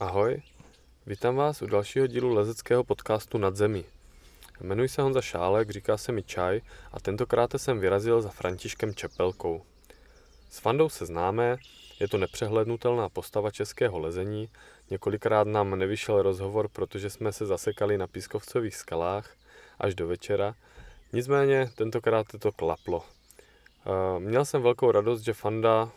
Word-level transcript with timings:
Ahoj, 0.00 0.42
vítám 1.06 1.36
vás 1.36 1.62
u 1.62 1.66
dalšího 1.66 2.06
dílu 2.06 2.34
lezeckého 2.34 2.84
podcastu 2.84 3.38
Nad 3.38 3.56
zemí. 3.56 3.84
Jmenuji 4.60 4.88
se 4.88 5.02
Honza 5.02 5.20
Šálek, 5.20 5.70
říká 5.70 5.96
se 5.96 6.12
mi 6.12 6.22
Čaj 6.22 6.60
a 6.92 7.00
tentokrát 7.00 7.54
jsem 7.56 7.80
vyrazil 7.80 8.20
za 8.20 8.28
Františkem 8.28 8.94
Čepelkou. 8.94 9.62
S 10.50 10.58
Fandou 10.58 10.88
se 10.88 11.06
známe, 11.06 11.56
je 12.00 12.08
to 12.08 12.18
nepřehlednutelná 12.18 13.08
postava 13.08 13.50
českého 13.50 13.98
lezení, 13.98 14.48
několikrát 14.90 15.46
nám 15.46 15.78
nevyšel 15.78 16.22
rozhovor, 16.22 16.68
protože 16.68 17.10
jsme 17.10 17.32
se 17.32 17.46
zasekali 17.46 17.98
na 17.98 18.06
pískovcových 18.06 18.76
skalách 18.76 19.36
až 19.78 19.94
do 19.94 20.06
večera, 20.06 20.54
nicméně 21.12 21.70
tentokrát 21.74 22.26
to 22.40 22.52
klaplo. 22.52 23.04
Eh, 23.86 24.20
měl 24.20 24.44
jsem 24.44 24.62
velkou 24.62 24.90
radost, 24.90 25.20
že 25.20 25.34
Fanda 25.34 25.90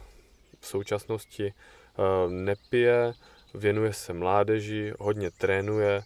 v 0.60 0.68
současnosti 0.68 1.54
eh, 1.54 2.30
nepije, 2.30 3.14
věnuje 3.54 3.94
se 3.94 4.14
mládeži, 4.14 4.94
hodně 5.00 5.32
trénuje, 5.32 6.04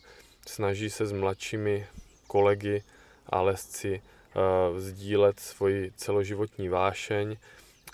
snaží 0.48 0.90
se 0.90 1.06
s 1.06 1.12
mladšími 1.12 1.86
kolegy 2.28 2.84
a 3.30 3.42
lesci 3.42 4.02
uh, 4.02 4.80
sdílet 4.80 5.40
svoji 5.40 5.92
celoživotní 5.96 6.70
vášeň 6.70 7.38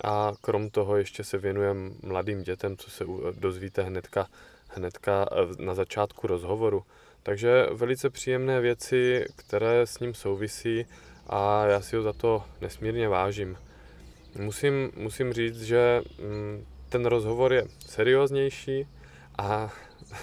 a 0.04 0.32
krom 0.40 0.70
toho 0.70 0.96
ještě 0.96 1.24
se 1.24 1.38
věnuje 1.38 1.74
mladým 2.02 2.42
dětem, 2.42 2.76
co 2.76 2.90
se 2.90 3.04
dozvíte 3.38 3.82
hnedka, 3.82 4.26
hnedka 4.68 5.28
eh, 5.32 5.62
na 5.64 5.74
začátku 5.74 6.26
rozhovoru. 6.26 6.84
Takže 7.22 7.66
velice 7.72 8.10
příjemné 8.10 8.60
věci, 8.60 9.26
které 9.36 9.86
s 9.86 9.98
ním 9.98 10.14
souvisí 10.14 10.86
a 11.26 11.66
já 11.66 11.80
si 11.80 11.96
ho 11.96 12.02
za 12.02 12.12
to 12.12 12.44
nesmírně 12.60 13.08
vážím. 13.08 13.56
Musím, 14.38 14.92
musím 14.96 15.32
říct, 15.32 15.62
že 15.62 16.02
mm, 16.18 16.66
ten 16.88 17.06
rozhovor 17.06 17.52
je 17.52 17.64
serióznější, 17.86 18.86
a 19.42 19.72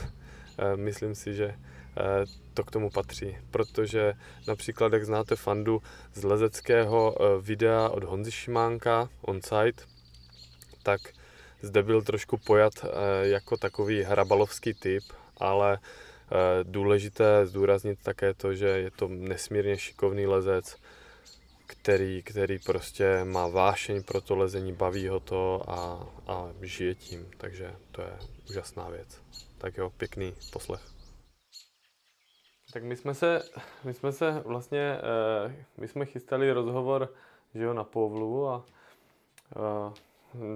eh, 0.57 0.75
myslím 0.75 1.15
si, 1.15 1.33
že 1.33 1.45
eh, 1.45 2.25
to 2.53 2.63
k 2.63 2.71
tomu 2.71 2.89
patří, 2.89 3.37
protože 3.51 4.13
například, 4.47 4.93
jak 4.93 5.05
znáte 5.05 5.35
fandu 5.35 5.81
z 6.13 6.23
lezeckého 6.23 7.15
eh, 7.19 7.41
videa 7.41 7.89
od 7.89 8.03
Honzy 8.03 8.31
Šimánka, 8.31 9.09
Onsite, 9.21 9.83
tak 10.83 11.01
zde 11.61 11.83
byl 11.83 12.01
trošku 12.01 12.37
pojat 12.37 12.73
jako 13.21 13.57
takový 13.57 14.03
hrabalovský 14.03 14.73
typ, 14.73 15.03
ale 15.37 15.79
důležité 16.63 17.45
zdůraznit 17.45 17.99
také 18.03 18.33
to, 18.33 18.53
že 18.53 18.67
je 18.67 18.91
to 18.91 19.07
nesmírně 19.07 19.77
šikovný 19.77 20.27
lezec, 20.27 20.75
který, 21.67 22.23
který 22.23 22.59
prostě 22.59 23.23
má 23.23 23.47
vášeň 23.47 24.03
pro 24.03 24.21
to 24.21 24.35
lezení, 24.35 24.73
baví 24.73 25.07
ho 25.07 25.19
to 25.19 25.63
a, 25.67 26.07
a 26.27 26.49
žije 26.61 26.95
tím, 26.95 27.27
takže 27.37 27.71
to 27.91 28.01
je 28.01 28.38
úžasná 28.49 28.89
věc. 28.89 29.21
Tak 29.57 29.77
jo, 29.77 29.89
pěkný 29.89 30.33
poslech. 30.53 30.81
Tak 32.73 32.83
my 32.83 32.95
jsme 32.95 33.13
se, 33.13 33.41
my 33.83 33.93
jsme 33.93 34.11
se 34.11 34.41
vlastně, 34.45 34.99
eh, 35.47 35.65
my 35.77 35.87
jsme 35.87 36.05
chystali 36.05 36.51
rozhovor, 36.51 37.13
že 37.55 37.63
jo, 37.63 37.73
na 37.73 37.83
Povlu 37.83 38.47
a 38.47 38.65
eh, 39.55 39.93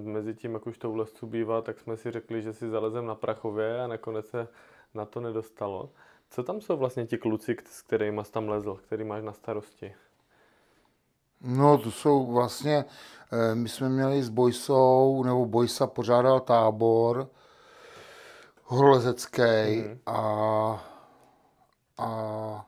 mezi 0.02 0.34
tím, 0.34 0.54
jak 0.54 0.68
už 0.68 0.78
to 0.78 0.92
u 0.92 0.96
lesců 0.96 1.28
bývá, 1.28 1.62
tak 1.62 1.80
jsme 1.80 1.98
si 1.98 2.12
řekli, 2.12 2.42
že 2.42 2.54
si 2.54 2.70
zalezem 2.70 3.06
na 3.06 3.16
Prachově 3.16 3.82
a 3.82 3.88
nakonec 3.88 4.30
se 4.30 4.48
na 4.94 5.06
to 5.06 5.20
nedostalo. 5.20 5.90
Co 6.30 6.44
tam 6.44 6.62
jsou 6.62 6.78
vlastně 6.78 7.06
ti 7.06 7.18
kluci, 7.18 7.56
s 7.66 7.82
kterými 7.82 8.22
jsi 8.24 8.32
tam 8.32 8.50
lezl, 8.50 8.80
který 8.86 9.04
máš 9.04 9.24
na 9.24 9.34
starosti? 9.34 9.94
No, 11.42 11.78
to 11.78 11.92
jsou 11.92 12.32
vlastně, 12.34 12.86
eh, 13.32 13.56
my 13.56 13.70
jsme 13.70 13.90
měli 13.90 14.24
s 14.24 14.30
Bojsou, 14.30 15.24
nebo 15.24 15.46
Bojsa 15.46 15.88
pořádal 15.88 16.40
tábor 16.40 17.30
horolezecký 18.74 19.42
mm-hmm. 19.42 20.00
a, 20.06 20.86
a 21.98 22.66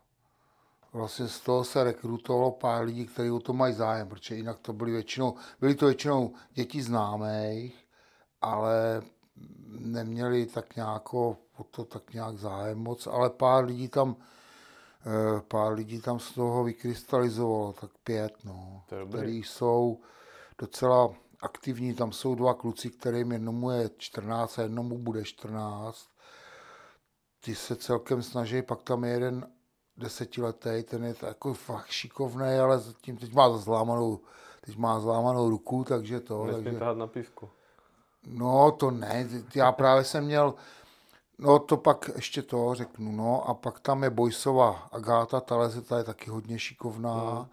vlastně 0.94 1.28
z 1.28 1.40
toho 1.40 1.64
se 1.64 1.84
rekrutovalo 1.84 2.52
pár 2.52 2.86
lidí, 2.86 3.06
kteří 3.06 3.32
o 3.32 3.40
to 3.40 3.54
mají 3.54 3.74
zájem, 3.74 4.08
protože 4.08 4.36
jinak 4.36 4.60
to 4.60 4.74
byly 4.74 4.92
většinou, 4.92 5.36
byly 5.60 5.76
to 5.76 5.86
většinou 5.86 6.34
děti 6.54 6.82
známých, 6.82 7.86
ale 8.42 9.02
neměli 9.68 10.46
tak 10.46 10.76
nějak 10.76 11.14
o 11.14 11.38
to 11.72 11.86
tak 11.86 12.14
nějak 12.14 12.38
zájem 12.38 12.78
moc, 12.78 13.08
ale 13.08 13.30
pár 13.30 13.66
lidí 13.66 13.88
tam 13.88 14.16
Eh, 15.06 15.42
pár 15.48 15.74
lidí 15.74 16.02
tam 16.02 16.20
z 16.20 16.34
toho 16.34 16.64
vykrystalizovalo, 16.64 17.74
tak 17.74 17.92
pět, 18.04 18.34
no, 18.46 18.84
který 19.10 19.44
jsou 19.44 20.00
docela 20.58 21.14
aktivní. 21.46 21.94
Tam 21.94 22.12
jsou 22.12 22.36
dva 22.36 22.54
kluci, 22.54 22.90
kterým 22.90 23.32
jednomu 23.32 23.72
je 23.72 23.90
14 23.98 24.60
a 24.60 24.62
jednomu 24.62 24.98
bude 24.98 25.24
14. 25.24 26.08
Ty 27.40 27.56
se 27.56 27.76
celkem 27.76 28.24
snaží, 28.24 28.62
pak 28.62 28.82
tam 28.82 29.04
je 29.04 29.12
jeden 29.12 29.48
desetiletý, 29.98 30.84
ten 30.84 31.04
je 31.04 31.16
jako 31.22 31.54
fakt 31.54 31.88
šikovný, 31.88 32.54
ale 32.62 32.80
zatím 32.80 33.18
teď 33.18 33.34
má 33.34 33.58
zlámanou, 33.58 34.20
teď 34.62 34.78
má 34.78 35.00
zlámanou 35.00 35.50
ruku, 35.50 35.84
takže 35.84 36.20
to. 36.20 36.46
Nesmí 36.46 36.64
takže... 36.64 36.80
na 36.94 37.08
písku. 37.08 37.50
No, 38.28 38.72
to 38.72 38.92
ne, 38.92 39.30
já 39.56 39.72
právě 39.72 40.04
jsem 40.04 40.26
měl, 40.26 40.54
No 41.40 41.60
to 41.60 41.78
pak 41.78 42.10
ještě 42.16 42.42
to 42.42 42.74
řeknu, 42.74 43.12
no 43.12 43.50
a 43.50 43.54
pak 43.54 43.80
tam 43.80 44.04
je 44.04 44.10
Bojsova 44.10 44.88
Agáta, 44.92 45.42
ta 45.42 45.58
lezeta 45.58 45.98
je 45.98 46.04
taky 46.04 46.30
hodně 46.30 46.60
šikovná. 46.60 47.40
Mm. 47.40 47.46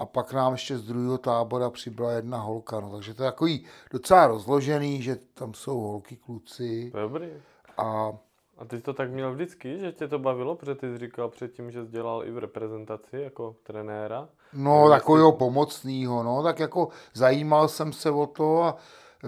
A 0.00 0.06
pak 0.06 0.32
nám 0.32 0.52
ještě 0.52 0.78
z 0.78 0.82
druhého 0.82 1.18
tábora 1.18 1.70
přibyla 1.70 2.12
jedna 2.12 2.38
holka, 2.38 2.80
no 2.80 2.90
takže 2.90 3.14
to 3.14 3.22
je 3.22 3.30
takový 3.30 3.64
docela 3.90 4.26
rozložený, 4.26 5.02
že 5.02 5.16
tam 5.34 5.54
jsou 5.54 5.80
holky, 5.80 6.16
kluci. 6.16 6.92
Dobrý. 6.94 7.28
A 7.78 8.12
a 8.58 8.64
ty 8.64 8.76
jsi 8.76 8.82
to 8.82 8.92
tak 8.92 9.10
měl 9.10 9.32
vždycky, 9.32 9.78
že 9.78 9.92
tě 9.92 10.08
to 10.08 10.18
bavilo, 10.18 10.54
protože 10.54 10.74
ty 10.74 10.86
jsi 10.92 10.98
říkal 10.98 11.28
předtím, 11.28 11.70
že 11.70 11.84
jsi 11.84 11.90
dělal 11.90 12.24
i 12.24 12.30
v 12.30 12.38
reprezentaci 12.38 13.16
jako 13.16 13.56
trenéra. 13.62 14.28
No, 14.52 14.88
takového 14.88 15.32
pomocného, 15.32 16.22
no, 16.22 16.42
tak 16.42 16.58
jako 16.58 16.88
zajímal 17.14 17.68
jsem 17.68 17.92
se 17.92 18.10
o 18.10 18.26
to 18.26 18.62
a 18.62 18.76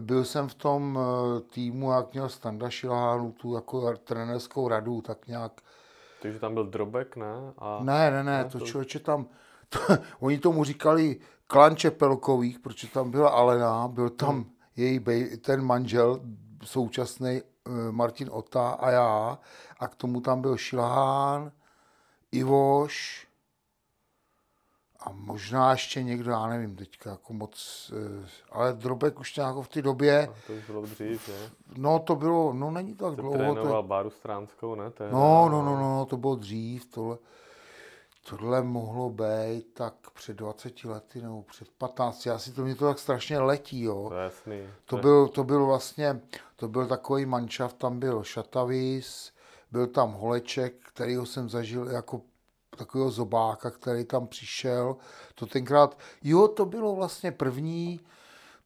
byl 0.00 0.24
jsem 0.24 0.48
v 0.48 0.54
tom 0.54 0.98
eh, 0.98 1.40
týmu, 1.40 1.90
jak 1.90 2.12
měl 2.12 2.28
Standa 2.28 2.70
Šilhánu, 2.70 3.32
tu 3.32 3.54
jako 3.54 3.96
trenérskou 3.96 4.68
radu, 4.68 5.00
tak 5.00 5.26
nějak. 5.26 5.52
Takže 6.22 6.38
tam 6.38 6.54
byl 6.54 6.66
Drobek, 6.66 7.16
ne? 7.16 7.52
A... 7.58 7.78
Ne, 7.82 8.10
ne, 8.10 8.24
ne, 8.24 8.44
to, 8.44 8.58
to 8.58 8.66
člověče 8.66 8.98
tam, 8.98 9.26
oni 10.20 10.38
tomu 10.38 10.64
říkali 10.64 11.20
klan 11.46 11.76
Čepelkových, 11.76 12.58
protože 12.58 12.88
tam 12.88 13.10
byla 13.10 13.30
Alena, 13.30 13.88
byl 13.88 14.10
tam 14.10 14.34
hmm. 14.34 14.50
její 14.76 14.98
bej, 14.98 15.36
ten 15.36 15.62
manžel, 15.62 16.20
současný 16.64 17.40
eh, 17.40 17.70
Martin 17.90 18.28
Ota 18.32 18.70
a 18.70 18.90
já, 18.90 19.38
a 19.78 19.88
k 19.88 19.94
tomu 19.94 20.20
tam 20.20 20.40
byl 20.40 20.56
Šilhán, 20.56 21.52
Ivoš, 22.32 23.26
a 25.06 25.12
možná 25.12 25.70
ještě 25.70 26.02
někdo, 26.02 26.30
já 26.30 26.46
nevím 26.46 26.76
teďka, 26.76 27.10
jako 27.10 27.32
moc, 27.32 27.90
eh, 27.96 28.28
ale 28.50 28.72
Drobek 28.72 29.20
už 29.20 29.36
nějak 29.36 29.56
v 29.56 29.68
té 29.68 29.82
době. 29.82 30.28
A 30.28 30.34
to 30.46 30.52
už 30.52 30.66
bylo 30.66 30.82
dřív, 30.82 31.28
ne? 31.28 31.50
No 31.76 31.98
to 31.98 32.16
bylo, 32.16 32.52
no 32.52 32.70
není 32.70 32.94
tak 32.94 33.16
to 33.16 33.22
dlouho. 33.22 33.36
Trénoval 33.36 33.82
to... 33.82 33.88
Báru 33.88 34.10
Stránskou, 34.10 34.74
ne? 34.74 34.90
To 34.90 35.04
no, 35.10 35.48
no, 35.48 35.62
no, 35.62 35.76
no, 35.76 36.06
to 36.06 36.16
bylo 36.16 36.36
dřív, 36.36 36.86
tohle. 36.86 37.18
Tohle 38.28 38.62
mohlo 38.62 39.10
být 39.10 39.74
tak 39.74 39.94
před 40.14 40.36
20 40.36 40.84
lety 40.84 41.22
nebo 41.22 41.42
před 41.42 41.68
15. 41.68 42.26
Asi 42.26 42.52
to 42.52 42.62
mě 42.62 42.74
to 42.74 42.84
tak 42.86 42.98
strašně 42.98 43.38
letí, 43.38 43.82
jo. 43.82 44.06
To 44.08 44.14
jasný. 44.14 44.62
To, 44.84 44.96
byl, 44.96 45.28
to 45.28 45.44
byl 45.44 45.66
vlastně, 45.66 46.20
to 46.56 46.68
byl 46.68 46.86
takový 46.86 47.26
manšaft, 47.26 47.76
tam 47.76 47.98
byl 47.98 48.22
Šatavis, 48.22 49.32
byl 49.70 49.86
tam 49.86 50.12
Holeček, 50.12 50.74
kterýho 50.88 51.26
jsem 51.26 51.48
zažil 51.48 51.90
jako 51.90 52.20
takového 52.76 53.10
zobáka, 53.10 53.70
který 53.70 54.04
tam 54.04 54.26
přišel. 54.26 54.96
To 55.34 55.46
tenkrát, 55.46 55.98
jo, 56.22 56.48
to 56.48 56.66
bylo 56.66 56.94
vlastně 56.94 57.32
první, 57.32 58.00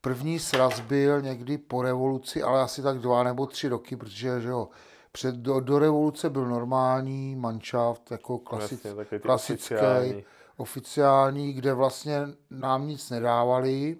první 0.00 0.38
sraz 0.38 0.80
byl 0.80 1.22
někdy 1.22 1.58
po 1.58 1.82
revoluci, 1.82 2.42
ale 2.42 2.62
asi 2.62 2.82
tak 2.82 2.98
dva 2.98 3.22
nebo 3.22 3.46
tři 3.46 3.68
roky, 3.68 3.96
protože 3.96 4.40
že 4.40 4.48
jo, 4.48 4.68
před, 5.16 5.34
do, 5.34 5.60
do 5.60 5.78
revoluce 5.78 6.30
byl 6.30 6.46
normální 6.46 7.36
manšaft, 7.36 8.10
jako 8.10 8.38
klasic, 8.38 8.84
vlastně, 8.84 9.18
klasický, 9.18 9.74
oficiální. 9.74 10.24
oficiální, 10.56 11.52
kde 11.52 11.74
vlastně 11.74 12.20
nám 12.50 12.88
nic 12.88 13.10
nedávali, 13.10 13.96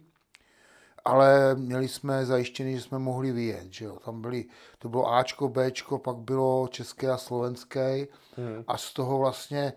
ale 1.05 1.55
měli 1.55 1.89
jsme 1.89 2.27
zajištěný, 2.27 2.77
že 2.77 2.83
jsme 2.83 2.99
mohli 2.99 3.33
vyjet, 3.33 3.73
že 3.73 3.85
jo. 3.85 3.99
Tam 4.05 4.23
byly, 4.23 4.45
to 4.79 4.89
bylo 4.89 5.15
Ačko, 5.15 5.49
Bčko, 5.49 5.99
pak 5.99 6.17
bylo 6.17 6.69
české 6.69 7.11
a 7.11 7.17
slovenské 7.17 8.07
hmm. 8.37 8.65
a 8.69 8.77
z 8.77 8.93
toho 8.93 9.19
vlastně 9.19 9.73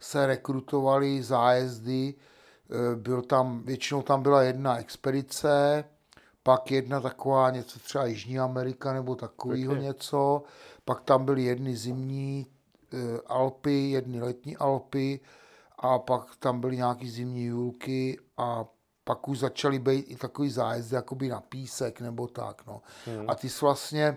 se 0.00 0.26
rekrutovali 0.26 1.22
zájezdy, 1.22 2.14
e, 2.14 2.96
byl 2.96 3.22
tam, 3.22 3.62
většinou 3.62 4.02
tam 4.02 4.22
byla 4.22 4.42
jedna 4.42 4.78
expedice, 4.78 5.84
pak 6.44 6.70
jedna 6.70 7.00
taková 7.00 7.50
něco 7.50 7.78
třeba 7.78 8.06
Jižní 8.06 8.38
Amerika 8.38 8.92
nebo 8.92 9.14
takového 9.14 9.74
něco, 9.74 10.42
pak 10.84 11.00
tam 11.00 11.24
byly 11.24 11.42
jedny 11.42 11.76
zimní 11.76 12.46
e, 12.92 13.20
Alpy, 13.26 13.90
jedny 13.90 14.20
letní 14.20 14.56
Alpy 14.56 15.20
a 15.78 15.98
pak 15.98 16.36
tam 16.36 16.60
byly 16.60 16.76
nějaký 16.76 17.10
zimní 17.10 17.44
julky 17.44 18.18
a 18.36 18.64
pak 19.04 19.28
už 19.28 19.38
začaly 19.38 19.78
být 19.78 20.06
i 20.08 20.16
takový 20.16 20.50
zájezdy 20.50 20.96
jakoby 20.96 21.28
na 21.28 21.40
písek 21.40 22.00
nebo 22.00 22.28
tak, 22.28 22.66
no. 22.66 22.82
Hmm. 23.06 23.30
A 23.30 23.34
ty 23.34 23.48
jsi 23.48 23.64
vlastně 23.64 24.04
eh, 24.04 24.16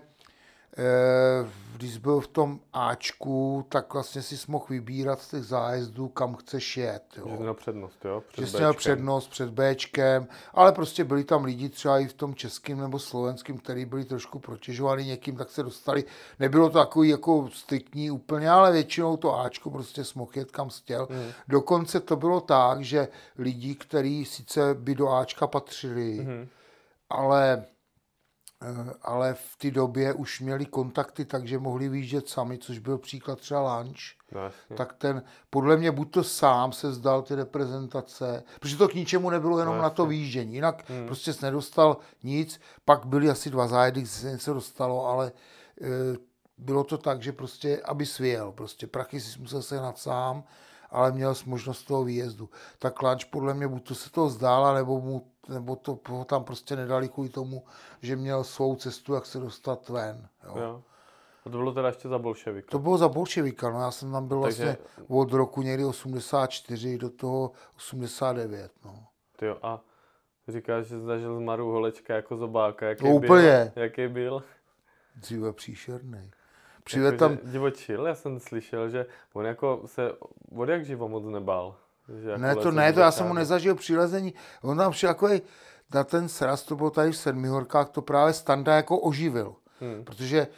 když 1.76 1.98
byl 1.98 2.20
v 2.20 2.28
tom 2.28 2.60
Ačku, 2.72 3.66
tak 3.68 3.92
vlastně 3.92 4.22
si 4.22 4.36
mohl 4.48 4.64
vybírat 4.68 5.20
z 5.20 5.28
těch 5.28 5.42
zájezdů, 5.44 6.08
kam 6.08 6.34
chceš 6.34 6.76
jet. 6.76 7.04
Jo. 7.16 7.24
Že 7.30 7.36
měl 7.36 7.54
přednost, 7.54 8.04
jo? 8.04 8.22
Před 8.32 8.40
že 8.44 8.50
jsi 8.50 8.56
měl 8.56 8.74
přednost 8.74 9.28
před 9.28 9.50
Bčkem, 9.50 10.26
ale 10.54 10.72
prostě 10.72 11.04
byli 11.04 11.24
tam 11.24 11.44
lidi 11.44 11.68
třeba 11.68 11.98
i 11.98 12.06
v 12.06 12.12
tom 12.12 12.34
českém 12.34 12.80
nebo 12.80 12.98
slovenském, 12.98 13.58
který 13.58 13.84
byli 13.84 14.04
trošku 14.04 14.38
protěžovaný 14.38 15.04
někým, 15.04 15.36
tak 15.36 15.50
se 15.50 15.62
dostali. 15.62 16.04
Nebylo 16.38 16.70
to 16.70 16.78
takový 16.78 17.08
jako 17.08 17.48
striktní 17.52 18.10
úplně, 18.10 18.50
ale 18.50 18.72
většinou 18.72 19.16
to 19.16 19.38
Ačko 19.40 19.70
prostě 19.70 20.04
smohl 20.04 20.30
jet 20.34 20.50
kam 20.50 20.68
chtěl. 20.68 21.08
Mhm. 21.10 21.32
Dokonce 21.48 22.00
to 22.00 22.16
bylo 22.16 22.40
tak, 22.40 22.80
že 22.84 23.08
lidi, 23.38 23.74
kteří 23.74 24.24
sice 24.24 24.74
by 24.74 24.94
do 24.94 25.08
Ačka 25.12 25.46
patřili, 25.46 26.18
Mhm. 26.20 26.48
ale 27.10 27.64
ale 29.02 29.34
v 29.34 29.56
té 29.56 29.70
době 29.70 30.12
už 30.12 30.40
měli 30.40 30.66
kontakty, 30.66 31.24
takže 31.24 31.58
mohli 31.58 31.88
výjíždět 31.88 32.28
sami, 32.28 32.58
což 32.58 32.78
byl 32.78 32.98
příklad 32.98 33.38
třeba 33.38 33.78
Lunch. 33.78 33.98
No 34.70 34.76
tak 34.76 34.92
ten 34.92 35.22
podle 35.50 35.76
mě 35.76 35.90
buď 35.92 36.10
to 36.10 36.24
sám 36.24 36.72
se 36.72 36.92
zdal 36.92 37.22
ty 37.22 37.34
reprezentace, 37.34 38.44
protože 38.60 38.76
to 38.76 38.88
k 38.88 38.94
ničemu 38.94 39.30
nebylo 39.30 39.58
jenom 39.58 39.76
No, 39.76 39.82
na 39.82 39.90
to 39.90 40.06
výjíždění, 40.06 40.54
jinak 40.54 40.90
hmm. 40.90 41.06
prostě 41.06 41.32
jsi 41.32 41.44
nedostal 41.44 41.96
nic, 42.22 42.60
pak 42.84 43.06
byly 43.06 43.30
asi 43.30 43.50
dva 43.50 43.66
zájedy, 43.66 44.06
se 44.06 44.30
něco 44.30 44.54
dostalo, 44.54 45.06
ale 45.06 45.32
e, 45.82 46.18
bylo 46.58 46.84
to 46.84 46.98
tak, 46.98 47.22
že 47.22 47.32
prostě, 47.32 47.80
aby 47.84 48.06
svěl, 48.06 48.52
prostě. 48.52 48.86
Prachy 48.86 49.20
si 49.20 49.40
musel 49.40 49.62
sehnat 49.62 49.98
sám, 49.98 50.44
ale 50.90 51.12
měl 51.12 51.34
jsi 51.34 51.48
možnost 51.50 51.82
toho 51.82 52.04
výjezdu. 52.04 52.50
Tak 52.78 53.02
Lanč 53.02 53.24
podle 53.24 53.54
mě 53.54 53.68
buď 53.68 53.88
to 53.88 53.94
se 53.94 54.10
to 54.10 54.28
zdála, 54.28 54.74
nebo, 54.74 55.00
mu, 55.00 55.26
nebo 55.48 55.76
to 55.76 55.98
ho 56.08 56.24
tam 56.24 56.44
prostě 56.44 56.76
nedali 56.76 57.08
kvůli 57.08 57.28
tomu, 57.28 57.64
že 58.02 58.16
měl 58.16 58.44
svou 58.44 58.76
cestu, 58.76 59.14
jak 59.14 59.26
se 59.26 59.38
dostat 59.38 59.88
ven. 59.88 60.28
Jo. 60.44 60.54
Jo. 60.62 60.82
A 61.46 61.50
to 61.50 61.58
bylo 61.58 61.72
teda 61.72 61.88
ještě 61.88 62.08
za 62.08 62.18
bolševika. 62.18 62.68
To 62.70 62.78
bylo 62.78 62.98
za 62.98 63.08
bolševika, 63.08 63.70
no 63.70 63.80
já 63.80 63.90
jsem 63.90 64.12
tam 64.12 64.28
byl 64.28 64.42
Takže- 64.42 64.64
vlastně 64.64 64.86
od 65.08 65.32
roku 65.32 65.62
někdy 65.62 65.84
84 65.84 66.98
do 66.98 67.10
toho 67.10 67.52
89, 67.76 68.72
no. 68.84 69.04
Tyjo, 69.36 69.56
a 69.62 69.80
říkáš, 70.48 70.86
že 70.86 71.00
zažil 71.00 71.36
z 71.36 71.40
Maru 71.40 71.70
Holečka 71.72 72.14
jako 72.14 72.36
zobáka. 72.36 72.86
Jaký 72.86 73.04
No, 73.04 73.18
byl? 73.18 73.28
úplně. 73.30 73.72
Jaký 73.76 74.08
byl? 74.08 74.42
Dříve 75.16 75.52
příšerný. 75.52 76.30
Jako, 76.96 77.16
tam, 77.16 77.38
divočil, 77.44 78.06
já 78.06 78.14
jsem 78.14 78.40
slyšel, 78.40 78.88
že 78.88 79.06
on 79.32 79.46
jako 79.46 79.82
se 79.86 80.12
od 80.56 80.68
jak 80.68 80.84
živo 80.84 81.08
moc 81.08 81.24
nebál. 81.24 81.74
Jako 82.08 82.40
ne 82.40 82.56
to 82.56 82.70
ne, 82.70 82.92
to 82.92 83.00
já 83.00 83.10
jsem 83.10 83.26
mu 83.26 83.34
nezažil 83.34 83.74
přilezení. 83.74 84.34
On 84.62 84.76
tam 84.76 84.92
šel 84.92 85.10
jako 85.10 85.28
na 85.94 86.04
ten 86.04 86.28
sraz, 86.28 86.62
to 86.62 86.76
bylo 86.76 86.90
tady 86.90 87.12
v 87.12 87.16
Sedmihorkách, 87.16 87.88
to 87.88 88.02
právě 88.02 88.32
Standa 88.32 88.76
jako 88.76 88.98
oživil. 88.98 89.54
Hmm. 89.80 90.04
Protože 90.04 90.48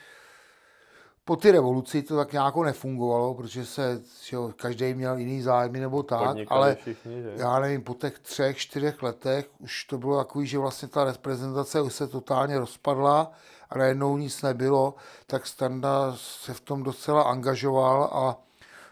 po 1.25 1.37
ty 1.37 1.51
revoluci 1.51 2.03
to 2.03 2.17
tak 2.17 2.33
nějak 2.33 2.57
nefungovalo, 2.57 3.35
protože 3.35 3.67
se 3.67 4.03
že 4.25 4.37
jo, 4.37 4.53
každý 4.57 4.95
měl 4.95 5.17
jiný 5.17 5.43
zájmy 5.43 5.81
nebo 5.81 6.03
tak, 6.03 6.27
Podnikali 6.27 6.61
ale 6.61 6.75
všichni, 6.75 7.23
že? 7.23 7.33
já 7.37 7.59
nevím, 7.59 7.83
po 7.83 7.95
těch 7.95 8.19
třech, 8.19 8.57
čtyřech 8.57 9.03
letech 9.03 9.47
už 9.59 9.85
to 9.85 9.99
bylo 9.99 10.19
takový, 10.19 10.47
že 10.47 10.59
vlastně 10.59 10.89
ta 10.89 11.05
reprezentace 11.05 11.81
už 11.81 11.95
se 11.95 12.07
totálně 12.07 12.59
rozpadla 12.59 13.33
a 13.71 13.79
najednou 13.79 14.17
nic 14.17 14.43
nebylo, 14.43 14.95
tak 15.27 15.47
Standa 15.47 16.15
se 16.17 16.55
v 16.55 16.61
tom 16.61 16.83
docela 16.83 17.23
angažoval 17.23 18.11
a 18.13 18.37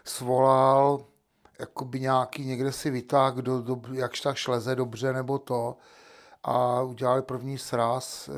svolal 0.05 1.05
jakoby 1.59 1.99
nějaký, 1.99 2.45
někde 2.45 2.71
si 2.71 2.89
vytáh, 2.89 3.33
kdo, 3.33 3.61
do, 3.61 3.81
jakž 3.91 4.21
tak 4.21 4.35
šleze 4.35 4.75
dobře 4.75 5.13
nebo 5.13 5.39
to 5.39 5.75
a 6.43 6.81
udělali 6.81 7.21
první 7.21 7.57
sraz 7.57 8.29
eh, 8.29 8.33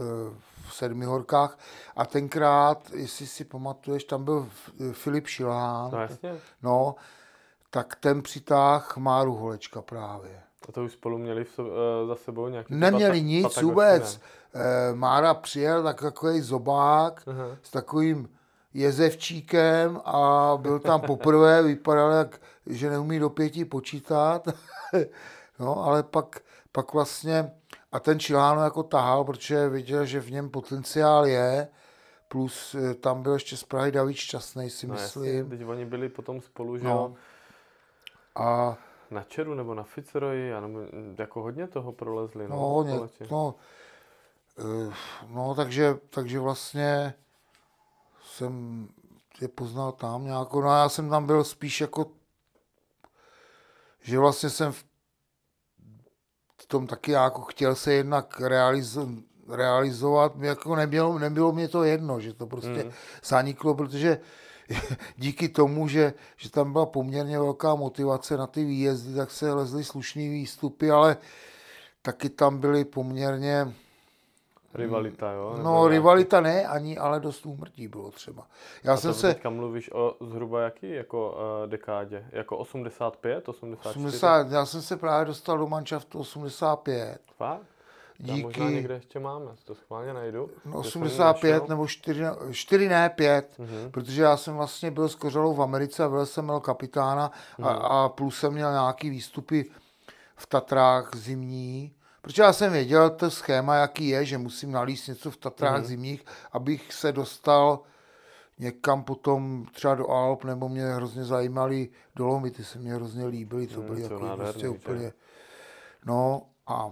v 0.69 0.73
Sedmihorkách 0.73 1.57
a 1.95 2.05
tenkrát, 2.05 2.91
jestli 2.93 3.27
si 3.27 3.43
pamatuješ, 3.45 4.03
tam 4.03 4.23
byl 4.23 4.49
Filip 4.91 5.27
Šilhán, 5.27 5.91
No 5.91 6.01
jasně. 6.01 6.35
no, 6.63 6.95
tak 7.69 7.95
ten 7.95 8.21
přitáh 8.21 8.97
Máru 8.97 9.35
Holečka 9.35 9.81
právě. 9.81 10.41
A 10.69 10.71
to 10.71 10.83
už 10.83 10.91
spolu 10.93 11.17
měli 11.17 11.43
v 11.43 11.59
uh, 11.59 11.67
za 12.07 12.15
sebou 12.15 12.47
nějaký... 12.47 12.73
Neměli 12.75 13.19
pata- 13.19 13.25
nic 13.25 13.43
Patagoši, 13.43 13.65
vůbec. 13.65 14.19
Eh, 14.53 14.93
Mára 14.93 15.33
přijel 15.33 15.83
tak 15.83 16.01
takový 16.01 16.41
zobák 16.41 17.23
Aha. 17.27 17.45
s 17.63 17.71
takovým 17.71 18.29
jezevčíkem 18.73 20.01
a 20.05 20.53
byl 20.61 20.79
tam 20.79 21.01
poprvé, 21.01 21.63
vypadal 21.63 22.11
jak, 22.11 22.41
že 22.65 22.89
neumí 22.89 23.19
do 23.19 23.29
pěti 23.29 23.65
počítat. 23.65 24.47
no, 25.59 25.83
ale 25.85 26.03
pak, 26.03 26.39
pak 26.71 26.93
vlastně, 26.93 27.51
a 27.91 27.99
ten 27.99 28.19
Čiláno 28.19 28.63
jako 28.63 28.83
tahal, 28.83 29.23
protože 29.23 29.69
viděl, 29.69 30.05
že 30.05 30.19
v 30.19 30.31
něm 30.31 30.49
potenciál 30.49 31.25
je, 31.25 31.67
plus 32.27 32.75
eh, 32.75 32.93
tam 32.93 33.23
byl 33.23 33.33
ještě 33.33 33.57
z 33.57 33.63
Prahy 33.63 33.91
David 33.91 34.15
Šťastnej, 34.17 34.69
si 34.69 34.87
No 34.87 34.93
myslím. 34.93 35.25
jasně, 35.25 35.43
teď 35.57 35.67
oni 35.67 35.85
byli 35.85 36.09
potom 36.09 36.41
spolu, 36.41 36.77
že 36.77 36.83
No. 36.83 37.15
A 38.35 38.77
na 39.11 39.23
Čeru 39.23 39.53
nebo 39.53 39.75
na 39.75 39.83
Fitzroyi, 39.83 40.51
nebo, 40.61 40.79
jako 41.17 41.41
hodně 41.41 41.67
toho 41.67 41.91
prolezli. 41.91 42.47
No, 42.47 42.55
No, 42.55 42.61
hodně, 42.61 42.99
no, 43.31 43.55
eh, 44.59 44.93
no 45.29 45.55
takže, 45.55 45.95
takže 46.09 46.39
vlastně 46.39 47.13
jsem 48.41 48.87
je 49.41 49.47
poznal 49.47 49.91
tam 49.91 50.25
nějakou, 50.25 50.61
no 50.61 50.69
a 50.69 50.77
já 50.77 50.89
jsem 50.89 51.09
tam 51.09 51.25
byl 51.25 51.43
spíš 51.43 51.81
jako, 51.81 52.05
že 54.01 54.19
vlastně 54.19 54.49
jsem 54.49 54.71
v 54.71 56.65
tom 56.67 56.87
taky 56.87 57.11
jako 57.11 57.41
chtěl 57.41 57.75
se 57.75 57.93
jednak 57.93 58.39
realizo, 58.39 59.07
realizovat, 59.49 60.35
mě 60.35 60.47
jako 60.49 60.75
nebylo, 60.75 61.19
nebylo 61.19 61.51
mě 61.51 61.67
to 61.67 61.83
jedno, 61.83 62.19
že 62.19 62.33
to 62.33 62.47
prostě 62.47 62.83
Mm. 62.83 62.91
zaniklo, 63.23 63.75
protože 63.75 64.19
díky 65.17 65.49
tomu, 65.49 65.87
že, 65.87 66.13
že 66.37 66.49
tam 66.49 66.71
byla 66.71 66.85
poměrně 66.85 67.39
velká 67.39 67.75
motivace 67.75 68.37
na 68.37 68.47
ty 68.47 68.65
výjezdy, 68.65 69.15
tak 69.15 69.31
se 69.31 69.53
lezly 69.53 69.83
slušný 69.83 70.29
výstupy, 70.29 70.91
ale 70.91 71.17
taky 72.01 72.29
tam 72.29 72.57
byly 72.59 72.85
poměrně, 72.85 73.73
Rivalita, 74.73 75.31
jo? 75.31 75.49
nebo 75.57 75.63
no 75.63 75.71
nějaký- 75.79 75.91
rivalita 75.93 76.41
ne, 76.41 76.67
ani, 76.67 76.97
ale 76.97 77.19
dost 77.19 77.45
úmrtí 77.45 77.87
bylo 77.87 78.11
třeba. 78.11 78.47
Já 78.83 78.93
A 78.93 78.97
jsem 78.97 79.13
se, 79.13 79.33
teďka 79.33 79.49
mluvíš 79.49 79.89
o 79.93 80.15
zhruba 80.21 80.61
jaký 80.61 80.91
jako 80.91 81.31
uh, 81.63 81.69
dekádě? 81.69 82.25
Jako 82.31 82.57
85, 82.57 83.49
84? 83.49 83.99
80, 84.05 84.51
já 84.51 84.65
jsem 84.65 84.81
se 84.81 84.97
právě 84.97 85.25
dostal 85.25 85.57
do 85.57 85.67
manšaftu 85.67 86.19
85. 86.19 87.19
Fakt? 87.37 87.61
Já 88.19 88.33
Díky, 88.35 88.43
možná 88.43 88.69
někde 88.69 88.93
ještě 88.93 89.19
máme, 89.19 89.45
to 89.65 89.75
schválně 89.75 90.13
najdu. 90.13 90.49
no, 90.65 90.83
Že 90.83 90.91
jsem 90.91 91.01
85 91.01 91.51
našel. 91.51 91.67
nebo 91.69 91.87
4, 91.87 92.23
4 92.51 92.87
ne 92.89 93.09
5, 93.09 93.59
Mhm. 93.59 93.91
protože 93.91 94.21
já 94.21 94.37
jsem 94.37 94.55
vlastně 94.55 94.91
byl 94.91 95.09
s 95.09 95.15
Kořalou 95.15 95.53
v 95.53 95.61
Americe 95.61 96.03
a 96.03 96.09
byl 96.09 96.25
jsem 96.25 96.43
měl 96.45 96.59
kapitána 96.59 97.31
a, 97.63 97.69
a 97.69 98.09
plus 98.09 98.39
jsem 98.39 98.53
měl 98.53 98.71
nějaký 98.71 99.09
výstupy 99.09 99.65
v 100.35 100.47
Tatrách 100.47 101.15
zimní, 101.15 101.93
protože 102.21 102.41
já 102.41 102.53
jsem 102.53 102.71
věděl 102.71 103.09
to 103.09 103.31
schéma, 103.31 103.75
jaký 103.75 104.07
je, 104.07 104.25
že 104.25 104.37
musím 104.37 104.71
nalíst 104.71 105.07
něco 105.07 105.31
v 105.31 105.37
Tatrách 105.37 105.75
Mhm. 105.77 105.83
zimních, 105.85 106.25
abych 106.51 106.93
se 106.93 107.11
dostal 107.11 107.79
někam 108.59 109.03
potom 109.03 109.65
třeba 109.71 109.95
do 109.95 110.09
Alp, 110.09 110.43
nebo 110.43 110.69
mě 110.69 110.85
hrozně 110.85 111.23
zajímaly 111.23 111.89
dolomy, 112.15 112.51
ty 112.51 112.63
se 112.63 112.79
mě 112.79 112.93
hrozně 112.93 113.25
líbily, 113.25 113.67
to 113.67 113.79
Mm, 113.79 113.85
byly 113.85 114.01
jako 114.01 114.19
prostě 114.37 114.69
úplně, 114.69 115.13
no 116.05 116.41
a 116.67 116.91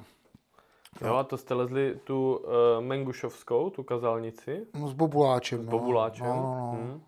Jo, 1.02 1.16
a 1.16 1.24
to 1.24 1.38
jste 1.38 1.54
lezli 1.54 2.00
tu 2.04 2.36
uh, 2.38 2.52
Mengušovskou, 2.84 3.70
tu 3.70 3.84
kazalnici, 3.84 4.68
no, 4.74 4.88
s 4.88 4.94
Bobuláčem, 4.94 5.64
s 5.64 5.66
no. 5.66 5.72
Bobuláčem. 5.72 6.26
No, 6.28 6.34
no, 6.36 6.56
no. 6.56 6.78
Hm. 6.82 7.02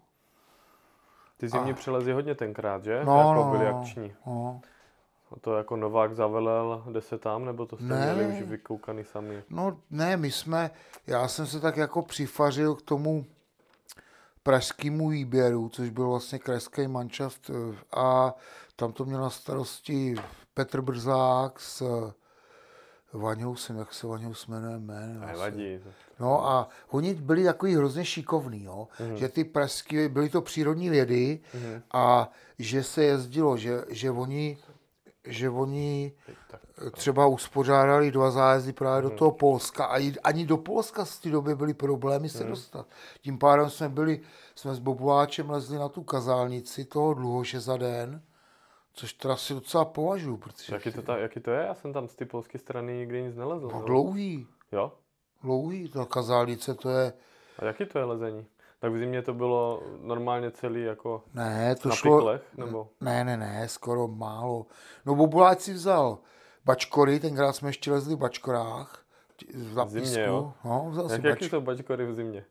Ty 1.38 1.50
zimní 1.50 1.74
přelezy 1.74 2.12
hodně 2.12 2.36
tenkrát, 2.36 2.84
že? 2.84 3.06
No, 3.06 3.18
jako 3.18 3.34
no, 3.34 3.52
byli 3.52 3.66
no. 3.72 3.80
akční. 3.80 4.14
no. 4.28 4.62
A 5.32 5.40
to 5.40 5.58
jako 5.58 5.76
Novák 5.76 6.16
zavelel, 6.16 6.84
jde 6.92 7.02
se 7.02 7.18
tam, 7.18 7.46
nebo 7.46 7.66
to 7.66 7.76
jste 7.76 7.86
Ne. 7.86 8.14
měli 8.14 8.42
už 8.42 8.50
vykoukaný 8.50 9.04
sami? 9.04 9.44
No 9.50 9.78
ne, 9.90 10.18
my 10.18 10.32
jsme, 10.32 10.72
já 11.08 11.28
jsem 11.28 11.48
se 11.48 11.60
tak 11.60 11.78
jako 11.78 12.02
přifařil 12.02 12.76
k 12.76 12.82
tomu 12.82 13.26
pražskému 14.44 15.10
výběru, 15.10 15.70
což 15.70 15.90
byl 15.90 16.10
vlastně 16.10 16.40
krajský 16.40 16.88
manšaft 16.88 17.50
eh, 17.50 17.76
a 18.00 18.34
tam 18.76 18.94
to 18.94 19.06
měl 19.06 19.22
na 19.22 19.30
starosti 19.30 20.16
Petr 20.54 20.82
Brzák 20.82 21.60
s 21.60 21.84
Vaňou, 23.14 23.56
jsem, 23.56 23.78
jak 23.78 23.94
se 23.94 24.08
Vaňou 24.08 24.34
se 24.34 24.52
jmenuje 24.52 24.80
jméno. 24.80 25.26
Nevadí. 25.28 25.80
No 26.20 26.48
a 26.48 26.70
oni 26.90 27.14
byli 27.14 27.44
takový 27.44 27.76
hrozně 27.76 28.06
šikovní, 28.06 28.64
jo? 28.64 28.88
Mhm. 29.00 29.18
že 29.18 29.30
ty 29.30 29.44
pražské, 29.44 30.10
byly 30.10 30.30
to 30.30 30.42
přírodní 30.42 30.90
vědy 30.90 31.40
Mhm. 31.54 31.82
a 31.94 32.32
že 32.60 32.84
se 32.84 33.04
jezdilo, 33.04 33.58
že, 33.58 33.84
že 33.90 34.12
oni, 34.12 34.58
že 35.28 35.50
oni 35.50 36.14
Tak. 36.52 36.62
třeba 36.92 37.28
uspořádali 37.28 38.12
dva 38.12 38.32
zájezdy 38.32 38.74
právě 38.74 39.02
do 39.02 39.10
toho 39.10 39.32
Polska 39.32 39.86
a 39.86 40.14
ani 40.24 40.46
do 40.46 40.58
Polska 40.58 41.06
z 41.06 41.20
té 41.20 41.30
doby 41.30 41.56
byly 41.56 41.74
problémy 41.74 42.30
se 42.30 42.44
dostat. 42.44 42.88
Tím 43.22 43.38
pádem 43.38 43.70
jsme 43.70 43.90
byli, 43.90 44.22
jsme 44.56 44.76
s 44.76 44.80
Bobuláčem 44.80 45.50
lezli 45.50 45.78
na 45.78 45.90
tu 45.90 46.04
kazálnici 46.04 46.86
toho 46.86 47.14
dluhoše 47.14 47.60
za 47.60 47.78
den, 47.78 48.22
což 48.94 49.14
teda 49.14 49.36
si 49.36 49.54
docela 49.54 49.86
považuji, 49.86 50.38
protože 50.38 50.74
Jaký 50.74 50.92
to, 50.92 51.02
ta, 51.02 51.18
jaký 51.18 51.40
to 51.40 51.52
je? 51.52 51.64
Já 51.66 51.74
jsem 51.74 51.94
tam 51.94 52.08
z 52.08 52.16
té 52.16 52.26
polské 52.26 52.60
strany 52.60 52.94
nikdy 52.98 53.22
nic 53.24 53.36
nelezl. 53.36 53.68
no, 53.68 53.80
no. 53.80 53.86
dlouhý, 53.86 54.48
Jo? 54.72 54.92
dlouhý, 55.44 55.90
ta 55.90 56.06
kazálnice 56.06 56.74
to 56.74 56.90
je, 56.90 57.14
A 57.60 57.66
jaký 57.66 57.86
to 57.86 57.98
je 58.00 58.04
lezení? 58.06 58.46
Tak 58.82 58.92
v 58.94 58.98
zimě 58.98 59.22
to 59.22 59.34
bylo 59.34 59.84
normálně 60.02 60.52
celý 60.52 60.84
jako 60.84 61.24
Ne, 61.34 61.76
to 61.76 61.90
na 61.90 61.96
šlo... 61.96 62.18
piklech, 62.18 62.42
nebo? 62.58 62.90
Ne, 63.02 63.24
ne, 63.24 63.38
ne, 63.38 63.68
skoro 63.68 64.08
málo. 64.08 64.66
No 65.06 65.16
Bobuláč 65.16 65.60
si 65.60 65.74
vzal 65.74 66.18
bačkory, 66.66 67.20
tenkrát 67.20 67.54
jsme 67.54 67.70
ještě 67.70 67.92
lezli 67.92 68.16
v 68.16 68.18
bačkorách. 68.20 69.06
V 69.56 69.74
zapisku. 69.74 70.06
zimě, 70.08 70.26
jo? 70.26 70.54
No, 70.66 70.88
vzal 70.90 71.10
si 71.10 71.14
Jak, 71.14 71.22
bač... 71.22 71.30
jaký 71.30 71.50
jsou 71.50 71.62
bačkory 71.62 72.06
v 72.06 72.16
zimě? 72.16 72.46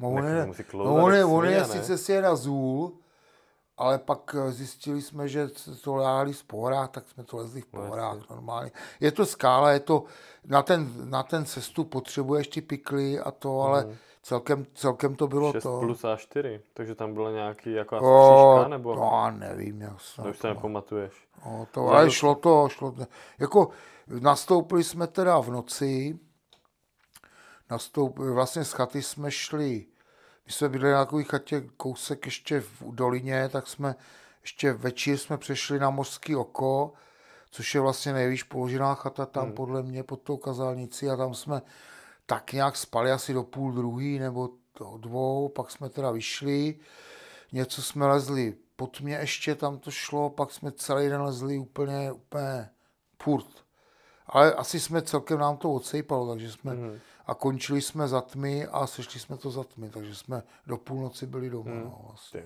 No, 0.00 0.10
on 0.10 0.26
je, 0.26 0.46
no, 0.74 0.94
on 1.04 1.14
je, 1.14 1.24
on 1.24 1.44
je 1.44 1.64
sice 1.64 1.98
si 1.98 2.12
je 2.12 2.22
na 2.22 2.36
zůl, 2.36 2.92
ale 3.76 3.98
pak 3.98 4.36
eh, 4.38 4.52
zjistili 4.52 5.02
jsme, 5.02 5.28
že 5.28 5.48
to 5.84 5.94
láhli 5.94 6.32
v 6.32 6.44
pohorách, 6.44 6.90
tak 6.90 7.08
jsme 7.08 7.24
to 7.24 7.36
lezli 7.36 7.60
v 7.60 7.66
No, 7.72 7.80
pohorách 7.80 8.30
normálně. 8.30 8.70
Je 9.00 9.12
to 9.12 9.26
skála, 9.26 9.70
je 9.72 9.80
to, 9.80 10.04
na 10.46 10.62
ten, 10.62 11.10
na 11.10 11.22
ten 11.22 11.44
cestu 11.44 11.84
potřebuješ 11.84 12.48
ty 12.48 12.60
pikly 12.60 13.20
a 13.20 13.30
to, 13.30 13.60
ale 13.60 13.96
celkem, 14.22 14.66
celkem 14.74 15.14
to 15.14 15.26
bylo 15.26 15.52
6 15.52 15.62
to. 15.62 15.80
plus 15.80 16.02
A4, 16.02 16.60
takže 16.74 16.94
tam 16.94 17.14
bylo 17.14 17.30
nějaký 17.30 17.72
jako 17.72 17.96
asi 17.96 18.04
O, 18.04 18.68
nebo? 18.68 18.94
to 18.94 19.00
já 19.00 19.30
nevím, 19.30 19.80
jak 19.80 20.00
se 20.00 20.22
To 20.22 20.28
už 20.28 20.38
to 20.38 20.48
nepamatuješ. 20.48 21.12
No, 21.46 21.66
to, 21.70 21.88
ale 21.88 22.10
šlo 22.10 22.34
to, 22.34 22.68
šlo 22.70 22.92
to. 22.92 23.06
Jako 23.38 23.68
nastoupili 24.20 24.84
jsme 24.84 25.06
teda 25.06 25.40
v 25.40 25.50
noci, 25.50 26.18
nastoupili, 27.70 28.32
vlastně 28.32 28.64
z 28.64 28.72
chaty 28.72 29.02
jsme 29.02 29.30
šli, 29.30 29.86
my 30.46 30.52
jsme 30.52 30.68
byli 30.68 30.92
na 30.92 31.04
takové 31.04 31.24
chatě 31.24 31.60
kousek 31.76 32.26
ještě 32.26 32.60
v 32.60 32.82
dolině, 32.82 33.48
tak 33.48 33.66
jsme 33.66 33.94
ještě 34.42 34.72
večer 34.72 35.18
jsme 35.18 35.38
přešli 35.38 35.78
na 35.78 35.90
Mořský 35.90 36.36
oko, 36.36 36.92
což 37.50 37.74
je 37.74 37.80
vlastně 37.80 38.12
nejvíc 38.12 38.42
položená 38.42 38.94
chata 38.94 39.26
tam 39.26 39.44
hmm. 39.44 39.52
podle 39.52 39.82
mě 39.82 40.02
pod 40.02 40.22
tou 40.22 40.36
kazálnicí 40.36 41.08
a 41.08 41.16
tam 41.16 41.34
jsme 41.34 41.62
tak 42.32 42.52
nějak 42.52 42.76
spali 42.76 43.12
asi 43.12 43.34
do 43.34 43.42
půl 43.42 43.72
druhý 43.72 44.18
nebo 44.18 44.50
do 44.78 44.96
dvou, 44.96 45.48
pak 45.48 45.70
jsme 45.70 45.88
teda 45.88 46.10
vyšli, 46.10 46.78
něco 47.52 47.82
jsme 47.82 48.06
lezli 48.06 48.54
pod 48.76 49.00
mě 49.00 49.14
ještě 49.14 49.54
tam 49.54 49.78
to 49.78 49.90
šlo, 49.90 50.30
pak 50.30 50.50
jsme 50.50 50.72
celý 50.72 51.08
den 51.08 51.22
lezli 51.22 51.58
úplně, 51.58 52.12
úplně 52.12 52.70
furt. 53.22 53.46
Ale 54.26 54.54
asi 54.54 54.80
jsme 54.80 55.02
celkem 55.02 55.38
nám 55.38 55.56
to 55.56 55.72
odsejpalo, 55.72 56.28
takže 56.28 56.52
jsme 56.52 56.74
mm. 56.74 56.98
a 57.26 57.34
končili 57.34 57.82
jsme 57.82 58.08
za 58.08 58.20
tmy 58.20 58.66
a 58.66 58.86
sešli 58.86 59.20
jsme 59.20 59.36
to 59.36 59.50
za 59.50 59.64
tmy, 59.64 59.90
takže 59.90 60.14
jsme 60.14 60.42
do 60.66 60.76
půlnoci 60.76 61.26
byli 61.26 61.50
doma. 61.50 61.70
Mm. 61.70 61.84
No, 61.84 62.00
vlastně. 62.06 62.44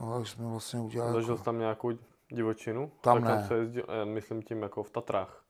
No, 0.00 0.14
takže 0.14 0.32
jsme 0.32 0.46
vlastně 0.46 0.80
udělali. 0.80 1.12
Zažil 1.12 1.34
Jako, 1.34 1.44
tam 1.44 1.58
nějakou 1.58 1.92
divočinu? 2.28 2.92
Tam 3.00 3.22
tak 3.22 3.24
tam 3.24 3.38
ne. 3.38 3.46
se 3.46 3.54
jezdil, 3.54 3.84
já 3.98 4.04
myslím 4.04 4.42
tím 4.42 4.62
jako 4.62 4.82
v 4.82 4.90
Tatrách. 4.90 5.44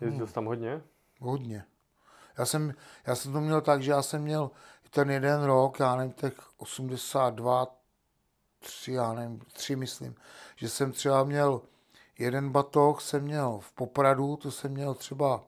Jezdil 0.00 0.26
jsi 0.26 0.34
tam 0.34 0.44
hodně? 0.44 0.82
hodně. 1.20 1.64
Já 2.40 2.46
jsem, 2.46 2.74
já 3.06 3.14
jsem 3.14 3.32
to 3.32 3.40
měl 3.40 3.60
tak, 3.60 3.82
že 3.82 3.90
já 3.90 4.02
jsem 4.02 4.22
měl 4.22 4.50
ten 4.90 5.10
jeden 5.10 5.42
rok, 5.42 5.80
já 5.80 5.96
nevím, 5.96 6.12
těch 6.12 6.34
82, 6.56 7.66
3, 8.58 8.92
já 8.92 9.12
nevím, 9.12 9.40
3 9.52 9.76
myslím, 9.76 10.14
že 10.56 10.68
jsem 10.68 10.92
třeba 10.92 11.24
měl 11.24 11.60
jeden 12.18 12.50
batoh, 12.50 13.00
jsem 13.00 13.22
měl 13.22 13.58
v 13.62 13.72
Popradu, 13.72 14.36
to 14.36 14.50
jsem 14.50 14.72
měl 14.72 14.94
třeba 14.94 15.42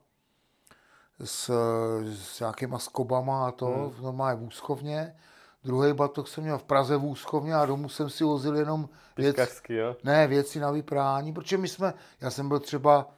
s, 1.25 1.50
s 2.14 2.40
nějakýma 2.40 2.78
skobama 2.78 3.49
a 3.49 3.50
to, 3.50 3.66
hmm. 3.66 4.02
normálně 4.02 4.40
v 4.40 4.42
Úschovně. 4.42 5.16
Druhý 5.64 5.92
batoh 5.92 6.28
jsem 6.28 6.44
měl 6.44 6.58
v 6.58 6.64
Praze 6.64 6.96
v 6.96 7.04
Úschovně 7.04 7.54
a 7.54 7.66
domů 7.66 7.88
jsem 7.88 8.11
si 8.11 8.25
vozil 8.25 8.56
jenom 8.56 8.88
věc, 9.16 9.62
jo? 9.68 9.96
ne, 10.04 10.26
věci 10.26 10.61
na 10.61 10.70
vyprání, 10.70 11.32
protože 11.32 11.58
my 11.58 11.68
jsme, 11.68 11.94
já 12.20 12.30
jsem 12.30 12.49
byl 12.49 12.61
třeba 12.61 13.11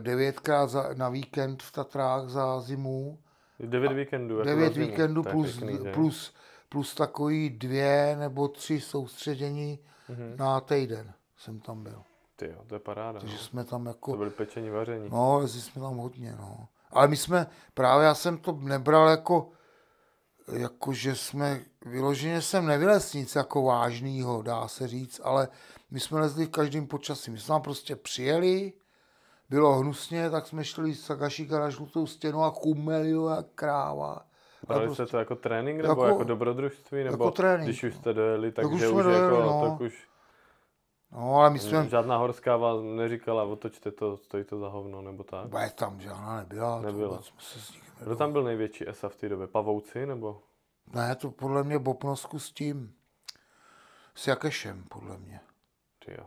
devětkrát 0.00 0.70
za, 0.70 0.94
na 0.94 1.08
víkend 1.08 1.62
v 1.62 1.72
Tatrách 1.72 2.28
za 2.28 2.60
zimu, 2.60 3.18
Devět 3.66 3.92
víkendů. 3.92 4.34
Jako 4.38 4.48
devět 4.48 4.76
víkendů 4.76 5.22
To 5.22 5.30
plus, 5.30 5.56
pěkný, 5.58 5.92
plus, 5.94 6.34
plus 6.68 6.94
takový 6.94 7.50
dvě 7.50 8.16
nebo 8.18 8.48
tři 8.48 8.80
soustředění 8.80 9.78
Mhm. 10.08 10.34
na 10.36 10.60
týden 10.60 11.12
jsem 11.36 11.60
tam 11.60 11.82
byl. 11.82 12.02
Ty 12.36 12.46
jo, 12.46 12.64
to 12.66 12.74
je 12.74 12.78
paráda. 12.78 13.20
Takže 13.20 13.34
No. 13.36 13.42
jsme 13.42 13.64
tam 13.64 13.82
To 13.84 13.90
jako, 13.90 14.16
byly 14.16 14.30
pečení, 14.30 14.70
vaření. 14.70 15.08
no, 15.10 15.38
lezli 15.38 15.60
jsme 15.60 15.82
tam 15.82 15.96
hodně, 15.96 16.34
no. 16.38 16.68
Ale 16.90 17.08
my 17.08 17.16
jsme, 17.16 17.46
právě 17.74 18.06
já 18.06 18.14
jsem 18.14 18.38
to 18.38 18.52
nebral 18.52 19.08
jako, 19.08 19.48
jako 20.52 20.92
že 20.92 21.16
jsme, 21.16 21.60
vyloženě 21.86 22.42
jsem 22.42 22.66
nevylez 22.66 23.14
nic 23.14 23.34
jako 23.34 23.62
vážnýho, 23.62 24.42
dá 24.42 24.68
se 24.68 24.88
říct, 24.88 25.20
ale 25.24 25.48
my 25.90 26.00
jsme 26.00 26.20
lezli 26.20 26.46
v 26.46 26.50
každém 26.50 26.86
počasí. 26.86 27.30
My 27.30 27.38
jsme 27.38 27.48
tam 27.48 27.62
prostě 27.62 27.96
přijeli, 27.96 28.72
bylo 29.50 29.78
hnusně, 29.78 30.30
tak 30.30 30.46
jsme 30.46 30.64
šli 30.64 30.94
z 30.94 31.04
Sagašíka 31.04 31.58
na 31.58 31.70
žlutou 31.70 32.06
stěnu 32.06 32.42
a 32.42 32.50
chumeli 32.50 33.10
jo, 33.10 33.28
jak 33.28 33.46
kráva. 33.54 34.12
A 34.12 34.66
Brali 34.66 34.86
prostě- 34.86 35.02
jste 35.06 35.10
to 35.10 35.18
jako 35.18 35.36
trénink 35.36 35.80
nebo 35.80 35.88
Jako- 35.88 36.06
jako, 36.06 36.24
dobrodružství? 36.24 37.04
Nebo 37.04 37.24
jako 37.24 37.30
trénink, 37.30 37.64
když 37.68 37.84
už 37.84 37.94
jste 37.94 38.12
dojeli, 38.12 38.52
takže 38.52 38.74
už 38.74 38.82
už, 38.82 38.92
už 38.92 39.04
dojeli, 39.04 39.24
jako, 39.24 39.42
no. 39.42 39.70
tak 39.70 39.80
už 39.80 40.10
No, 41.12 41.34
ale 41.34 41.50
my 41.50 41.58
jsme, 41.58 41.88
žádná 41.88 42.16
horská 42.16 42.56
vás 42.56 42.80
neříkala, 42.82 43.42
otočte 43.42 43.90
to, 43.90 44.16
stojí 44.16 44.44
to 44.44 44.58
za 44.58 44.68
hovno, 44.68 45.02
nebo 45.02 45.24
tak. 45.24 45.46
Bude 45.48 45.70
tam 45.70 46.00
žádná 46.00 46.36
nebyla. 46.36 46.80
Nebyla. 46.80 47.08
To 47.08 47.14
vůbec 47.14 47.26
jsme 47.26 47.40
se 47.40 47.60
s 47.60 47.72
nikým 47.72 47.90
Kdo 48.00 48.16
tam 48.16 48.32
byl 48.32 48.42
největší 48.42 48.88
ESA 48.88 49.08
v 49.08 49.16
té 49.16 49.28
době? 49.28 49.46
Pavouci 49.46 50.06
nebo? 50.06 50.42
Ne, 50.94 51.16
to 51.16 51.30
podle 51.30 51.64
mě 51.64 51.78
Bopnosku 51.78 52.38
s 52.38 52.52
tím, 52.52 52.94
s 54.14 54.26
Jakešem, 54.26 54.84
podle 54.88 55.18
mě. 55.18 55.40
Ty 56.04 56.12
jo, 56.18 56.26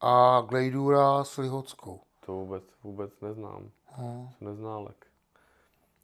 A 0.00 0.40
Glejdura 0.40 1.24
s 1.24 1.36
Lihockou. 1.38 2.00
To 2.26 2.32
vůbec, 2.32 2.64
vůbec 2.82 3.20
neznám. 3.20 3.70
No. 3.98 4.30
Jsem 4.38 4.48
neználek. 4.48 5.06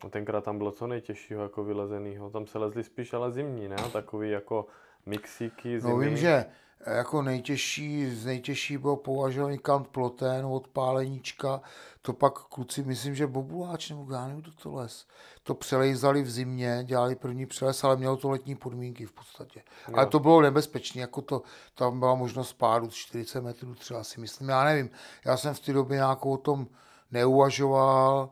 A 0.01 0.09
tenkrát 0.09 0.45
tam 0.45 0.59
bylo 0.59 0.71
co 0.73 0.87
nejtěžšího 0.87 1.43
jako 1.43 1.65
vylezenýho. 1.65 2.31
Tam 2.31 2.47
se 2.47 2.59
lezli 2.59 2.85
spíš 2.85 3.13
ale 3.13 3.33
zimní, 3.33 3.69
ne? 3.69 3.77
Takový 3.93 4.31
jako 4.31 4.67
mixíky 5.07 5.81
zimní. 5.81 5.97
no 5.97 5.99
vím, 5.99 6.17
že 6.17 6.45
jako 6.87 7.23
nejtěžší, 7.23 8.11
z 8.11 8.27
nejtěžší 8.27 8.79
byl 8.79 8.97
považovaný 8.97 9.59
kant 9.59 9.89
ploten 9.89 10.47
od 10.47 10.69
páleníčka. 10.69 11.61
To 12.03 12.13
pak 12.13 12.39
kluci, 12.39 12.83
myslím, 12.83 13.15
že 13.15 13.27
Bobuláč 13.27 13.91
nebo 13.91 14.13
já 14.13 14.27
nevím, 14.27 14.43
kdo 14.43 14.53
to 14.53 14.75
les. 14.75 15.07
To 15.43 15.55
přelejzali 15.55 16.23
v 16.23 16.31
zimě, 16.31 16.81
dělali 16.85 17.17
první 17.17 17.47
přeles, 17.47 17.85
ale 17.85 17.97
mělo 17.97 18.17
to 18.17 18.31
letní 18.31 18.55
podmínky 18.55 19.07
v 19.07 19.13
podstatě. 19.13 19.63
Ale 19.95 20.07
to 20.07 20.19
bylo 20.19 20.41
nebezpečné, 20.41 21.01
jako 21.01 21.23
to, 21.23 21.43
tam 21.75 21.99
byla 21.99 22.15
možnost 22.15 22.53
pádu 22.53 22.89
40 22.91 23.41
metrů 23.41 23.75
třeba 23.75 24.05
si 24.05 24.21
myslím, 24.21 24.49
já 24.49 24.65
nevím. 24.65 24.91
Já 25.25 25.37
jsem 25.37 25.55
v 25.55 25.61
té 25.61 25.73
době 25.73 25.97
nějakou 25.97 26.33
o 26.33 26.37
tom 26.37 26.67
neuvažoval 27.11 28.31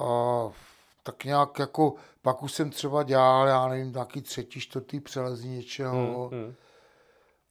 a 0.00 0.48
tak 1.02 1.24
nějak 1.24 1.58
jako, 1.58 1.94
pak 2.22 2.42
už 2.42 2.52
jsem 2.52 2.70
třeba 2.70 3.02
dělal, 3.02 3.46
já 3.46 3.68
nevím, 3.68 3.92
nějaký 3.92 4.22
třetí, 4.22 4.60
čtvrtý 4.60 5.00
přelezí 5.00 5.48
něčeho. 5.48 6.28
Hmm, 6.32 6.40
hmm. 6.42 6.54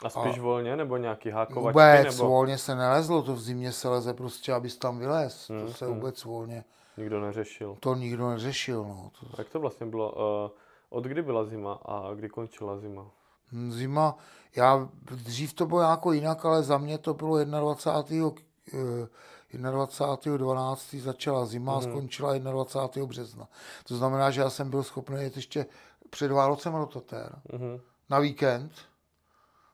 A 0.03 0.09
spíš 0.09 0.39
volně, 0.39 0.75
nebo 0.75 0.97
nějaký 0.97 1.29
hákovačky? 1.29 1.79
Vůbec 1.79 2.17
nebo 2.17 2.29
volně 2.29 2.57
se 2.57 2.75
nelezlo, 2.75 3.21
to 3.21 3.33
v 3.33 3.39
zimě 3.41 3.71
se 3.71 3.89
leze 3.89 4.13
prostě, 4.13 4.53
abys 4.53 4.77
tam 4.77 4.99
vylez. 4.99 5.49
Hmm, 5.49 5.65
to 5.67 5.73
se 5.73 5.85
hmm. 5.85 5.95
vůbec 5.95 6.23
volně, 6.23 6.63
nikdo 6.97 7.21
neřešil? 7.21 7.77
to 7.79 7.95
nikdo 7.95 8.29
neřešil. 8.29 8.83
No. 8.83 9.11
To, 9.19 9.25
Jak 9.37 9.49
to 9.49 9.59
vlastně 9.59 9.85
bylo? 9.85 10.11
Uh, 10.11 10.51
od 10.89 11.03
kdy 11.03 11.21
byla 11.21 11.45
zima 11.45 11.73
a 11.85 12.13
kdy 12.13 12.29
končila 12.29 12.77
zima? 12.77 13.05
Hm, 13.51 13.71
Zima, 13.71 14.17
já 14.55 14.89
dřív 15.11 15.53
to 15.53 15.65
bylo 15.65 15.81
jako 15.81 16.11
jinak, 16.11 16.45
ale 16.45 16.63
za 16.63 16.77
mě 16.77 16.97
to 16.97 17.13
bylo 17.13 17.43
21. 17.43 18.31
eh, 18.73 19.71
21. 19.71 20.37
12. 20.37 20.95
začala 20.95 21.45
zima 21.45 21.77
a 21.77 21.81
skončila 21.81 22.37
21. 22.37 23.07
března. 23.07 23.47
To 23.87 23.95
znamená, 23.95 24.31
že 24.31 24.41
já 24.41 24.49
jsem 24.49 24.69
byl 24.69 24.83
schopný 24.83 25.21
jet 25.23 25.35
ještě 25.35 25.65
před 26.09 26.31
Vánocem 26.31 26.73
do 26.73 26.85
Tater 26.85 27.35
Mhm. 27.53 27.79
na 28.09 28.19
víkend. 28.19 28.71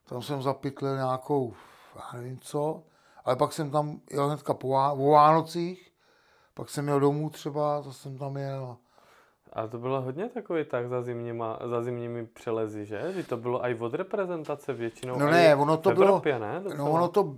Tam 0.10 0.22
jsem 0.22 0.42
zapytlil 0.42 0.96
nějakou, 0.96 1.54
já 1.96 2.20
nevím 2.20 2.40
co, 2.42 2.84
ale 3.26 3.36
pak 3.36 3.54
jsem 3.54 3.72
tam 3.72 4.00
jel 4.12 4.28
hnedka 4.28 4.54
po, 4.54 4.68
Vá- 4.68 5.12
Vánocích, 5.12 5.92
pak 6.54 6.70
jsem 6.70 6.88
jel 6.88 7.00
domů 7.00 7.30
třeba, 7.30 7.82
to 7.82 7.94
jsem 7.94 8.18
tam 8.18 8.38
jel. 8.38 8.78
A 9.54 9.68
to 9.68 9.78
bylo 9.78 10.02
hodně 10.02 10.30
takový 10.30 10.66
tak 10.66 10.90
za, 10.90 11.02
zimníma, 11.02 11.60
za 11.66 11.82
zimními 11.82 12.26
přelezy, 12.26 12.86
že? 12.86 13.14
Že 13.16 13.24
to 13.24 13.38
bylo 13.38 13.66
i 13.66 13.76
od 13.76 13.94
reprezentace 13.94 14.74
většinou. 14.74 15.20
No 15.20 15.26
ne, 15.32 15.56
ono 15.56 15.78
to 15.78 15.90
v 15.90 15.94
bylo- 15.94 16.08
Evropě, 16.08 16.40
ne? 16.40 16.54
No 16.54 16.70
Docela. 16.70 16.90
ono 16.90 17.08
to, 17.08 17.36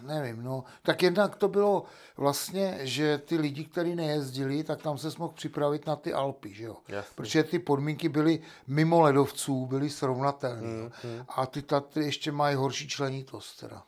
nevím, 0.00 0.42
no. 0.42 0.64
Tak 0.82 1.02
jednak 1.02 1.36
to 1.36 1.48
bylo 1.48 1.84
vlastně, 2.16 2.78
že 2.82 3.18
ty 3.18 3.36
lidi, 3.36 3.64
kteří 3.64 3.94
nejezdili, 3.94 4.64
tak 4.64 4.82
tam 4.82 4.98
se 4.98 5.08
mohl 5.18 5.32
připravit 5.32 5.86
na 5.86 5.96
ty 5.96 6.12
Alpy, 6.12 6.54
že 6.54 6.64
jo. 6.64 6.76
Jasně. 6.88 7.12
Protože 7.14 7.44
ty 7.44 7.58
podmínky 7.58 8.08
byly 8.08 8.42
mimo 8.66 9.00
ledovců, 9.00 9.66
byly 9.66 9.90
srovnatelné. 9.90 10.68
Mm, 10.68 10.90
mm. 11.04 11.24
A 11.28 11.46
ty 11.46 11.62
Tatry 11.62 12.04
ještě 12.04 12.32
mají 12.32 12.56
horší 12.56 12.88
členitost 12.88 13.60
teda. 13.60 13.82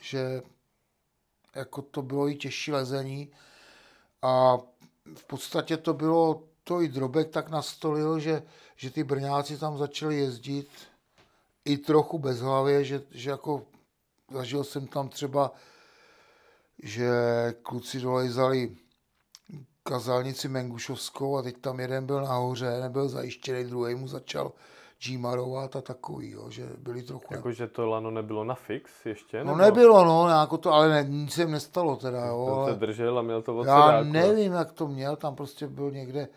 Že 0.00 0.42
jako 1.54 1.82
to 1.82 2.02
bylo 2.02 2.28
i 2.28 2.34
těžší 2.34 2.72
lezení 2.72 3.32
a 4.22 4.58
v 5.14 5.24
podstatě 5.24 5.76
to 5.76 5.94
bylo, 5.94 6.42
to 6.64 6.82
i 6.82 6.88
Drobek 6.88 7.30
tak 7.30 7.48
nastolil, 7.48 8.20
že, 8.20 8.42
že 8.76 8.90
ty 8.90 9.04
Brňáci 9.04 9.58
tam 9.58 9.78
začali 9.78 10.16
jezdit 10.16 10.68
i 11.64 11.78
trochu 11.78 12.18
bez 12.18 12.40
hlavě, 12.40 12.84
že, 12.84 13.02
že 13.10 13.30
jako 13.30 13.62
zažil 14.30 14.64
jsem 14.64 14.86
tam 14.86 15.08
třeba, 15.08 15.52
že 16.82 17.10
kluci 17.62 18.00
dolejzali 18.00 18.76
kazalnici 19.82 20.48
Mengušovskou 20.48 21.36
a 21.36 21.42
teď 21.42 21.56
tam 21.60 21.80
jeden 21.80 22.06
byl 22.06 22.20
nahoře, 22.20 22.80
nebyl 22.80 23.08
zajištěný, 23.08 23.64
druhý 23.64 23.94
mu 23.94 24.08
začal 24.08 24.52
džímarovat 25.00 25.76
a 25.76 25.80
takový, 25.80 26.30
jo, 26.30 26.50
že 26.50 26.68
byli 26.78 27.02
trochu... 27.02 27.34
Jako, 27.34 27.52
že 27.52 27.66
to 27.66 27.86
lano 27.86 28.10
nebylo 28.10 28.44
na 28.44 28.54
fix 28.54 29.06
ještě? 29.06 29.44
No 29.44 29.56
nebylo, 29.56 30.04
no, 30.04 30.28
jako 30.28 30.58
to, 30.58 30.72
ale 30.72 30.88
ne, 30.88 31.04
nic 31.08 31.32
se 31.32 31.46
nestalo 31.46 31.96
teda, 31.96 32.26
jo. 32.26 32.46
To 32.48 32.54
ale... 32.54 32.72
se 32.72 32.78
držel 32.78 33.18
a 33.18 33.22
měl 33.22 33.42
to 33.42 33.56
od 33.56 33.66
Já 33.66 34.02
nevím, 34.02 34.52
jak 34.52 34.72
to 34.72 34.88
měl, 34.88 35.16
tam 35.16 35.36
prostě 35.36 35.66
byl 35.66 35.90
někde, 35.90 36.28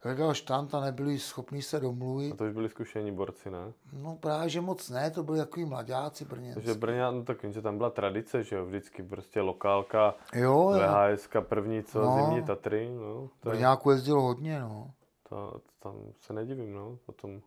hledal 0.00 0.34
štant 0.34 0.74
a 0.74 0.80
nebyli 0.80 1.18
schopni 1.18 1.62
se 1.62 1.80
domluvit. 1.80 2.32
A 2.32 2.36
to 2.36 2.44
už 2.44 2.52
byli 2.52 2.68
zkušení 2.68 3.12
borci, 3.12 3.50
ne? 3.50 3.72
No 3.92 4.16
právě, 4.16 4.48
že 4.48 4.60
moc 4.60 4.90
ne, 4.90 5.10
to 5.10 5.22
byli 5.22 5.38
takový 5.38 5.66
mladáci 5.66 6.24
brněnci. 6.24 6.54
Takže 6.54 6.74
Brně, 6.74 7.00
no 7.00 7.24
tak 7.24 7.44
že 7.48 7.62
tam 7.62 7.76
byla 7.76 7.90
tradice, 7.90 8.44
že 8.44 8.56
jo, 8.56 8.64
vždycky 8.64 9.02
prostě 9.02 9.40
lokálka, 9.40 10.14
jo, 10.34 10.74
VHS, 10.78 11.28
první 11.40 11.82
co, 11.82 12.02
no. 12.02 12.16
zimní 12.16 12.42
Tatry, 12.42 12.90
no. 12.94 13.30
To 13.40 13.50
Brňáku 13.50 13.90
jezdilo 13.90 14.22
hodně, 14.22 14.60
no. 14.60 14.90
To, 15.28 15.60
tam 15.78 15.94
se 16.20 16.32
nedivím, 16.32 16.74
no, 16.74 16.98
potom 17.06 17.40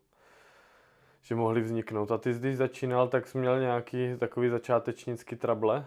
že 1.21 1.35
mohly 1.35 1.61
vzniknout. 1.61 2.11
A 2.11 2.17
ty, 2.17 2.33
když 2.33 2.57
začínal, 2.57 3.07
tak 3.07 3.27
jsi 3.27 3.37
měl 3.37 3.59
nějaký 3.59 4.15
takový 4.19 4.49
začátečnický 4.49 5.35
trable? 5.35 5.85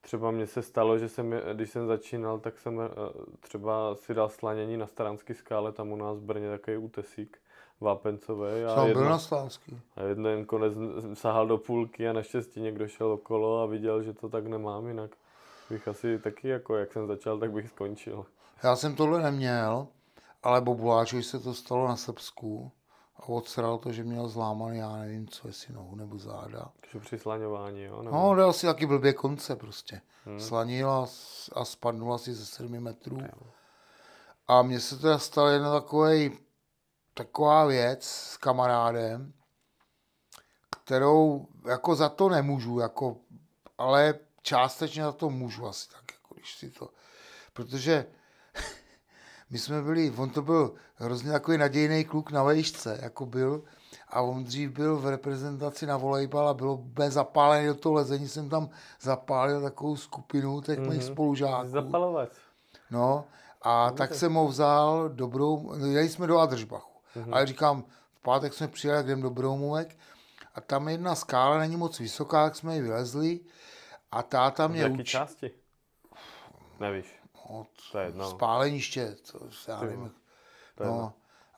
Třeba 0.00 0.30
mně 0.30 0.46
se 0.46 0.62
stalo, 0.62 0.98
že 0.98 1.08
jsem, 1.08 1.34
když 1.52 1.70
jsem 1.70 1.86
začínal, 1.86 2.38
tak 2.38 2.58
jsem 2.58 2.80
eh, 2.80 2.88
třeba 3.40 3.94
si 3.94 4.14
dal 4.14 4.28
slanění 4.28 4.76
na 4.76 4.86
Staranský 4.86 5.34
skále, 5.34 5.72
tam 5.72 5.92
u 5.92 5.96
nás 5.96 6.18
v 6.18 6.22
Brně 6.22 6.50
takový 6.50 6.76
útesík 6.76 7.38
vápencové. 7.80 8.66
A 8.66 8.84
jedno, 8.84 9.02
byl 9.02 9.10
na 9.10 9.18
Slánský. 9.18 9.80
A 9.96 10.02
jeden 10.02 10.44
konec 10.44 10.74
sahal 11.14 11.46
do 11.46 11.58
půlky 11.58 12.08
a 12.08 12.12
naštěstí 12.12 12.60
někdo 12.60 12.88
šel 12.88 13.12
okolo 13.12 13.62
a 13.62 13.66
viděl, 13.66 14.02
že 14.02 14.12
to 14.12 14.28
tak 14.28 14.46
nemám, 14.46 14.88
jinak 14.88 15.10
bych 15.70 15.88
asi 15.88 16.18
taky, 16.18 16.48
jako 16.48 16.76
jak 16.76 16.92
jsem 16.92 17.06
začal, 17.06 17.38
tak 17.38 17.52
bych 17.52 17.68
skončil. 17.68 18.26
Já 18.62 18.76
jsem 18.76 18.96
tohle 18.96 19.22
neměl, 19.22 19.86
ale 20.42 20.60
Bobuláčovi 20.60 21.22
se 21.22 21.38
to 21.38 21.54
stalo 21.54 21.88
na 21.88 21.96
Srbsku 21.96 22.72
a 23.20 23.28
odsral 23.28 23.78
to, 23.78 23.92
že 23.92 24.04
měl 24.04 24.28
zlámaný, 24.28 24.78
já 24.78 24.96
nevím 24.96 25.28
co, 25.28 25.48
jestli 25.48 25.74
nohu 25.74 25.96
nebo 25.96 26.18
záda. 26.18 26.70
Takže 26.80 27.00
při 27.00 27.18
slaňování, 27.18 27.82
jo? 27.82 28.02
Nebo... 28.02 28.16
No, 28.16 28.34
dal 28.34 28.52
si 28.52 28.66
taky 28.66 28.86
blbě 28.86 29.12
konce 29.12 29.56
prostě. 29.56 30.00
Hmm. 30.24 30.40
Slanil 30.40 30.90
a, 30.90 31.06
a 31.52 31.64
spadnul 31.64 32.14
asi 32.14 32.34
ze 32.34 32.46
7 32.46 32.80
metrů. 32.80 33.18
Jo. 33.20 33.52
A 34.48 34.62
mně 34.62 34.80
se 34.80 34.98
teda 34.98 35.18
stala 35.18 35.50
jedna 35.50 35.80
takový, 35.80 36.38
taková 37.14 37.64
věc 37.64 38.04
s 38.04 38.36
kamarádem, 38.36 39.32
kterou 40.84 41.46
jako 41.68 41.94
za 41.94 42.08
to 42.08 42.28
nemůžu, 42.28 42.78
jako, 42.78 43.16
ale 43.78 44.14
částečně 44.42 45.02
za 45.02 45.12
to 45.12 45.30
můžu 45.30 45.66
asi 45.66 45.88
tak, 45.88 46.12
jako 46.12 46.34
když 46.34 46.54
si 46.54 46.70
to, 46.70 46.90
protože 47.52 48.06
my 49.50 49.58
jsme 49.58 49.82
byli, 49.82 50.12
on 50.16 50.30
to 50.30 50.42
byl 50.42 50.74
hrozně 50.96 51.32
takový 51.32 51.58
nadějný 51.58 52.04
kluk 52.04 52.30
na 52.30 52.42
vejšce, 52.42 52.98
jako 53.02 53.26
byl, 53.26 53.62
a 54.08 54.20
on 54.20 54.44
dřív 54.44 54.70
byl 54.70 54.96
v 54.96 55.08
reprezentaci 55.08 55.86
na 55.86 55.96
volejbal 55.96 56.48
a 56.48 56.54
bylo 56.54 56.76
bez 56.76 57.14
zapálený 57.14 57.66
do 57.66 57.74
toho 57.74 57.92
lezení, 57.92 58.28
jsem 58.28 58.48
tam 58.48 58.70
zapálil 59.00 59.62
takovou 59.62 59.96
skupinu 59.96 60.60
těch 60.60 60.78
mm-hmm. 60.78 60.88
mých 60.88 61.04
spolužáků. 61.04 61.68
Zapalovat. 61.68 62.28
No, 62.90 63.24
a 63.62 63.90
no, 63.90 63.96
tak 63.96 64.14
jsem 64.14 64.34
ho 64.34 64.48
vzal 64.48 65.08
dobrou, 65.08 65.72
jeli 65.86 66.08
jsme 66.08 66.26
do 66.26 66.38
Adržbachu, 66.38 66.92
mm-hmm. 67.16 67.34
ale 67.34 67.46
říkám, 67.46 67.84
v 68.14 68.22
pátek 68.22 68.54
jsme 68.54 68.68
přijeli, 68.68 69.02
jdem 69.02 69.22
do 69.22 69.30
Broumovek 69.30 69.96
a 70.54 70.60
tam 70.60 70.88
jedna 70.88 71.14
skála 71.14 71.58
není 71.58 71.76
moc 71.76 71.98
vysoká, 71.98 72.44
jak 72.44 72.56
jsme 72.56 72.74
ji 72.74 72.82
vylezli 72.82 73.40
a 74.12 74.22
táta 74.22 74.68
mě... 74.68 74.88
V 74.88 74.90
jaké 74.90 75.04
části? 75.04 75.50
Nevíš 76.80 77.19
od 77.50 77.68
to 77.92 77.98
je 77.98 78.04
jedno. 78.06 78.30
spáleniště, 78.30 79.16
to 79.32 79.38
já 79.68 79.80
nevím. 79.80 80.14
No, 80.84 81.12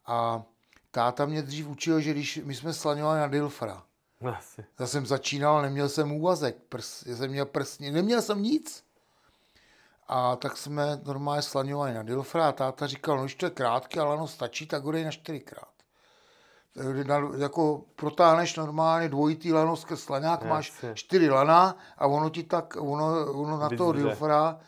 a 0.07 0.43
táta 0.91 1.27
mě 1.27 1.43
dřív 1.43 1.69
učil, 1.69 2.01
že 2.01 2.11
když 2.11 2.41
my 2.45 2.55
jsme 2.55 2.73
slaňovali 2.73 3.21
na 3.21 3.27
Dilfra, 3.27 3.83
Asi. 4.37 4.65
já 4.81 4.87
jsem 4.87 5.07
začínal, 5.07 5.63
neměl 5.63 5.89
jsem 5.89 6.13
úvazek, 6.13 6.57
prs, 6.69 7.07
já 7.07 7.17
jsem 7.17 7.31
měl 7.31 7.47
prsně, 7.47 7.93
neměl 7.93 8.23
jsem 8.23 8.43
nic. 8.43 8.85
A 10.09 10.37
tak 10.37 10.57
jsme 10.57 11.01
normálně 11.05 11.43
slaňovali 11.43 11.95
na 11.95 12.03
Dilfra 12.03 12.49
a 12.49 12.53
táta 12.53 12.87
říkal, 12.87 13.17
no, 13.17 13.23
když 13.23 13.35
to 13.35 13.47
je 13.47 13.51
krátký, 13.51 13.99
ale 13.99 14.15
ano, 14.15 14.29
stačí, 14.29 14.67
tak 14.67 14.83
ho 14.85 14.93
dej 14.93 15.05
na 15.05 15.11
čtyřikrát. 15.11 15.69
Na, 17.07 17.21
jako 17.39 17.83
protáhneš 17.97 18.57
normálně 18.57 19.09
dvojitý 19.09 19.53
lano 19.53 19.77
skrz 19.77 20.01
slaňák, 20.01 20.45
máš 20.45 20.73
čtyři 20.95 21.31
lana 21.31 21.77
a 21.99 22.07
ono 22.07 22.31
ti 22.31 22.43
tak, 22.43 22.77
ono, 22.81 23.33
ono 23.33 23.59
na 23.59 23.69
toho 23.69 23.93
Dilfra 23.93 24.61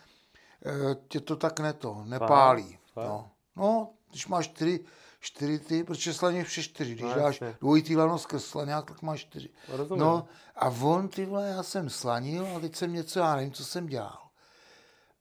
tě 1.09 1.20
to 1.20 1.37
tak 1.37 1.61
neto, 1.61 2.03
nepálí. 2.05 2.79
No. 2.96 3.31
no, 3.57 3.90
když 4.11 4.27
máš 4.27 4.48
čtyři, 4.48 4.85
čtyři 5.20 5.59
ty, 5.59 5.85
protože 5.85 6.14
slaně 6.14 6.44
vše 6.44 6.62
čtyři. 6.62 6.92
Když 6.92 7.05
no, 7.05 7.14
dáš 7.14 7.42
dvojitý 7.61 7.96
lano 7.96 8.18
skrz 8.18 8.44
slaňák, 8.44 8.85
tak 8.85 9.03
máš 9.03 9.20
čtyři. 9.20 9.50
Rozumím. 9.68 10.00
No 10.00 10.27
a 10.57 10.68
on, 10.68 11.09
ty 11.09 11.27
vole, 11.27 11.48
já 11.48 11.62
jsem 11.62 11.90
slanil 11.90 12.57
a 12.57 12.61
teď 12.61 12.77
jsem 12.77 12.92
něco, 12.92 13.18
já 13.18 13.37
nevím, 13.37 13.53
co 13.53 13.64
jsem 13.64 13.87
dělal. 13.87 14.29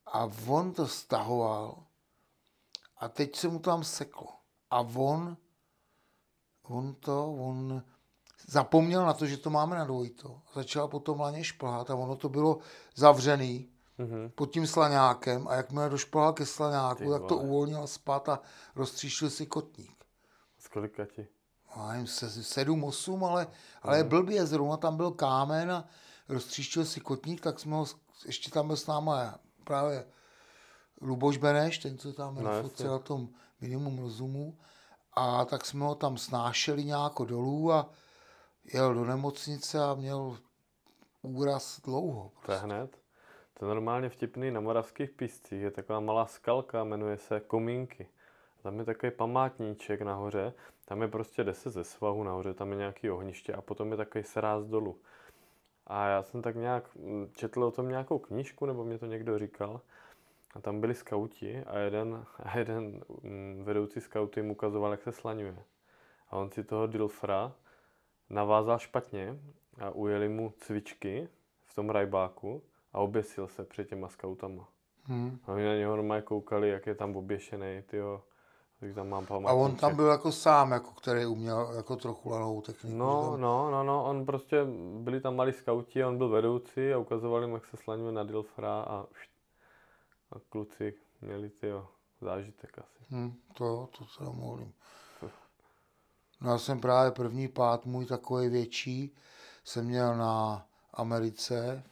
A 0.05 0.29
on 0.47 0.73
to 0.73 0.87
stahoval 0.87 1.83
a 2.97 3.09
teď 3.09 3.35
se 3.35 3.47
mu 3.47 3.59
tam 3.59 3.83
seklo. 3.83 4.27
A 4.69 4.79
on, 4.79 5.37
on 6.63 6.95
to, 6.95 7.33
on 7.33 7.83
zapomněl 8.47 9.05
na 9.05 9.13
to, 9.13 9.25
že 9.25 9.37
to 9.37 9.49
máme 9.49 9.75
na 9.75 9.85
dvojito. 9.85 10.41
Začal 10.55 10.87
potom 10.87 11.19
laně 11.19 11.43
šplhat 11.43 11.89
a 11.89 11.95
ono 11.95 12.15
to 12.15 12.29
bylo 12.29 12.59
zavřený 12.95 13.72
mm-hmm. 13.99 14.29
pod 14.35 14.51
tím 14.51 14.67
slaňákem 14.67 15.47
a 15.47 15.55
jakmile 15.55 15.89
došplhal 15.89 16.33
ke 16.33 16.45
slaňáku, 16.45 17.11
tak 17.11 17.23
to 17.23 17.37
uvolnil 17.37 17.87
spát 17.87 18.29
a 18.29 18.39
roztříštil 18.75 19.29
si 19.29 19.45
kotník. 19.45 20.05
Z 20.59 20.67
kolika 20.67 21.05
ti? 21.05 21.27
Já 21.75 21.87
nevím, 21.87 22.07
sedm, 22.07 22.83
osm, 22.83 23.23
ale, 23.23 23.47
ale 23.81 23.99
mhm. 23.99 24.09
blbě, 24.09 24.45
zrovna 24.45 24.77
tam 24.77 24.97
byl 24.97 25.11
kámen 25.11 25.71
a 25.71 25.87
roztříštil 26.29 26.85
si 26.85 26.99
kotník, 26.99 27.41
tak 27.41 27.59
jsme 27.59 27.75
ho, 27.75 27.85
ještě 28.25 28.51
tam 28.51 28.67
byl 28.67 28.77
s 28.77 28.87
náma 28.87 29.39
právě 29.63 30.05
Luboš 31.01 31.37
Beneš, 31.37 31.77
ten, 31.77 31.97
co 31.97 32.13
tam 32.13 32.35
no, 32.35 32.63
na 32.83 32.99
tom 32.99 33.29
minimum 33.61 33.99
rozumu, 33.99 34.57
a 35.13 35.45
tak 35.45 35.65
jsme 35.65 35.85
ho 35.85 35.95
tam 35.95 36.17
snášeli 36.17 36.83
nějak 36.83 37.13
dolů 37.25 37.71
a 37.71 37.89
jel 38.73 38.93
do 38.93 39.05
nemocnice 39.05 39.83
a 39.83 39.93
měl 39.93 40.37
úraz 41.21 41.81
dlouho. 41.81 42.29
Prostě. 42.29 42.45
To 42.45 42.51
je 42.51 42.59
hned? 42.59 43.02
To 43.63 43.67
je 43.67 43.75
normálně 43.75 44.09
vtipný 44.09 44.51
na 44.51 44.59
moravských 44.59 45.11
píscích. 45.11 45.61
Je 45.61 45.71
taková 45.71 45.99
malá 45.99 46.25
skalka, 46.25 46.83
jmenuje 46.83 47.17
se 47.17 47.39
Komínky. 47.39 48.07
Tam 48.63 48.79
je 48.79 48.85
takový 48.85 49.11
památníček 49.11 50.01
nahoře, 50.01 50.53
tam 50.85 51.01
je 51.01 51.07
prostě 51.07 51.43
10 51.43 51.69
ze 51.69 51.83
svahu 51.83 52.23
nahoře, 52.23 52.53
tam 52.53 52.71
je 52.71 52.77
nějaký 52.77 53.09
ohniště 53.09 53.53
a 53.53 53.61
potom 53.61 53.91
je 53.91 53.97
takový 53.97 54.23
sráz 54.23 54.65
dolů. 54.65 54.97
A 55.87 56.07
já 56.07 56.23
jsem 56.23 56.41
tak 56.41 56.55
nějak 56.55 56.95
mm, 56.95 57.31
četl 57.35 57.63
o 57.63 57.71
tom 57.71 57.89
nějakou 57.89 58.19
knížku, 58.19 58.65
nebo 58.65 58.83
mě 58.83 58.97
to 58.97 59.05
někdo 59.05 59.39
říkal. 59.39 59.81
A 60.55 60.61
tam 60.61 60.81
byli 60.81 60.95
skauti 60.95 61.63
a 61.63 61.77
jeden, 61.77 62.25
a 62.43 62.57
jeden 62.57 63.01
mm, 63.21 63.63
vedoucí 63.65 64.01
skauty 64.01 64.39
jim 64.39 64.51
ukazoval, 64.51 64.91
jak 64.91 65.01
se 65.01 65.11
slaňuje. 65.11 65.55
A 66.29 66.37
on 66.37 66.51
si 66.51 66.63
toho 66.63 66.87
Dilfra 66.87 67.53
navázal 68.29 68.79
špatně 68.79 69.39
a 69.79 69.89
ujeli 69.89 70.29
mu 70.29 70.53
cvičky 70.57 71.27
v 71.65 71.75
tom 71.75 71.89
rajbáku 71.89 72.61
a 72.93 72.99
oběsil 72.99 73.47
se 73.47 73.63
před 73.63 73.89
těma 73.89 74.07
skautama. 74.07 74.67
Hmm. 75.03 75.39
A 75.47 75.53
my 75.53 75.65
na 75.65 75.75
něho 75.75 75.95
normálně 75.95 76.21
koukali, 76.21 76.69
jak 76.69 76.87
je 76.87 76.95
tam 76.95 77.15
oběšený, 77.15 77.83
tyjo. 77.87 78.23
Takže 78.79 78.95
tam 78.95 79.09
mám 79.09 79.47
A 79.47 79.53
on 79.53 79.75
tam 79.75 79.95
byl 79.95 80.07
jako 80.07 80.31
sám, 80.31 80.71
jako 80.71 80.91
který 80.91 81.25
uměl 81.25 81.73
jako 81.75 81.95
trochu 81.95 82.29
lanovou 82.29 82.61
techniku. 82.61 82.97
No, 82.97 83.31
tam... 83.31 83.41
no, 83.41 83.71
no, 83.71 83.83
no, 83.83 84.03
on 84.03 84.25
prostě, 84.25 84.65
byli 84.99 85.21
tam 85.21 85.35
malí 85.35 85.53
skauti, 85.53 86.05
on 86.05 86.17
byl 86.17 86.29
vedoucí 86.29 86.93
a 86.93 86.97
ukazovali 86.97 87.47
mu, 87.47 87.55
jak 87.55 87.65
se 87.65 87.77
slaňuje 87.77 88.11
na 88.11 88.23
Dilfra 88.23 88.81
a, 88.81 89.05
a 90.31 90.39
kluci 90.49 90.93
měli 91.21 91.49
tyjo, 91.49 91.87
zážitek 92.21 92.79
asi. 92.79 93.05
Hmm, 93.09 93.33
to, 93.53 93.89
to 93.97 94.05
se 94.05 94.23
mluvím. 94.23 94.73
No 96.41 96.51
já 96.51 96.57
jsem 96.57 96.79
právě 96.79 97.11
první 97.11 97.47
pát 97.47 97.85
můj 97.85 98.05
takový 98.05 98.49
větší, 98.49 99.15
jsem 99.63 99.85
měl 99.85 100.17
na 100.17 100.65
Americe 100.93 101.83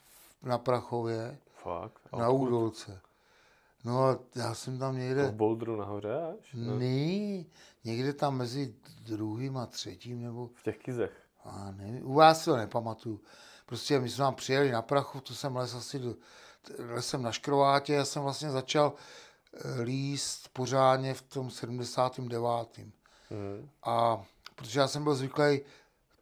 na 0.44 0.58
Prachově, 0.58 1.38
Fakt? 1.64 2.14
na 2.18 2.30
Údolce. 2.30 3.02
No 3.84 4.04
a 4.04 4.20
já 4.36 4.54
jsem 4.54 4.80
tam 4.80 4.98
někde... 4.98 5.28
v 5.28 5.34
Boulderu 5.34 5.76
nahoře 5.76 6.16
až? 6.16 6.54
Ne, 6.54 7.44
někde 7.84 8.14
tam 8.14 8.38
mezi 8.38 8.76
druhým 9.06 9.58
a 9.58 9.66
třetím, 9.66 10.24
nebo... 10.24 10.50
V 10.54 10.64
těch 10.64 10.78
kizech? 10.78 11.12
A 11.44 11.72
nevím, 11.72 12.08
u 12.08 12.14
vás 12.14 12.46
to 12.46 12.58
nepamatuju. 12.58 13.22
Prostě 13.66 14.00
my 14.00 14.10
jsme 14.10 14.24
tam 14.24 14.36
přijeli 14.36 14.72
na 14.72 14.82
Prachu, 14.82 15.22
to 15.22 15.34
jsem 15.34 15.56
les 15.56 15.74
asi 15.74 16.00
do, 16.00 16.16
lesem 16.80 17.22
na 17.22 17.32
Škrovátě, 17.32 17.94
já 17.94 18.06
jsem 18.06 18.24
vlastně 18.24 18.50
začal 18.50 18.94
eh, 19.54 19.82
líst 19.82 20.50
pořádně 20.54 21.14
v 21.14 21.22
tom 21.22 21.50
79. 21.50 22.78
Hmm. 23.30 23.70
A 23.84 24.24
protože 24.56 24.80
já 24.80 24.88
jsem 24.88 25.04
byl 25.04 25.16
zvyklý 25.16 25.62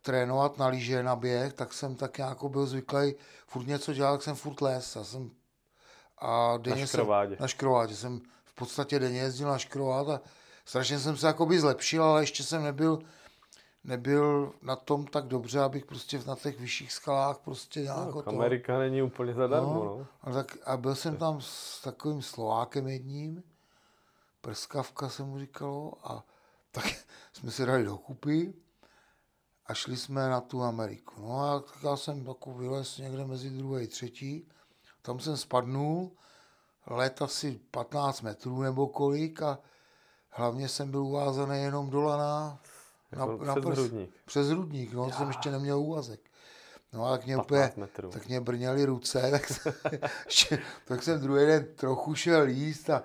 trénovat 0.02 0.58
na 0.58 0.68
lyže, 0.68 1.04
na 1.04 1.16
běh, 1.16 1.54
tak 1.54 1.74
jsem 1.74 1.96
tak 1.96 2.18
nějak 2.18 2.44
byl 2.44 2.66
zvyklý 2.66 3.16
furt 3.48 3.68
něco 3.68 3.94
dělat, 3.94 4.12
tak 4.12 4.22
jsem 4.22 4.36
furt 4.36 4.62
les. 4.62 4.96
Já 4.96 5.04
jsem, 5.04 5.32
a 6.18 6.58
denně 6.58 6.82
na 6.82 6.88
škrovádě. 6.88 7.36
Jsem, 7.36 7.42
na 7.42 7.48
škrovádě 7.48 7.96
jsem 7.96 8.22
v 8.46 8.54
podstatě 8.54 9.00
denně 9.00 9.20
jezdil 9.20 9.48
na 9.48 9.58
škrovat 9.58 10.10
a 10.10 10.22
strašně 10.66 11.00
jsem 11.00 11.18
se 11.18 11.28
jakoby 11.28 11.60
zlepšil, 11.60 12.04
ale 12.04 12.22
ještě 12.22 12.44
jsem 12.44 12.64
nebyl, 12.64 13.00
nebyl 13.84 14.54
na 14.62 14.76
tom 14.76 15.08
tak 15.08 15.26
dobře, 15.26 15.60
abych 15.60 15.86
prostě 15.86 16.22
na 16.28 16.36
těch 16.36 16.60
vyšších 16.60 16.92
skalách 16.92 17.38
prostě 17.38 17.82
nějak 17.82 18.16
No, 18.16 18.22
to... 18.22 18.30
Amerika 18.30 18.80
není 18.80 19.02
úplně 19.02 19.34
zadarmo, 19.34 19.84
no. 19.84 20.08
A, 20.22 20.32
tak, 20.32 20.58
a 20.66 20.78
byl 20.78 20.96
jsem 20.96 21.18
tam 21.18 21.42
s 21.42 21.82
takovým 21.82 22.22
Slovákem 22.22 22.88
jedním, 22.88 23.44
prskavka 24.42 25.10
se 25.10 25.24
mu 25.24 25.40
říkalo, 25.40 25.94
a 26.04 26.24
tak 26.72 26.86
jsme 27.34 27.52
si 27.52 27.66
dali 27.66 27.84
dokupy 27.84 28.54
a 29.70 29.74
šli 29.74 29.98
jsme 29.98 30.30
na 30.30 30.42
tu 30.42 30.64
Ameriku. 30.64 31.22
No 31.22 31.42
a 31.42 31.60
tak 31.60 31.84
já 31.84 31.98
jsem 31.98 32.26
takový 32.26 32.60
vylez 32.60 32.98
někde 32.98 33.26
mezi 33.26 33.50
druhé 33.50 33.84
a 33.84 33.88
třetí, 33.88 34.48
tam 35.02 35.20
jsem 35.20 35.38
spadnul, 35.38 36.12
let 36.88 37.22
asi 37.22 37.60
15 37.72 38.22
metrů 38.22 38.62
nebo 38.62 38.88
kolik 38.88 39.42
a 39.42 39.60
hlavně 40.30 40.68
jsem 40.68 40.92
byl 40.92 41.04
uvázaný 41.04 41.62
jenom 41.62 41.90
dola 41.90 42.18
na, 42.18 42.60
Jako 43.12 43.38
přes 43.38 43.78
hrudník. 43.78 44.10
Přes 44.26 44.48
hrudník, 44.48 44.94
no, 44.94 45.12
jsem 45.12 45.28
ještě 45.28 45.52
neměl 45.52 45.80
úvazek. 45.80 46.20
No 46.94 47.06
a 47.06 47.18
tak 47.18 47.26
mě 47.26 47.36
15 47.36 47.46
úplně, 47.46 47.86
metrů. 47.86 48.10
tak 48.10 48.28
mě 48.28 48.42
brněly 48.42 48.86
ruce, 48.86 49.32
tak, 49.32 49.48
jsem, 49.48 50.60
tak 50.86 51.04
jsem 51.04 51.22
druhý 51.22 51.46
den 51.46 51.68
trochu 51.76 52.16
šel 52.16 52.48
jíst 52.48 52.90
a 52.90 53.04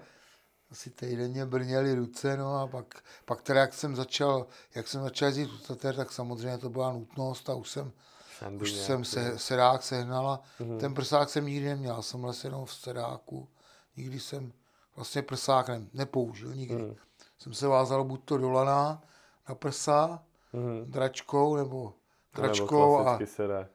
asi 0.74 0.90
týden 0.90 1.30
mě 1.30 1.46
brněly 1.46 1.94
ruce, 1.94 2.36
no 2.36 2.60
a 2.60 2.66
pak, 2.66 3.02
pak 3.24 3.42
teda 3.42 3.60
jak 3.60 3.74
jsem 3.74 3.96
začal, 3.96 4.46
jak 4.74 4.88
jsem 4.88 5.02
začal 5.02 5.26
jezdit 5.28 5.46
u 5.52 5.58
Tater, 5.58 5.96
tak 5.96 6.12
samozřejmě 6.12 6.58
to 6.58 6.70
byla 6.70 6.92
nutnost 6.92 7.50
a 7.50 7.54
už 7.54 7.70
jsem, 7.70 7.92
Sandy 8.38 8.62
už 8.62 8.72
nějaký. 8.72 8.86
jsem 8.86 9.04
se, 9.04 9.38
sedák 9.38 9.82
sehnal 9.82 10.28
a 10.30 10.42
ten 10.80 10.94
prsák 10.94 11.28
jsem 11.30 11.46
nikdy 11.46 11.66
neměl, 11.68 12.02
jsem 12.02 12.24
les 12.24 12.44
jenom 12.44 12.64
v 12.64 12.74
sedáku, 12.74 13.48
nikdy 13.96 14.20
jsem 14.20 14.52
vlastně 14.96 15.22
prsák 15.22 15.68
ne, 15.68 15.82
nepoužil, 15.92 16.54
nikdy. 16.54 16.96
Jsem 17.38 17.54
se 17.54 17.66
vázal 17.66 18.04
buď 18.04 18.20
to 18.24 18.38
do 18.38 18.50
lana 18.50 19.02
na 19.48 19.54
prsa, 19.54 20.22
Mhm. 20.52 20.90
dračkou 20.90 21.56
nebo 21.56 21.92
Nebo 22.34 22.46
dračkou 22.46 22.98
a, 22.98 23.18
sedák. 23.24 23.70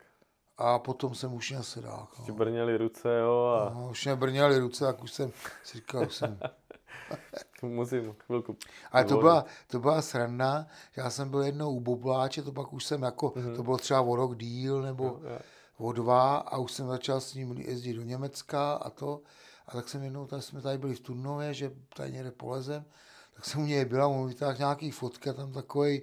a 0.58 0.80
potom 0.80 1.16
jsem 1.16 1.34
už 1.34 1.50
měl 1.50 1.64
sedák. 1.64 2.10
Ti 2.26 2.32
No. 2.32 2.38
brněly 2.38 2.78
ruce, 2.78 3.18
jo, 3.20 3.46
a 3.62 3.74
No, 3.74 3.90
už 3.90 4.06
mě 4.06 4.16
brněly 4.16 4.60
ruce, 4.60 4.86
tak 4.86 5.04
už 5.04 5.12
jsem 5.12 5.32
si 5.64 5.78
říkal, 5.78 6.04
už 6.06 6.16
jsem... 6.16 6.40
musím 7.62 8.16
chvilku. 8.26 8.58
Ale 8.92 9.06
to 9.06 9.18
byla, 9.18 9.46
to 9.68 9.80
byla 9.80 10.02
sranda, 10.02 10.68
já 10.96 11.10
jsem 11.10 11.30
byl 11.30 11.42
jednou 11.42 11.72
u 11.72 11.80
Bobláče, 11.80 12.42
to 12.42 12.52
pak 12.52 12.74
už 12.74 12.86
jsem 12.86 13.04
jako, 13.04 13.34
to 13.56 13.64
bylo 13.64 13.78
třeba 13.78 14.02
o 14.02 14.16
rok 14.16 14.38
díl 14.38 14.82
nebo 14.82 15.04
Jo, 15.04 15.20
jo. 15.24 15.40
o 15.78 15.92
dva 15.92 16.38
a 16.38 16.58
už 16.58 16.72
jsem 16.72 16.88
začal 16.88 17.22
s 17.22 17.34
ním 17.34 17.58
jezdit 17.58 17.94
do 17.94 18.02
Německa 18.02 18.74
a 18.74 18.90
to. 18.90 19.22
A 19.68 19.72
tak 19.72 19.90
jsem 19.90 20.04
jednou, 20.04 20.28
tak 20.28 20.44
jsme 20.44 20.62
tady 20.62 20.78
byli 20.78 20.96
v 20.96 21.00
Turnově, 21.00 21.54
že 21.54 21.72
tady 21.96 22.12
někde 22.12 22.32
polezem, 22.32 22.86
tak 23.34 23.46
jsem 23.46 23.62
u 23.62 23.66
něj 23.66 23.86
byla, 23.86 24.08
on 24.08 24.28
vytáhl 24.28 24.58
nějaký 24.58 24.92
fotky 24.92 25.30
a 25.30 25.34
tam 25.34 25.54
takový, 25.54 26.02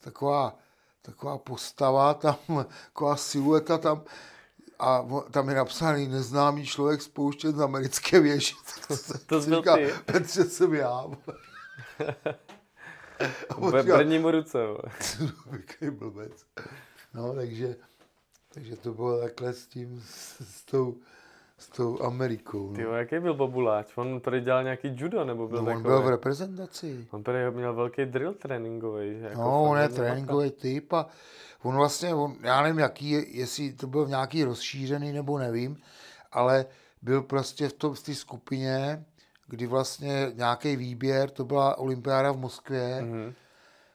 taková, 0.00 0.58
taková 1.02 1.38
postava, 1.38 2.14
tam 2.14 2.36
taková 2.86 3.16
silueta 3.16 3.78
tam, 3.78 4.04
a 4.78 5.06
tam 5.30 5.48
je 5.48 5.54
napsaný 5.54 6.08
neznámý 6.08 6.66
člověk 6.66 7.02
spouštěn 7.02 7.52
z 7.52 7.60
americké 7.60 8.20
věže. 8.20 8.54
To, 8.88 8.96
jsem 8.96 9.20
To 9.26 9.42
si 9.42 9.48
byl 9.48 9.58
říkal, 9.58 9.76
ty? 9.76 9.92
Petře 10.04 10.44
jsem 10.44 10.74
já. 10.74 11.04
Ve 13.70 13.82
brní 13.82 14.18
mu 14.18 14.30
ruce. 14.30 14.58
Jaký 15.52 15.90
blbec. 15.90 16.32
No, 17.14 17.34
takže, 17.34 17.76
takže 18.54 18.76
to 18.76 18.94
bylo 18.94 19.20
takhle 19.20 19.52
s 19.52 19.66
tím, 19.66 20.02
s, 20.06 20.40
s 20.40 20.64
tou, 20.64 20.96
s 21.58 21.68
tou 21.68 22.02
Amerikou. 22.02 22.72
Ty 22.72 22.82
No. 22.82 22.88
jo, 22.88 22.94
jaký 22.94 23.18
byl 23.18 23.34
Bobuláč? 23.34 23.86
On 23.96 24.20
prý 24.20 24.40
dělal 24.40 24.62
nějaký 24.64 24.88
judo, 24.96 25.24
nebo 25.24 25.48
byl 25.48 25.56
No, 25.56 25.62
on 25.62 25.66
takový? 25.66 25.82
byl 25.84 26.02
v 26.02 26.08
reprezentaci. 26.08 27.06
On 27.10 27.22
prý 27.22 27.34
měl 27.50 27.74
velký 27.74 28.04
drill 28.04 28.34
tréninkový. 28.34 29.20
Jako 29.20 29.40
No, 29.40 29.62
on 29.64 29.78
je 29.78 29.88
tréninkový 29.88 30.50
typ 30.50 30.92
a 30.92 31.06
on 31.62 31.76
vlastně, 31.76 32.14
on, 32.14 32.36
já 32.42 32.62
nevím, 32.62 32.78
jaký, 32.78 33.10
je, 33.10 33.36
jestli 33.38 33.72
to 33.72 33.86
byl 33.86 34.06
nějaký 34.06 34.44
rozšířený 34.44 35.12
nebo 35.12 35.38
nevím, 35.38 35.76
ale 36.32 36.66
byl 37.02 37.22
prostě 37.22 37.68
v, 37.68 37.72
tom, 37.72 37.94
v 37.94 38.02
té 38.02 38.14
skupině, 38.14 39.04
kdy 39.48 39.66
vlastně 39.66 40.32
nějaký 40.34 40.76
výběr, 40.76 41.30
to 41.30 41.44
byla 41.44 41.78
olympiáda 41.78 42.32
v 42.32 42.36
Moskvě, 42.38 42.98
Mhm. 43.02 43.32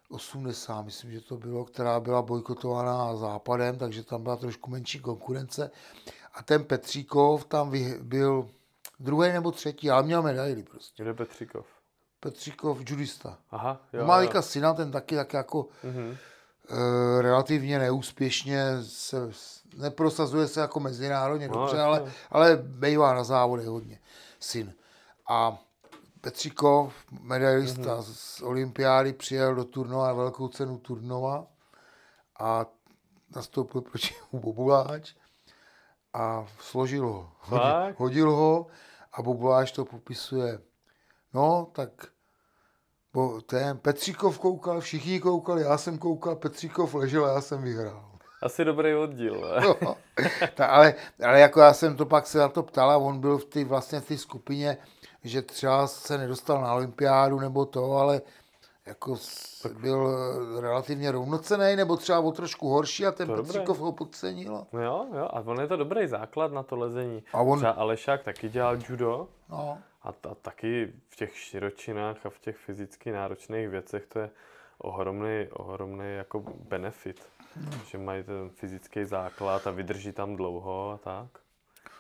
80, 0.09 0.81
myslím, 0.85 1.11
že 1.11 1.21
to 1.21 1.37
bylo, 1.37 1.65
která 1.65 1.99
byla 1.99 2.21
bojkotovaná 2.21 3.15
západem, 3.15 3.77
takže 3.77 4.03
tam 4.03 4.23
byla 4.23 4.35
trošku 4.35 4.71
menší 4.71 4.99
konkurence. 4.99 5.71
A 6.33 6.43
ten 6.43 6.63
Petříkov 6.63 7.45
tam 7.45 7.71
byl 8.01 8.49
druhý 8.99 9.31
nebo 9.31 9.51
třetí, 9.51 9.91
ale 9.91 10.03
měl 10.03 10.21
medaily 10.21 10.63
prostě. 10.63 11.03
Kde 11.03 11.13
Petříkov? 11.13 11.65
Petříkov, 12.19 12.77
judista. 12.89 13.37
Aha, 13.51 13.81
jo. 13.93 14.05
Má 14.05 14.21
jo. 14.21 14.41
syna, 14.41 14.73
ten 14.73 14.91
taky 14.91 15.15
tak 15.15 15.33
jako 15.33 15.67
Mhm. 15.83 16.17
e, 16.69 17.21
relativně 17.21 17.79
neúspěšně 17.79 18.63
se, 18.83 19.17
neprosazuje 19.77 20.47
se 20.47 20.61
jako 20.61 20.79
mezinárodně 20.79 21.47
No, 21.47 21.53
dobře, 21.53 21.81
ale, 21.81 22.11
ale 22.29 22.55
bývá 22.57 23.13
na 23.13 23.23
závodech 23.23 23.65
hodně, 23.67 23.99
syn. 24.39 24.73
A 25.29 25.57
Petříkov, 26.21 26.93
medailista 27.21 27.93
Mhm. 27.95 28.03
z 28.03 28.41
olympiády, 28.41 29.13
přijel 29.13 29.55
do 29.55 29.65
Turnova 29.65 30.07
na 30.07 30.13
velkou 30.13 30.47
cenu 30.47 30.77
Turnova 30.77 31.45
a 32.39 32.65
nastoupil 33.35 33.81
proti 33.81 34.13
Bobuláč 34.31 35.13
a 36.13 36.45
složil 36.59 37.07
ho. 37.07 37.31
Hodil, 37.39 37.95
hodil 37.97 38.31
ho 38.31 38.67
a 39.13 39.21
Bobuláč 39.21 39.71
to 39.71 39.85
popisuje. 39.85 40.59
No, 41.33 41.67
tak 41.71 41.89
bo 43.13 43.41
ten 43.41 43.77
Petříkov 43.77 44.39
koukal, 44.39 44.79
všichni 44.81 45.19
koukali, 45.19 45.61
já 45.61 45.77
jsem 45.77 45.97
koukal, 45.97 46.35
Petříkov 46.35 46.93
ležel 46.93 47.25
a 47.25 47.33
já 47.33 47.41
jsem 47.41 47.61
vyhrál. 47.61 48.11
Asi 48.41 48.65
dobrý 48.65 48.95
oddíl. 48.95 49.39
vole. 49.39 49.61
No, 49.81 49.97
ta, 50.55 50.65
ale, 50.65 50.93
ale 51.25 51.39
jako 51.39 51.59
já 51.59 51.73
jsem 51.73 51.95
to 51.95 52.05
pak 52.05 52.27
se 52.27 52.37
na 52.37 52.49
to 52.49 52.63
ptal 52.63 52.91
a 52.91 52.97
on 52.97 53.19
byl 53.19 53.37
v 53.37 53.45
té 53.45 53.65
vlastně 53.65 53.99
v 53.99 54.07
té 54.07 54.17
skupině, 54.17 54.77
že 55.23 55.41
třeba 55.41 55.87
se 55.87 56.17
nedostal 56.17 56.61
na 56.61 56.73
olympiádu 56.73 57.39
nebo 57.39 57.65
to, 57.65 57.91
ale 57.93 58.21
jako 58.85 59.17
s- 59.17 59.65
byl 59.81 60.11
relativně 60.61 61.11
rovnocený 61.11 61.75
nebo 61.75 61.97
třeba 61.97 62.19
o 62.19 62.31
trošku 62.31 62.69
horší 62.69 63.05
a 63.05 63.11
ten. 63.11 63.27
Petříkov 63.35 63.79
ho 63.79 63.91
podcenil. 63.91 64.65
No 64.73 64.81
jo, 64.81 65.05
jo, 65.17 65.27
a 65.31 65.39
on 65.39 65.59
je 65.61 65.67
to 65.67 65.77
dobrý 65.77 66.07
základ 66.07 66.51
na 66.51 66.63
to 66.63 66.75
lezení. 66.75 67.23
A 67.33 67.41
on- 67.41 67.57
Třeba 67.59 67.71
Alešák 67.71 68.23
taky 68.23 68.49
dělal 68.49 68.77
judo 68.89 69.27
No, 69.49 69.77
a, 70.03 70.09
a 70.09 70.35
taky 70.41 70.93
v 71.09 71.15
těch 71.15 71.37
širočinách 71.37 72.25
a 72.25 72.29
v 72.29 72.39
těch 72.39 72.57
fyzicky 72.57 73.11
náročných 73.11 73.69
věcech 73.69 74.05
to 74.07 74.19
je 74.19 74.29
ohromný, 74.77 75.47
ohromný 75.53 76.15
jako 76.17 76.43
benefit. 76.69 77.21
Hmm. 77.55 77.71
Že 77.87 77.97
mají 77.97 78.23
ten 78.23 78.49
fyzický 78.49 79.05
základ 79.05 79.67
a 79.67 79.71
vydrží 79.71 80.11
tam 80.11 80.35
dlouho 80.35 80.91
a 80.91 80.97
tak. 80.97 81.40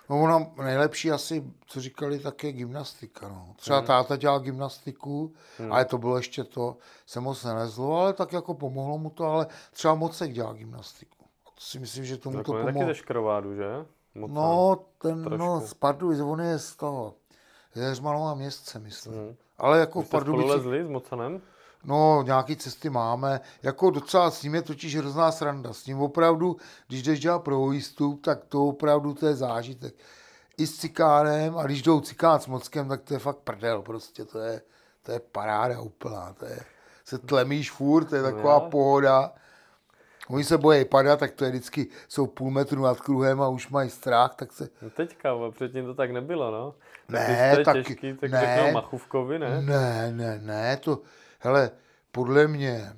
No 0.09 0.21
ono 0.21 0.51
nejlepší 0.63 1.11
asi, 1.11 1.43
co 1.65 1.81
říkali, 1.81 2.19
tak 2.19 2.43
je 2.43 2.51
gymnastika. 2.51 3.27
No. 3.29 3.53
Třeba 3.55 3.77
Hmm. 3.77 3.87
táta 3.87 4.15
dělal 4.15 4.39
gymnastiku, 4.39 5.33
ale 5.69 5.85
to 5.85 5.97
bylo 5.97 6.17
ještě 6.17 6.43
to, 6.43 6.77
se 7.05 7.19
moc 7.19 7.43
nelezlo, 7.43 7.99
ale 8.01 8.13
tak 8.13 8.33
jako 8.33 8.53
pomohlo 8.53 8.97
mu 8.97 9.09
to, 9.09 9.25
ale 9.25 9.47
třeba 9.73 9.95
Mocek 9.95 10.31
dělal 10.33 10.53
gymnastiku. 10.53 11.25
A 11.47 11.49
to 11.55 11.61
si 11.61 11.79
myslím, 11.79 12.05
že 12.05 12.17
tomu 12.17 12.37
Tak 12.37 12.45
to 12.45 12.57
je 12.57 12.63
taky 12.63 12.73
pomohlo. 12.73 12.93
ze 12.93 12.95
Škrovádu, 12.95 13.55
že? 13.55 13.85
Moc 14.15 14.31
No, 14.33 14.77
ten, 14.97 15.23
trošku. 15.23 15.37
no, 15.45 15.59
z 15.59 15.73
Pardubic, 15.73 16.19
on 16.19 16.41
je 16.41 16.59
z 16.59 16.75
toho, 16.75 17.13
ze 17.73 17.83
Heřmanova 17.83 18.33
městce, 18.35 18.79
myslím. 18.79 19.13
Mhm. 19.15 19.35
Ale 19.57 19.79
jako 19.79 20.01
v 20.01 20.05
Jste 20.05 20.09
spolu 20.09 20.23
Pardubicích, 20.23 20.51
lezli 20.51 20.83
s 20.85 20.87
Mocanem? 20.89 21.41
No, 21.83 22.23
nějaký 22.23 22.55
cesty 22.55 22.89
máme. 22.89 23.41
Jako 23.63 23.89
docela 23.89 24.31
s 24.31 24.43
ním 24.43 24.55
je 24.55 24.61
totiž 24.61 24.95
hrozná 24.97 25.31
sranda. 25.31 25.73
S 25.73 25.85
ním 25.85 26.01
opravdu, 26.01 26.57
když 26.87 27.03
jdeš 27.03 27.19
dělat 27.19 27.39
pro 27.39 27.67
výstup, 27.67 28.21
tak 28.25 28.45
to 28.45 28.65
opravdu 28.67 29.13
to 29.13 29.27
je 29.27 29.35
zážitek. 29.35 29.93
I 30.57 30.67
s 30.67 30.77
cikánem, 30.77 31.57
a 31.57 31.63
když 31.63 31.81
jdou 31.81 32.01
cikán 32.01 32.39
s 32.39 32.47
mockem, 32.47 32.89
tak 32.89 33.01
to 33.01 33.13
je 33.13 33.19
fakt 33.19 33.37
prdel, 33.37 33.81
prostě 33.81 34.25
to 34.25 34.39
je, 34.39 34.61
to 35.03 35.11
je 35.11 35.19
paráda 35.19 35.81
úplná, 35.81 36.33
to 36.39 36.45
je, 36.45 36.59
se 37.05 37.17
tlemíš 37.17 37.71
furt, 37.71 38.05
to 38.05 38.15
je 38.15 38.21
taková 38.23 38.53
jo. 38.53 38.67
pohoda. 38.71 39.33
Oni 40.29 40.43
se 40.43 40.57
bojí 40.57 40.85
padat, 40.85 41.19
tak 41.19 41.31
to 41.31 41.45
je 41.45 41.49
vždycky, 41.51 41.87
jsou 42.07 42.27
půl 42.27 42.51
metru 42.51 42.81
nad 42.81 43.01
kruhem 43.01 43.41
a 43.41 43.47
už 43.47 43.69
mají 43.69 43.89
strach, 43.89 44.35
tak 44.35 44.51
se, 44.53 44.69
No 44.81 44.89
teďka, 44.89 45.31
ale 45.31 45.51
předtím 45.51 45.85
to 45.85 45.93
tak 45.93 46.11
nebylo, 46.11 46.51
no. 46.51 46.73
Tak 47.11 47.27
Ne, 47.29 47.57
taky- 47.65 47.83
těžký, 47.83 48.13
tak 48.13 48.31
ne. 48.31 48.71
Machůvkovi, 48.73 49.39
ne? 49.39 49.61
Ne, 49.61 50.11
ne, 50.11 50.39
ne, 50.43 50.77
to, 50.77 50.99
hele, 51.41 51.71
podle 52.11 52.47
mě, 52.47 52.93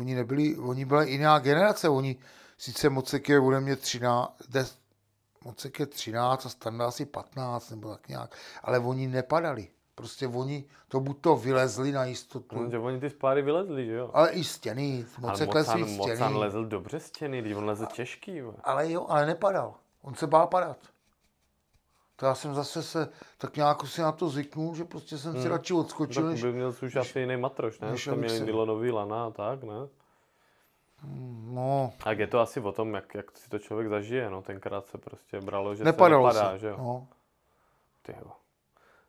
oni 0.00 0.14
nebyli, 0.14 0.56
oni 0.56 0.84
byla 0.84 1.02
jiná 1.02 1.38
generace, 1.38 1.88
oni, 1.88 2.16
sice 2.58 2.90
Mocek 2.90 3.28
je 3.28 3.40
ode 3.40 3.60
mě 3.60 3.76
13, 3.76 4.36
des, 4.48 4.78
Mocek 5.44 5.80
je 5.80 5.86
13 5.86 6.46
a 6.46 6.48
Standa 6.48 6.86
asi 6.86 7.06
15 7.06 7.70
nebo 7.70 7.90
tak 7.90 8.08
nějak, 8.08 8.34
ale 8.62 8.78
oni 8.78 9.06
nepadali. 9.06 9.68
Prostě 9.94 10.28
oni 10.28 10.64
to 10.88 11.00
buď 11.00 11.18
to 11.20 11.36
vylezli 11.36 11.92
na 11.92 12.04
jistotu, 12.04 12.62
No, 12.62 12.70
že 12.70 12.78
oni 12.78 13.00
ty 13.00 13.10
spáry 13.10 13.42
vylezli, 13.42 13.86
že 13.86 13.92
jo? 13.92 14.10
ale 14.14 14.30
i 14.30 14.44
stěny, 14.44 15.06
Ale 15.22 15.30
Mocek 15.30 15.54
lezl 15.54 15.78
Mocan, 15.78 15.96
Mocan 15.96 16.16
stěny. 16.16 16.34
lezl 16.34 16.64
dobře 16.64 17.00
stěny, 17.00 17.40
když 17.40 17.54
on 17.56 17.64
lezl 17.64 17.86
těžký. 17.86 18.40
Ale 18.64 18.92
jo, 18.92 19.06
ale 19.08 19.26
nepadal. 19.26 19.74
On 20.02 20.14
se 20.14 20.26
bál 20.26 20.46
padat. 20.46 20.78
To 22.16 22.26
já 22.26 22.34
jsem 22.34 22.54
zase 22.54 22.82
se 22.82 23.08
tak 23.38 23.56
nějak 23.56 23.86
si 23.86 24.00
na 24.00 24.12
to 24.12 24.28
zvyknul, 24.28 24.74
že 24.74 24.84
prostě 24.84 25.18
jsem 25.18 25.32
si 25.32 25.38
Hmm. 25.38 25.50
radši 25.50 25.74
odskočil, 25.74 26.22
Tak 26.22 26.30
než, 26.32 26.42
by 26.42 26.52
měl 26.52 26.74
už 26.82 26.96
asi 26.96 27.20
jiný 27.20 27.36
matroš, 27.36 27.80
ne? 27.80 27.88
abych 27.88 28.06
měli 28.08 28.38
se- 28.38 28.44
nylonový 28.44 28.90
lana 28.90 29.24
a 29.26 29.30
tak, 29.30 29.62
ne? 29.62 29.74
no, 31.52 31.92
Tak 32.04 32.18
je 32.18 32.26
to 32.26 32.40
asi 32.40 32.60
o 32.60 32.72
tom, 32.72 32.94
jak, 32.94 33.14
jak 33.14 33.36
si 33.38 33.50
to 33.50 33.58
člověk 33.58 33.88
zažije, 33.88 34.30
no. 34.30 34.42
Tenkrát 34.42 34.86
se 34.86 34.98
prostě 34.98 35.40
bralo, 35.40 35.74
že 35.74 35.84
nepadalo 35.84 36.30
se 36.32 36.34
nepadá, 36.38 36.52
se. 36.52 36.58
že 36.58 36.66
jo. 36.68 36.76
No. 36.78 37.06
Ty 38.02 38.12
jo. 38.20 38.30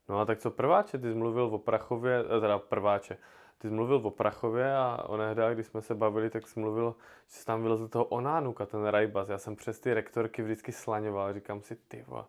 No 0.09 0.19
a 0.19 0.25
tak 0.25 0.39
co 0.39 0.51
prváče, 0.51 0.97
ty 0.97 1.07
jsi 1.11 1.15
mluvil 1.15 1.43
o 1.45 1.57
Prachově, 1.59 2.23
eh, 2.37 2.39
teda 2.39 2.59
prváče, 2.59 3.17
ty 3.57 3.67
jsi 3.67 3.73
mluvil 3.73 4.01
o 4.03 4.11
Prachově 4.11 4.75
a 4.77 5.03
onehdy, 5.07 5.41
když 5.53 5.67
jsme 5.67 5.81
se 5.81 5.95
bavili, 5.95 6.29
tak 6.29 6.47
jsi 6.47 6.59
mluvil, 6.59 6.95
že 7.27 7.35
jsi 7.35 7.45
tam 7.45 7.63
vylezl 7.63 7.87
toho 7.87 8.05
Onánuka, 8.05 8.65
ten 8.65 8.85
Rajbas. 8.85 9.29
Já 9.29 9.37
jsem 9.37 9.55
přes 9.55 9.79
ty 9.79 9.93
rektorky 9.93 10.41
vždycky 10.43 10.71
slaňoval, 10.71 11.33
říkám 11.33 11.61
si, 11.61 11.75
ty 11.75 12.03
vole, 12.07 12.23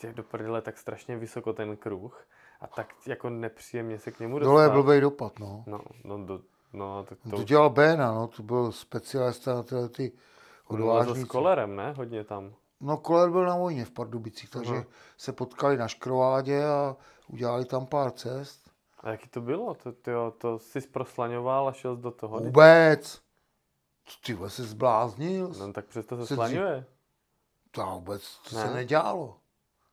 kde 0.00 0.12
do 0.12 0.22
prdele 0.22 0.62
tak 0.62 0.78
strašně 0.78 1.16
vysoko 1.16 1.52
ten 1.52 1.76
kruh 1.76 2.26
a 2.60 2.66
tak 2.66 2.94
jako 3.06 3.30
nepříjemně 3.30 3.98
se 3.98 4.10
k 4.10 4.20
němu 4.20 4.38
dostat. 4.38 4.50
Dole 4.50 4.64
je 4.64 4.68
blbej 4.70 5.00
dopad, 5.00 5.38
no. 5.38 5.64
No, 5.66 5.80
no, 6.04 6.24
do, 6.24 6.40
no, 6.72 7.04
tak 7.08 7.18
to, 7.30 7.36
To, 7.36 7.42
dělal 7.44 7.70
Béna, 7.70 8.12
no, 8.12 8.26
to 8.28 8.42
byl 8.42 8.72
specialista 8.72 9.54
na 9.54 9.62
tyhle 9.62 9.88
ty 9.88 10.12
bylo 10.70 10.94
s 10.96 11.00
odvážníci. 11.00 11.28
kolerem, 11.28 11.76
ne? 11.76 11.92
Hodně 11.96 12.24
tam. 12.24 12.54
No, 12.80 12.96
Koller 12.96 13.30
byl 13.30 13.44
na 13.46 13.56
vojně 13.56 13.84
v 13.84 13.90
Pardubicích, 13.90 14.50
takže 14.50 14.72
Aha. 14.74 14.84
se 15.16 15.32
potkali 15.32 15.76
na 15.76 15.88
Škrovádě 15.88 16.64
a 16.64 16.96
udělali 17.28 17.64
tam 17.64 17.86
pár 17.86 18.10
cest. 18.10 18.70
A 19.00 19.10
jaký 19.10 19.28
to 19.28 19.40
bylo? 19.40 19.74
To, 19.74 19.92
to, 19.92 20.30
to 20.38 20.58
jsi 20.58 20.80
proslaňoval 20.80 21.68
a 21.68 21.72
šel 21.72 21.96
do 21.96 22.10
toho? 22.10 22.38
Vůbec. 22.38 23.20
Co 24.04 24.18
ty 24.26 24.34
vole, 24.34 24.50
se 24.50 24.62
zbláznil? 24.64 25.52
No, 25.58 25.72
tak 25.72 25.86
přesto 25.86 26.16
se 26.16 26.26
Se 26.26 26.34
slaňuje. 26.34 26.84
To 27.70 27.82
vůbec, 27.86 28.38
to 28.50 28.56
Ne? 28.56 28.62
se 28.62 28.74
nedělalo. 28.74 29.36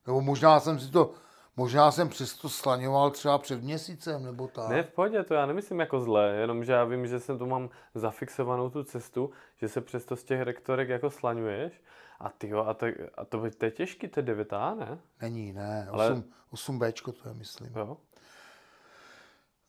Nebo 0.07 0.21
možná 0.21 0.59
jsem 0.59 0.79
si 0.79 0.91
to, 0.91 1.13
možná 1.55 1.91
jsem 1.91 2.09
přesto 2.09 2.49
slaňoval 2.49 3.11
třeba 3.11 3.37
před 3.37 3.63
měsícem, 3.63 4.23
nebo 4.23 4.47
tak. 4.47 4.69
Ne, 4.69 4.83
v 4.83 4.89
pohodě, 4.89 5.23
to 5.23 5.33
já 5.33 5.45
nemyslím 5.45 5.79
jako 5.79 5.99
zlé, 5.99 6.35
jenomže 6.35 6.71
já 6.71 6.83
vím, 6.83 7.07
že 7.07 7.19
jsem 7.19 7.37
tu 7.37 7.45
mám 7.45 7.69
zafixovanou 7.95 8.69
tu 8.69 8.83
cestu, 8.83 9.31
že 9.57 9.69
se 9.69 9.81
přesto 9.81 10.15
z 10.15 10.23
těch 10.23 10.41
rektorek 10.41 10.89
jako 10.89 11.09
slaňuješ 11.09 11.81
a 12.19 12.29
ty 12.29 12.47
jo, 12.47 12.59
a, 12.67 12.73
to, 12.73 12.85
a 13.17 13.25
to, 13.25 13.49
to 13.57 13.65
je 13.65 13.71
těžký, 13.71 14.07
to 14.07 14.19
je 14.19 14.23
9A, 14.35 14.77
ne? 14.77 14.99
Není, 15.21 15.53
ne, 15.53 15.87
Ale- 15.91 16.11
8, 16.11 16.23
8Bčko 16.53 17.11
to 17.11 17.29
je, 17.29 17.35
myslím. 17.35 17.73
Jo. 17.75 17.97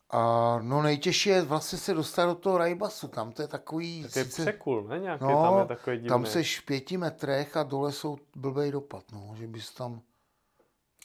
A 0.09 0.59
no 0.61 0.81
nejtěžší 0.81 1.29
je 1.29 1.41
vlastně 1.41 1.77
se 1.77 1.93
dostat 1.93 2.25
do 2.25 2.35
toho 2.35 2.57
Rajbasu, 2.57 3.07
tam 3.07 3.31
to 3.31 3.41
je 3.41 3.47
takový, 3.47 4.03
Tak 4.03 4.15
je 4.15 4.25
překul, 4.25 4.83
ne? 4.83 4.99
Nějaký 4.99 5.23
no, 5.23 5.43
tam 5.43 5.59
je 5.59 5.65
takový 5.65 5.95
divný. 5.97 6.09
tam 6.09 6.25
seš 6.25 6.59
v 6.59 6.65
pěti 6.65 6.97
metrech 6.97 7.57
a 7.57 7.63
dole 7.63 7.91
jsou 7.91 8.17
blbej 8.35 8.71
dopad, 8.71 9.03
no, 9.11 9.35
že 9.37 9.47
bys 9.47 9.71
tam, 9.73 10.01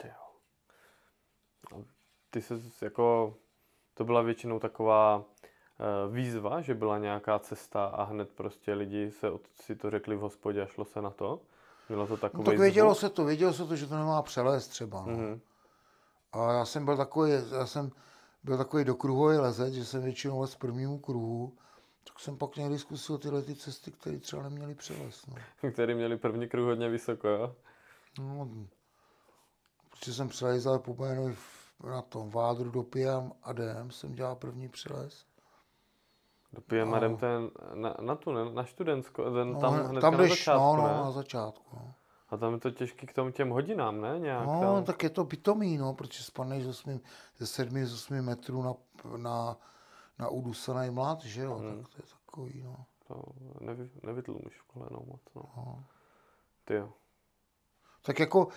Ty 0.01 0.07
jo. 0.07 0.13
A 1.71 1.83
Ty 2.29 2.41
se 2.41 2.61
jako, 2.81 3.35
to 3.93 4.05
byla 4.05 4.21
většinou 4.21 4.59
taková 4.59 5.23
eh, 5.79 6.11
výzva, 6.11 6.61
že 6.61 6.73
byla 6.73 6.97
nějaká 6.97 7.39
cesta 7.39 7.85
a 7.85 8.03
hned 8.03 8.29
prostě 8.29 8.73
lidi 8.73 9.11
se 9.11 9.31
od, 9.31 9.41
si 9.53 9.75
to 9.75 9.89
řekli 9.89 10.15
v 10.15 10.19
hospodě 10.19 10.61
a 10.61 10.65
šlo 10.65 10.85
se 10.85 11.01
na 11.01 11.09
to? 11.09 11.41
Mělo 11.89 12.07
to 12.07 12.13
no 12.13 12.17
takový 12.17 12.45
tak 12.45 12.59
vědělo 12.59 12.93
zvuk? 12.93 12.99
se 12.99 13.09
to, 13.09 13.25
vědělo 13.25 13.53
se 13.53 13.65
to, 13.65 13.75
že 13.75 13.87
to 13.87 13.95
nemá 13.95 14.21
přelez 14.21 14.67
třeba, 14.67 15.05
no. 15.05 15.17
Mhm. 15.17 15.41
A 16.31 16.51
já 16.53 16.65
jsem 16.65 16.85
byl 16.85 16.97
takový, 16.97 17.31
já 17.51 17.65
jsem 17.65 17.91
byl 18.43 18.57
takový 18.57 18.83
dokruhový 18.83 19.37
lezec, 19.37 19.73
že 19.73 19.85
jsem 19.85 20.03
většinou 20.03 20.41
lez 20.41 20.55
prvnímu 20.55 20.99
kruhu, 20.99 21.57
tak 22.03 22.19
jsem 22.19 22.37
pak 22.37 22.55
někdy 22.55 22.79
zkusil 22.79 23.17
tyhle 23.17 23.41
ty 23.41 23.55
cesty, 23.55 23.91
které 23.91 24.17
třeba 24.19 24.43
neměly 24.43 24.75
přelez. 24.75 25.25
No. 25.25 25.35
Který 25.71 25.95
měli 25.95 26.17
první 26.17 26.47
kruh 26.47 26.65
hodně 26.65 26.89
vysoko, 26.89 27.27
jo? 27.27 27.55
No, 28.19 28.49
protože 29.89 30.13
jsem 30.13 30.29
přelezal 30.29 30.79
po 30.79 30.93
v- 31.33 31.58
na 31.83 32.01
tom 32.01 32.29
vádru 32.29 32.69
do 32.71 32.83
Piam 32.83 33.31
a 33.43 33.53
Dem, 33.53 33.91
jsem 33.91 34.13
dělal 34.13 34.35
první 34.35 34.69
přelez. 34.69 35.25
Do 36.53 36.61
PM 36.61 36.89
No. 36.91 36.99
no. 37.09 37.17
ten 37.17 37.49
na, 37.73 37.95
na 38.01 38.15
tu, 38.15 38.31
ne, 38.31 38.51
na 38.53 38.63
Študentsko, 38.63 39.31
ten 39.31 39.53
No, 39.53 39.59
tam 39.59 39.73
hned 39.73 40.01
tam 40.01 40.13
na 40.13 40.19
jdeš, 40.19 40.29
začátku, 40.29 40.59
no, 40.63 40.75
no, 40.77 40.87
ne? 40.87 40.93
na 40.93 41.11
začátku. 41.11 41.65
No, 41.79 41.93
A 42.29 42.37
tam 42.37 42.53
je 42.53 42.59
to 42.59 42.71
těžký 42.71 43.07
k 43.07 43.13
tomu 43.13 43.31
těm 43.31 43.49
hodinám, 43.49 44.01
ne? 44.01 44.19
Nějak 44.19 44.45
no 44.45 44.59
tam. 44.61 44.83
tak 44.83 45.03
je 45.03 45.09
to 45.09 45.25
pitomý, 45.25 45.77
no, 45.77 45.93
protože 45.93 46.23
spadneš 46.23 46.63
z 46.63 46.67
8, 46.67 46.99
ze 47.37 47.47
7, 47.47 47.85
z 47.85 47.93
8 47.93 48.21
metrů 48.21 48.61
na, 48.61 48.73
na, 49.17 49.57
na 50.19 50.27
udusaný 50.29 50.89
mlad, 50.89 51.23
že 51.23 51.41
jo, 51.41 51.55
Hmm. 51.55 51.83
tak 51.83 51.87
to 51.91 51.97
je 51.97 52.07
takový, 52.25 52.61
no. 52.63 52.85
To 53.07 53.23
nevy, 53.61 53.89
nevytlumíš 54.03 54.59
v 54.61 54.63
kolenou 54.63 55.05
moc, 55.07 55.21
no. 55.35 55.43
no. 55.57 55.83
Ty 56.65 56.73
jo. 56.73 56.89
Tak 58.01 58.19
jako 58.19 58.47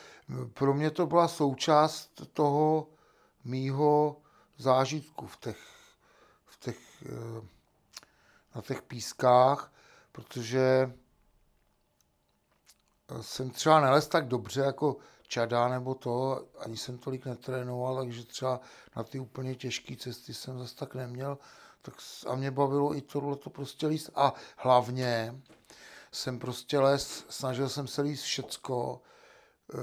pro 0.54 0.74
mě 0.74 0.90
to 0.90 1.06
byla 1.06 1.28
součást 1.28 2.22
toho 2.32 2.86
mýho 3.44 4.16
zážitku 4.58 5.26
v 5.26 5.36
těch, 5.36 5.58
v 6.44 6.60
těch, 6.60 6.78
eh, 7.06 7.46
na 8.54 8.62
těch 8.62 8.82
pískách, 8.82 9.72
protože 10.12 10.92
jsem 13.20 13.50
třeba 13.50 13.80
nelez 13.80 14.08
tak 14.08 14.28
dobře 14.28 14.60
jako 14.60 14.96
čada 15.28 15.68
nebo 15.68 15.94
to, 15.94 16.46
ani 16.58 16.76
jsem 16.76 16.98
tolik 16.98 17.26
netrénoval, 17.26 17.96
takže 17.96 18.24
třeba 18.24 18.60
na 18.96 19.02
ty 19.02 19.18
úplně 19.18 19.54
těžké 19.54 19.96
cesty 19.96 20.34
jsem 20.34 20.58
zase 20.58 20.76
tak 20.76 20.94
neměl. 20.94 21.38
Tak, 21.82 21.94
a 22.26 22.34
mě 22.34 22.50
bavilo 22.50 22.96
i 22.96 23.00
tohle 23.00 23.36
to 23.36 23.50
prostě 23.50 23.86
líst. 23.86 24.10
A 24.14 24.34
hlavně 24.56 25.42
jsem 26.12 26.38
prostě 26.38 26.78
les, 26.78 27.24
snažil 27.28 27.68
jsem 27.68 27.86
se 27.86 28.02
líst 28.02 28.24
všecko, 28.24 29.02
eh, 29.74 29.76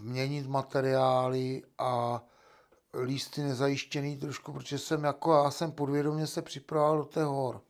měnit 0.00 0.46
materiály 0.46 1.62
a 1.78 2.22
lísty 3.02 3.42
nezajištěný 3.42 4.16
trošku, 4.16 4.52
protože 4.52 4.78
jsem 4.78 5.04
jako, 5.04 5.32
já 5.32 5.50
jsem 5.50 5.72
podvědomě 5.72 6.26
se 6.26 6.42
připravoval 6.42 6.98
do 6.98 7.04
té 7.04 7.24
hor. 7.24 7.60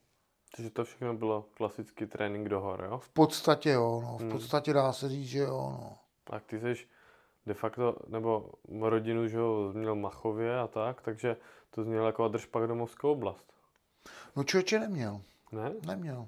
Takže 0.56 0.70
to 0.70 0.84
všechno 0.84 1.14
bylo 1.14 1.44
klasický 1.56 2.06
trénink 2.06 2.48
do 2.48 2.60
hor, 2.60 2.87
jo? 2.90 2.98
V 2.98 3.08
podstatě 3.08 3.70
jo, 3.70 4.00
no. 4.04 4.16
V 4.16 4.20
Hmm. 4.20 4.30
podstatě 4.30 4.72
dá 4.72 4.92
se 4.92 5.08
říct, 5.08 5.28
že 5.28 5.38
jo, 5.38 5.76
no. 5.80 5.96
A 6.30 6.40
ty 6.40 6.60
jsi 6.60 6.87
de 7.46 7.54
facto, 7.54 7.96
nebo 8.08 8.50
rodinu, 8.80 9.28
že 9.28 9.37
jo, 9.38 9.70
měl 9.74 9.94
Machově 9.94 10.58
a 10.60 10.66
tak, 10.66 11.02
takže 11.02 11.37
to 11.70 11.84
znělo 11.84 12.06
jako 12.06 12.24
Adršpak 12.24 12.66
domovskou 12.66 13.12
oblast. 13.12 13.52
No 14.37 14.44
člověče 14.44 14.78
neměl, 14.78 15.20
Ne? 15.52 15.72
neměl. 15.87 16.26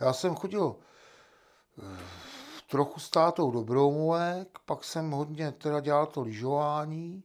Já 0.00 0.12
jsem 0.12 0.34
chodil 0.34 0.76
eh, 1.82 1.98
trochu 2.70 3.00
s 3.00 3.10
tátou 3.10 3.50
do 3.50 3.64
pak 4.66 4.84
jsem 4.84 5.10
hodně 5.10 5.52
teda 5.52 5.80
dělal 5.80 6.06
to 6.06 6.20
lyžování 6.20 7.24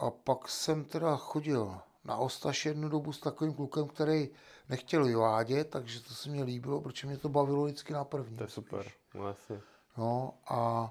a 0.00 0.10
pak 0.10 0.48
jsem 0.48 0.84
teda 0.84 1.16
chodil 1.16 1.78
na 2.04 2.16
Ostaš 2.16 2.66
jednu 2.66 2.88
dobu 2.88 3.12
s 3.12 3.20
takovým 3.20 3.54
klukem, 3.54 3.88
který 3.88 4.28
nechtěl 4.68 5.04
vyvádět, 5.04 5.70
takže 5.70 6.00
to 6.00 6.14
se 6.14 6.30
mě 6.30 6.44
líbilo, 6.44 6.80
protože 6.80 7.06
mě 7.06 7.18
to 7.18 7.28
bavilo 7.28 7.64
vždycky 7.64 7.92
na 7.92 8.04
první. 8.04 8.36
To 8.36 8.44
je 8.44 8.48
super, 8.48 8.86
jasně. 9.28 9.60
No 9.96 10.34
a, 10.48 10.90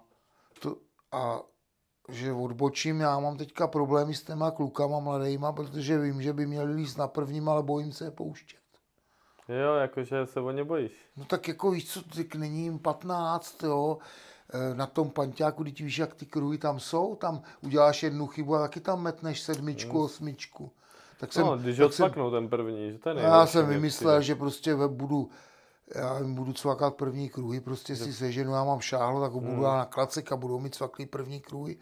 to, 0.60 0.76
a 1.12 1.42
že 2.10 2.34
odbočím, 2.34 3.00
já 3.00 3.20
mám 3.20 3.38
teďka 3.38 3.68
problémy 3.68 4.14
s 4.14 4.24
těma 4.24 4.52
klukama 4.52 5.00
mladejma, 5.00 5.52
protože 5.52 6.00
vím, 6.00 6.22
že 6.22 6.34
by 6.34 6.46
měli 6.46 6.74
líst 6.74 6.98
na 6.98 7.08
prvním, 7.08 7.50
ale 7.50 7.64
bojím 7.64 7.92
se 7.92 8.06
je 8.06 8.12
pouštět. 8.12 8.60
Jo, 9.50 9.76
jakože 9.76 10.26
se 10.26 10.40
o 10.40 10.52
ně 10.52 10.64
bojíš. 10.64 10.92
No 11.18 11.26
tak 11.26 11.48
jako 11.48 11.72
víš 11.72 11.94
co, 11.94 12.04
tak 12.04 12.36
není 12.36 12.64
jim 12.64 12.80
15, 12.80 13.64
jo, 13.64 13.98
na 14.74 14.86
tom 14.86 15.10
panťáku, 15.10 15.64
když 15.64 15.82
víš, 15.82 15.98
jak 15.98 16.14
ty 16.16 16.26
kruhy 16.26 16.58
tam 16.58 16.80
jsou, 16.80 17.16
tam 17.16 17.42
uděláš 17.62 18.04
jednu 18.04 18.28
chybu 18.28 18.56
a 18.56 18.60
taky 18.60 18.80
tam 18.80 19.02
metneš 19.02 19.42
sedmičku, 19.42 20.04
osmičku. 20.04 20.72
Tak 21.20 21.34
jsem, 21.34 21.46
no, 21.46 21.58
když 21.58 21.78
tak 21.78 21.84
ho 21.84 21.92
jsem, 21.92 21.96
cvaknou 22.06 22.32
ten 22.32 22.48
první, 22.50 22.92
že 22.92 22.98
to 22.98 23.10
je 23.10 23.16
já 23.20 23.46
jsem 23.46 23.66
vymyslel, 23.68 24.20
přijde. 24.20 24.26
že 24.26 24.36
prostě 24.36 24.76
budu, 24.88 25.30
já 25.96 26.20
budu 26.24 26.54
cvakat 26.54 26.96
první 26.96 27.30
kruhy, 27.30 27.60
prostě 27.60 27.96
si 27.96 28.14
seženu, 28.14 28.54
já 28.54 28.64
mám 28.64 28.80
šáhlo, 28.80 29.22
tak 29.22 29.32
ho 29.32 29.40
budu 29.40 29.54
Hmm. 29.54 29.64
na 29.64 29.86
klacek 29.86 30.32
a 30.32 30.36
budou 30.36 30.60
mít 30.60 30.76
cvaklý 30.76 31.06
první 31.06 31.40
kruhy. 31.40 31.78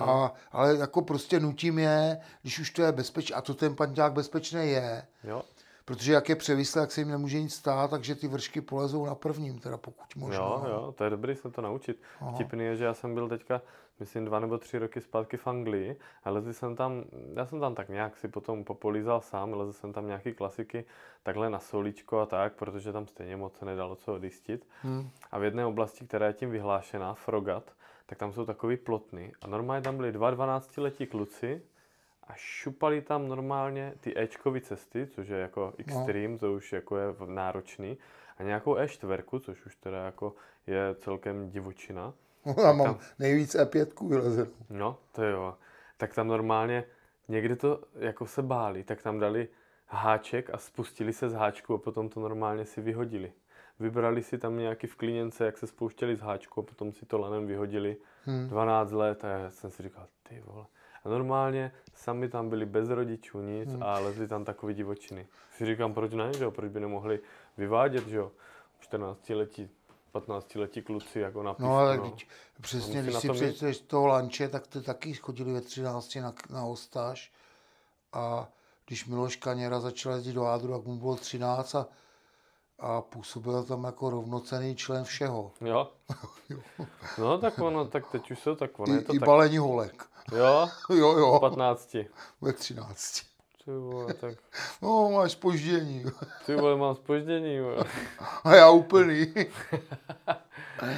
A, 0.00 0.32
ale 0.52 0.76
jako 0.76 1.02
prostě 1.02 1.40
nutím 1.40 1.78
je, 1.78 2.18
když 2.42 2.58
už 2.58 2.70
to 2.70 2.82
je 2.82 2.92
bezpečné, 2.92 3.36
a 3.36 3.40
to 3.40 3.54
ten 3.54 3.76
panťák 3.76 4.12
bezpečný 4.12 4.70
je, 4.70 5.06
Jo, 5.24 5.42
protože 5.84 6.12
jak 6.12 6.28
je 6.28 6.36
převislý, 6.36 6.80
jak 6.80 6.92
se 6.92 7.00
jim 7.00 7.08
nemůže 7.08 7.40
nic 7.40 7.54
stát, 7.54 7.90
takže 7.90 8.14
ty 8.14 8.28
vršky 8.28 8.60
polezou 8.60 9.06
na 9.06 9.14
prvním, 9.14 9.58
teda 9.58 9.76
pokud 9.76 10.16
možno. 10.16 10.42
jo, 10.42 10.64
jo, 10.68 10.94
to 10.96 11.04
je 11.04 11.10
dobrý 11.10 11.36
se 11.36 11.50
to 11.50 11.62
naučit. 11.62 12.00
Aha. 12.20 12.32
Vtipný 12.32 12.64
je, 12.64 12.76
že 12.76 12.84
já 12.84 12.94
jsem 12.94 13.14
byl 13.14 13.28
teďka, 13.28 13.62
myslím, 14.00 14.24
dva 14.24 14.40
nebo 14.40 14.58
tři 14.58 14.78
roky 14.78 15.00
zpátky 15.00 15.36
v 15.36 15.46
Anglii 15.46 15.96
a 16.24 16.30
lezl 16.30 16.52
jsem 16.52 16.76
tam, 16.76 17.04
já 17.34 17.46
jsem 17.46 17.60
tam 17.60 17.74
tak 17.74 17.88
nějak 17.88 18.16
si 18.16 18.28
potom 18.28 18.64
popolízal 18.64 19.20
sám, 19.20 19.52
lezl 19.52 19.72
jsem 19.72 19.92
tam 19.92 20.06
nějaký 20.06 20.34
klasiky, 20.34 20.84
takhle 21.22 21.50
na 21.50 21.58
solíčko 21.58 22.20
a 22.20 22.26
tak, 22.26 22.52
protože 22.52 22.92
tam 22.92 23.06
stejně 23.06 23.36
moc 23.36 23.58
se 23.58 23.64
nedalo 23.64 23.96
co 23.96 24.14
odjistit. 24.14 24.66
Hmm. 24.82 25.10
A 25.32 25.38
v 25.38 25.44
jedné 25.44 25.66
oblasti, 25.66 26.06
která 26.06 26.26
je 26.26 26.32
tím 26.32 26.50
vyhlášená, 26.50 27.14
Frogat, 27.14 27.72
tak 28.06 28.18
tam 28.18 28.32
jsou 28.32 28.46
takový 28.46 28.76
plotny. 28.76 29.32
A 29.42 29.46
normálně 29.46 29.82
tam 29.82 29.96
byli 29.96 30.12
dva 30.12 30.32
12-letí 30.32 31.06
kluci 31.06 31.62
a 32.32 32.34
šupali 32.36 33.02
tam 33.02 33.28
normálně 33.28 33.94
ty 34.00 34.18
Ečkový 34.18 34.60
cesty, 34.60 35.06
což 35.06 35.28
je 35.28 35.38
jako 35.38 35.74
extreme, 35.78 36.38
to 36.38 36.52
už 36.52 36.72
jako 36.72 36.96
je 36.96 37.06
náročný, 37.26 37.98
a 38.38 38.42
nějakou 38.42 38.74
E4, 38.74 39.40
což 39.40 39.66
už 39.66 39.76
teda 39.76 40.04
jako 40.04 40.34
je 40.66 40.94
celkem 40.94 41.50
divočina. 41.50 42.14
Já 42.62 42.72
mám 42.72 42.98
nejvíc 43.18 43.54
E5 43.54 44.08
vylezenou. 44.08 44.50
No, 44.70 44.98
to 45.12 45.24
jo. 45.24 45.54
Tak 45.96 46.14
tam 46.14 46.28
normálně 46.28 46.84
někdy 47.28 47.56
to 47.56 47.80
jako 47.94 48.26
se 48.26 48.42
báli, 48.42 48.84
tak 48.84 49.02
tam 49.02 49.18
dali 49.18 49.48
háček 49.86 50.50
a 50.50 50.58
spustili 50.58 51.12
se 51.12 51.30
z 51.30 51.34
háčku 51.34 51.74
a 51.74 51.78
potom 51.78 52.08
to 52.08 52.20
normálně 52.20 52.64
si 52.64 52.80
vyhodili. 52.80 53.32
Vybrali 53.80 54.22
si 54.22 54.38
tam 54.38 54.58
nějaký 54.58 54.86
v 54.86 54.96
klíněnce, 54.96 55.44
jak 55.44 55.58
se 55.58 55.66
spouštěli 55.66 56.16
z 56.16 56.20
háčku 56.20 56.60
a 56.60 56.62
potom 56.64 56.92
si 56.92 57.06
to 57.06 57.18
lanem 57.18 57.46
vyhodili. 57.46 57.96
Hmm. 58.24 58.48
12 58.48 58.92
let 58.92 59.24
a 59.24 59.28
já 59.28 59.50
jsem 59.50 59.70
si 59.70 59.82
říkal, 59.82 60.06
ty 60.22 60.42
vole. 60.46 60.66
A 61.04 61.08
normálně 61.08 61.72
sami 61.94 62.28
tam 62.28 62.48
byli 62.48 62.66
bez 62.66 62.88
rodičů, 62.88 63.40
nic 63.40 63.68
hmm. 63.68 63.82
a 63.82 63.98
lezli 63.98 64.28
tam 64.28 64.44
takový 64.44 64.74
divočiny. 64.74 65.26
Si 65.56 65.66
říkám, 65.66 65.94
proč 65.94 66.12
ne, 66.12 66.32
že 66.32 66.44
jo? 66.44 66.50
proč 66.50 66.70
by 66.70 66.80
nemohli 66.80 67.20
vyvádět, 67.56 68.06
že 68.06 68.16
jo? 68.16 68.32
14 68.80 69.30
letí 69.30 69.70
15 70.12 70.54
letí 70.54 70.82
kluci 70.82 71.20
jako 71.20 71.42
na 71.42 71.56
No 71.58 71.76
ale 71.76 71.96
no. 71.96 72.16
přesně, 72.60 73.02
když 73.02 73.16
si 73.16 73.30
přečteš 73.30 73.80
toho 73.80 74.06
lanče, 74.06 74.48
tak 74.48 74.66
ty 74.66 74.80
taky 74.80 75.14
chodili 75.14 75.52
ve 75.52 75.60
13 75.60 76.16
na, 76.16 76.34
na 76.50 76.64
ostáž 76.64 77.32
a 78.12 78.48
když 78.86 79.06
Miloš 79.06 79.36
Kaněra 79.36 79.80
začal 79.80 80.12
jezdit 80.12 80.32
do 80.32 80.46
Ádru, 80.46 80.72
tak 80.72 80.86
mu 80.86 80.96
bylo 80.96 81.16
13 81.16 81.74
a, 81.74 81.86
a 82.82 83.00
působil 83.00 83.62
tam 83.62 83.84
jako 83.84 84.10
rovnocený 84.10 84.76
člen 84.76 85.04
všeho. 85.04 85.52
Jo. 85.60 85.90
no 87.18 87.38
tak 87.38 87.58
ono, 87.58 87.84
tak 87.84 88.10
teď 88.10 88.30
už 88.30 88.38
jsou 88.38 88.54
tak 88.54 88.80
ono. 88.80 88.92
I, 88.92 88.96
je 88.96 89.02
to 89.02 89.14
i 89.14 89.18
tak... 89.18 89.26
balení 89.26 89.58
holek. 89.58 90.04
Jo? 90.36 90.68
jo, 90.96 91.18
jo. 91.18 91.40
15. 91.40 91.96
Ve 92.40 92.52
13. 92.52 93.20
Ty 93.64 93.70
vole, 93.70 94.14
tak... 94.14 94.38
No, 94.82 95.10
máš 95.10 95.32
spoždění. 95.32 96.04
Ty 96.46 96.54
vole, 96.54 96.76
mám 96.76 96.94
spoždění, 96.94 97.60
vole. 97.60 97.84
A 98.44 98.54
já 98.54 98.70
úplný. 98.70 99.26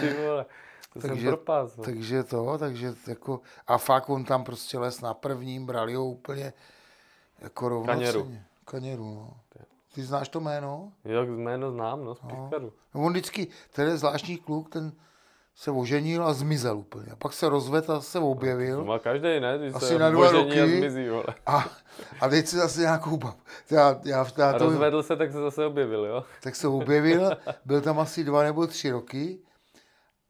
Ty 0.00 0.14
vole, 0.26 0.46
to 0.92 1.00
takže, 1.00 1.28
propás. 1.28 1.72
Takže 1.84 2.24
to, 2.24 2.58
takže 2.58 2.94
jako, 3.06 3.40
a 3.66 3.78
fakt 3.78 4.10
on 4.10 4.24
tam 4.24 4.44
prostě 4.44 4.78
les 4.78 5.00
na 5.00 5.14
prvním, 5.14 5.66
brali 5.66 5.94
ho 5.94 6.06
úplně 6.06 6.52
jako 7.38 7.68
rovnoceně. 7.68 8.06
Kaněru. 8.06 8.38
Kaněru, 8.64 9.04
no. 9.04 9.36
Ty 9.94 10.02
znáš 10.02 10.28
to 10.28 10.40
jméno? 10.40 10.92
Jo, 11.04 11.22
jméno 11.24 11.70
znám, 11.70 12.04
no, 12.04 12.14
z 12.14 12.22
no. 12.22 12.50
no. 12.60 12.70
on 12.92 13.12
vždycky, 13.12 13.46
ten 13.72 13.88
je 13.88 13.96
zvláštní 13.96 14.36
kluk, 14.36 14.68
ten 14.68 14.92
se 15.54 15.70
oženil 15.70 16.24
a 16.24 16.32
zmizel 16.32 16.78
úplně. 16.78 17.06
A 17.12 17.16
pak 17.16 17.32
se 17.32 17.48
rozvedl 17.48 17.92
a 17.92 18.00
se 18.00 18.18
objevil. 18.18 18.76
To 18.76 18.84
má 18.84 18.98
každý, 18.98 19.40
ne? 19.40 19.58
Když 19.58 19.74
Asi 19.74 19.98
na 19.98 20.10
dva 20.10 20.30
roky. 20.30 20.60
A, 20.60 20.66
zmizí, 20.66 21.08
vole. 21.08 21.24
A, 21.46 21.68
a 22.20 22.28
teď 22.28 22.46
si 22.46 22.56
zase 22.56 22.80
nějakou 22.80 23.16
bab. 23.16 23.36
Já, 23.70 24.00
já, 24.04 24.26
já 24.38 24.50
a 24.50 24.58
to, 24.58 24.64
rozvedl 24.64 25.02
se, 25.02 25.16
tak 25.16 25.32
se 25.32 25.38
zase 25.38 25.66
objevil, 25.66 26.04
jo? 26.04 26.24
Tak 26.42 26.56
se 26.56 26.68
objevil, 26.68 27.30
byl 27.64 27.80
tam 27.80 28.00
asi 28.00 28.24
dva 28.24 28.42
nebo 28.42 28.66
tři 28.66 28.90
roky. 28.90 29.38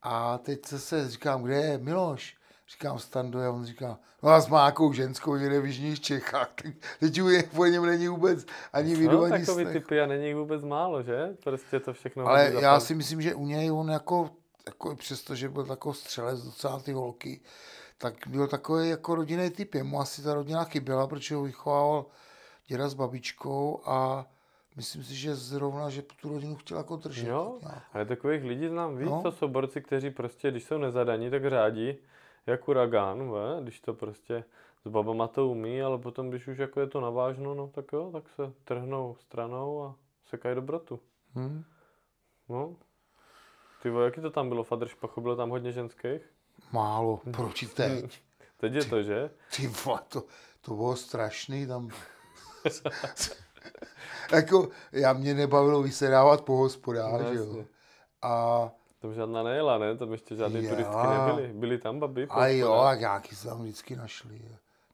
A 0.02 0.38
teď 0.38 0.66
se, 0.66 0.78
se 0.78 1.10
říkám, 1.10 1.42
kde 1.42 1.54
je 1.54 1.78
Miloš? 1.78 2.36
Říkám 2.70 2.98
Stando 2.98 3.40
a 3.40 3.50
on 3.50 3.64
říká, 3.64 3.98
no 4.22 4.30
a 4.30 4.46
má 4.48 4.60
nějakou 4.60 4.92
ženskou 4.92 5.36
někde 5.36 5.60
v 5.60 5.66
Jižních 5.66 6.00
Čechách. 6.00 6.54
Teď 7.00 7.20
už 7.20 7.42
po 7.56 7.66
něm 7.66 7.86
není 7.86 8.08
vůbec 8.08 8.46
ani 8.72 8.94
video, 8.94 9.16
no, 9.28 9.34
ani 9.34 9.46
takový 9.46 9.66
typy 9.66 10.00
a 10.00 10.06
není 10.06 10.34
vůbec 10.34 10.64
málo, 10.64 11.02
že? 11.02 11.36
Prostě 11.44 11.80
to 11.80 11.92
všechno. 11.92 12.26
Ale 12.26 12.52
já 12.60 12.80
si 12.80 12.94
myslím, 12.94 13.22
že 13.22 13.34
u 13.34 13.46
něj 13.46 13.72
on 13.72 13.90
jako 13.90 14.30
jako 14.66 14.96
přesto, 14.96 15.34
že 15.34 15.48
byl 15.48 15.64
takový 15.64 15.94
střelec 15.94 16.42
docela 16.42 16.80
ty 16.80 16.92
holky, 16.92 17.40
tak 17.98 18.14
byl 18.26 18.46
takový 18.46 18.88
jako 18.88 19.14
rodinný 19.14 19.50
typ. 19.50 19.74
Jemu 19.74 20.00
asi 20.00 20.22
ta 20.22 20.34
rodina 20.34 20.64
chyběla, 20.64 21.06
protože 21.06 21.34
ho 21.34 21.42
vychovával 21.42 22.06
děda 22.66 22.88
s 22.88 22.94
babičkou 22.94 23.82
a 23.84 24.26
myslím 24.76 25.04
si, 25.04 25.14
že 25.14 25.34
zrovna, 25.34 25.90
že 25.90 26.02
tu 26.02 26.28
rodinu 26.28 26.56
chtěl 26.56 26.78
jako 26.78 26.96
držet. 26.96 27.28
Jo, 27.28 27.58
ale 27.92 28.04
takových 28.04 28.44
lidí 28.44 28.68
znám 28.68 28.96
víc, 28.96 29.08
no. 29.08 29.22
to 29.22 29.32
jsou 29.32 29.48
borci, 29.48 29.82
kteří 29.82 30.10
prostě, 30.10 30.50
když 30.50 30.64
jsou 30.64 30.78
nezadaní, 30.78 31.30
tak 31.30 31.48
řádí 31.48 31.96
jak 32.46 32.68
uragán, 32.68 33.30
ve? 33.30 33.62
když 33.62 33.80
to 33.80 33.94
prostě 33.94 34.44
s 34.84 34.88
babama 34.88 35.28
to 35.28 35.48
umí, 35.48 35.82
ale 35.82 35.98
potom, 35.98 36.30
když 36.30 36.48
už 36.48 36.58
jako 36.58 36.80
je 36.80 36.86
to 36.86 37.00
navážno, 37.00 37.54
no 37.54 37.68
tak 37.68 37.92
jo, 37.92 38.10
tak 38.12 38.28
se 38.28 38.52
trhnou 38.64 39.16
stranou 39.20 39.84
a 39.84 39.94
sekají 40.26 40.54
dobrotu. 40.54 41.00
Hmm. 41.34 41.64
No, 42.48 42.76
ty 43.82 43.90
vole, 43.90 44.04
jaký 44.04 44.20
to 44.20 44.30
tam 44.30 44.48
bylo 44.48 44.64
v 44.64 44.72
Adršpachu? 44.72 45.20
Bylo 45.20 45.36
tam 45.36 45.50
hodně 45.50 45.72
ženských? 45.72 46.22
Málo, 46.72 47.20
proč 47.32 47.64
teď? 47.74 48.22
teď 48.56 48.74
je 48.74 48.84
to, 48.84 49.02
že? 49.02 49.30
Ty 49.56 49.66
vole, 49.66 50.00
to, 50.08 50.22
to 50.60 50.74
bylo 50.74 50.96
strašný 50.96 51.66
tam. 51.66 51.90
jako, 54.32 54.68
já 54.92 55.12
mě 55.12 55.34
nebavilo 55.34 55.82
vysedávat 55.82 56.44
po 56.44 56.56
hospodách, 56.56 57.20
no, 57.20 57.32
že 57.32 57.38
jo. 57.38 57.64
A 58.22 58.70
tam 59.04 59.14
žádná 59.14 59.42
nejela, 59.42 59.78
ne? 59.78 59.96
Tam 59.96 60.12
ještě 60.12 60.36
žádné 60.36 60.68
turistky 60.68 61.06
nebyly. 61.06 61.52
Byly 61.52 61.78
tam 61.78 62.00
babi? 62.00 62.26
A 62.30 62.46
jo, 62.46 62.72
a 62.72 62.94
nějaký 62.94 63.34
se 63.34 63.48
tam 63.48 63.62
vždycky 63.62 63.96
našli. 63.96 64.42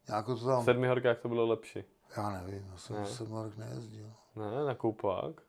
Nějako 0.07 0.35
to 0.35 0.45
tam... 0.45 0.61
V 0.61 0.65
sedmi 0.65 0.87
horkách 0.87 1.19
to 1.19 1.29
bylo 1.29 1.45
lepší. 1.45 1.83
Já 2.17 2.29
nevím, 2.29 2.67
já 2.71 2.77
jsem 2.77 2.95
ne. 2.95 3.03
v 3.03 3.09
sedmi 3.09 3.33
hork 3.33 3.57
nejezdil. 3.57 4.13
Ne, 4.35 4.65
na 4.65 4.75
koupák 4.75 5.41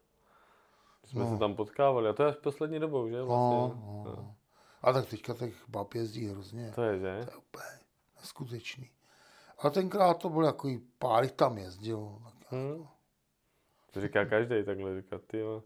jsme 1.04 1.24
no. 1.24 1.32
se 1.32 1.38
tam 1.38 1.54
potkávali 1.54 2.08
a 2.08 2.12
to 2.12 2.22
je 2.22 2.28
až 2.28 2.36
poslední 2.36 2.78
dobou, 2.78 3.08
že? 3.08 3.18
No, 3.18 3.26
vlastně. 3.26 3.82
No, 3.86 4.04
no. 4.04 4.12
no. 4.16 4.34
A 4.82 4.92
tak 4.92 5.06
teďka 5.06 5.34
těch 5.34 5.68
bab 5.68 5.94
jezdí 5.94 6.26
hrozně. 6.26 6.72
To 6.74 6.82
je, 6.82 6.98
že? 6.98 7.20
To 7.24 7.30
je 7.30 7.36
úplně 7.36 7.64
neskutečný. 8.20 8.90
A 9.58 9.70
tenkrát 9.70 10.14
to 10.14 10.28
byl 10.28 10.44
jako 10.44 10.68
pár 10.98 11.28
tam 11.28 11.58
jezdil. 11.58 12.18
Hmm. 12.48 12.86
To 13.90 14.00
říká 14.00 14.24
každý 14.24 14.64
takhle, 14.64 15.00
říká 15.00 15.18
ty 15.26 15.38
jo. 15.38 15.62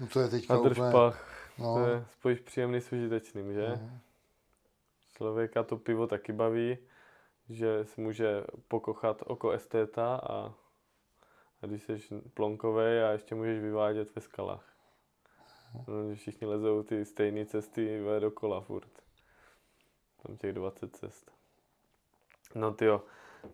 No 0.00 0.06
to 0.06 0.20
je 0.20 0.28
teďka 0.28 0.54
A 0.54 0.68
držpach, 0.68 1.48
no. 1.58 1.74
to 1.74 1.86
je 1.86 2.04
spojíš 2.12 2.40
příjemný 2.40 2.80
s 2.80 2.92
užitečným, 2.92 3.52
že? 3.52 3.66
Uh-huh. 3.66 3.98
Člověka 5.16 5.62
to 5.62 5.76
pivo 5.76 6.06
taky 6.06 6.32
baví, 6.32 6.78
že 7.48 7.84
si 7.84 8.00
může 8.00 8.44
pokochat 8.68 9.22
oko 9.26 9.50
estéta 9.50 10.16
a 10.16 10.54
a 11.64 11.66
když 11.66 11.82
jsi 11.82 12.20
plonkový 12.34 12.84
a 12.84 13.10
ještě 13.10 13.34
můžeš 13.34 13.60
vyvádět 13.60 14.14
ve 14.14 14.22
skalách. 14.22 14.74
No, 15.74 16.14
všichni 16.14 16.46
lezou 16.46 16.82
ty 16.82 17.04
stejné 17.04 17.46
cesty 17.46 18.04
do 18.18 18.30
kola 18.30 18.60
furt. 18.60 18.90
Tam 20.22 20.36
těch 20.36 20.52
20 20.52 20.96
cest. 20.96 21.30
No 22.54 22.74
ty 22.74 22.84
jo. 22.84 23.02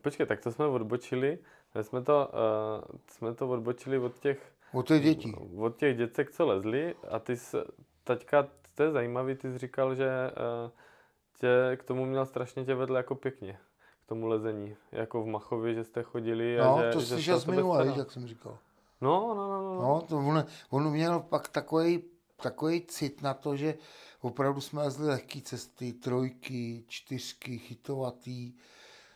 Počkej, 0.03 0.27
tak 0.27 0.41
to 0.41 0.53
jsme 0.53 0.67
odbočili. 0.67 1.39
Jsme 1.83 2.03
to, 2.03 2.31
uh, 2.33 2.99
jsme 3.07 3.35
to 3.35 3.49
odbočili 3.49 3.99
od 3.99 4.19
těch... 4.19 4.53
Od 4.73 4.87
těch 4.87 5.03
dětí. 5.03 5.35
Od 5.57 5.77
těch 5.77 5.97
děcek, 5.97 6.31
co 6.31 6.47
lezli. 6.47 6.95
A 7.11 7.19
ty 7.19 7.37
jsi, 7.37 7.57
taťka, 8.05 8.49
to 8.75 8.83
je 8.83 8.91
zajímavý, 8.91 9.35
ty 9.35 9.53
jsi 9.53 9.59
říkal, 9.59 9.95
že 9.95 10.09
uh, 10.65 10.71
tě 11.39 11.77
k 11.77 11.85
tomu 11.85 12.07
měl 12.07 12.27
strašně 12.27 12.65
tě 12.65 12.75
vedle 12.75 12.99
jako 12.99 13.15
pěkně 13.15 13.59
tomu 14.11 14.27
lezení, 14.27 14.77
jako 14.93 15.23
v 15.23 15.27
Machově, 15.27 15.75
že 15.75 15.85
jste 15.85 16.03
chodili. 16.03 16.57
No, 16.57 16.77
a 16.77 16.83
že, 16.83 16.91
to 16.91 17.01
jsi 17.01 17.41
z 17.41 17.47
minule, 17.47 17.95
jak 17.97 18.11
jsem 18.11 18.27
říkal. 18.27 18.59
No, 19.01 19.35
no, 19.35 19.49
no. 19.49 19.75
No, 19.75 19.83
no 19.83 20.01
to 20.09 20.19
on, 20.19 20.45
on 20.71 20.91
měl 20.91 21.21
pak 21.21 21.49
takový, 21.49 22.03
takový 22.43 22.83
cit 22.83 23.23
na 23.23 23.35
to, 23.35 23.57
že 23.57 23.75
opravdu 24.21 24.61
jsme 24.61 24.83
lezli 24.83 25.07
lehké 25.07 25.41
cesty, 25.41 25.93
trojky, 25.93 26.85
čtyřky, 26.89 27.59
chytovatý, 27.59 28.53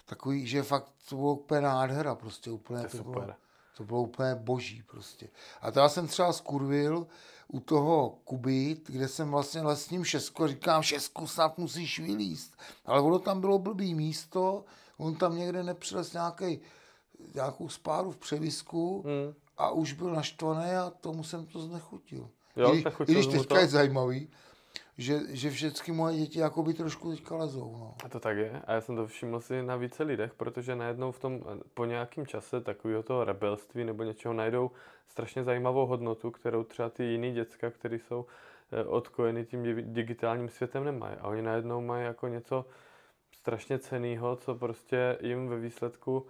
takový, 0.07 0.47
že 0.47 0.63
fakt 0.63 0.93
to 1.09 1.17
bylo 1.17 1.33
úplně 1.33 1.61
nádhera, 1.61 2.15
prostě 2.15 2.51
úplně 2.51 2.83
to, 2.83 2.89
to 2.89 2.97
super. 2.97 3.23
bylo, 3.23 3.35
to 3.77 3.85
bylo 3.85 4.03
úplně 4.03 4.35
boží 4.35 4.83
prostě. 4.83 5.29
A 5.61 5.71
to 5.71 5.79
já 5.79 5.89
jsem 5.89 6.07
třeba 6.07 6.33
skurvil 6.33 7.07
u 7.49 7.61
toho 7.61 8.19
Kuby, 8.25 8.77
kde 8.87 9.09
jsem 9.09 9.31
vlastně 9.31 9.63
lesním 9.63 10.05
šesku, 10.05 10.47
říkám, 10.47 10.83
šesku 10.83 11.27
snad 11.27 11.59
musíš 11.59 12.01
vylíst. 12.01 12.57
Ale 12.85 13.01
ono 13.01 13.19
tam 13.19 13.41
bylo 13.41 13.59
blbý 13.59 13.95
místo, 13.95 14.65
on 14.97 15.15
tam 15.15 15.37
někde 15.39 15.63
nepřilez 15.63 16.13
nějaký, 16.13 16.61
nějakou 17.35 17.69
spáru 17.69 18.11
v 18.11 18.17
převisku 18.17 19.05
hmm. 19.07 19.35
a 19.57 19.71
už 19.71 19.93
byl 19.93 20.11
naštvaný 20.11 20.71
a 20.71 20.91
tomu 20.91 21.25
jsem 21.25 21.47
to 21.47 21.61
znechutil. 21.63 22.31
Jo, 22.57 22.75
I, 22.75 22.85
I 23.07 23.13
když 23.13 23.27
teďka 23.27 23.55
to... 23.55 23.61
je 23.61 23.69
zajímavý, 23.69 24.29
že, 24.99 25.21
že 25.29 25.51
všechny 25.51 25.95
moje 25.95 26.17
děti 26.17 26.39
jako 26.39 26.63
by 26.63 26.75
trošku 26.75 27.11
teďka 27.11 27.37
lezou. 27.37 27.77
No. 27.79 27.95
A 28.05 28.09
to 28.09 28.21
tak 28.21 28.37
je. 28.37 28.63
A 28.67 28.73
já 28.73 28.81
jsem 28.81 28.97
to 28.97 29.07
všiml 29.07 29.41
si 29.41 29.63
na 29.63 29.77
více 29.77 30.03
lidech, 30.03 30.35
protože 30.35 30.77
najednou 30.77 31.13
v 31.13 31.19
tom, 31.19 31.41
po 31.75 31.85
nějakém 31.85 32.27
čase 32.27 32.61
takového 32.61 33.03
toho 33.03 33.25
rebelství 33.25 33.85
nebo 33.85 34.03
něčeho 34.03 34.35
najdou 34.35 34.71
strašně 35.09 35.45
zajímavou 35.45 35.87
hodnotu, 35.87 36.31
kterou 36.31 36.65
třeba 36.65 36.89
ty 36.89 37.05
jiný 37.05 37.33
děcka, 37.33 37.71
které 37.71 37.97
jsou 37.97 38.27
eh, 38.73 38.85
odkojeny 38.85 39.45
tím 39.45 39.93
digitálním 39.93 40.49
světem, 40.49 40.85
nemají. 40.85 41.17
A 41.17 41.29
oni 41.29 41.43
najednou 41.43 41.81
mají 41.81 42.05
jako 42.05 42.29
něco 42.29 42.65
strašně 43.33 43.79
ceného, 43.79 44.37
co 44.37 44.55
prostě 44.55 45.19
jim 45.21 45.49
ve 45.49 45.59
výsledku 45.59 46.27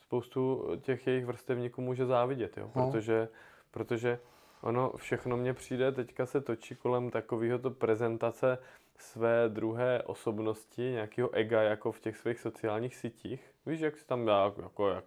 spoustu 0.00 0.68
těch 0.80 1.06
jejich 1.06 1.26
vrstevníků 1.26 1.82
může 1.82 2.06
závidět, 2.06 2.56
jo? 2.56 2.70
No. 2.74 2.90
Protože, 2.90 3.28
protože 3.70 4.18
ono 4.64 4.92
všechno 4.96 5.36
mně 5.36 5.54
přijde, 5.54 5.92
teďka 5.92 6.26
se 6.26 6.40
točí 6.40 6.74
kolem 6.74 7.10
takového 7.10 7.58
to 7.58 7.70
prezentace 7.70 8.58
své 8.98 9.48
druhé 9.48 10.02
osobnosti, 10.02 10.82
nějakého 10.82 11.30
ega 11.34 11.62
jako 11.62 11.92
v 11.92 12.00
těch 12.00 12.16
svých 12.16 12.40
sociálních 12.40 12.96
sítích. 12.96 13.50
Víš, 13.66 13.80
jak 13.80 13.96
si 13.98 14.04
tam 14.06 14.28
jako 14.62 14.88
jak 14.88 15.04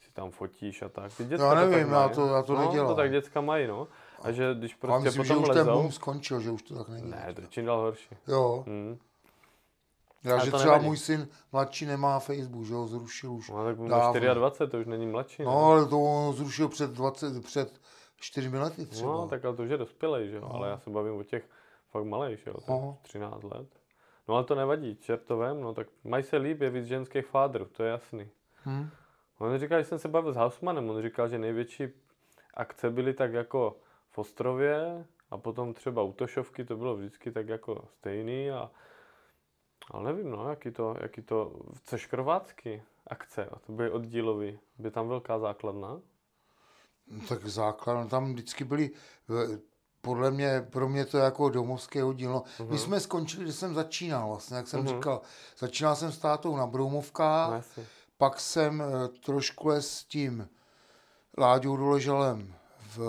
si 0.00 0.12
tam 0.12 0.30
fotíš 0.30 0.82
a 0.82 0.88
tak. 0.88 1.16
Ty 1.16 1.24
děcka 1.24 1.46
já 1.46 1.54
nevím, 1.54 1.86
to 1.88 1.92
tak 1.94 2.00
já 2.02 2.08
to, 2.08 2.26
já 2.26 2.42
to 2.42 2.54
no, 2.54 2.60
nedělám. 2.66 2.88
to 2.88 2.94
tak 2.94 3.10
děcka 3.10 3.40
mají, 3.40 3.66
no. 3.66 3.88
A 4.22 4.32
že 4.32 4.54
když 4.54 4.74
prostě 4.74 5.04
myslím, 5.04 5.24
že 5.24 5.28
potom 5.34 5.42
už 5.42 5.48
ten 5.48 5.58
lezou... 5.58 5.72
boom 5.72 5.92
skončil, 5.92 6.40
že 6.40 6.50
už 6.50 6.62
to 6.62 6.74
tak 6.74 6.88
není. 6.88 7.10
Ne, 7.10 7.32
to 7.34 7.40
je 7.40 7.46
čím 7.50 7.64
dál 7.64 7.80
horší. 7.80 8.16
Jo, 8.28 8.64
Hmm. 8.66 8.98
já, 10.24 10.32
Ale 10.34 10.44
že 10.44 10.50
třeba 10.50 10.64
nevadí. 10.64 10.84
můj 10.86 10.96
syn 10.96 11.28
mladší 11.52 11.86
nemá 11.86 12.18
Facebook, 12.18 12.64
že 12.64 12.74
ho 12.74 12.86
zrušil 12.86 13.32
už. 13.32 13.50
No, 13.50 13.64
tak 13.64 13.78
mu 13.78 13.88
dávno. 13.88 14.34
24, 14.34 14.70
to 14.70 14.78
už 14.80 14.86
není 14.86 15.06
mladší. 15.06 15.42
No, 15.42 15.64
ale 15.64 15.86
to 15.86 16.00
on 16.00 16.32
zrušil 16.34 16.68
před 16.68 16.90
20, 16.90 17.44
před 17.44 17.80
4 18.20 18.58
lety 18.58 18.86
třeba. 18.86 19.12
No, 19.12 19.28
tak 19.28 19.44
ale 19.44 19.56
to 19.56 19.62
už 19.62 19.70
je 19.70 19.76
dospělej, 19.76 20.28
že 20.28 20.36
jo, 20.36 20.48
ale 20.52 20.68
já 20.68 20.78
se 20.78 20.90
bavím 20.90 21.14
o 21.14 21.24
těch 21.24 21.48
fakt 21.90 22.04
malých, 22.04 22.38
že 22.38 22.50
jo, 22.50 22.56
No. 22.68 22.98
13 23.02 23.42
let. 23.42 23.68
No 24.28 24.34
ale 24.34 24.44
to 24.44 24.54
nevadí, 24.54 24.96
čertovém, 24.96 25.60
no 25.60 25.74
tak 25.74 25.86
mají 26.04 26.22
se 26.24 26.36
líp, 26.36 26.60
je 26.60 26.70
víc 26.70 26.86
ženských 26.86 27.26
fádrů, 27.26 27.64
to 27.64 27.82
je 27.82 27.90
jasný. 27.90 28.28
Hm? 28.66 28.90
On 29.38 29.58
říkal, 29.58 29.78
že 29.78 29.84
jsem 29.84 29.98
se 29.98 30.08
bavil 30.08 30.32
s 30.32 30.36
Hausmanem, 30.36 30.90
on 30.90 31.02
říkal, 31.02 31.28
že 31.28 31.38
největší 31.38 31.88
akce 32.54 32.90
byly 32.90 33.14
tak 33.14 33.32
jako 33.32 33.76
v 34.10 34.18
Ostrově 34.18 35.06
a 35.30 35.38
potom 35.38 35.74
třeba 35.74 36.02
u 36.02 36.12
Tošovky 36.12 36.64
to 36.64 36.76
bylo 36.76 36.96
vždycky 36.96 37.32
tak 37.32 37.48
jako 37.48 37.84
stejný 37.88 38.50
a 38.50 38.70
ale 39.90 40.12
nevím, 40.12 40.30
no, 40.30 40.50
jaký 40.50 40.70
to, 40.70 40.96
jaký 41.00 41.22
to, 41.22 41.52
což 41.84 42.08
akce, 43.06 43.46
a 43.46 43.58
to 43.58 43.72
byly 43.72 43.90
oddílový, 43.90 44.58
by 44.78 44.90
tam 44.90 45.08
velká 45.08 45.38
základna. 45.38 46.00
No, 47.10 47.20
tak 47.28 47.46
základ, 47.46 47.94
no, 47.94 48.08
tam 48.08 48.32
vždycky 48.32 48.64
byly, 48.64 48.90
eh, 49.54 49.58
podle 50.00 50.30
mě, 50.30 50.66
pro 50.70 50.88
mě 50.88 51.04
to 51.04 51.18
je 51.18 51.24
jako 51.24 51.48
domovské. 51.48 52.00
No, 52.02 52.42
Mhm. 52.58 52.70
My 52.70 52.78
jsme 52.78 53.00
skončili, 53.00 53.44
když 53.44 53.54
jsem 53.56 53.74
začínal 53.74 54.28
vlastně, 54.28 54.56
jak 54.56 54.68
jsem 54.68 54.80
říkal. 54.96 55.20
Začínal 55.58 55.96
jsem 55.96 56.12
s 56.12 56.18
tátou 56.18 56.56
na 56.56 56.66
Broumovkách, 56.66 57.50
No, 57.76 57.82
pak 58.18 58.40
jsem 58.40 58.82
eh, 58.82 59.08
trošku 59.08 59.70
s 59.70 60.04
tím 60.04 60.48
Láďou 61.38 61.76
Doležalem 61.76 62.54
v, 62.96 63.00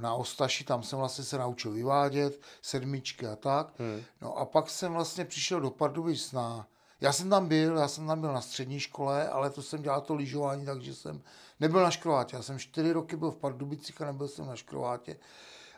na 0.00 0.14
Ostaši, 0.14 0.64
tam 0.64 0.82
jsem 0.82 0.98
vlastně 0.98 1.24
se 1.24 1.38
naučil 1.38 1.72
vyvádět, 1.72 2.40
sedmičky 2.62 3.26
a 3.26 3.36
tak. 3.36 3.72
Hmm. 3.78 4.02
No 4.20 4.38
a 4.38 4.44
pak 4.44 4.70
jsem 4.70 4.92
vlastně 4.92 5.24
přišel 5.24 5.60
do 5.60 5.70
Pardubic 5.70 6.32
na... 6.32 6.66
Já 7.04 7.12
jsem 7.12 7.30
tam 7.30 7.48
byl, 7.48 7.76
já 7.76 7.88
jsem 7.88 8.06
tam 8.06 8.20
byl 8.20 8.32
na 8.32 8.40
střední 8.40 8.80
škole, 8.80 9.28
ale 9.28 9.50
to 9.50 9.62
jsem 9.62 9.82
dělal 9.82 10.00
to 10.00 10.14
lyžování, 10.14 10.64
takže 10.66 10.94
jsem 10.94 11.22
nebyl 11.60 11.82
na 11.82 11.90
škroátě. 11.90 12.36
Já 12.36 12.42
jsem 12.42 12.58
čtyři 12.58 12.92
roky 12.92 13.16
byl 13.16 13.30
v 13.30 13.36
Pardubicích 13.36 14.02
a 14.02 14.04
nebyl 14.04 14.28
jsem 14.28 14.46
na 14.46 14.56
škroátě. 14.56 15.16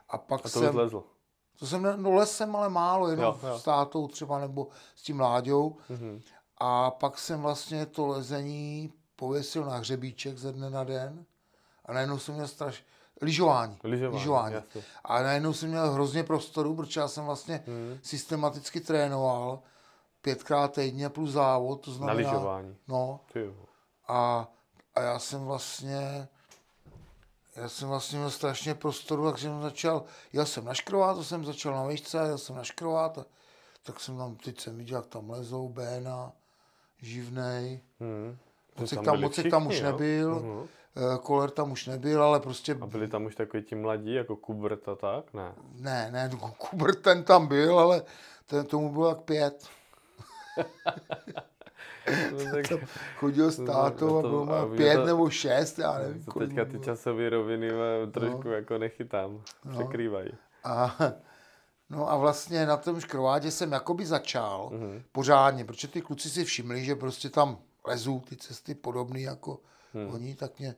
A 0.08 0.18
pak 0.18 0.40
A 0.40 0.42
to 0.42 0.48
jsem... 0.48 0.68
už 0.68 0.74
lezl. 0.74 1.02
To 1.58 1.66
jsem, 1.66 2.02
no 2.02 2.12
les 2.12 2.36
jsem 2.36 2.56
ale 2.56 2.68
málo, 2.68 3.08
jenom 3.08 3.24
Jo, 3.42 3.48
jo. 3.48 3.58
s 3.58 3.62
tátou 3.62 4.08
třeba 4.08 4.38
nebo 4.38 4.68
s 4.96 5.02
tím 5.02 5.20
Láďou. 5.20 5.76
Mhm. 5.88 6.20
A 6.58 6.90
pak 6.90 7.18
jsem 7.18 7.42
vlastně 7.42 7.86
to 7.86 8.06
lezení 8.06 8.92
pověsil 9.16 9.64
na 9.64 9.76
hřebíček 9.76 10.38
ze 10.38 10.52
dne 10.52 10.70
na 10.70 10.84
den. 10.84 11.24
A 11.84 11.92
najednou 11.92 12.18
jsem 12.18 12.34
měl 12.34 12.48
straš... 12.48 12.84
Lyžování. 13.22 13.78
Lyžování. 13.84 14.56
A 15.04 15.22
najednou 15.22 15.52
jsem 15.52 15.68
měl 15.68 15.90
hrozně 15.90 16.24
prostoru, 16.24 16.74
protože 16.76 17.00
já 17.00 17.08
jsem 17.08 17.24
vlastně 17.24 17.64
Mhm. 17.66 17.98
systematicky 18.02 18.80
trénoval 18.80 19.58
pětkrát 20.26 20.72
týdně 20.72 21.08
plus 21.08 21.30
závod, 21.30 21.80
to 21.84 21.90
Na 21.90 21.96
znamená... 21.96 22.30
lyžování. 22.30 22.76
No, 22.88 23.20
Ty 23.32 23.40
jo. 23.40 23.52
a, 24.08 24.48
a 24.94 25.00
já 25.00 25.18
jsem 25.18 25.44
vlastně, 25.44 26.28
já 27.56 27.68
jsem 27.68 27.88
vlastně 27.88 28.18
měl 28.18 28.30
strašně 28.30 28.74
prostoru, 28.74 29.30
takže 29.30 29.46
jsem 29.48 29.62
začal, 29.62 30.02
jel 30.32 30.46
jsem 30.46 30.64
na 30.64 30.74
škrovát, 30.74 31.16
to 31.16 31.24
jsem 31.24 31.44
začal 31.44 31.72
na 31.74 31.86
výšce, 31.86 32.18
jel 32.18 32.38
jsem 32.38 32.56
na 32.56 32.64
škrovát, 32.64 33.18
a, 33.18 33.24
tak 33.82 34.00
jsem 34.00 34.18
tam, 34.18 34.36
teď 34.36 34.60
jsem 34.60 34.76
viděl, 34.76 34.98
jak 34.98 35.06
tam 35.06 35.30
lezou, 35.30 35.68
Béna, 35.68 36.32
Živnej, 37.02 37.80
Mhm. 38.00 38.36
Mocek 38.78 38.96
tam 38.96 39.04
tam, 39.04 39.20
Mocek 39.20 39.50
tam 39.50 39.68
všichni, 39.68 39.76
už 39.76 39.80
jo? 39.84 39.92
nebyl, 39.92 40.66
eh, 40.96 41.18
Koler 41.18 41.50
tam 41.50 41.72
už 41.72 41.86
nebyl, 41.86 42.22
ale 42.22 42.40
prostě, 42.40 42.78
A 42.80 42.86
byli 42.86 43.08
tam 43.08 43.24
už 43.24 43.34
takový 43.34 43.62
ti 43.62 43.74
mladí, 43.74 44.14
jako 44.14 44.36
Kubert 44.36 44.88
a 44.88 44.94
tak? 44.94 45.34
Ne. 45.34 45.54
ne, 45.74 46.10
ne, 46.12 46.30
Kubert 46.58 47.02
ten 47.02 47.24
tam 47.24 47.46
byl, 47.46 47.78
ale 47.78 48.02
ten, 48.46 48.66
tomu 48.66 48.92
bylo 48.92 49.08
jak 49.08 49.20
pět. 49.20 49.66
No, 52.32 52.38
tak, 52.52 52.80
Chodil 53.16 53.50
s 53.50 53.59
No, 53.59 53.66
tátou 53.66 54.18
a 54.18 54.22
bylo 54.22 54.46
má 54.46 54.66
pět 54.76 54.94
to- 54.96 55.04
nebo 55.07 55.30
šest, 55.30 55.78
já 55.78 55.98
nevím. 55.98 56.24
to 56.24 56.38
teďka 56.38 56.64
ty 56.64 56.78
časové 56.80 57.28
roviny 57.30 57.70
eh, 57.70 58.07
trošku 58.11 58.48
jako 58.48 58.78
nechytám. 58.78 59.42
Překrývají. 59.72 60.30
A, 60.64 60.96
no 61.90 62.11
a 62.11 62.16
vlastně 62.16 62.66
na 62.66 62.76
tom 62.76 63.00
škrovádě 63.00 63.50
jsem 63.50 63.72
jakoby 63.72 64.07
začal 64.07 64.70
Mhm. 64.72 65.02
pořádně, 65.12 65.64
protože 65.64 65.88
ty 65.88 66.02
kluci 66.02 66.30
si 66.30 66.44
všimli, 66.44 66.84
že 66.84 66.94
prostě 66.94 67.30
tam 67.30 67.59
lezou 67.86 68.20
ty 68.20 68.36
cesty 68.36 68.74
podobné 68.74 69.20
jako 69.20 69.59
Hmm. 69.94 70.14
oni, 70.14 70.34
tak 70.34 70.59
mě, 70.59 70.74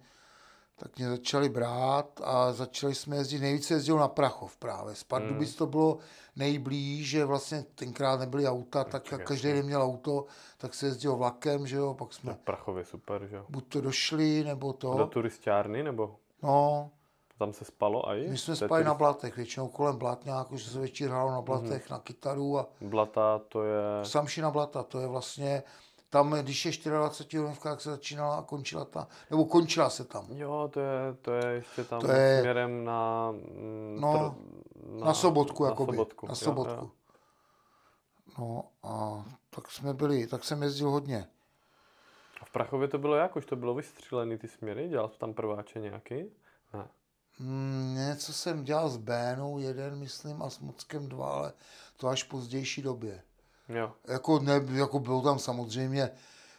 tak 0.79 0.99
mě 0.99 1.09
začali 1.09 1.49
brát 1.49 2.21
a 2.25 2.53
začali 2.53 2.95
jsme 2.95 3.17
jezdit, 3.17 3.39
nejvíce 3.39 3.75
jezdil 3.75 3.97
na 3.99 4.09
Prachov 4.09 4.57
právě. 4.57 4.95
Z 4.95 5.05
Pardubic 5.05 5.49
Hmm. 5.49 5.59
to 5.59 5.67
bylo 5.67 5.99
nejblíž, 6.37 7.09
že 7.09 7.25
vlastně 7.25 7.65
tenkrát 7.75 8.21
nebyly 8.21 8.47
auta, 8.49 8.85
tak 8.85 9.13
jak 9.13 9.27
každý 9.27 9.49
den 9.53 9.67
měl 9.67 9.83
auto, 9.83 10.25
tak 10.59 10.75
se 10.75 10.87
jezdil 10.87 11.17
vlakem, 11.17 11.67
že 11.67 11.77
jo, 11.77 11.95
pak 11.95 12.13
jsme 12.15 12.33
Na 12.33 12.39
Prachově 12.45 12.85
super, 12.85 13.27
že 13.27 13.37
jo. 13.37 13.45
buď 13.49 13.65
to 13.69 13.81
došli, 13.81 14.45
nebo 14.45 14.67
Do 14.73 14.79
to, 14.79 15.07
turistárny, 15.07 15.83
nebo 15.83 16.17
no, 16.43 16.91
tam 17.39 17.53
se 17.53 17.65
spalo 17.65 18.09
a 18.09 18.15
i? 18.15 18.29
my 18.29 18.39
jsme 18.39 18.53
je 18.53 18.57
spali 18.57 18.85
na 18.85 18.95
turist- 18.95 18.99
blatech, 18.99 19.37
většinou 19.37 19.69
kolem 19.69 19.97
Blatňáku, 19.97 20.57
že 20.57 20.71
se 20.71 20.79
večer 20.79 21.09
hrálo 21.09 21.31
na 21.31 21.41
blatech, 21.43 21.85
Mhm. 21.85 21.91
na 21.91 21.99
kytaru 21.99 22.59
a 22.59 22.67
Blata, 22.81 23.41
to 23.49 23.63
je... 23.65 23.81
Samšina 24.03 24.51
Blata, 24.51 24.83
to 24.83 25.01
je 25.01 25.07
vlastně, 25.07 25.63
tam, 26.11 26.31
když 26.33 26.65
je 26.67 26.91
24 26.91 27.39
hodinovka, 27.39 27.71
tak 27.71 27.81
se 27.81 27.91
začínala 27.91 28.37
a 28.37 28.43
končila 28.43 28.85
ta, 28.85 29.09
nebo 29.31 29.45
končila 29.45 29.91
se 29.91 30.05
tam. 30.05 30.27
Jo, 30.31 30.71
to 30.73 30.81
je, 30.81 31.15
to 31.23 31.33
je 31.33 31.47
ještě 31.47 31.85
tam 31.85 32.01
To 32.01 32.11
je- 32.13 32.39
směrem 32.41 32.85
na... 32.85 33.31
mm, 33.31 33.97
No, 34.01 34.13
tr- 34.15 35.05
Na 35.05 35.15
sobotku, 35.15 35.63
na 35.65 35.71
jakoby. 35.71 35.93
sobotku. 35.97 36.27
Na 36.29 36.35
sobotku. 36.35 36.73
jo. 36.85 36.91
No 38.39 38.65
a 38.83 39.25
tak 39.51 39.71
jsme 39.71 39.95
byli, 39.95 40.27
tak 40.27 40.45
jsem 40.45 40.63
jezdil 40.63 40.91
hodně. 40.91 41.29
A 42.41 42.45
v 42.45 42.51
Prachově 42.51 42.89
to 42.89 42.99
bylo 42.99 43.15
jak? 43.15 43.37
Už 43.37 43.47
to 43.47 43.57
bylo 43.57 43.75
vystřílený 43.75 44.39
ty 44.39 44.49
směry? 44.49 44.89
Dělal 44.89 45.09
jsi 45.09 45.19
tam 45.19 45.35
prváče 45.35 45.81
nějaký? 45.81 46.15
Ne. 46.75 46.89
Hmm, 47.39 47.95
něco 47.97 48.33
jsem 48.33 48.65
dělal 48.65 48.89
s 48.89 48.97
Bénou, 48.97 49.59
jeden, 49.59 49.99
myslím, 49.99 50.43
a 50.43 50.51
s 50.51 50.59
Mockem 50.59 51.09
dva, 51.09 51.33
ale 51.33 51.53
to 51.97 52.09
až 52.09 52.25
v 52.25 52.29
pozdější 52.29 52.83
době. 52.83 53.23
Jo. 53.69 53.93
Jako, 54.09 54.39
ne, 54.39 54.61
jako 54.73 54.99
bylo 54.99 55.23
tam 55.23 55.39
samozřejmě, 55.39 56.11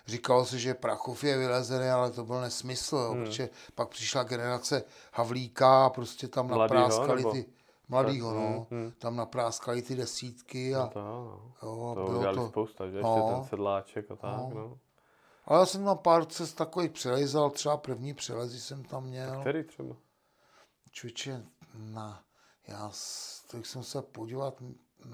říkalo 0.07 0.45
se, 0.45 0.59
že 0.59 0.73
Prachov 0.73 1.23
je 1.23 1.37
vylezený, 1.37 1.89
ale 1.89 2.11
to 2.11 2.25
byl 2.25 2.41
nesmysl, 2.41 2.95
jo, 2.97 3.11
Hmm. 3.11 3.23
protože 3.25 3.49
pak 3.75 3.89
přišla 3.89 4.23
generace 4.23 4.83
Havlíka 5.13 5.85
a 5.85 5.89
prostě 5.89 6.27
tam 6.27 6.47
Mladýho, 6.47 6.79
napráskali 6.79 7.21
nebo? 7.21 7.31
ty, 7.31 7.45
mladýho, 7.89 8.29
Hmm, 8.29 8.39
no, 8.53 8.67
hmm. 8.71 8.91
tam 8.97 9.15
napráskali 9.15 9.81
ty 9.81 9.95
desítky 9.95 10.75
a 10.75 10.79
No 10.79 10.87
to, 10.89 10.99
no. 10.99 11.41
jo, 11.63 11.95
to 11.95 12.11
bylo 12.19 12.35
to, 12.35 12.47
spousta, 12.47 12.89
že? 12.89 12.97
Ještě 12.97 13.07
no. 13.07 13.31
ten 13.35 13.43
sedláček 13.49 14.11
a 14.11 14.15
tak, 14.15 14.37
No. 14.37 14.51
no. 14.55 14.77
ale 15.45 15.59
já 15.59 15.65
jsem 15.65 15.85
tam 15.85 15.97
pár 15.97 16.25
cest 16.25 16.53
takových 16.53 16.91
přelezal, 16.91 17.49
třeba 17.49 17.77
první 17.77 18.13
přelezy 18.13 18.59
jsem 18.59 18.83
tam 18.83 19.03
měl. 19.03 19.41
Který 19.41 19.63
třeba? 19.63 19.95
Čověče, 20.91 21.45
na, 21.73 22.21
já 22.67 22.91
to 23.51 23.57
jsem 23.63 23.83
se 23.83 24.01
podívat, 24.01 24.53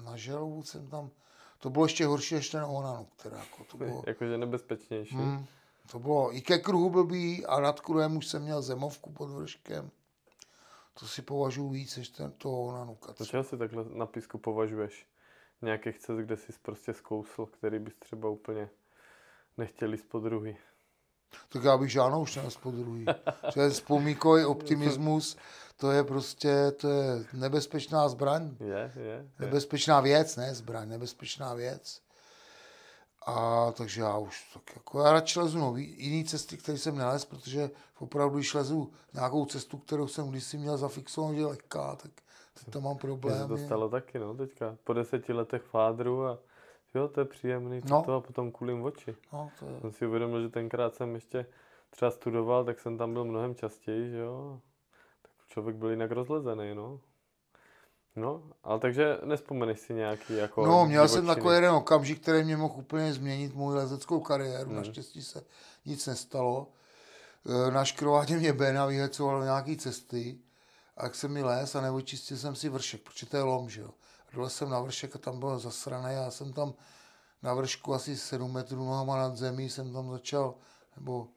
na 0.04 0.16
želvu 0.16 0.62
jsem 0.62 0.86
tam, 0.88 1.10
to 1.58 1.70
bylo 1.70 1.84
ještě 1.84 2.06
horší 2.06 2.34
než 2.34 2.50
ten 2.50 2.64
Onanu, 2.64 3.04
která 3.16 3.38
jako 3.38 3.64
to 3.64 3.76
bylo, 3.76 4.02
Jakože 4.06 4.38
nebezpečnější. 4.38 5.14
hmm, 5.14 5.46
to 5.90 5.98
bylo 5.98 6.36
i 6.36 6.40
ke 6.40 6.58
kruhu 6.58 6.90
blbý 6.90 7.46
a 7.46 7.60
nad 7.60 7.80
kruhem 7.80 8.16
už 8.16 8.26
jsem 8.26 8.42
měl 8.42 8.62
zemovku 8.62 9.12
pod 9.12 9.26
vrškem. 9.26 9.90
To 11.00 11.06
si 11.06 11.22
považuji 11.22 11.68
víc 11.70 11.96
než 11.96 12.08
ten 12.08 12.32
toho 12.32 12.62
Onanu. 12.62 12.98
Do 13.18 13.26
čeho 13.26 13.44
si 13.44 13.56
takhle 13.58 13.84
na 13.94 14.06
písku 14.06 14.38
považuješ? 14.38 15.06
Nějakých 15.62 15.98
cest, 15.98 16.18
kde 16.18 16.36
jsi 16.36 16.52
prostě 16.62 16.92
zkousl, 16.92 17.46
který 17.46 17.78
bys 17.78 17.94
třeba 17.94 18.28
úplně 18.28 18.68
nechtěl 19.56 19.92
jít 19.92 20.08
po 20.08 20.18
druhý. 20.20 20.56
Tak 21.48 21.64
já 21.64 21.78
bych 21.78 21.92
žádnou 21.92 22.22
už 22.22 22.36
nes 22.36 22.56
po 22.56 22.70
druhý. 22.70 23.06
Že 23.54 23.70
spomíkový 23.70 24.44
optimismus, 24.44 25.36
to 25.76 25.90
je 25.90 26.04
prostě, 26.04 26.70
to 26.70 26.88
je 26.88 27.24
nebezpečná 27.32 28.08
zbraň. 28.08 28.56
Je, 28.60 28.92
je. 28.96 29.02
je. 29.04 29.30
Nebezpečná 29.38 30.00
věc, 30.00 30.36
ne 30.36 30.54
zbraň, 30.54 30.88
nebezpečná 30.88 31.54
věc. 31.54 32.00
A 33.26 33.66
takže 33.72 34.00
já 34.00 34.18
už 34.18 34.50
tak 34.54 34.76
jako, 34.76 35.00
já 35.00 35.12
radši 35.12 35.38
lezu 35.38 35.58
nový, 35.58 35.94
jiný 35.98 36.24
cesty, 36.24 36.56
které 36.56 36.78
jsem 36.78 36.98
nelez, 36.98 37.24
protože 37.24 37.70
opravdu, 37.98 38.36
když 38.36 38.54
lezu 38.54 38.92
nějakou 39.14 39.46
cestu, 39.46 39.78
kterou 39.78 40.08
jsem 40.08 40.28
kdysi 40.28 40.58
měl 40.58 40.76
zafixovanou, 40.76 41.34
že 41.34 41.40
je 41.40 41.46
lehká, 41.46 41.96
tak 41.96 42.10
teď 42.54 42.72
tam 42.72 42.82
mám 42.82 42.98
Mně 43.24 43.34
se 43.34 43.48
to 43.48 43.56
stalo 43.56 43.88
taky, 43.88 44.18
no, 44.18 44.34
teďka. 44.34 44.76
Po 44.84 44.92
deseti 44.92 45.32
letech 45.32 45.62
fádru 45.62 46.26
a 46.26 46.38
jo, 46.98 47.08
to 47.08 47.20
je 47.20 47.24
příjemný, 47.24 47.80
No. 47.90 48.02
to 48.06 48.14
a 48.14 48.20
potom 48.20 48.50
kulím 48.52 48.82
oči. 48.82 49.16
No, 49.32 49.50
to 49.58 49.66
je, 49.66 49.80
Jsem 49.80 49.92
si 49.92 50.06
uvědomil, 50.06 50.42
že 50.42 50.48
tenkrát 50.48 50.94
jsem 50.94 51.14
ještě 51.14 51.46
třeba 51.90 52.10
studoval, 52.10 52.64
tak 52.64 52.80
jsem 52.80 52.98
tam 52.98 53.12
byl 53.12 53.24
mnohem 53.24 53.54
častěji, 53.54 54.10
že 54.10 54.18
jo. 54.18 54.60
Tak 55.22 55.32
člověk 55.48 55.76
byl 55.76 55.90
jinak 55.90 56.10
rozlezený, 56.10 56.74
no. 56.74 57.00
No, 58.16 58.42
ale 58.64 58.80
takže 58.80 59.18
nespomeneš 59.24 59.80
si 59.80 59.94
nějaký 59.94 60.36
jako 60.36 60.66
no, 60.66 60.86
měl 60.86 61.08
jsem 61.08 61.20
divočiny? 61.20 61.34
takový 61.36 61.54
jeden 61.54 61.70
okamžik, 61.70 62.22
který 62.22 62.44
mě 62.44 62.56
mohl 62.56 62.74
úplně 62.78 63.12
změnit 63.12 63.54
můj 63.54 63.74
lezeckou 63.74 64.20
kariéru. 64.20 64.66
Hmm. 64.68 64.76
Naštěstí 64.76 65.22
se 65.22 65.44
nic 65.86 66.06
nestalo. 66.06 66.66
E, 67.68 67.70
Na 67.70 67.84
škrováně 67.84 68.36
mě 68.36 68.52
Bena 68.52 68.86
vyhecoval 68.86 69.42
nějaký 69.44 69.76
cesty 69.76 70.38
A 70.96 71.04
jak 71.04 71.14
jsem 71.14 71.32
mi 71.32 71.42
les 71.42 71.74
a 71.74 71.80
neočistil 71.80 72.36
jsem 72.36 72.54
si 72.54 72.68
vršek, 72.68 73.02
protože 73.02 73.26
to 73.26 73.36
je 73.36 73.42
lom, 73.42 73.68
že 73.70 73.80
jo. 73.80 73.90
Dole 74.32 74.50
jsem 74.50 74.70
na 74.70 74.80
vršek 74.80 75.16
a 75.16 75.18
tam 75.18 75.38
byl 75.38 75.58
zasraný 75.58 76.14
já 76.14 76.30
jsem 76.30 76.52
tam 76.52 76.74
na 77.42 77.54
vršku 77.54 77.94
asi 77.94 78.16
7 78.16 78.52
metrů 78.52 78.84
nohama 78.84 79.16
nad 79.16 79.36
zemí 79.36 79.70
jsem 79.70 79.92
tam 79.92 80.10
začal, 80.10 80.54
nebo 80.96 81.28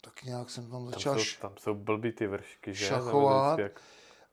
tak 0.00 0.22
nějak 0.22 0.50
jsem 0.50 0.70
tam 0.70 0.86
začal 0.86 1.14
Tam 1.14 1.24
jsou, 1.24 1.40
tam 1.40 1.52
jsou 1.58 1.74
blbý 1.74 2.12
ty 2.12 2.26
vršky, 2.26 2.74
že? 2.74 2.86
šachovat. 2.86 3.58
Jak 3.58 3.80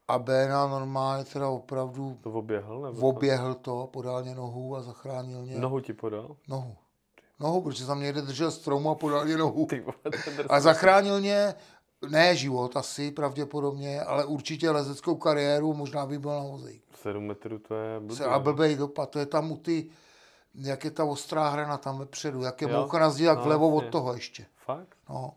a 0.07 0.19
Béna 0.19 0.67
normálně 0.67 1.25
teda 1.25 1.49
opravdu 1.49 2.19
to 2.23 2.31
oběhl? 2.31 2.81
Nebo 2.81 3.07
oběhl 3.07 3.53
to, 3.53 3.89
podal 3.93 4.23
mě 4.23 4.35
nohu 4.35 4.75
a 4.75 4.81
zachránil 4.81 5.41
mě? 5.41 5.59
Nohu 5.59 5.79
ti 5.79 5.93
podal? 5.93 6.35
nohu. 6.47 6.77
Nohu, 7.39 7.61
protože 7.61 7.85
tam 7.85 8.01
někde 8.01 8.21
držel 8.21 8.51
stromu 8.51 8.89
a 8.89 8.95
podal 8.95 9.25
mě 9.25 9.37
nohu. 9.37 9.65
Ty. 9.65 9.85
A 10.49 10.59
zachránil 10.59 11.19
mě, 11.19 11.55
ne 12.09 12.35
život 12.35 12.77
asi 12.77 13.11
pravděpodobně, 13.11 14.01
ale 14.01 14.25
určitě 14.25 14.69
lezeckou 14.69 15.15
kariéru, 15.15 15.73
možná 15.73 16.05
by 16.05 16.19
byl 16.19 16.31
na 16.31 16.43
vozejku. 16.43 16.85
7 16.95 17.23
metrů 17.23 17.59
to 17.59 17.75
je 17.75 17.99
blbý. 17.99 18.23
A 18.23 18.39
blbej 18.39 18.75
dopad, 18.75 19.09
to 19.09 19.19
je 19.19 19.25
tam 19.25 19.51
u 19.51 19.57
ty, 19.57 19.89
jak 20.55 20.85
je 20.85 20.91
ta 20.91 21.03
ostrá 21.03 21.49
hrana 21.49 21.77
tam 21.77 21.99
vepředu, 21.99 22.41
jak 22.41 22.61
je 22.61 22.69
Jo, 22.69 22.79
moucha 22.79 22.99
na 22.99 23.13
jak 23.19 23.37
no, 23.37 23.43
vlevo 23.43 23.75
od 23.75 23.85
toho 23.85 24.13
ještě. 24.13 24.45
Fakt? 24.65 24.95
No, 25.09 25.33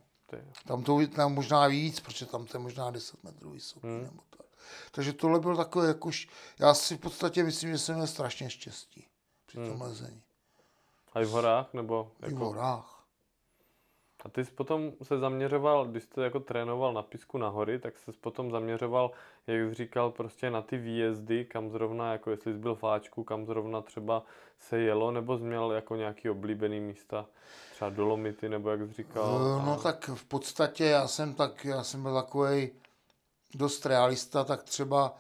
tam 0.67 0.83
to 0.83 0.99
tam 1.15 1.35
možná 1.35 1.67
víc, 1.67 2.01
protože 2.01 2.27
tam 2.27 2.47
to 2.47 2.57
je 2.57 2.63
možná 2.63 2.91
10 2.91 3.25
metrů 3.25 3.51
vysoký. 3.51 3.87
Hmm. 3.87 4.03
Nebo 4.03 4.23
tak. 4.31 4.47
Takže 4.91 5.13
tohle 5.13 5.41
byl 5.41 5.57
takové 5.57 5.87
jakož, 5.89 6.29
já 6.59 6.75
si 6.75 6.97
v 6.97 7.01
podstatě 7.01 7.43
myslím, 7.43 7.71
že 7.71 7.79
jsem 7.79 7.95
měl 7.95 8.07
strašně 8.07 8.51
štěstí 8.51 9.07
při 9.47 9.57
tom 9.57 9.71
Hmm. 9.71 9.81
lezení. 9.81 10.23
A 11.13 11.21
i 11.21 11.25
v 11.25 11.31
horách? 11.31 11.75
Nebo 11.75 12.13
I 12.23 12.27
v 12.27 12.33
jako... 12.33 12.45
horách. 12.45 13.00
A 14.25 14.29
ty 14.29 14.45
jsi 14.45 14.51
potom 14.51 14.93
se 15.03 15.19
zaměřoval, 15.19 15.87
když 15.87 16.05
jsi 16.05 16.21
jako 16.21 16.41
trénoval 16.41 16.93
na 16.93 17.03
písku 17.03 17.39
na 17.39 17.49
hory, 17.49 17.79
tak 17.79 17.99
jsi 17.99 18.13
potom 18.13 18.51
zaměřoval, 18.51 19.11
jak 19.47 19.69
jsi 19.69 19.75
říkal, 19.75 20.11
prostě 20.11 20.51
na 20.51 20.63
ty 20.63 20.79
výjezdy, 20.79 21.45
kam 21.45 21.71
zrovna, 21.71 22.13
jako 22.13 22.31
jestli 22.31 22.53
jsi 22.53 22.59
byl 22.59 22.75
v 22.75 22.85
Áčku, 22.85 23.25
kam 23.25 23.47
zrovna 23.47 23.81
třeba 23.83 24.23
se 24.59 24.79
jelo, 24.79 25.11
nebo 25.11 25.39
jsi 25.39 25.45
měl 25.45 25.73
jako 25.73 25.97
nějaký 25.97 26.31
oblíbený 26.31 26.81
místa, 26.81 27.27
třeba 27.73 27.91
Dolomity, 27.91 28.49
nebo 28.49 28.71
jak 28.71 28.81
jsi 28.81 28.93
říkal. 28.93 29.41
Eh, 29.59 29.63
a- 29.63 29.67
No 29.67 29.77
tak 29.83 30.11
v 30.15 30.25
podstatě 30.25 30.85
já 30.85 31.09
jsem 31.09 31.35
tak, 31.35 31.65
já 31.65 31.85
jsem 31.85 32.03
byl 32.03 32.15
takový 32.15 32.71
dost 33.55 33.87
realista, 33.87 34.45
tak 34.45 34.63
třeba 34.63 35.17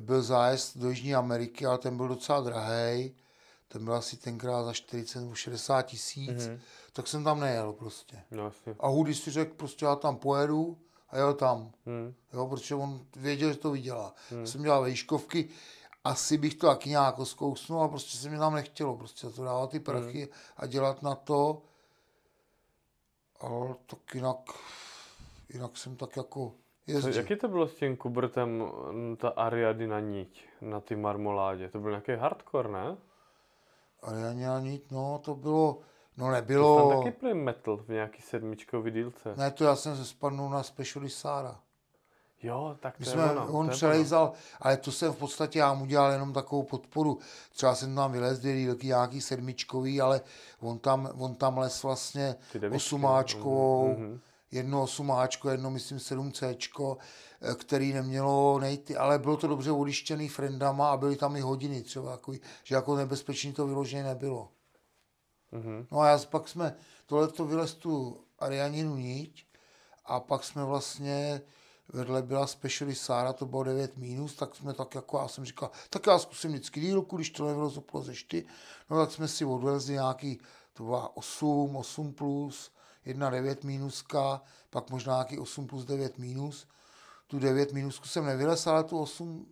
byl 0.00 0.22
zájezd 0.22 0.76
do 0.78 0.88
Jižní 0.90 1.14
Ameriky, 1.14 1.66
ale 1.66 1.78
ten 1.78 1.96
byl 1.96 2.08
docela 2.08 2.40
drahý. 2.40 3.14
Ten 3.68 3.84
byl 3.84 3.94
asi 3.94 4.16
tenkrát 4.16 4.62
za 4.64 4.72
40 4.72 5.20
nebo 5.20 5.34
60 5.34 5.82
tisíc, 5.82 6.46
Mhm. 6.48 6.60
Tak 6.96 7.06
jsem 7.08 7.24
tam 7.24 7.40
nejel 7.40 7.72
prostě. 7.72 8.22
No 8.30 8.44
jasně. 8.44 8.76
A 8.80 8.88
Hudy 8.88 9.14
si 9.14 9.30
řekl, 9.30 9.54
prostě 9.54 9.84
já 9.84 9.96
tam 9.96 10.16
pojedu 10.16 10.78
a 11.10 11.16
jel 11.16 11.34
tam. 11.34 11.72
Hmm. 11.86 12.14
Jo, 12.32 12.46
protože 12.46 12.74
on 12.74 13.00
věděl, 13.16 13.52
že 13.52 13.58
to 13.58 13.70
vydělá. 13.70 14.14
Hmm. 14.30 14.46
Jsem 14.46 14.62
dělal 14.62 14.82
vejškovky, 14.82 15.48
asi 16.04 16.38
bych 16.38 16.54
to 16.54 16.66
taky 16.66 16.88
nějak 16.88 17.14
zkousnul, 17.24 17.80
ale 17.80 17.88
prostě 17.88 18.18
se 18.18 18.30
mi 18.30 18.38
tam 18.38 18.54
nechtělo 18.54 18.96
prostě 18.96 19.26
to 19.26 19.44
dávat 19.44 19.70
ty 19.70 19.80
prachy 19.80 20.20
hmm. 20.20 20.32
a 20.56 20.66
dělat 20.66 21.02
na 21.02 21.14
to. 21.14 21.62
Ale 23.40 23.74
tak 23.86 24.14
jinak, 24.14 24.38
jinak 25.52 25.76
jsem 25.76 25.96
tak 25.96 26.16
jako 26.16 26.52
Co, 26.86 26.92
jezdil. 26.92 27.14
jaký 27.14 27.36
to 27.36 27.48
bylo 27.48 27.68
s 27.68 27.74
tím 27.74 27.96
Kubertem, 27.96 28.62
m, 28.90 29.16
ta 29.16 29.28
Ariady 29.28 29.86
na 29.86 30.00
niť, 30.00 30.48
na 30.60 30.80
ty 30.80 30.96
marmoládě? 30.96 31.68
To 31.68 31.78
byl 31.78 31.90
nějaký 31.90 32.12
hardcore, 32.12 32.68
ne? 32.68 32.96
Nějak 34.32 34.62
nic, 34.62 34.90
no 34.90 35.20
to 35.24 35.34
bylo, 35.34 35.78
no 36.16 36.26
To 36.26 36.32
nebylo, 36.32 36.90
tam 36.90 36.98
taky 36.98 37.10
play 37.10 37.34
metal 37.34 37.76
v 37.76 37.88
nějaký 37.88 38.22
sedmičkový 38.22 38.90
dílce. 38.90 39.34
ne 39.36 39.50
to 39.50 39.64
já 39.64 39.76
jsem 39.76 39.96
se 39.96 40.04
spadnul 40.04 40.50
na 40.50 40.62
Special 40.62 41.08
Sára. 41.08 41.60
Jo, 42.44 42.76
tak 42.80 42.96
to 42.96 43.00
My 43.00 43.06
jsme, 43.06 43.24
ono, 43.30 43.46
to 43.46 43.52
on 43.52 43.68
přelejzal, 43.68 44.32
ale 44.60 44.76
to 44.76 44.92
jsem 44.92 45.12
v 45.12 45.16
podstatě, 45.16 45.58
já 45.58 45.74
mu 45.74 45.86
dělal 45.86 46.12
jenom 46.12 46.32
takovou 46.32 46.62
podporu. 46.62 47.18
Třeba 47.52 47.74
jsem 47.74 47.94
tam 47.94 48.12
vylez 48.12 48.38
dvě 48.38 48.56
dílky 48.56 48.86
nějaký 48.86 49.20
sedmičkový, 49.20 50.00
ale 50.00 50.20
on 50.60 50.78
tam, 50.78 51.10
on 51.18 51.34
tam 51.34 51.58
les 51.58 51.82
vlastně 51.82 52.36
osumáčkovou, 52.74 53.96
mhm. 53.98 54.20
jedno 54.50 54.82
osumáčko, 54.82 55.50
jedno 55.50 55.70
myslím 55.70 55.98
7C, 55.98 56.56
který 57.58 57.92
nemělo 57.92 58.58
nejty, 58.58 58.96
ale 58.96 59.18
bylo 59.18 59.36
to 59.36 59.46
dobře 59.46 59.70
odištěný 59.70 60.28
friendama 60.28 60.90
a 60.90 60.96
byly 60.96 61.16
tam 61.16 61.36
i 61.36 61.40
hodiny 61.40 61.82
třeba, 61.82 62.10
takový, 62.10 62.40
že 62.64 62.74
jako 62.74 62.96
nebezpečný 62.96 63.52
to 63.52 63.66
vyloženě 63.66 64.04
nebylo. 64.04 64.48
Mhm. 65.54 65.86
No 65.90 66.00
a 66.00 66.08
já 66.08 66.18
pak 66.18 66.48
jsme, 66.48 66.76
tohle 67.06 67.28
to 67.28 67.44
vylez 67.44 67.74
tu 67.74 68.20
Arianinu 68.38 68.96
niť 68.96 69.46
a 70.04 70.20
pak 70.20 70.44
jsme 70.44 70.64
vlastně, 70.64 71.42
vedle 71.88 72.22
byla 72.22 72.46
Specially 72.46 72.94
Sára, 72.94 73.32
to 73.32 73.46
bylo 73.46 73.64
9 73.64 73.96
minus, 73.96 74.34
tak 74.34 74.54
jsme 74.54 74.74
tak 74.74 74.94
jako, 74.94 75.18
já 75.18 75.28
jsem 75.28 75.44
říkal, 75.44 75.70
tak 75.90 76.06
já 76.06 76.18
zkusím 76.18 76.50
vždycky 76.50 76.80
dílku, 76.80 77.16
když 77.16 77.30
to 77.30 77.46
nevylezu 77.46 77.80
plozeš 77.80 78.22
ty, 78.22 78.46
no 78.90 78.96
tak 78.96 79.12
jsme 79.12 79.28
si 79.28 79.44
odvezli 79.44 79.92
nějaký, 79.92 80.40
to 80.72 80.84
byla 80.84 81.16
8, 81.16 81.76
8 81.76 82.12
plus, 82.12 82.72
jedna 83.04 83.30
9 83.30 83.64
minuska, 83.64 84.42
pak 84.70 84.90
možná 84.90 85.12
nějaký 85.12 85.38
8 85.38 85.66
plus 85.66 85.84
9 85.84 86.18
minus. 86.18 86.66
Tu 87.26 87.38
9 87.38 87.72
minusku 87.72 88.06
jsem 88.06 88.26
nevylez, 88.26 88.66
ale 88.66 88.84
tu 88.84 88.98
8, 89.00 89.46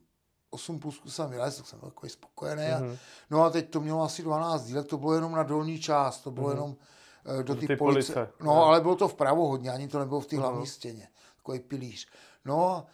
8 0.52 0.78
plusku 0.80 1.10
jsem 1.10 1.30
vylez, 1.30 1.56
tak 1.56 1.66
jsem 1.66 1.80
byl 1.80 1.88
takový 1.90 2.10
spokojený. 2.10 2.62
Mhm. 2.80 2.92
A, 2.92 2.98
no 3.30 3.42
a 3.44 3.50
teď 3.50 3.70
to 3.70 3.80
mělo 3.80 4.02
asi 4.02 4.22
12 4.22 4.64
dílek, 4.64 4.86
to 4.86 4.96
bylo 4.98 5.14
jenom 5.14 5.32
na 5.32 5.42
dolní 5.42 5.78
část, 5.80 6.20
to 6.20 6.30
bylo 6.30 6.50
jenom 6.50 6.76
eh, 7.24 7.36
do 7.42 7.54
Do 7.54 7.60
ty, 7.60 7.66
ty 7.66 7.76
police. 7.76 8.12
police, 8.12 8.32
No, 8.40 8.52
jo. 8.54 8.62
ale 8.62 8.80
bylo 8.80 8.96
to 8.96 9.08
vpravo 9.08 9.48
hodně, 9.48 9.70
ani 9.70 9.88
to 9.88 9.98
nebylo 9.98 10.20
v 10.20 10.26
té 10.26 10.36
Mhm. 10.36 10.42
hlavní 10.44 10.66
stěně. 10.66 11.08
Takový 11.36 11.58
pilíř. 11.60 12.06
No 12.44 12.86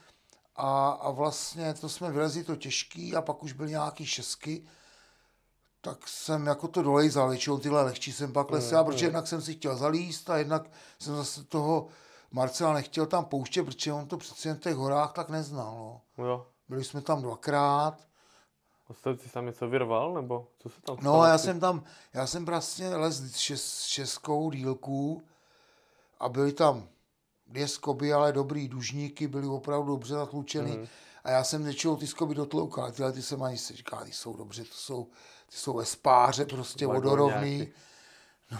a, 0.56 0.88
a 0.90 1.10
vlastně 1.10 1.74
to 1.74 1.88
jsme 1.88 2.10
vylezli 2.10 2.44
to 2.44 2.56
těžký 2.56 3.16
a 3.16 3.22
pak 3.22 3.42
už 3.42 3.52
byly 3.52 3.70
nějaký 3.70 4.06
šesky, 4.06 4.64
tak 5.80 6.08
jsem 6.08 6.46
jako 6.46 6.68
to 6.68 6.82
dolejzal, 6.82 7.28
většinou 7.28 7.58
tyhle 7.58 7.82
lehčí 7.82 8.12
jsem 8.12 8.32
pak 8.32 8.50
lesl, 8.50 8.84
protože 8.84 9.06
jednak 9.06 9.26
jsem 9.26 9.42
si 9.42 9.54
chtěl 9.54 9.76
zalíst 9.76 10.30
a 10.30 10.36
jednak 10.38 10.70
jsem 10.98 11.16
zase 11.16 11.44
toho 11.44 11.86
Marcela 12.30 12.72
nechtěl 12.72 13.06
tam 13.06 13.24
pouštět, 13.24 13.62
protože 13.62 13.92
on 13.92 14.06
to 14.06 14.16
přeci 14.16 14.48
jen 14.48 14.56
v 14.56 14.60
těch 14.60 14.74
horách 14.76 15.12
tak 15.12 15.28
neznal. 15.28 15.74
No. 16.18 16.24
Jo. 16.24 16.46
Byli 16.68 16.84
jsme 16.84 17.00
tam 17.00 17.22
dvakrát, 17.22 18.08
Ostatně 18.90 19.24
jsi 19.24 19.32
tam 19.32 19.46
něco 19.46 19.68
vyrval, 19.68 20.14
nebo 20.14 20.48
co 20.58 20.68
se 20.68 20.80
tam 20.80 20.96
No, 20.96 21.00
stalo? 21.02 21.24
já 21.24 21.38
jsem 21.38 21.60
tam, 21.60 21.84
já 22.12 22.26
jsem 22.26 22.44
vlastně 22.44 22.96
les 22.96 23.36
šest, 23.36 23.82
šestkou 23.82 24.50
dílku 24.50 25.22
a 26.20 26.28
byly 26.28 26.52
tam 26.52 26.88
dvě 27.46 27.68
skoby, 27.68 28.12
ale 28.12 28.32
dobrý 28.32 28.68
dužníky, 28.68 29.28
byly 29.28 29.46
opravdu 29.46 29.86
dobře 29.92 30.14
zatlučeny. 30.14 30.70
Mhm. 30.70 30.80
Mm. 30.80 30.86
A 31.24 31.30
já 31.30 31.44
jsem 31.44 31.64
něčeho 31.64 31.96
ty 31.96 32.06
skoby 32.06 32.34
dotloukal, 32.34 32.84
ale 32.84 32.92
tyhle 32.92 33.12
ty 33.12 33.22
jsem 33.22 33.42
ani 33.42 33.58
si 33.58 33.76
říkal, 33.76 34.04
ty 34.04 34.12
jsou 34.12 34.36
dobře, 34.36 34.64
to 34.64 34.74
jsou, 34.74 35.04
ty 35.50 35.56
jsou 35.56 35.72
ve 35.72 35.84
spáře, 35.84 36.44
prostě 36.44 36.86
vodorovný. 36.86 37.68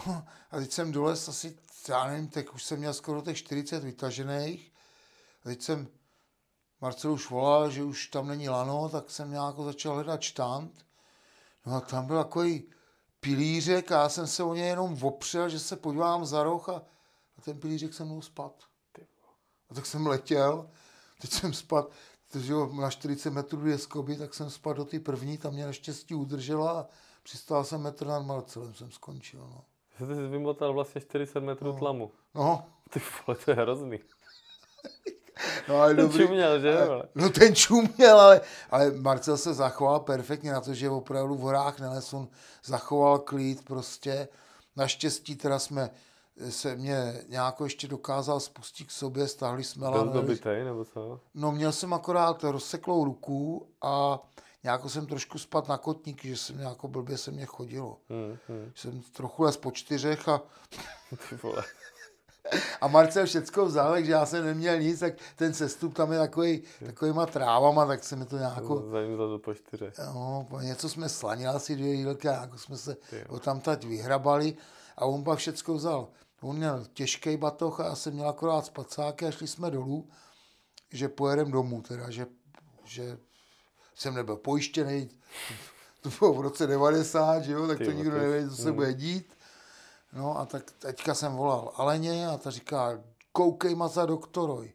No 0.07 0.23
a 0.51 0.57
teď 0.57 0.71
jsem 0.71 0.91
dolez 0.91 1.29
asi, 1.29 1.57
já 1.89 2.07
nevím, 2.07 2.27
tak 2.27 2.53
už 2.53 2.63
jsem 2.63 2.79
měl 2.79 2.93
skoro 2.93 3.21
těch 3.21 3.37
40 3.37 3.83
vytažených. 3.83 4.71
A 5.45 5.49
teď 5.49 5.61
jsem 5.61 5.87
Marcel 6.81 7.11
už 7.11 7.29
volal, 7.29 7.69
že 7.69 7.83
už 7.83 8.07
tam 8.07 8.27
není 8.27 8.49
lano, 8.49 8.89
tak 8.89 9.11
jsem 9.11 9.31
nějak 9.31 9.55
začal 9.59 9.93
hledat 9.93 10.21
štant. 10.21 10.85
No 11.65 11.75
a 11.75 11.81
tam 11.81 12.05
byl 12.05 12.23
takový 12.23 12.63
pilířek 13.19 13.91
a 13.91 14.01
já 14.01 14.09
jsem 14.09 14.27
se 14.27 14.43
o 14.43 14.53
něj 14.53 14.67
jenom 14.67 14.97
opřel, 15.03 15.49
že 15.49 15.59
se 15.59 15.75
podívám 15.75 16.25
za 16.25 16.43
roh 16.43 16.69
a, 16.69 16.75
a 17.37 17.41
ten 17.41 17.59
pilířek 17.59 17.93
se 17.93 18.05
mnou 18.05 18.21
spad. 18.21 18.53
A 19.69 19.73
tak 19.73 19.85
jsem 19.85 20.07
letěl, 20.07 20.69
teď 21.21 21.31
jsem 21.31 21.53
spad, 21.53 21.91
protože 22.27 22.53
na 22.81 22.89
40 22.89 23.29
metrů 23.29 23.59
dvě 23.59 23.77
skoby, 23.77 24.15
tak 24.17 24.33
jsem 24.33 24.49
spadl 24.49 24.77
do 24.77 24.85
té 24.85 24.99
první, 24.99 25.37
tam 25.37 25.53
mě 25.53 25.65
naštěstí 25.65 26.15
udržela 26.15 26.79
a 26.79 26.85
přistál 27.23 27.63
jsem 27.63 27.81
metr 27.81 28.07
nad 28.07 28.19
Marcelem, 28.19 28.73
jsem 28.73 28.91
skončil. 28.91 29.39
No, 29.39 29.63
Že 29.99 30.05
Jsi 30.05 30.27
vymotal 30.27 30.73
vlastně 30.73 31.01
40 31.01 31.39
metrů 31.39 31.73
tlamu. 31.73 32.11
no, 32.35 32.65
Ty 32.89 33.01
vole, 33.27 33.37
to 33.45 33.51
je 33.51 33.55
hrozný. 33.55 33.99
no 35.69 35.75
ale 35.75 35.87
Ten 35.95 36.05
dobrý. 36.05 36.25
čuměl, 36.27 36.59
že? 36.59 36.85
vole? 36.85 37.03
No 37.15 37.29
ten 37.29 37.55
čuměl, 37.55 38.19
ale, 38.21 38.41
ale 38.71 38.91
Marcel 38.91 39.37
se 39.37 39.53
zachoval 39.53 39.99
perfektně 39.99 40.51
na 40.51 40.61
to, 40.61 40.73
že 40.73 40.89
opravdu 40.89 41.35
v 41.35 41.39
horách 41.39 41.79
neles, 41.79 42.13
on 42.13 42.27
zachoval 42.65 43.19
klid 43.19 43.65
prostě. 43.65 44.27
Naštěstí 44.75 45.35
teda 45.35 45.59
jsme 45.59 45.89
se 46.49 46.75
mě 46.75 47.21
nějak 47.27 47.55
ještě 47.63 47.87
dokázal 47.87 48.39
spustit 48.39 48.87
k 48.87 48.91
sobě, 48.91 49.27
stáhli 49.27 49.63
jsme 49.63 49.87
Byl 49.89 49.97
lano, 49.97 50.11
dobitej, 50.13 50.63
nebo 50.63 50.85
co? 50.85 51.19
No 51.33 51.51
měl 51.51 51.71
jsem 51.71 51.93
akorát 51.93 52.43
rozseklou 52.43 53.05
ruku 53.05 53.67
a 53.81 54.19
nějak 54.63 54.81
jsem 54.89 55.05
trošku 55.05 55.37
spad 55.39 55.67
na 55.67 55.77
kotník, 55.77 56.25
že 56.25 56.37
jsem 56.37 56.57
nějak 56.57 56.77
blbě 56.87 57.17
se 57.17 57.31
mě 57.31 57.45
chodilo. 57.45 57.97
Hmm, 58.09 58.37
hmm. 58.47 58.71
Jsem 58.75 59.01
trochu 59.01 59.43
les 59.43 59.57
po 59.57 59.71
čtyřech 59.71 60.27
a, 60.27 60.41
Ty 61.29 61.35
vole. 61.43 61.63
a 62.81 62.87
Marcel 62.87 63.25
všecko 63.25 63.65
vzal, 63.65 63.91
takže 63.91 64.11
já 64.11 64.25
jsem 64.25 64.45
neměl 64.45 64.79
nic, 64.79 64.99
tak 64.99 65.13
ten 65.35 65.53
sestup 65.53 65.93
tam 65.93 66.11
je 66.11 66.19
takový, 66.19 66.63
takovýma 66.85 67.25
trávama, 67.25 67.85
tak 67.85 68.03
se 68.03 68.15
mi 68.15 68.25
to 68.25 68.37
nějak 68.37 68.63
Za 68.91 69.01
ním 69.01 69.17
zadu 69.17 69.39
po 69.39 69.53
čtyře. 69.53 69.91
No, 70.05 70.47
něco 70.61 70.89
jsme 70.89 71.09
slanili 71.09 71.49
asi 71.49 71.75
dvě 71.75 71.93
jílky 71.93 72.27
jako 72.27 72.57
jsme 72.57 72.77
se 72.77 72.95
Ty 73.09 73.17
jo. 73.17 73.25
ho 73.29 73.39
tam 73.39 73.59
tať 73.59 73.83
vyhrabali 73.85 74.55
a 74.97 75.05
on 75.05 75.23
pak 75.23 75.39
všecko 75.39 75.73
vzal. 75.73 76.07
On 76.41 76.57
měl 76.57 76.85
těžký 76.93 77.37
batoh 77.37 77.79
a 77.79 77.85
já 77.85 77.95
jsem 77.95 78.13
měl 78.13 78.29
akorát 78.29 78.65
spacáky 78.65 79.25
a 79.25 79.31
šli 79.31 79.47
jsme 79.47 79.71
dolů. 79.71 80.09
že 80.91 81.09
pojedem 81.09 81.51
domů, 81.51 81.81
teda, 81.81 82.09
že, 82.09 82.25
že 82.85 83.17
jsem 83.95 84.13
nebyl 84.13 84.35
pojištěný, 84.35 85.09
to 86.01 86.09
bylo 86.19 86.33
v 86.33 86.41
roce 86.41 86.67
90, 86.67 87.39
že 87.43 87.51
jo, 87.51 87.67
tak 87.67 87.77
Ty 87.77 87.85
to 87.85 87.91
nikdo 87.91 88.11
to 88.11 88.17
neví, 88.17 88.49
co 88.49 88.55
se 88.55 88.69
mm. 88.69 88.75
bude 88.75 88.93
dít. 88.93 89.33
No 90.13 90.39
a 90.39 90.45
tak 90.45 90.71
teďka 90.71 91.13
jsem 91.13 91.35
volal 91.35 91.71
Aleně 91.75 92.27
a 92.27 92.37
ta 92.37 92.51
říká, 92.51 92.99
koukej 93.31 93.75
ma 93.75 93.87
za 93.87 94.05
doktoroj. 94.05 94.73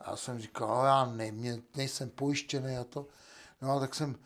A 0.00 0.10
já 0.10 0.16
jsem 0.16 0.38
říkal, 0.38 0.68
no 0.68 0.84
já 0.84 1.04
ne, 1.06 1.32
mě, 1.32 1.58
nejsem 1.76 2.10
pojištěný 2.10 2.76
a 2.76 2.84
to. 2.84 3.06
No 3.62 3.72
a 3.76 3.80
tak 3.80 3.94
jsem 3.94 4.16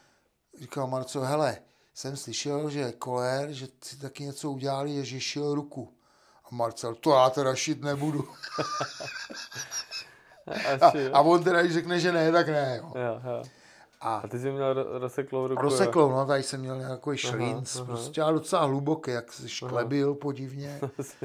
říkal 0.61 0.87
Marco, 0.87 1.21
hele, 1.21 1.59
jsem 1.95 2.17
slyšel, 2.17 2.71
že 2.71 2.93
kolér, 2.93 3.53
že 3.53 3.69
si 3.85 3.97
taky 3.97 4.25
něco 4.25 4.51
udělali, 4.51 5.05
že 5.05 5.21
šil 5.21 5.55
ruku. 5.55 5.93
A 6.45 6.55
Marcel, 6.55 6.95
to 6.95 7.11
já 7.15 7.31
teda 7.31 7.55
šít 7.55 7.83
nebudu. 7.83 8.29
A, 10.81 10.93
a 11.13 11.21
on 11.21 11.45
teda, 11.45 11.63
když 11.63 11.75
řekne, 11.75 12.01
že 12.01 12.13
ne, 12.13 12.33
tak 12.33 12.49
ne. 12.49 12.81
Jo. 12.83 12.93
Jo, 12.95 13.21
jo. 13.25 13.43
A 14.05 14.15
A 14.17 14.29
ty 14.29 14.39
jsi 14.39 14.53
měl 14.53 14.75
ro- 14.75 14.99
rozseklou 14.99 15.47
ruku. 15.47 15.63
jo? 15.63 15.71
rozseklo, 15.71 16.09
no, 16.11 16.27
tady 16.27 16.43
jsem 16.43 16.61
měl 16.61 16.79
nějaký 16.79 17.11
šlínc, 17.15 17.77
aha. 17.77 17.85
prostě 17.85 18.23
ale 18.23 18.33
docela 18.33 18.65
hluboký, 18.65 19.11
jak 19.11 19.33
se 19.33 19.49
šklebil 19.49 20.15
podivně. 20.15 20.81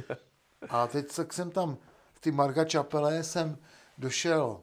A 0.70 0.88
teď 0.88 1.16
tak 1.16 1.34
jsem 1.34 1.52
tam 1.52 1.78
v 2.14 2.20
té 2.20 2.32
Marga 2.32 2.66
Čapele 2.66 3.24
jsem 3.24 3.58
došel 3.98 4.62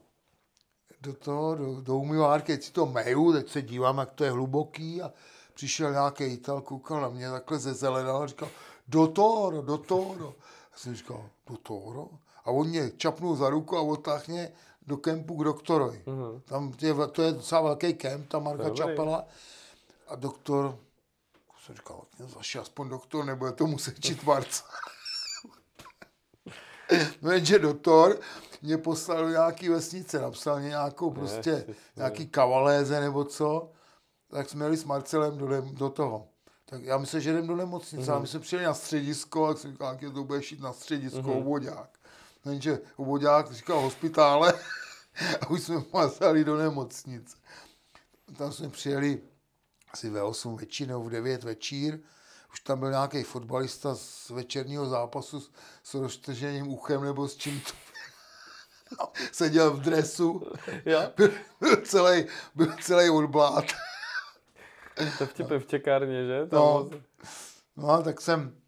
do 1.01 1.13
toho, 1.13 1.55
do, 1.55 1.81
do 1.81 1.97
umývárky, 1.97 2.51
teď 2.53 2.63
si 2.63 2.71
to 2.71 2.85
meju, 2.85 3.33
teď 3.33 3.49
se 3.49 3.61
dívám, 3.61 3.97
jak 3.97 4.11
to 4.11 4.23
je 4.23 4.31
hluboký 4.31 5.01
a 5.01 5.11
přišel 5.53 5.91
nějaký 5.91 6.23
Ital, 6.23 6.61
koukal 6.61 7.01
na 7.01 7.09
mě 7.09 7.29
takhle 7.31 7.59
ze 7.59 7.73
zelenal 7.73 8.23
a 8.23 8.27
říkal, 8.27 8.49
do 8.87 9.07
Toro, 9.07 9.61
do 9.61 9.77
Toro. 9.77 10.35
Já 10.71 10.77
jsem 10.77 10.95
říkal, 10.95 11.29
do 11.49 11.57
Toro? 11.57 12.07
A 12.45 12.51
on 12.51 12.67
mě 12.67 12.91
čapnul 12.97 13.35
za 13.35 13.49
ruku 13.49 13.77
a 13.77 13.81
otáhl 13.81 14.23
mě 14.27 14.51
do 14.87 14.97
kempu 14.97 15.35
k 15.35 15.43
doktorovi. 15.43 16.03
Mhm. 16.05 16.41
Tam 16.45 16.73
je, 16.81 16.93
to 17.11 17.21
je 17.21 17.31
docela 17.31 17.61
velký 17.61 17.93
kemp, 17.93 18.29
ta 18.29 18.39
Marga 18.39 18.63
Dobrý. 18.63 18.77
Čapela. 18.77 19.25
A 20.07 20.15
doktor, 20.15 20.77
jsem 21.65 21.75
říkal, 21.75 22.01
zaši 22.19 22.59
aspoň 22.59 22.89
doktor, 22.89 23.25
nebude 23.25 23.51
to 23.51 23.67
muset 23.67 23.99
čít 23.99 24.23
Marca. 24.23 24.63
No 27.21 27.31
jenže 27.31 27.59
doktor 27.59 28.19
mě 28.61 28.77
poslal 28.77 29.23
do 29.23 29.29
nějaký 29.29 29.69
vesnice, 29.69 30.21
napsal 30.21 30.59
mě 30.59 30.69
nějakou 30.69 31.11
prostě, 31.11 31.49
Ježiš, 31.49 31.77
nějaký 31.95 32.27
kavaléze 32.27 32.99
nebo 32.99 33.23
co, 33.23 33.71
tak 34.31 34.49
jsme 34.49 34.65
jeli 34.65 34.77
s 34.77 34.83
Marcelem 34.83 35.37
do, 35.37 35.61
do 35.61 35.89
toho. 35.89 36.27
Tak 36.65 36.83
já 36.83 36.97
myslím, 36.97 37.21
že 37.21 37.29
jdem 37.29 37.47
do 37.47 37.55
nemocnice, 37.55 38.05
mm-hmm. 38.05 38.11
ale 38.11 38.21
my 38.21 38.27
jsme 38.27 38.39
přijeli 38.39 38.65
na 38.65 38.73
středisko, 38.73 39.47
tak 39.47 39.57
jsem 39.57 39.71
říkal, 39.71 39.93
jak 39.93 40.01
je 40.01 40.11
to 40.11 40.23
bude 40.23 40.43
šít 40.43 40.61
na 40.61 40.73
středisko, 40.73 41.19
mm-hmm. 41.19 41.37
obvodák. 41.37 41.89
Jenže 42.45 42.79
obvodák 42.95 43.51
říkal 43.51 43.81
hospitále 43.81 44.53
a 45.41 45.49
už 45.49 45.61
jsme 45.63 45.83
mazali 45.93 46.43
do 46.43 46.57
nemocnice. 46.57 47.37
Tam 48.37 48.51
jsme 48.51 48.69
přijeli 48.69 49.21
asi 49.91 50.09
ve 50.09 50.23
8 50.23 50.57
většinou, 50.57 51.03
v 51.03 51.09
9 51.09 51.43
večír. 51.43 51.99
Už 52.53 52.59
tam 52.59 52.79
byl 52.79 52.89
nějaký 52.89 53.23
fotbalista 53.23 53.95
z 53.95 54.29
večerního 54.29 54.85
zápasu 54.85 55.39
s, 55.39 55.51
s 55.83 55.93
roztrženým 55.93 56.67
uchem 56.67 57.03
nebo 57.03 57.27
s 57.27 57.35
čím 57.35 57.61
to 57.61 57.71
no, 58.99 59.11
seděl 59.31 59.71
v 59.71 59.79
dresu, 59.79 60.51
Jo, 60.85 61.01
byl, 61.17 61.29
byl 61.59 61.75
celý, 61.75 62.25
byl 62.55 62.73
celý 62.81 63.09
odblát. 63.09 63.65
to 65.17 65.25
vtipy 65.25 65.59
v 65.59 65.67
čekárně, 65.67 66.25
že? 66.25 66.45
Tam 66.45 66.59
No. 66.59 66.89
No 67.77 67.89
a 67.89 68.01
tak 68.01 68.21
jsem 68.21 68.61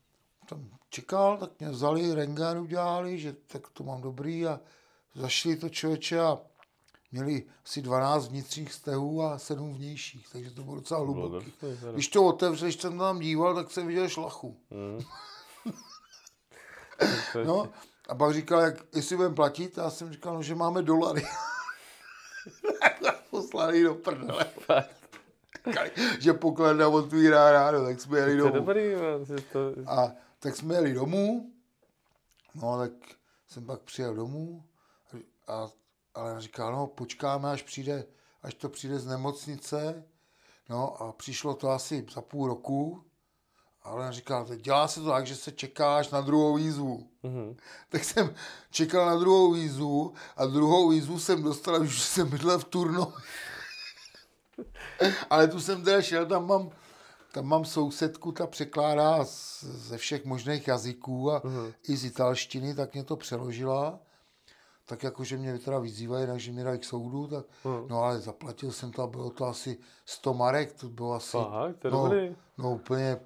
tam 0.49 0.76
čekal, 1.01 1.37
tak 1.37 1.49
mě 1.59 1.69
vzali, 1.69 2.15
rengán 2.15 2.57
udělali, 2.57 3.19
že 3.19 3.35
tak 3.47 3.61
to 3.73 3.83
mám 3.83 4.01
dobrý 4.01 4.47
a 4.47 4.59
zašli 5.15 5.55
to 5.55 5.69
člověče 5.69 6.19
a 6.19 6.37
měli 7.11 7.43
asi 7.65 7.81
12 7.81 8.27
vnitřních 8.27 8.73
stehů 8.73 9.23
a 9.23 9.37
7 9.37 9.73
vnějších, 9.73 10.27
takže 10.31 10.51
to 10.51 10.63
bylo 10.63 10.75
docela 10.75 10.99
hluboký. 10.99 11.53
Když 11.93 12.07
to 12.07 12.25
otevřel, 12.25 12.67
když 12.67 12.81
jsem 12.81 12.97
tam 12.97 13.19
díval, 13.19 13.55
tak 13.55 13.71
jsem 13.71 13.87
viděl 13.87 14.09
šlachu. 14.09 14.57
Mm. 14.75 14.99
No, 17.45 17.69
a 18.09 18.15
pak 18.15 18.33
říkal, 18.33 18.61
jak, 18.61 18.75
jestli 18.95 19.15
budeme 19.15 19.35
platit, 19.35 19.79
a 19.79 19.83
já 19.83 19.89
jsem 19.89 20.11
říkal, 20.13 20.33
no, 20.33 20.43
že 20.43 20.55
máme 20.55 20.81
dolary. 20.81 21.21
Poslali 23.29 23.83
do 23.83 23.95
prdele. 23.95 24.45
Že 26.19 26.33
pokládna 26.33 26.87
otvírá 26.87 27.51
ráno, 27.51 27.85
tak 27.85 28.01
jsme 28.01 28.17
jeli 28.17 28.31
To 28.31 28.37
je 28.37 28.51
domů. 28.51 28.65
dobrý, 28.65 28.83
to... 29.51 29.59
A 29.87 30.11
tak 30.39 30.55
jsme 30.55 30.75
jeli 30.75 30.93
domů, 30.93 31.53
no 32.55 32.77
tak 32.77 32.91
jsem 33.47 33.65
pak 33.65 33.81
přijel 33.81 34.15
domů, 34.15 34.63
a, 35.47 35.67
ale 36.13 36.41
říkal, 36.41 36.71
no 36.71 36.87
počkáme, 36.87 37.51
až 37.51 37.63
přijde, 37.63 38.05
až 38.43 38.53
to 38.53 38.69
přijde 38.69 38.99
z 38.99 39.05
nemocnice, 39.05 40.03
no 40.69 41.01
a 41.01 41.11
přišlo 41.11 41.53
to 41.53 41.69
asi 41.69 42.05
za 42.13 42.21
půl 42.21 42.47
roku, 42.47 43.07
ale 43.87 44.13
říkal, 44.13 44.47
dělá 44.55 44.87
se 44.87 44.99
to 44.99 45.09
tak, 45.09 45.27
že 45.27 45.35
se 45.35 45.51
čekáš 45.51 46.09
na 46.09 46.21
druhou 46.21 46.55
výzvu. 46.55 47.09
Mhm. 47.23 47.57
Tak 47.89 48.03
jsem 48.03 48.35
čekal 48.71 49.05
na 49.05 49.15
druhou 49.15 49.53
výzvu 49.53 50.13
a 50.35 50.45
druhou 50.45 50.89
výzvu 50.89 51.19
jsem 51.19 51.43
dostal, 51.43 51.81
už 51.81 52.01
jsem 52.01 52.29
bydlel 52.29 52.59
v 52.59 52.63
Turno. 52.63 53.13
Ale 55.29 55.47
tu 55.47 55.61
jsem 55.61 55.83
teda 55.83 56.01
šel, 56.01 56.25
tam 56.25 56.47
mám, 56.47 56.69
tam 57.31 57.45
mám 57.45 57.65
sousedku, 57.65 58.31
ta 58.31 58.47
překládá 58.47 59.25
z, 59.25 59.63
ze 59.63 59.97
všech 59.97 60.25
možných 60.25 60.67
jazyků 60.67 61.31
a 61.31 61.41
Mhm. 61.43 61.73
i 61.89 61.97
z 61.97 62.05
italštiny, 62.05 62.75
tak 62.75 62.93
mě 62.93 63.03
to 63.03 63.15
přeložila. 63.15 63.99
Tak 64.85 65.03
jakože 65.03 65.37
mě 65.37 65.59
teda 65.59 65.79
vyzývají, 65.79 66.27
takže 66.27 66.51
mě 66.51 66.63
dají 66.63 66.79
k 66.79 66.83
soudu, 66.83 67.27
tak, 67.27 67.45
Mhm. 67.65 67.85
no 67.89 68.03
ale 68.03 68.19
zaplatil 68.19 68.71
jsem 68.71 68.91
to 68.91 69.03
a 69.03 69.07
bylo 69.07 69.29
to 69.29 69.45
asi 69.45 69.77
100 70.05 70.33
marek, 70.33 70.73
to 70.73 70.89
bylo 70.89 71.13
asi, 71.13 71.37
Fakt, 71.37 71.77
to 71.79 71.89
no, 71.89 72.03
dobrý. 72.03 72.35
no 72.57 72.71
úplně, 72.75 73.19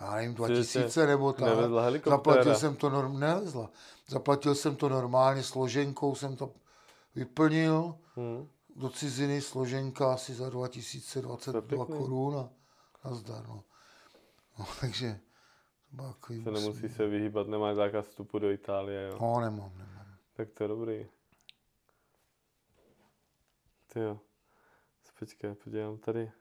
já 0.00 0.14
nevím, 0.14 0.30
Že 0.30 0.36
2000 0.36 1.00
tě 1.00 1.06
nebo 1.06 1.32
tak. 1.32 1.48
Zaplatil 2.10 2.54
jsem 2.54 2.76
to, 2.76 2.90
norm, 2.90 3.20
nevezla. 3.20 3.70
Zaplatil 4.08 4.54
jsem 4.54 4.76
to 4.76 4.88
normálně, 4.88 5.42
složenkou 5.42 6.14
jsem 6.14 6.36
to 6.36 6.50
vyplnil 7.14 7.94
Mhm. 8.16 8.48
do 8.76 8.88
ciziny, 8.90 9.40
složenka 9.40 10.12
asi 10.14 10.34
za 10.34 10.50
2022 10.50 11.84
pěkný. 11.86 11.98
korun 11.98 12.36
a 12.36 12.48
nazdar, 13.06 13.48
no. 13.48 13.64
no 14.58 14.66
takže 14.80 15.20
to 15.90 15.96
bylo 15.96 16.12
takový 16.12 16.44
Se 16.44 16.50
nemusí 16.50 16.88
se 16.88 17.06
vyhýbat, 17.06 17.46
nemáš 17.46 17.76
zákaz 17.76 18.06
vstupu 18.06 18.38
do 18.38 18.50
Itálie, 18.50 19.06
jo. 19.06 19.18
No, 19.20 19.40
nemám, 19.40 19.78
nemám. 19.78 20.16
Tak 20.36 20.50
to 20.50 20.64
je 20.64 20.68
dobrý. 20.68 21.06
Ty 23.92 24.00
jo. 24.00 24.20
Počkej, 25.18 25.54
podívám 25.54 25.98
tady. 25.98 26.32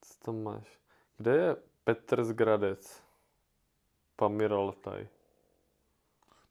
Co 0.00 0.14
tam 0.24 0.42
máš? 0.42 0.78
Kde 1.16 1.36
je 1.36 1.56
Petrzgradec? 1.84 3.02
Pamiraltaj. 4.16 5.08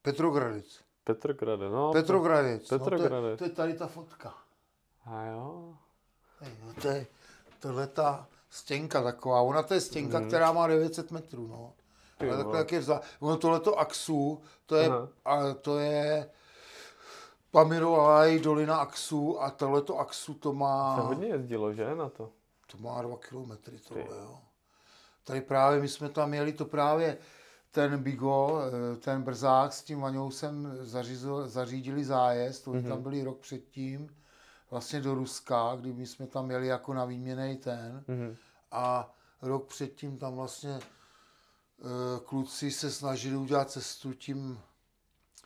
Petrogradec. 0.02 0.84
Petrogradec, 1.04 1.72
no. 1.72 1.94
Petrogradec. 1.94 2.72
No, 2.72 2.80
to, 2.80 2.84
Petrogradec. 2.84 3.32
je, 3.32 3.38
to 3.38 3.44
je 3.44 3.50
tady 3.50 3.74
ta 3.74 3.88
fotka. 3.88 4.34
A 5.06 5.26
jo. 5.26 5.78
Hej, 6.40 6.58
no, 6.64 6.74
to 6.74 6.88
je 6.88 7.08
tohle 7.60 7.88
ta 7.88 8.28
stěnka 8.56 9.04
taková. 9.04 9.42
Ona 9.42 9.64
to 9.64 9.74
je 9.74 9.82
stěnka, 9.82 10.20
Mhm. 10.20 10.28
která 10.28 10.52
má 10.52 10.68
900 10.68 11.12
metrů, 11.12 11.48
no. 11.48 11.74
Ty 12.18 12.28
Ale 12.30 12.38
takhle, 12.38 12.58
jak 12.58 12.72
je 12.72 12.80
vzá... 12.80 13.02
Ono 13.20 13.38
tohleto 13.38 13.80
Axu, 13.80 14.42
to 14.66 14.76
je, 14.76 14.88
Aha. 14.90 15.08
a 15.26 15.54
to 15.54 15.80
je 15.80 16.30
Pamirolaj, 17.52 18.40
dolina 18.40 18.78
Axu 18.78 19.42
a 19.42 19.50
tohleto 19.50 20.00
Axu 20.00 20.34
to 20.34 20.54
má, 20.54 20.96
Se 20.96 21.02
hodně 21.02 21.28
jezdilo, 21.28 21.74
že, 21.74 21.96
na 21.96 22.10
to? 22.10 22.30
to 22.72 22.78
má 22.78 23.02
dva 23.02 23.18
kilometry 23.18 23.78
tohle, 23.88 24.18
jo. 24.18 24.38
Tady 25.24 25.42
právě, 25.42 25.80
my 25.82 25.88
jsme 25.88 26.10
tam 26.10 26.34
jeli, 26.34 26.54
to 26.54 26.66
právě 26.66 27.18
ten 27.72 28.04
Bigo, 28.04 28.60
eh, 28.94 28.98
ten 28.98 29.22
Brzák 29.24 29.74
s 29.74 29.84
tím 29.84 30.02
Vaňou 30.02 30.32
jsem 30.32 30.78
zařízl, 30.82 31.48
zařídili 31.48 32.04
zájezd, 32.06 32.68
oni 32.68 32.84
tam 32.84 33.02
byli 33.04 33.24
rok 33.24 33.38
předtím, 33.38 34.16
vlastně 34.72 35.02
do 35.02 35.14
Ruska, 35.16 35.76
kdy 35.80 35.94
my 35.94 36.06
jsme 36.08 36.28
tam 36.28 36.52
jeli 36.52 36.68
jako 36.68 36.94
na 36.94 37.06
výměnej 37.06 37.56
ten 37.58 38.04
Mhm. 38.08 38.36
A 38.76 39.12
rok 39.42 39.68
předtím 39.68 40.18
tam 40.18 40.36
vlastně 40.36 40.80
eh, 40.80 42.20
kluci 42.26 42.72
se 42.72 42.92
snažili 42.92 43.36
udělat 43.36 43.72
cestu 43.72 44.14
tím, 44.14 44.62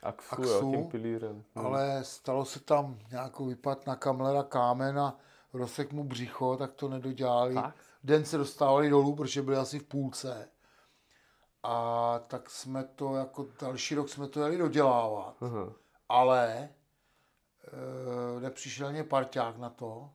Axu, 0.03 0.33
Axu, 0.33 0.43
jo, 0.43 0.71
tím 0.71 0.87
pilířem. 0.87 1.43
Mhm. 1.55 1.65
ale 1.65 2.03
stalo 2.03 2.45
se 2.45 2.59
tam 2.59 2.99
nějakou 3.11 3.45
vypad 3.45 3.87
na 3.87 3.95
kamlera 3.95 4.43
kámen 4.43 4.99
a 4.99 5.17
rozsek 5.53 5.93
mu 5.93 6.03
břicho, 6.03 6.57
tak 6.57 6.73
to 6.73 6.89
nedodělali. 6.89 7.53
Fakt? 7.53 7.75
Den 8.03 8.25
se 8.25 8.37
dostávali 8.37 8.89
dolů, 8.89 9.15
protože 9.15 9.41
byli 9.41 9.57
asi 9.57 9.79
v 9.79 9.83
půlce. 9.83 10.49
A 11.63 12.19
tak 12.27 12.49
jsme 12.49 12.83
to 12.83 13.15
jako 13.15 13.47
další 13.61 13.95
rok 13.95 14.09
jsme 14.09 14.27
to 14.27 14.41
jeli 14.41 14.57
dodělávat. 14.57 15.35
Aha. 15.41 15.73
Ale 16.09 16.69
e, 18.37 18.39
nepřišel 18.39 18.91
mě 18.91 19.03
parťák 19.03 19.57
na 19.57 19.69
to. 19.69 20.09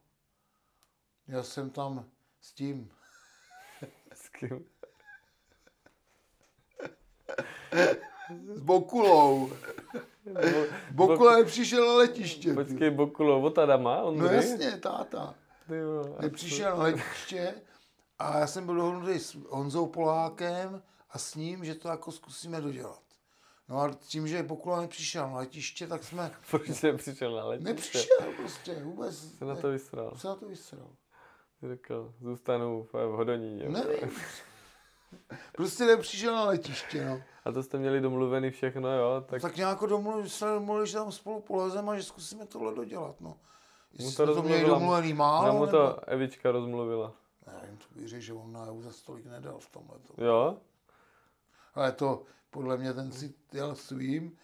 Já 1.29 1.43
jsem 1.43 1.71
tam 1.71 2.05
s 2.41 2.53
tím 2.53 2.91
kým? 4.39 4.65
S 8.55 8.61
Bokulou. 8.61 9.53
Bokula 10.91 11.37
nepřišel 11.37 11.87
na 11.87 11.93
letiště. 11.95 12.55
Počkej, 12.55 12.91
Bokulou, 12.91 13.43
od 13.43 13.59
Adama, 13.59 13.97
No 13.97 14.05
Ondry? 14.07 14.37
jasně, 14.37 14.77
táta. 14.77 15.35
Ty 15.69 15.75
jo, 15.77 16.17
Nepřišel 16.21 16.77
na 16.77 16.83
letiště 16.83 17.55
a 18.19 18.39
já 18.39 18.47
jsem 18.47 18.67
byl 18.67 18.75
dohodnutý 18.75 19.19
s 19.19 19.35
Honzou 19.49 19.87
Polákem 19.87 20.83
a 21.11 21.19
s 21.19 21.35
ním, 21.35 21.65
že 21.65 21.75
to 21.75 21.89
jako 21.89 22.13
zkusíme 22.13 22.61
dodělat. 22.61 23.01
No 23.69 23.81
a 23.81 23.95
tím, 23.95 24.29
že 24.29 24.43
Bokula 24.43 24.81
nepřišel 24.81 25.31
na 25.31 25.37
letiště, 25.37 25.87
tak 25.87 26.05
jsme... 26.05 26.31
Proč 26.51 26.83
nepřišel 26.83 27.37
na 27.37 27.45
letiště? 27.45 27.69
Nepřišel 27.73 28.33
prostě, 28.37 28.75
vůbec. 28.75 29.39
Se 29.39 29.45
na 29.45 29.57
to 29.57 29.69
vysral. 29.69 30.17
Se 30.17 30.29
na 30.29 30.35
to 30.35 30.47
vysral. 30.49 30.89
Řekl, 31.69 32.15
zůstanu 32.21 32.89
v 32.93 32.93
Hodoníně. 32.95 33.69
Nevím. 33.69 34.11
Prostě 35.53 35.85
nepřišel 35.85 36.35
na 36.35 36.45
letiště, 36.45 37.05
no. 37.05 37.23
A 37.45 37.53
to 37.53 37.63
jste 37.63 37.79
měli 37.79 38.01
domluvený 38.01 38.51
všechno, 38.51 38.97
jo? 38.97 39.25
Tak, 39.27 39.43
Tak 39.43 39.57
nějak 39.57 39.81
domluvili, 39.81 40.29
jsme 40.31 40.49
domluvili, 40.49 40.87
že 40.87 40.95
tam 40.95 41.13
spolu 41.13 41.41
polezeme 41.41 41.93
a 41.93 41.97
že 41.97 42.03
zkusíme 42.03 42.47
tohle 42.47 42.75
dodělat, 42.75 43.21
no. 43.21 43.37
Jestli 43.93 44.05
Mu 44.05 44.11
jsme 44.11 44.27
to 44.27 44.43
měli 44.43 44.65
domluvený 44.65 45.13
málo, 45.15 45.53
mu 45.53 45.65
nebo... 45.65 45.79
to 45.79 46.09
Evička 46.09 46.51
rozmluvila. 46.53 47.13
Nevím, 47.47 47.77
to 47.77 47.85
bych 47.91 48.09
řekl, 48.09 48.23
že 48.23 48.33
on 48.33 48.53
na 48.53 48.67
EU 48.67 48.83
za 48.83 48.93
stolik 48.93 49.27
nedal 49.27 49.59
v 49.59 49.71
tomhle. 49.71 49.97
Jo? 50.19 50.57
Ale 51.75 51.93
to, 51.93 52.23
podle 52.51 52.77
mě 52.77 52.93
ten 52.95 53.13
si 53.13 53.35
jel 53.53 53.75
svým, 53.75 54.39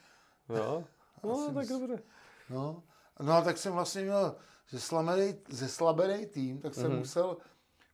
Jo? 0.49 0.85
No, 1.25 1.55
tak 1.55 1.69
dobře. 1.69 2.03
no. 2.51 2.83
No 3.21 3.33
a 3.33 3.43
tak 3.43 3.59
jsem 3.59 3.73
vlastně 3.73 4.03
měl 4.03 4.37
zeslabený, 4.71 5.35
zeslabený 5.49 6.27
tým, 6.27 6.59
tak 6.61 6.75
jsem 6.75 6.89
Mhm. 6.91 6.99
musel 6.99 7.37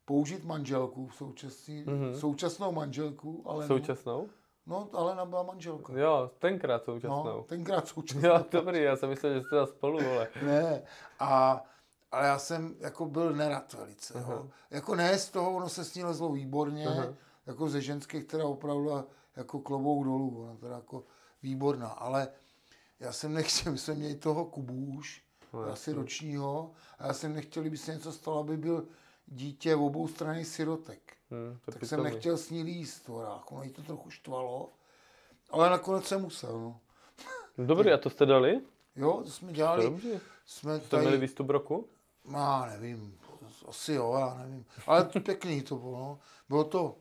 použít 0.05 0.45
manželku, 0.45 1.11
současný, 1.11 1.85
Mhm. 1.87 2.14
současnou 2.20 2.72
manželku, 2.72 3.43
ale 3.47 3.66
Současnou? 3.66 4.29
no, 4.66 4.89
ale 4.93 5.27
byla 5.27 5.43
manželka. 5.43 5.93
Jo, 5.99 6.31
tenkrát 6.39 6.83
No, 6.87 6.95
současnou. 6.95 7.43
tenkrát 7.43 7.89
současnou. 7.89 8.29
Jo, 8.29 8.45
dobrý, 8.51 8.83
já 8.83 8.97
jsem 8.97 9.09
myslel, 9.09 9.35
že 9.35 9.41
jste 9.41 9.57
tam 9.57 9.66
spolu, 9.66 9.99
vole. 9.99 10.29
Ne, 10.43 10.83
a, 11.18 11.64
ale 12.12 12.27
já 12.27 12.39
jsem 12.39 12.74
jako 12.81 13.07
byl 13.07 13.33
nerad 13.33 13.72
velice. 13.72 14.18
Jo. 14.18 14.51
Jako 14.70 14.95
ne 14.95 15.18
z 15.18 15.31
toho, 15.31 15.55
ono 15.57 15.68
se 15.68 15.85
s 15.85 15.95
ní 15.95 16.05
lezlo 16.05 16.33
výborně, 16.33 16.87
Aha. 16.87 17.07
jako 17.47 17.68
ze 17.68 17.81
ženské, 17.81 18.20
která 18.20 18.45
opravdu 18.45 18.91
jako 19.37 19.59
klobouk 19.61 20.05
dolů, 20.05 20.43
ona 20.43 20.57
teda 20.57 20.74
jako 20.74 21.05
výborná, 21.43 21.89
ale 21.89 22.29
já 23.01 23.12
jsem 23.12 23.35
nechtěl, 23.35 23.72
my 23.72 23.79
jsme 23.79 23.95
měli 23.95 24.14
toho 24.14 24.45
Kubůš, 25.57 25.66
No, 25.66 25.72
asi 25.72 25.92
ročního, 25.92 26.70
a 26.98 27.07
já 27.07 27.12
jsem 27.12 27.34
nechtěl, 27.34 27.62
kdyby 27.62 27.76
se 27.76 27.92
něco 27.94 28.12
stalo, 28.12 28.38
aby 28.38 28.57
byl 28.57 28.86
dítě 29.26 29.74
v 29.74 29.82
obou 29.82 30.09
strany 30.09 30.44
sirotek. 30.44 31.16
Hm, 31.30 31.59
to 31.64 31.70
Tak 31.72 31.80
pitomý. 31.80 31.88
jsem 31.88 32.02
nechtěl 32.02 32.36
s 32.38 32.50
ní 32.50 32.62
líst 32.62 33.04
v 33.04 33.09
horách, 33.09 33.52
ono 33.52 33.62
jí 33.62 33.70
to 33.70 33.82
trochu 33.82 34.11
štvalo, 34.11 34.72
ale 35.50 35.70
nakonec 35.70 36.04
jsem 36.04 36.20
musel, 36.22 36.61
no. 36.61 36.80
No, 37.59 37.66
Dobrý, 37.66 37.92
a 37.92 37.98
to 37.98 38.11
jste 38.11 38.26
dali? 38.26 38.61
Jo, 38.96 39.20
to 39.24 39.30
jsme 39.30 39.48
To 39.48 39.54
dělali, 39.54 39.82
dobře. 39.84 40.20
jsme 40.46 40.80
Jste 40.80 41.00
měli 41.00 41.18
výstup 41.18 41.50
roku? 41.50 41.88
Já 42.32 42.66
nevím, 42.66 43.18
asi 43.68 43.92
jo, 43.92 44.16
já 44.18 44.34
nevím. 44.34 44.64
Ale 44.86 45.04
to 45.04 45.20
pěkný 45.20 45.62
to 45.62 45.76
bylo, 45.76 45.98
no. 45.98 46.18
Bylo 46.48 46.64
to, 46.64 46.96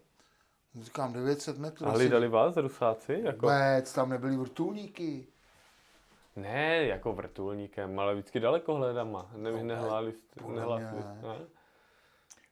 říkám, 0.82 1.14
900 1.14 1.58
metrů. 1.58 1.86
A 1.88 1.90
asi 1.90 1.98
hlídali 2.00 2.28
vás, 2.28 2.58
rusáci? 2.58 3.22
Jako... 3.26 3.40
Vůbec, 3.46 3.94
tam 3.94 4.10
nebyly 4.10 4.38
vrtulníky. 4.38 5.28
Ne, 6.36 6.86
jako 6.86 7.14
vrtulníkem, 7.14 8.00
ale 8.00 8.14
vždycky 8.14 8.40
daleko 8.40 8.76
hledama. 8.76 9.30
Ne, 9.36 9.52
No, 9.52 9.64
nehláli, 9.64 10.14
jste, 10.14 10.42
ne? 10.48 11.38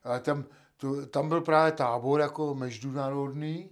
Ale 0.04 0.20
tam, 0.20 0.44
to, 0.76 1.06
tam 1.06 1.28
byl 1.28 1.40
právě 1.40 1.72
tábor 1.72 2.20
jako 2.20 2.54
mezinárodný, 2.54 3.70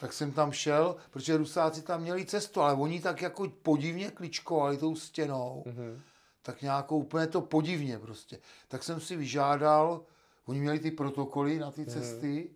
tak 0.00 0.12
jsem 0.12 0.32
tam 0.32 0.52
šel, 0.52 0.96
protože 1.10 1.36
Rusáci 1.36 1.82
tam 1.82 2.00
měli 2.02 2.26
cestu, 2.26 2.60
ale 2.60 2.74
oni 2.74 3.00
tak 3.00 3.22
jako 3.22 3.48
podivně 3.62 4.10
kličkovali 4.10 4.76
tou 4.76 4.94
stěnou, 4.96 5.62
Mhm. 5.66 6.00
tak 6.42 6.62
nějakou 6.62 6.98
úplně 6.98 7.26
to 7.26 7.40
podivně 7.40 7.98
prostě. 7.98 8.38
Tak 8.68 8.82
jsem 8.82 9.00
si 9.00 9.16
vyžádal, 9.16 10.00
oni 10.46 10.60
měli 10.60 10.78
ty 10.78 10.90
protokoly 10.90 11.58
na 11.58 11.66
Mhm. 11.66 11.74
ty 11.74 11.86
cesty 11.86 12.50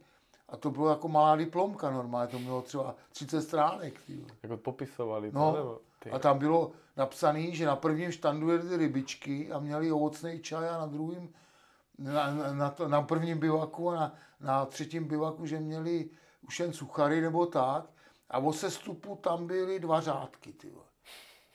a 0.48 0.56
to 0.56 0.70
bylo 0.70 0.88
jako 0.88 1.08
malá 1.08 1.36
diplomka 1.36 1.90
normálně, 1.90 2.30
to 2.30 2.38
mělo 2.38 2.62
třeba 2.62 2.94
30 3.12 3.42
stránek. 3.42 4.00
Ty. 4.06 4.16
vole. 4.16 4.30
Jako 4.42 4.56
popisovali 4.56 5.32
to, 5.32 5.38
No, 5.38 5.56
nebo? 5.56 5.78
Ty. 5.98 6.10
a 6.10 6.18
tam 6.18 6.38
bylo 6.38 6.70
napsané, 6.96 7.50
že 7.50 7.66
na 7.66 7.76
prvním 7.76 8.12
štandu 8.12 8.50
jeli 8.50 8.76
rybičky 8.76 9.52
a 9.52 9.58
měli 9.58 9.92
ovocný 9.92 10.40
čaj 10.40 10.68
a 10.68 10.78
na 10.78 10.86
druhém, 10.86 11.28
na, 11.98 12.34
na, 12.34 12.52
na, 12.52 12.70
to, 12.70 12.88
na 12.88 13.02
prvním 13.02 13.38
bivaku 13.38 13.90
a 13.90 13.94
na, 13.94 14.14
na 14.40 14.66
třetím 14.66 15.04
bivaku, 15.04 15.46
že 15.46 15.60
měli 15.60 16.08
už 16.46 16.60
jen 16.60 16.72
suchary 16.72 17.20
nebo 17.20 17.46
tak. 17.46 17.84
A 18.30 18.38
o 18.38 18.52
sestupu 18.52 19.16
tam 19.16 19.46
byly 19.46 19.80
dva 19.80 20.00
řádky. 20.00 20.52
Ty. 20.52 20.70
vole. 20.70 20.84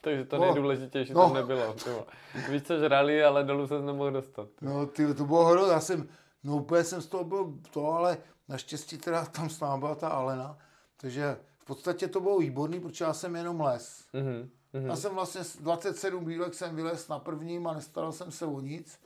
Takže 0.02 0.26
to 0.26 0.38
No. 0.38 0.44
nejdůležitější 0.46 1.14
No. 1.14 1.22
tam 1.22 1.34
nebylo. 1.34 1.74
ty 1.74 1.90
vole. 1.90 2.06
Víš, 2.50 2.64
co 2.64 2.78
žrali, 2.80 3.24
ale 3.24 3.44
dolů 3.44 3.68
se 3.68 3.82
nemohl 3.82 4.12
dostat. 4.12 4.48
No, 4.62 4.86
ty, 4.86 5.14
to 5.14 5.26
bylo 5.26 5.46
hrozné. 5.46 5.74
Já 5.74 5.80
jsem, 5.80 6.10
no 6.44 6.56
úplně 6.56 6.84
jsem 6.84 7.02
z 7.02 7.08
toho 7.08 7.24
byl 7.24 7.54
to, 7.72 7.92
ale 7.92 8.18
naštěstí 8.48 8.98
teda 8.98 9.26
tam 9.26 9.50
s 9.50 9.60
námi 9.60 9.80
byla 9.80 9.96
ta 9.96 10.10
Alena. 10.10 10.58
Takže 10.98 11.40
v 11.60 11.66
podstatě 11.66 12.08
to 12.08 12.20
bylo 12.20 12.38
výborný, 12.40 12.80
protože 12.80 13.06
já 13.06 13.14
jsem 13.14 13.36
jenom 13.36 13.62
les. 13.62 14.06
Mhm. 14.14 14.50
Mhm. 14.74 14.86
Já 14.86 14.96
jsem 14.96 15.14
vlastně 15.16 15.44
s 15.44 15.58
27 15.58 16.26
bílek 16.26 16.54
jsem 16.54 16.76
vylez 16.76 17.08
na 17.08 17.20
prvním 17.20 17.68
a 17.68 17.74
nestaral 17.74 18.12
jsem 18.12 18.32
se 18.32 18.46
o 18.46 18.60
nic. 18.60 19.00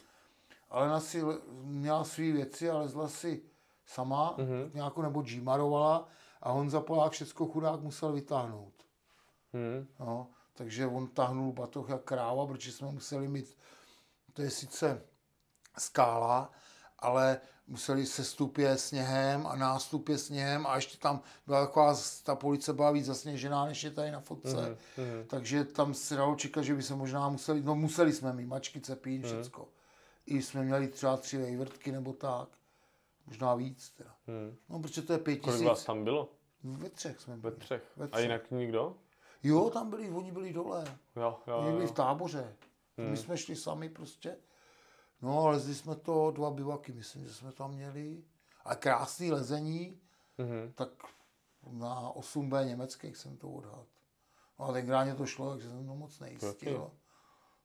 Alena 0.70 1.00
si 1.00 1.24
měla 1.64 2.04
své 2.04 2.32
věci 2.32 2.70
a 2.70 2.78
lezla 2.78 3.08
si 3.08 3.42
sama, 3.86 4.36
Mhm. 4.38 4.48
mm-hmm. 4.48 4.72
nějakou 4.74 5.02
nebo 5.02 5.22
džímarovala 5.24 6.08
a 6.42 6.52
Honza 6.52 6.82
Polák 6.82 7.12
všecko 7.12 7.46
chudák 7.46 7.80
musel 7.82 8.12
vytáhnout. 8.14 8.74
Mhm. 9.54 9.88
No, 10.00 10.28
takže 10.54 10.88
on 10.88 11.08
tahnul 11.08 11.54
batoh 11.54 11.90
jak 11.90 12.04
kráva, 12.04 12.46
protože 12.48 12.72
jsme 12.72 12.92
museli 12.92 13.28
mít, 13.28 13.58
to 14.34 14.42
je 14.42 14.50
sice 14.50 15.02
skála, 15.78 16.52
ale 17.00 17.42
museli 17.68 18.06
se 18.06 18.24
stupě 18.24 18.78
sněhem 18.78 19.48
a 19.48 19.56
nástupě 19.56 20.18
sněhem 20.18 20.68
a 20.68 20.76
ještě 20.76 20.98
tam 20.98 21.22
byla 21.48 21.66
taková, 21.66 21.96
ta 22.24 22.36
police 22.36 22.74
byla 22.74 22.92
víc 22.92 23.06
zasněžená, 23.06 23.66
než 23.66 23.84
je 23.84 23.92
tady 23.92 24.12
na 24.12 24.20
fotce. 24.20 24.78
Mhm. 24.98 25.28
Takže 25.28 25.64
tam 25.66 25.94
se 25.94 26.16
dalo 26.16 26.36
čekat, 26.36 26.62
že 26.62 26.76
by 26.76 26.84
se 26.84 26.96
možná 26.96 27.30
museli, 27.30 27.62
no 27.62 27.76
museli 27.76 28.14
jsme 28.14 28.34
mít 28.34 28.46
mačky, 28.46 28.82
cepín, 28.82 29.24
všecko. 29.24 29.68
I 30.26 30.42
jsme 30.42 30.64
měli 30.64 30.88
třeba 30.88 31.18
tři 31.18 31.38
vejvrtky 31.38 31.92
nebo 31.92 32.14
tak. 32.14 32.48
Možná 33.28 33.56
víc 33.56 33.90
teda. 33.90 34.16
Mhm. 34.28 34.56
No, 34.70 34.80
protože 34.80 35.02
to 35.02 35.14
je 35.14 35.20
pět 35.20 35.36
Kolik 35.38 35.62
vás 35.66 35.78
tisíc. 35.78 35.86
tam 35.86 36.04
bylo? 36.04 36.30
Ve 36.64 36.90
třech 36.90 37.20
jsme 37.20 37.36
Ve 37.36 37.42
byli. 37.42 37.56
třech. 37.56 37.82
Ve 37.98 38.06
A 38.06 38.08
třech. 38.08 38.24
jinak 38.24 38.52
nikdo? 38.52 38.96
Jo, 39.44 39.70
tam 39.70 39.90
byli, 39.90 40.10
oni 40.10 40.32
byli 40.32 40.54
dole. 40.54 40.98
Jo, 41.16 41.40
jo, 41.48 41.58
Oni 41.58 41.72
byli 41.72 41.84
jo. 41.84 41.88
v 41.88 41.92
táboře. 41.92 42.54
Hmm. 42.98 43.10
My 43.12 43.18
jsme 43.18 43.38
šli 43.38 43.56
sami 43.56 43.90
prostě. 43.90 44.36
No, 45.22 45.40
ale 45.40 45.52
lezli 45.52 45.76
jsme 45.76 45.96
to 45.96 46.32
dva 46.32 46.52
bivaky, 46.52 46.94
myslím, 46.94 47.28
že 47.28 47.34
jsme 47.34 47.52
tam 47.52 47.72
měli. 47.74 48.24
A 48.66 48.76
krásný 48.76 49.32
lezení, 49.32 50.00
Mhm. 50.38 50.74
tak 50.76 50.90
na 51.72 52.12
8B 52.16 52.66
německých 52.66 53.18
jsem 53.18 53.38
to 53.38 53.50
odhad. 53.50 53.86
No 54.60 54.66
a 54.66 54.74
tenkrát 54.74 55.04
mě 55.04 55.16
to 55.16 55.26
šlo, 55.26 55.50
takže 55.52 55.70
jsem 55.70 55.88
to 55.88 55.96
moc 55.96 56.20
nejistil. 56.20 56.92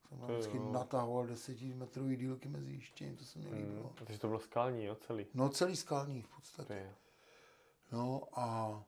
Jsem 0.09 0.19
tam 0.19 0.29
vždycky 0.31 0.57
jo. 0.57 0.73
natahoval 0.73 1.27
desetimetrový 1.27 2.17
dílky 2.17 2.49
mezi 2.49 2.73
jištěním, 2.73 3.17
to 3.17 3.25
se 3.25 3.39
mi 3.39 3.49
líbilo. 3.55 3.83
Mhm. 3.85 3.93
Takže 3.95 4.19
to 4.19 4.27
bylo 4.29 4.41
skální, 4.41 4.85
jo, 4.85 4.95
celý. 4.95 5.27
No 5.35 5.49
celý 5.49 5.77
skalní 5.77 6.23
v 6.23 6.29
podstatě. 6.37 6.95
No 7.93 8.23
a 8.33 8.83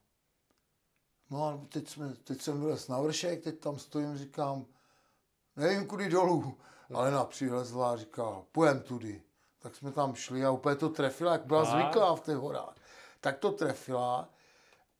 no 1.31 1.45
a 1.45 1.61
teď, 1.69 1.89
jsme, 1.89 2.15
teď 2.15 2.41
jsem 2.41 2.61
vylez 2.61 2.89
na 2.89 3.01
vršek, 3.01 3.45
teď 3.45 3.59
tam 3.59 3.79
stojím, 3.79 4.17
říkám, 4.19 4.67
nevím 5.57 5.87
kudy 5.87 6.09
dolů, 6.11 6.59
ale 6.95 7.11
na 7.11 7.25
přilezla 7.25 7.93
a 7.93 7.97
říká, 7.97 8.43
pojem 8.53 8.81
tudy. 8.81 9.23
Tak 9.59 9.77
jsme 9.77 9.93
tam 9.93 10.15
šli 10.15 10.45
a 10.45 10.51
úplně 10.51 10.77
to 10.77 10.89
trefila, 10.89 11.33
jak 11.33 11.47
byla 11.47 11.63
A? 11.63 11.65
zvyklá 11.65 12.17
v 12.17 12.21
těch 12.21 12.37
horách. 12.37 12.75
Tak 13.21 13.39
to 13.39 13.53
trefila, 13.53 14.29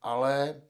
ale, 0.03 0.63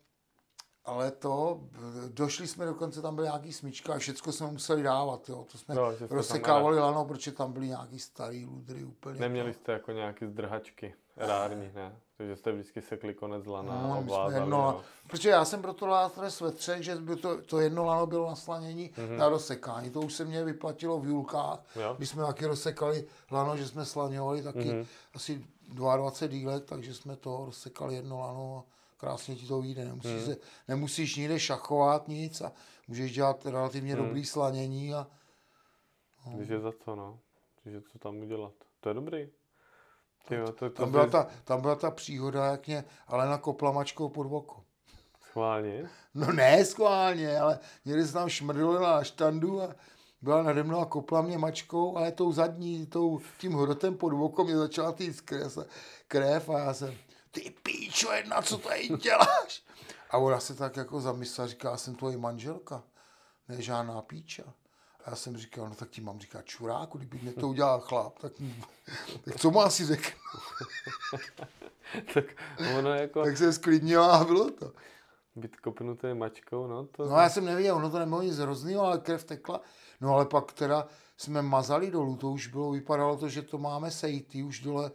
ale 0.84 1.10
to, 1.10 1.60
došli 2.08 2.46
jsme 2.46 2.66
dokonce, 2.66 3.02
tam 3.02 3.14
byly 3.14 3.26
nějaký 3.26 3.52
smyčka 3.52 3.94
a 3.94 3.98
všecko 3.98 4.32
jsme 4.32 4.46
museli 4.50 4.82
dávat, 4.82 5.28
jo. 5.28 5.46
To 5.52 5.58
jsme 5.58 5.74
No, 5.74 5.92
rozsekávali 6.10 6.78
lano, 6.78 7.04
protože 7.04 7.32
tam 7.32 7.52
byly 7.52 7.66
nějaký 7.68 7.98
starý 7.98 8.46
ludry 8.46 8.84
úplně. 8.84 9.20
Neměli 9.20 9.54
jste 9.54 9.72
jako 9.72 9.92
nějaký 9.92 10.26
zdrhačky 10.26 10.94
rární, 11.16 11.70
ne? 11.74 11.96
Takže 12.16 12.36
jste 12.36 12.52
vždycky 12.52 12.82
sekli 12.82 13.14
konec 13.14 13.46
lana 13.46 13.82
No, 13.82 13.94
a 13.94 13.98
obvázali, 13.98 14.34
jedno, 14.34 14.48
no. 14.48 14.82
protože 15.06 15.28
já 15.28 15.44
jsem 15.44 15.62
proto 15.62 15.86
látres 15.86 16.40
ve 16.40 16.52
třech, 16.52 16.82
že 16.82 16.96
by 16.96 17.16
to, 17.16 17.42
to 17.42 17.60
jedno 17.60 17.84
lano 17.84 18.06
bylo 18.06 18.28
na 18.28 18.36
slanění 18.36 18.90
mm-hmm. 18.90 19.16
na 19.16 19.28
rozsekání. 19.28 19.90
To 19.90 20.00
už 20.00 20.14
se 20.14 20.24
mě 20.24 20.44
vyplatilo 20.44 21.00
v 21.00 21.06
Julkách. 21.06 21.60
Jo. 21.76 21.96
My 21.98 22.06
jsme 22.06 22.22
taky 22.22 22.46
rozsekali 22.46 23.04
lano, 23.30 23.56
že 23.56 23.68
jsme 23.68 23.84
slaňovali 23.84 24.42
taky 24.42 24.58
mm-hmm. 24.58 24.86
asi 25.14 25.44
22 25.68 26.38
dílek, 26.38 26.64
takže 26.64 26.94
jsme 26.94 27.16
to 27.16 27.42
rozsekali 27.46 27.94
jedno 27.94 28.20
lano 28.20 28.64
a 28.66 28.70
krásně 28.96 29.36
ti 29.36 29.46
to 29.46 29.60
vyjde. 29.60 29.84
Nemusíš, 29.84 30.12
mm. 30.12 30.24
se, 30.24 30.36
nemusíš 30.68 31.16
nikde 31.16 31.40
šachovat 31.40 32.08
nic 32.08 32.40
a 32.40 32.52
můžeš 32.88 33.12
dělat 33.14 33.46
relativně 33.46 33.96
mm. 33.96 34.02
dobrý 34.04 34.24
slanění 34.24 34.94
a 34.94 35.06
Když 36.34 36.48
je 36.48 36.60
za 36.60 36.72
co, 36.72 36.96
no. 36.96 37.18
Když 37.62 37.74
je 37.74 37.82
co 37.82 37.98
tam 37.98 38.16
udělat. 38.18 38.52
To 38.80 38.88
je 38.88 38.94
dobrý. 38.94 39.28
Ty 40.28 40.34
jo, 40.34 40.46
to, 40.46 40.52
to 40.52 40.70
tam 40.70 40.90
byla, 40.90 41.06
ta, 41.06 41.26
tam 41.44 41.60
byla 41.60 41.74
ta 41.74 41.90
příhoda, 41.90 42.46
jak 42.46 42.66
mě 42.66 42.84
Alena 43.06 43.38
kopla 43.38 43.72
mačkou 43.72 44.08
pod 44.08 44.26
oko. 44.30 44.64
Schválně? 45.20 45.90
No 46.14 46.32
ne 46.32 46.64
schválně, 46.64 47.38
ale 47.38 47.58
někdy 47.84 48.06
se 48.06 48.12
tam 48.12 48.28
šmrdilo 48.28 48.80
na 48.80 49.04
štandu 49.04 49.62
a 49.62 49.74
byla 50.22 50.42
nade 50.42 50.62
mnou 50.62 50.80
a 50.80 50.86
kopla 50.86 51.22
mě 51.22 51.38
mačkou, 51.38 51.96
ale 51.96 52.12
tou 52.12 52.32
zadní, 52.32 52.86
tou, 52.86 53.20
tím 53.38 53.52
hrotem 53.52 53.96
pod 53.96 54.12
okom 54.24 54.46
mě 54.46 54.56
začala 54.56 54.92
týct 54.92 55.20
krev, 55.20 55.58
krev 56.08 56.48
a 56.48 56.58
já 56.58 56.74
jsem, 56.74 56.94
ty 57.30 57.54
píčo 57.62 58.12
jedna, 58.12 58.42
co 58.42 58.58
tady 58.58 58.88
děláš? 58.88 59.62
A 60.10 60.18
ona 60.18 60.40
se 60.40 60.54
tak 60.54 60.76
jako 60.76 61.00
zamyslela, 61.00 61.48
říká, 61.48 61.70
já 61.70 61.76
jsem 61.76 61.94
tvoje 61.94 62.16
manželka, 62.16 62.82
ne 63.48 63.62
žádná 63.62 64.02
píča. 64.02 64.42
A 65.04 65.10
já 65.10 65.16
jsem 65.16 65.36
říkal, 65.36 65.68
no 65.68 65.74
tak 65.74 65.90
ti 65.90 66.00
mám 66.00 66.20
říkat 66.20 66.44
čuráku, 66.44 66.98
kdyby 66.98 67.18
mě 67.22 67.32
to 67.32 67.48
udělal 67.48 67.80
chlap, 67.80 68.18
tak, 68.18 68.32
tak 69.24 69.36
co 69.36 69.50
má 69.50 69.70
si 69.70 69.86
řekl? 69.86 70.08
tak 72.14 72.24
ono 72.78 72.94
jako... 72.94 73.22
tak 73.22 73.36
se 73.36 73.52
sklidnila 73.52 74.16
a 74.16 74.24
bylo 74.24 74.50
to. 74.50 74.72
Být 75.36 75.56
kopnutý 75.56 76.14
mačkou, 76.14 76.66
no 76.66 76.86
to... 76.86 77.04
No 77.04 77.16
já 77.16 77.28
jsem 77.28 77.44
nevěděl, 77.44 77.76
ono 77.76 77.90
to 77.90 77.98
nebylo 77.98 78.22
nic 78.22 78.38
hroznýho, 78.38 78.82
ale 78.82 78.98
krev 78.98 79.24
tekla. 79.24 79.60
No 80.00 80.14
ale 80.14 80.26
pak 80.26 80.52
teda 80.52 80.86
jsme 81.16 81.42
mazali 81.42 81.90
dolů, 81.90 82.16
to 82.16 82.30
už 82.30 82.46
bylo, 82.46 82.70
vypadalo 82.70 83.16
to, 83.16 83.28
že 83.28 83.42
to 83.42 83.58
máme 83.58 83.90
sejty, 83.90 84.42
už 84.42 84.60
dole, 84.60 84.90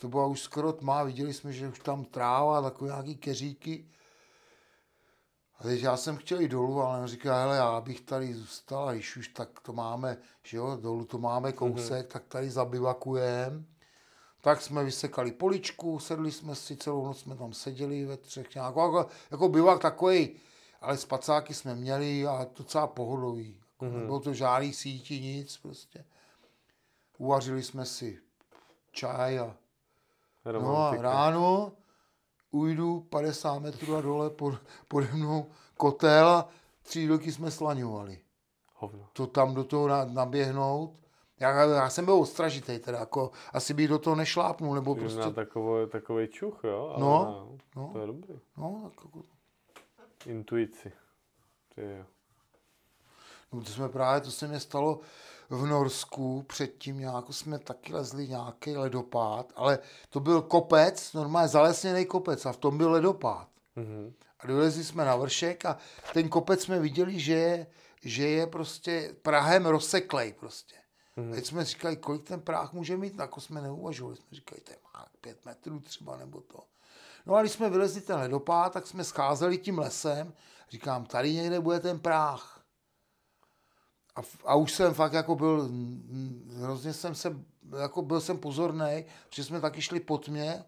to 0.00 0.08
byla 0.08 0.26
už 0.26 0.40
skoro 0.40 0.72
tma, 0.72 1.02
viděli 1.02 1.34
jsme, 1.34 1.52
že 1.52 1.68
už 1.68 1.78
tam 1.78 2.04
tráva, 2.04 2.62
takové 2.62 2.90
nějaký 2.90 3.16
keříky. 3.16 3.86
A 5.62 5.64
teď 5.64 5.82
já 5.82 5.96
jsem 5.96 6.16
chtěl 6.16 6.40
jít 6.40 6.48
dolů, 6.48 6.82
ale 6.82 7.00
on 7.00 7.06
říká, 7.06 7.42
hele, 7.42 7.56
já 7.56 7.80
bych 7.80 8.00
tady 8.00 8.34
zůstal, 8.34 8.88
a 8.88 8.92
když 8.92 9.16
už 9.16 9.28
tak 9.28 9.60
to 9.60 9.72
máme, 9.72 10.16
že 10.42 10.56
jo, 10.56 10.76
dolů 10.76 11.04
to 11.04 11.18
máme 11.18 11.52
kousek, 11.52 12.06
mm-hmm. 12.06 12.12
tak 12.12 12.24
tady 12.28 12.50
zabivakujem. 12.50 13.66
Tak 14.40 14.62
jsme 14.62 14.84
vysekali 14.84 15.32
poličku, 15.32 15.98
sedli 15.98 16.32
jsme 16.32 16.54
si, 16.54 16.76
celou 16.76 17.06
noc 17.06 17.20
jsme 17.20 17.36
tam 17.36 17.52
seděli 17.52 18.04
ve 18.04 18.16
třech, 18.16 18.54
nějak, 18.54 18.76
jako, 18.76 19.06
jako 19.30 19.48
bivak 19.48 19.82
takový, 19.82 20.36
ale 20.80 20.98
spacáky 20.98 21.54
jsme 21.54 21.74
měli 21.74 22.26
a 22.26 22.46
docela 22.58 22.86
pohodový. 22.86 23.60
Mm-hmm. 23.80 23.92
Nebylo 23.92 24.20
to 24.20 24.34
žádný 24.34 24.72
síti, 24.72 25.20
nic 25.20 25.56
prostě. 25.56 26.04
Uvařili 27.18 27.62
jsme 27.62 27.86
si 27.86 28.18
čaj 28.92 29.38
a, 29.38 29.56
no 30.52 30.76
a 30.76 30.96
ráno 30.96 31.72
ujdu 32.52 33.00
50 33.00 33.58
metrů 33.58 33.96
a 33.96 34.00
dole 34.00 34.30
pod, 34.30 34.54
pode 34.88 35.08
mnou 35.12 35.46
kotel 35.76 36.28
a 36.28 36.48
tři 36.82 37.06
roky 37.06 37.32
jsme 37.32 37.50
slaňovali. 37.50 38.18
Hovno. 38.74 39.08
To 39.12 39.26
tam 39.26 39.54
do 39.54 39.64
toho 39.64 39.88
naběhnout. 40.04 40.92
Já, 41.40 41.64
já 41.64 41.90
jsem 41.90 42.04
byl 42.04 42.14
ostražitý, 42.14 42.78
teda 42.78 42.98
jako 42.98 43.30
asi 43.52 43.74
bych 43.74 43.88
do 43.88 43.98
toho 43.98 44.16
nešlápnul, 44.16 44.74
nebo 44.74 44.94
Jsi 44.94 45.00
prostě... 45.00 45.30
Takový, 45.32 45.90
takový 45.90 46.28
čuch, 46.28 46.60
jo? 46.64 46.88
Ale 46.88 47.00
No, 47.00 47.24
no, 47.24 47.58
no. 47.76 47.90
To 47.92 48.00
je 48.00 48.06
dobrý. 48.06 48.34
No, 48.56 48.80
tak 48.84 49.04
jako... 49.04 49.22
Intuici. 50.26 50.92
Ty 51.74 51.80
jo. 51.80 52.04
No, 53.52 53.60
to 53.60 53.70
jsme 53.70 53.88
právě, 53.88 54.20
to 54.20 54.30
se 54.30 54.48
mi 54.48 54.60
stalo 54.60 55.00
v 55.56 55.66
Norsku, 55.66 56.42
předtím 56.42 56.98
nějak 56.98 57.24
jsme 57.30 57.58
taky 57.58 57.94
lezli 57.94 58.28
nějaký 58.28 58.76
ledopád, 58.76 59.52
ale 59.56 59.78
to 60.08 60.20
byl 60.20 60.42
kopec, 60.42 61.12
normálně 61.12 61.48
zalesněný 61.48 62.06
kopec 62.06 62.46
a 62.46 62.52
v 62.52 62.56
tom 62.56 62.78
byl 62.78 62.90
ledopád. 62.90 63.48
Mhm. 63.76 64.14
A 64.40 64.46
dolezli 64.46 64.84
jsme 64.84 65.04
na 65.04 65.16
vršek 65.16 65.64
a 65.64 65.78
ten 66.12 66.28
kopec 66.28 66.62
jsme 66.62 66.78
viděli, 66.78 67.20
že 67.20 67.32
je, 67.32 67.66
že 68.04 68.28
je 68.28 68.46
prostě 68.46 69.14
prahem 69.22 69.66
rozseklej 69.66 70.32
prostě. 70.32 70.76
Mm-hmm. 71.16 71.34
Teď 71.34 71.46
jsme 71.46 71.64
říkali, 71.64 71.96
kolik 71.96 72.22
ten 72.22 72.40
práh 72.40 72.72
může 72.72 72.96
mít, 72.96 73.18
jako 73.18 73.40
jsme 73.40 73.60
neuvažovali. 73.60 74.16
Jsme 74.16 74.26
říkali, 74.30 74.60
to 74.60 74.72
má 74.94 75.06
pět 75.20 75.44
metrů 75.44 75.80
třeba, 75.80 76.16
nebo 76.16 76.40
to. 76.40 76.58
No 77.26 77.34
a 77.34 77.40
když 77.40 77.52
jsme 77.52 77.70
vylezli 77.70 78.00
ten 78.00 78.16
ledopád, 78.16 78.72
tak 78.72 78.86
jsme 78.86 79.04
scházeli 79.04 79.58
tím 79.58 79.78
lesem. 79.78 80.32
Říkám, 80.70 81.06
tady 81.06 81.34
někde 81.34 81.60
bude 81.60 81.80
ten 81.80 82.00
práh. 82.00 82.51
A, 84.16 84.20
a 84.44 84.54
už 84.54 84.72
jsem 84.72 84.94
fakt 84.94 85.12
jako 85.12 85.34
byl, 85.34 85.70
hrozně 86.56 86.92
jsem 86.92 87.14
se, 87.14 87.36
jako 87.80 88.02
byl 88.02 88.20
jsem 88.20 88.38
pozorný, 88.38 89.04
že 89.30 89.44
jsme 89.44 89.60
taky 89.60 89.82
šli 89.82 90.00
pod 90.00 90.28
mě. 90.28 90.64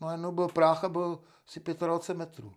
No 0.00 0.10
jednou 0.10 0.32
byl 0.32 0.48
práh 0.48 0.84
a 0.84 0.88
byl 0.88 1.18
asi 1.46 1.60
25 1.60 2.18
metrů. 2.18 2.52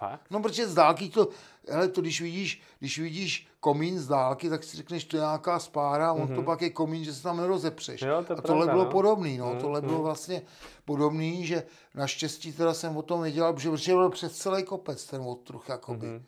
Fakt? 0.00 0.30
No, 0.30 0.42
protože 0.42 0.68
z 0.68 0.74
dálky 0.74 1.08
to, 1.08 1.28
hele, 1.68 1.88
to 1.88 2.00
když 2.00 2.20
vidíš, 2.20 2.62
když 2.78 2.98
vidíš 2.98 3.48
komín 3.60 3.98
z 3.98 4.08
dálky, 4.08 4.50
tak 4.50 4.64
si 4.64 4.76
řekneš, 4.76 5.04
to 5.04 5.16
je 5.16 5.20
nějaká 5.20 5.58
spára, 5.58 6.12
on 6.12 6.28
mm-hmm. 6.28 6.34
to 6.34 6.42
pak 6.42 6.62
je 6.62 6.70
komín, 6.70 7.04
že 7.04 7.14
se 7.14 7.22
tam 7.22 7.36
nerozepřeš. 7.36 8.02
Jo, 8.02 8.24
to 8.26 8.38
a 8.38 8.40
tohle 8.40 8.66
pravda, 8.66 8.72
bylo 8.72 8.84
no. 8.84 8.90
podobný, 8.90 9.38
no, 9.38 9.54
Mm, 9.54 9.60
tohle 9.60 9.80
bylo 9.80 9.98
mm. 9.98 10.04
vlastně 10.04 10.42
podobný, 10.84 11.46
že 11.46 11.62
naštěstí 11.94 12.52
teda 12.52 12.74
jsem 12.74 12.96
o 12.96 13.02
tom 13.02 13.22
věděl, 13.22 13.52
protože 13.52 13.70
protože 13.70 13.92
byl 13.92 14.10
přes 14.10 14.36
celý 14.36 14.62
kopec 14.62 15.04
ten 15.04 15.20
odtruh, 15.20 15.68
jakoby. 15.68 16.06
Mhm. 16.06 16.24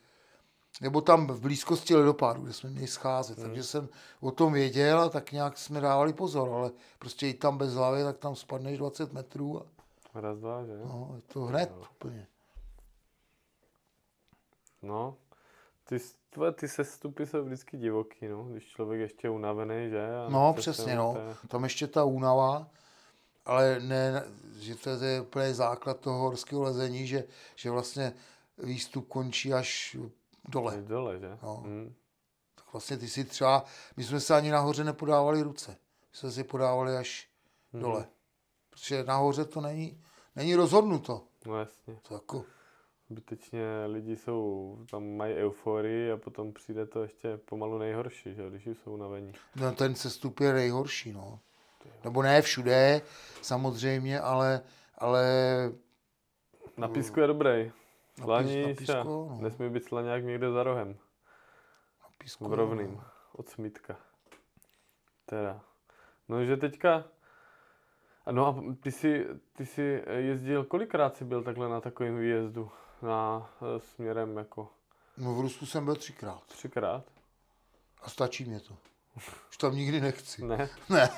Nebo 0.80 1.00
tam 1.00 1.26
v 1.26 1.40
blízkosti 1.40 1.94
ledopádu, 1.94 2.42
kde 2.42 2.52
jsme 2.52 2.70
měli 2.70 2.86
scházet. 2.86 3.38
Mm. 3.38 3.44
Takže 3.44 3.62
jsem 3.62 3.88
o 4.20 4.30
tom 4.30 4.52
věděl 4.52 5.00
a 5.00 5.08
tak 5.08 5.32
nějak 5.32 5.58
jsme 5.58 5.80
dávali 5.80 6.12
pozor, 6.12 6.48
ale 6.48 6.70
prostě 6.98 7.28
i 7.28 7.34
tam 7.34 7.58
bez 7.58 7.74
hlavy, 7.74 8.02
tak 8.04 8.18
tam 8.18 8.36
spadneš 8.36 8.78
20 8.78 9.12
metrů 9.12 9.60
a 9.62 9.66
Raz, 10.20 10.38
dva, 10.38 10.64
že 10.64 10.72
no, 10.78 11.12
je 11.16 11.22
to 11.22 11.40
hned 11.40 11.70
Jo. 11.76 11.82
úplně. 11.96 12.26
No, 14.82 15.16
ty, 15.84 15.98
tvoje, 16.30 16.52
ty 16.52 16.68
sestupy 16.68 17.26
jsou 17.26 17.44
vždycky 17.44 17.76
divoký, 17.76 18.28
no, 18.28 18.44
když 18.44 18.66
člověk 18.66 19.00
ještě 19.00 19.26
je 19.26 19.30
unavený, 19.30 19.90
že? 19.90 20.06
A 20.26 20.28
No, 20.30 20.52
přesně, 20.54 20.96
no. 20.96 21.14
té- 21.14 21.48
Tam 21.48 21.64
ještě 21.64 21.86
ta 21.86 22.04
únava, 22.04 22.66
ale 23.44 23.80
ne, 23.80 24.24
že 24.58 24.74
to 24.74 24.90
je 24.90 25.20
úplně 25.20 25.54
základ 25.54 26.00
toho 26.00 26.18
horského 26.18 26.62
lezení, 26.62 27.06
že, 27.06 27.24
že 27.56 27.70
vlastně 27.70 28.12
výstup 28.58 29.08
končí 29.08 29.54
až 29.54 29.96
dole. 30.48 30.82
Dole, 30.82 31.18
že? 31.18 31.38
No. 31.42 31.62
Mm. 31.66 31.94
Tak 32.54 32.72
vlastně 32.72 32.96
ty 32.96 33.08
si 33.08 33.24
třeba, 33.24 33.64
my 33.96 34.04
jsme 34.04 34.20
se 34.20 34.34
ani 34.34 34.50
nahoře 34.50 34.84
nepodávali 34.84 35.42
ruce. 35.42 35.70
My 36.10 36.16
jsme 36.16 36.30
si 36.30 36.44
podávali 36.44 36.96
až 36.96 37.28
Mhm. 37.72 37.82
dole. 37.82 38.06
Protože 38.70 39.04
nahoře 39.04 39.44
to 39.44 39.60
není, 39.60 40.02
není 40.36 40.54
rozhodnuto. 40.54 41.22
No 41.46 41.58
jasně. 41.58 41.96
To 42.08 42.14
jako, 42.14 42.44
Zbytečně 43.10 43.62
lidi 43.86 44.16
jsou, 44.16 44.78
tam 44.90 45.16
mají 45.16 45.34
euforii 45.34 46.12
a 46.12 46.16
potom 46.16 46.52
přijde 46.52 46.86
to 46.86 47.02
ještě 47.02 47.36
pomalu 47.36 47.78
nejhorší, 47.78 48.34
že? 48.34 48.50
Když 48.50 48.66
jsou 48.66 48.92
unavení. 48.92 49.32
no, 49.56 49.72
ten 49.72 49.94
sestup 49.94 50.40
je 50.40 50.52
nejhorší, 50.52 51.12
no. 51.12 51.38
Nebo 52.04 52.22
ne 52.22 52.42
všude, 52.42 53.02
samozřejmě, 53.42 54.20
ale, 54.20 54.60
ale 54.98 55.24
Na 56.76 56.88
písku 56.88 57.20
je 57.20 57.26
dobrý. 57.26 57.72
Písku, 58.78 58.92
a 58.98 59.04
no. 59.04 59.38
nesmí 59.40 59.70
být 59.70 59.84
slaňák 59.84 60.24
někde 60.24 60.50
za 60.50 60.62
rohem. 60.62 60.88
na 62.02 62.08
písku, 62.18 62.48
V 62.48 62.52
rovným. 62.54 63.00
Od 63.32 63.48
smítka. 63.48 63.96
Teda. 65.26 65.60
No, 66.28 66.44
že 66.44 66.56
teďka... 66.56 67.04
No 68.30 68.46
a 68.46 68.74
ty 68.82 68.92
jsi, 68.92 69.26
ty 69.52 69.66
jsi 69.66 70.04
jezdil, 70.16 70.64
kolikrát 70.64 71.16
jsi 71.16 71.24
byl 71.24 71.42
takhle 71.42 71.68
na 71.68 71.80
takovém 71.80 72.18
výjezdu? 72.18 72.70
Na 73.02 73.50
eh, 73.76 73.80
směrem 73.80 74.36
jako 74.36 74.68
No 75.16 75.34
v 75.34 75.40
Rusku 75.40 75.66
jsem 75.66 75.84
byl 75.84 75.96
třikrát. 75.96 76.42
třikrát? 76.46 77.04
A 78.02 78.10
stačí 78.10 78.44
mě 78.44 78.60
to. 78.60 78.76
Už 79.48 79.56
tam 79.56 79.74
nikdy 79.76 80.00
nechci. 80.00 80.44
Ne? 80.44 80.68
Ne, 80.88 81.08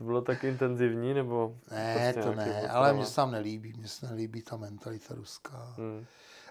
To 0.00 0.04
bylo 0.04 0.22
tak 0.22 0.44
intenzivní, 0.44 1.14
nebo? 1.14 1.54
ne 1.70 1.94
prostě 2.12 2.22
to 2.22 2.34
ne, 2.34 2.56
otrava? 2.58 2.74
ale 2.74 2.92
mně 2.92 3.06
se 3.06 3.16
tam 3.16 3.30
nelíbí, 3.30 3.72
mně 3.76 3.88
se 3.88 4.06
nelíbí 4.06 4.42
ta 4.42 4.56
mentalita 4.56 5.14
ruská. 5.14 5.74
Hmm. 5.78 6.04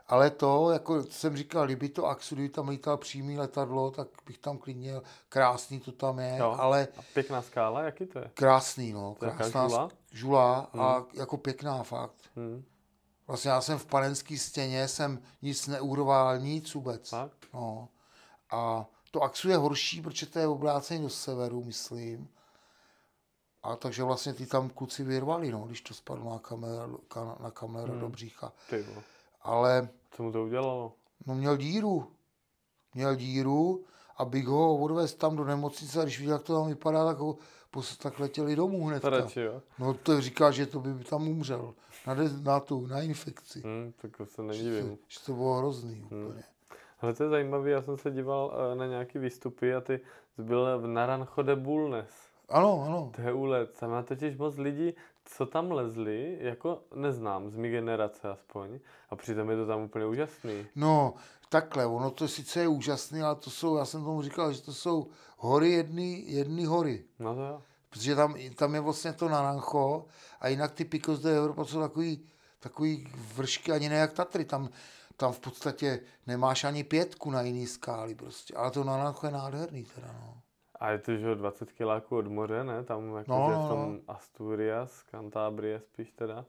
Ale 0.07 0.29
to, 0.29 0.71
jako 0.71 1.03
jsem 1.03 1.37
říkal, 1.37 1.65
kdyby 1.65 1.89
to 1.89 2.05
Axu, 2.05 2.35
kdyby 2.35 2.49
tam 2.49 2.69
lítal 2.69 2.97
přímý 2.97 3.37
letadlo, 3.39 3.91
tak 3.91 4.07
bych 4.25 4.37
tam 4.37 4.57
klidně, 4.57 4.93
krásný 5.29 5.79
to 5.79 5.91
tam 5.91 6.19
je, 6.19 6.35
Jo. 6.39 6.55
ale 6.59 6.87
A 6.97 7.01
pěkná 7.13 7.41
skála, 7.41 7.83
jaký 7.83 8.05
to 8.05 8.19
je? 8.19 8.31
krásný, 8.33 8.93
no, 8.93 9.15
To 9.19 9.31
krásná 9.31 9.67
žula? 9.67 9.89
žula 10.11 10.69
a 10.79 11.03
jako 11.13 11.37
pěkná 11.37 11.83
fakt. 11.83 12.15
Hmm. 12.35 12.63
Vlastně 13.27 13.51
já 13.51 13.61
jsem 13.61 13.77
v 13.77 13.85
panenské 13.85 14.37
stěně, 14.37 14.87
jsem 14.87 15.21
nic 15.41 15.67
neuroval, 15.67 16.39
nic 16.39 16.73
vůbec. 16.73 17.09
Fakt? 17.09 17.45
No. 17.53 17.87
A 18.51 18.85
to 19.11 19.21
Axu 19.21 19.49
je 19.49 19.57
horší, 19.57 20.01
protože 20.01 20.25
to 20.25 20.39
je 20.39 20.47
obrácený 20.47 21.01
do 21.01 21.09
severu, 21.09 21.63
myslím. 21.63 22.27
A 23.63 23.75
takže 23.75 24.03
vlastně 24.03 24.33
ty 24.33 24.45
tam 24.45 24.69
kluci 24.69 25.03
vyrvali, 25.03 25.51
no, 25.51 25.59
když 25.59 25.81
to 25.81 25.93
spadlo 25.93 26.29
na 26.33 26.39
kameru, 26.39 26.99
ka- 27.09 27.41
na 27.43 27.51
kameru 27.51 27.91
Hmm. 27.91 28.01
do 28.01 28.09
břícha. 28.09 28.51
Ty 28.69 28.81
vole. 28.83 29.01
Ale 29.41 29.89
Co 30.11 30.23
mu 30.23 30.31
to 30.31 30.43
udělalo? 30.43 30.93
no 31.25 31.35
měl 31.35 31.57
díru. 31.57 32.07
Měl 32.93 33.15
díru, 33.15 33.83
abych 34.17 34.47
ho 34.47 34.77
odvez 34.77 35.13
tam 35.15 35.35
do 35.35 35.43
nemocnice 35.45 35.99
a 35.99 36.03
když 36.03 36.19
viděl, 36.19 36.33
jak 36.33 36.43
to 36.43 36.53
tam 36.59 36.67
vypadá, 36.67 37.05
tak 37.05 37.17
ho 37.17 37.37
tak 37.97 38.19
letěli 38.19 38.55
domů 38.55 38.89
jo? 39.41 39.61
No 39.79 39.93
to 39.93 40.21
říká, 40.21 40.51
že 40.51 40.65
to 40.65 40.79
by 40.79 41.03
tam 41.03 41.27
umřel. 41.27 41.73
Na, 42.07 42.13
de- 42.13 42.29
na 42.43 42.59
tu, 42.59 42.87
na 42.87 43.01
infekci. 43.01 43.61
Hmm, 43.61 43.93
tak 44.01 44.17
to 44.17 44.25
se 44.25 44.41
Že 44.41 44.47
nedivím. 44.47 44.97
že 45.07 45.19
to 45.25 45.33
bylo 45.33 45.53
hrozný 45.57 46.01
úplně. 46.03 46.43
Ale 47.01 47.13
to 47.13 47.23
je 47.23 47.29
zajímavé, 47.29 47.69
já 47.69 47.81
jsem 47.81 47.97
se 47.97 48.11
díval 48.11 48.53
eh, 48.73 48.75
na 48.75 48.85
nějaký 48.85 49.19
výstupy 49.19 49.73
a 49.75 49.81
ty 49.81 49.99
byl 50.37 50.79
v 50.79 50.87
Naranchode 50.87 51.55
Bulnes. 51.55 52.28
Ano, 52.49 52.83
ano. 52.85 53.11
To 53.15 53.21
je 53.21 53.33
úlet. 53.33 53.79
Tam 53.79 53.89
má 53.89 54.03
totiž 54.03 54.37
moc 54.37 54.57
lidí, 54.57 54.93
co 55.25 55.45
tam 55.45 55.71
lezli, 55.71 56.37
jako 56.41 56.81
neznám, 56.95 57.49
z 57.49 57.55
mé 57.55 57.69
generace 57.69 58.29
aspoň, 58.29 58.79
a 59.09 59.15
přitom 59.15 59.49
je 59.49 59.55
to 59.55 59.65
tam 59.67 59.81
úplně 59.81 60.05
úžasný. 60.05 60.65
No, 60.75 61.13
takhle, 61.49 61.85
ono 61.85 62.11
to 62.11 62.27
sice 62.27 62.59
je 62.59 62.67
úžasný, 62.67 63.21
ale 63.21 63.35
to 63.35 63.49
jsou, 63.49 63.77
já 63.77 63.85
jsem 63.85 64.03
tomu 64.03 64.21
říkal, 64.21 64.53
že 64.53 64.61
to 64.61 64.73
jsou 64.73 65.07
hory 65.37 65.71
jedny, 65.71 66.23
jedny 66.27 66.65
hory. 66.65 67.05
No 67.19 67.35
to 67.35 67.41
jo. 67.41 67.61
Protože 67.89 68.15
tam, 68.15 68.35
tam 68.55 68.75
je 68.75 68.81
vlastně 68.81 69.13
to 69.13 69.29
Narancho 69.29 70.05
a 70.39 70.47
jinak 70.47 70.71
ty 70.71 70.85
Picos 70.85 71.19
de 71.19 71.39
Europa 71.39 71.65
jsou 71.65 71.79
takový, 71.79 72.29
takový 72.59 73.07
vršky 73.35 73.71
ani 73.71 73.89
ne 73.89 73.95
jak 73.95 74.13
Tatry. 74.13 74.45
Tam, 74.45 74.69
tam 75.17 75.31
v 75.31 75.39
podstatě 75.39 75.99
nemáš 76.27 76.63
ani 76.63 76.83
pětku 76.83 77.31
na 77.31 77.41
jiný 77.41 77.67
skály 77.67 78.15
prostě. 78.15 78.53
Ale 78.55 78.71
to 78.71 78.83
Narancho 78.83 79.25
je 79.25 79.31
nádherný 79.31 79.83
teda, 79.83 80.07
no. 80.13 80.41
A 80.79 80.91
je 80.91 80.97
to, 80.97 81.17
že 81.17 81.35
20 81.35 81.71
kiláků 81.71 82.17
od 82.17 82.27
moře, 82.27 82.63
ne? 82.63 82.83
Tam 82.83 83.15
jako 83.17 83.31
No, 83.31 83.49
no, 83.49 83.51
no, 83.51 83.65
v 83.65 83.69
tom 83.69 83.99
Asturias, 84.07 85.03
Cantabria 85.11 85.79
spíš 85.79 86.11
teda. 86.11 86.45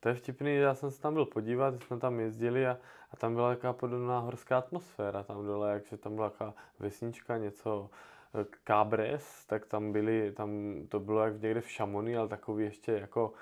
To 0.00 0.08
je 0.08 0.14
vtipný, 0.14 0.56
já 0.56 0.74
jsem 0.74 0.90
se 0.90 1.00
tam 1.00 1.14
byl 1.14 1.24
podívat, 1.26 1.82
jsme 1.82 1.98
tam 1.98 2.20
jezdili 2.20 2.66
a, 2.66 2.78
a 3.10 3.16
tam 3.16 3.34
byla 3.34 3.48
taková 3.54 3.72
podobná 3.72 4.18
horská 4.18 4.58
atmosféra 4.58 5.22
tam 5.22 5.46
dole, 5.46 5.72
jakže 5.72 5.96
tam 5.96 6.14
byla 6.14 6.30
taková 6.30 6.54
vesnička, 6.78 7.36
něco 7.36 7.90
eh, 8.34 8.44
Cabres, 8.66 9.46
tak 9.46 9.66
tam 9.66 9.92
byli, 9.92 10.32
tam 10.32 10.50
to 10.88 11.00
bylo 11.00 11.24
jak 11.24 11.42
někde 11.42 11.60
v 11.60 11.70
Šamony, 11.70 12.16
ale 12.16 12.28
takový 12.28 12.64
ještě 12.64 12.92
jako 12.92 13.32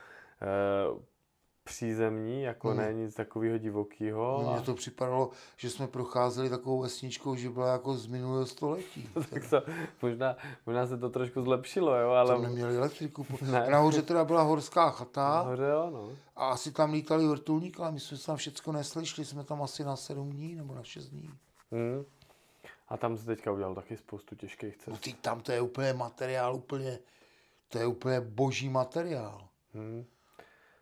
eh, 0.43 1.17
přízemní, 1.68 2.42
jako 2.42 2.68
Hmm. 2.68 2.76
ne 2.78 2.92
nic 2.92 3.14
takového 3.14 3.58
divokého. 3.58 4.42
No, 4.46 4.52
Mně 4.52 4.60
to 4.62 4.74
připadalo, 4.74 5.30
že 5.56 5.70
jsme 5.70 5.86
procházeli 5.86 6.50
takovou 6.50 6.80
vesničkou, 6.80 7.36
že 7.36 7.50
byla 7.50 7.72
jako 7.72 7.94
z 7.94 8.06
minulého 8.06 8.46
století. 8.46 9.08
tak 9.30 9.50
to, 9.50 9.62
možná, 10.02 10.36
možná 10.66 10.86
se 10.86 10.98
to 10.98 11.10
trošku 11.10 11.42
zlepšilo, 11.42 11.94
jo, 11.96 12.10
ale 12.10 12.32
Tam 12.34 12.42
neměli 12.42 12.76
elektriku. 12.76 13.26
Ne. 13.42 13.66
A 13.66 13.70
nahoře 13.70 14.02
teda 14.02 14.24
byla 14.24 14.42
horská 14.42 14.90
chata 14.90 15.28
nahoře 15.34 15.64
jo, 15.72 15.90
no. 15.92 16.10
a 16.36 16.48
asi 16.48 16.72
tam 16.72 16.92
lítali 16.92 17.26
vrtulník, 17.28 17.80
ale 17.80 17.92
my 17.92 18.00
jsme 18.00 18.16
se 18.16 18.26
tam 18.26 18.36
všechno 18.36 18.72
nesli, 18.72 19.06
šli 19.06 19.24
jsme 19.24 19.44
tam 19.44 19.62
asi 19.62 19.84
na 19.84 19.96
sedm 19.96 20.30
dní 20.30 20.54
nebo 20.54 20.74
na 20.74 20.82
šest 20.82 21.06
dní. 21.08 21.30
Hmm. 21.72 22.04
A 22.88 22.96
tam 22.96 23.16
se 23.16 23.24
teďka 23.24 23.52
udělal 23.52 23.74
taky 23.74 23.96
spoustu 23.96 24.34
těžkých 24.36 24.74
No 24.86 24.94
cest. 24.94 25.04
ty, 25.04 25.12
tam 25.12 25.40
to 25.40 25.52
je 25.52 25.60
úplně 25.60 25.92
materiál, 25.92 26.54
úplně, 26.54 26.98
to 27.68 27.78
je 27.78 27.86
úplně 27.86 28.20
boží 28.20 28.68
materiál. 28.68 29.48
Hmm. 29.74 30.04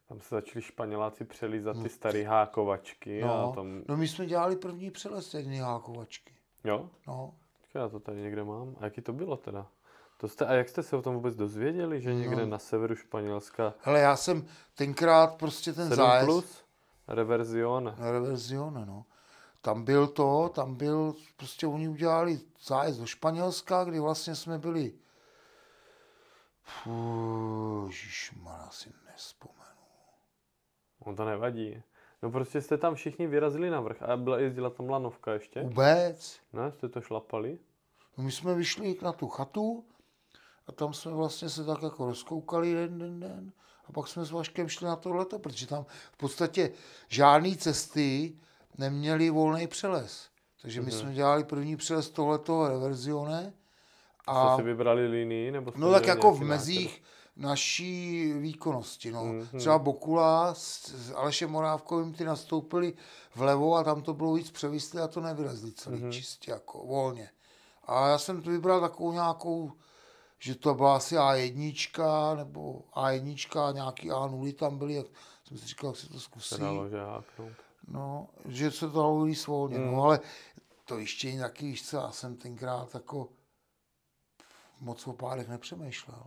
Tam 0.09 0.21
se 0.21 0.35
začali 0.35 0.63
Španěláci 0.63 1.25
přelízat 1.25 1.83
ty 1.83 1.89
staré 1.89 2.23
hákovačky 2.25 3.23
a 3.23 3.27
No, 3.27 3.53
tam, 3.55 3.83
no 3.89 3.97
my 3.97 4.09
jsme 4.09 4.27
dělali 4.27 4.57
první 4.57 4.91
přeles 4.91 5.35
jedny 5.35 5.59
hákovačky. 5.59 6.35
jo, 6.65 6.91
No. 7.07 7.35
Já 7.75 7.89
to 7.89 8.01
tady 8.01 8.21
někde 8.21 8.45
mám. 8.45 8.77
A 8.81 8.85
jaký 8.85 9.01
to 9.01 9.13
bylo 9.13 9.37
teda? 9.37 9.67
To 10.19 10.29
jste, 10.29 10.47
a 10.47 10.53
jak 10.53 10.69
jste 10.69 10.83
se 10.83 10.97
o 10.97 11.03
tom 11.03 11.15
vůbec 11.15 11.37
dozvěděli, 11.37 12.01
že 12.01 12.15
někde 12.15 12.37
No. 12.37 12.47
na 12.47 12.59
severu 12.59 12.97
Španělska 12.97 13.75
Hele, 13.81 14.01
já 14.01 14.17
jsem 14.17 14.47
tenkrát 14.75 15.35
prostě 15.35 15.73
ten 15.73 15.89
7 15.89 15.97
zájezd... 15.97 16.27
plus 16.27 16.65
reverzione. 17.09 17.95
Reverzione, 17.99 18.87
no. 18.87 19.05
Tam 19.61 19.85
byl 19.85 20.07
to, 20.07 20.51
tam 20.55 20.75
byl, 20.75 21.15
prostě 21.37 21.67
oni 21.67 21.89
udělali 21.89 22.41
zájezd 22.67 23.01
do 23.01 23.07
Španělska, 23.07 23.85
kdy 23.85 24.01
vlastně 24.01 24.35
jsme 24.35 24.59
byli, 24.59 24.93
Fů, 26.63 27.85
ježišmarja, 27.87 28.69
si 28.71 28.91
On 31.07 31.17
to 31.17 31.25
nevadí. 31.25 31.83
No 32.23 32.31
prostě 32.31 32.61
jste 32.61 32.79
tam 32.79 32.95
všichni 32.95 33.27
vyrazili 33.27 33.71
na 33.71 33.81
vrch 33.81 34.03
a 34.03 34.17
byla 34.17 34.39
jezdila 34.39 34.71
tam 34.71 34.91
lanovka 34.91 35.33
ještě? 35.33 35.63
Vůbec. 35.63 36.41
Ne, 36.53 36.73
jste 36.73 36.89
to 36.89 37.01
šlapali? 37.01 37.59
No 38.19 38.25
my 38.25 38.33
jsme 38.33 38.55
vyšli 38.55 38.97
na 39.03 39.13
tu 39.13 39.29
chatu 39.29 39.85
a 40.67 40.73
tam 40.73 40.95
jsme 40.95 41.13
vlastně 41.13 41.49
se 41.49 41.65
tak 41.65 41.83
jako 41.83 42.07
rozkoukali 42.07 42.69
jeden 42.69 42.99
den, 42.99 43.21
den 43.21 43.53
a 43.89 43.93
pak 43.93 44.09
jsme 44.09 44.25
s 44.25 44.31
Vaškem 44.31 44.69
šli 44.69 44.87
na 44.87 44.97
tohleto, 44.97 45.39
protože 45.39 45.67
tam 45.67 45.87
v 46.13 46.17
podstatě 46.17 46.71
žádné 47.09 47.57
cesty 47.57 48.37
neměli 48.79 49.31
volný 49.31 49.67
přeles. 49.67 50.29
Takže 50.63 50.83
my 50.83 50.91
jsme 50.91 51.13
dělali 51.13 51.45
první 51.45 51.77
přeles 51.77 52.11
tohleto 52.11 52.69
reverzione 52.69 53.53
A... 54.27 54.43
a 54.43 54.55
Jste 54.55 54.63
si 54.63 54.67
vybrali 54.67 55.07
linii? 55.07 55.51
Nebo 55.51 55.73
no 55.77 55.93
tak 55.93 56.07
jako 56.07 56.35
v 56.35 56.41
mezích 56.41 57.03
naší 57.37 58.33
výkonnosti. 58.33 59.11
No. 59.13 59.25
Mhm. 59.25 59.59
Třeba 59.59 59.79
Bokula 59.79 60.55
s, 60.55 60.89
s 60.95 61.13
Alešem 61.15 61.51
Morávkovým 61.51 62.13
ty 62.15 62.25
nastoupili 62.25 62.95
vlevo 63.35 63.75
a 63.75 63.85
tam 63.85 64.03
to 64.03 64.15
bylo 64.15 64.35
víc 64.35 64.51
převislé 64.51 65.03
a 65.03 65.09
to 65.09 65.21
nevylezli 65.21 65.73
celý 65.73 66.01
Mhm. 66.03 66.13
čistě 66.13 66.51
jako 66.51 66.87
volně. 66.87 67.31
A 67.85 68.09
já 68.09 68.19
jsem 68.19 68.43
to 68.43 68.51
vybral 68.51 68.81
takovou 68.81 69.13
nějakou, 69.13 69.73
že 70.39 70.55
to 70.55 70.75
byla 70.75 70.97
asi 70.97 71.17
A1 71.17 72.37
nebo 72.37 72.83
A1 72.95 73.61
a 73.69 73.73
nějaký 73.73 74.11
A0 74.11 74.53
tam 74.55 74.79
byly, 74.79 74.95
jak 74.95 75.07
jsem 75.49 75.59
si 75.59 75.67
říkal, 75.67 75.91
jak 75.91 75.97
se 75.97 76.09
to 76.09 76.21
zkusí. 76.21 76.55
No, 77.89 78.29
že 78.45 78.71
se 78.71 78.81
to 78.91 78.97
dalo 78.97 79.23
líst 79.23 79.47
volně, 79.47 79.79
Mm. 79.79 79.87
no, 79.93 80.03
ale 80.03 80.21
to 80.85 80.99
ještě 80.99 81.39
taky, 81.39 81.67
víš 81.67 81.89
co, 81.89 81.97
já 81.97 82.11
jsem 82.13 82.37
tenkrát 82.37 82.95
jako 82.95 83.29
moc 84.81 85.07
o 85.07 85.13
pádech 85.13 85.49
nepřemýšlel. 85.49 86.23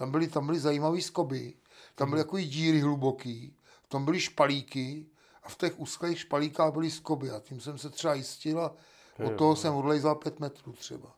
Tam 0.00 0.10
byly, 0.10 0.28
tam 0.28 0.46
byly 0.46 0.58
zajímavé 0.60 1.00
skoby, 1.00 1.54
tam 1.94 2.10
byly 2.10 2.22
takový 2.22 2.48
díry 2.48 2.80
hluboký, 2.80 3.56
tam 3.88 4.04
byly 4.04 4.20
špalíky 4.20 5.06
a 5.42 5.48
v 5.48 5.56
těch 5.56 5.80
úzkých 5.80 6.20
špalíkách 6.20 6.72
byly 6.72 6.90
skoby 6.90 7.30
a 7.30 7.40
tím 7.40 7.60
jsem 7.60 7.78
se 7.78 7.90
třeba 7.90 8.14
jistil 8.14 8.60
a 8.60 8.70
od 9.18 9.30
Jo. 9.30 9.36
toho 9.36 9.56
jsem 9.56 9.74
odlejzal 9.74 10.14
pět 10.14 10.40
metrů 10.40 10.72
třeba. 10.72 11.14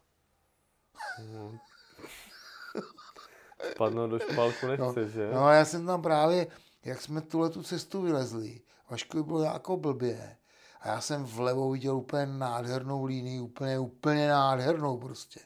Spadnout 3.70 4.10
do 4.10 4.18
špalku 4.18 4.66
nechce, 4.66 5.08
že? 5.08 5.30
No 5.34 5.44
a 5.44 5.52
já 5.54 5.64
jsem 5.64 5.86
tam 5.86 6.02
právě, 6.02 6.46
jak 6.84 7.02
jsme 7.02 7.20
tuhle 7.20 7.50
tu 7.50 7.62
cestu 7.62 8.02
vylezli, 8.02 8.60
Vaškovi 8.90 9.22
bylo 9.22 9.42
jako 9.42 9.76
blbě. 9.76 10.36
A 10.80 10.88
já 10.88 11.00
jsem 11.00 11.24
vlevo 11.24 11.70
viděl 11.70 11.96
úplně 11.96 12.26
nádhernou 12.26 13.04
línii, 13.04 13.40
úplně, 13.40 13.78
úplně 13.78 14.28
nádhernou 14.28 14.98
prostě. 14.98 15.40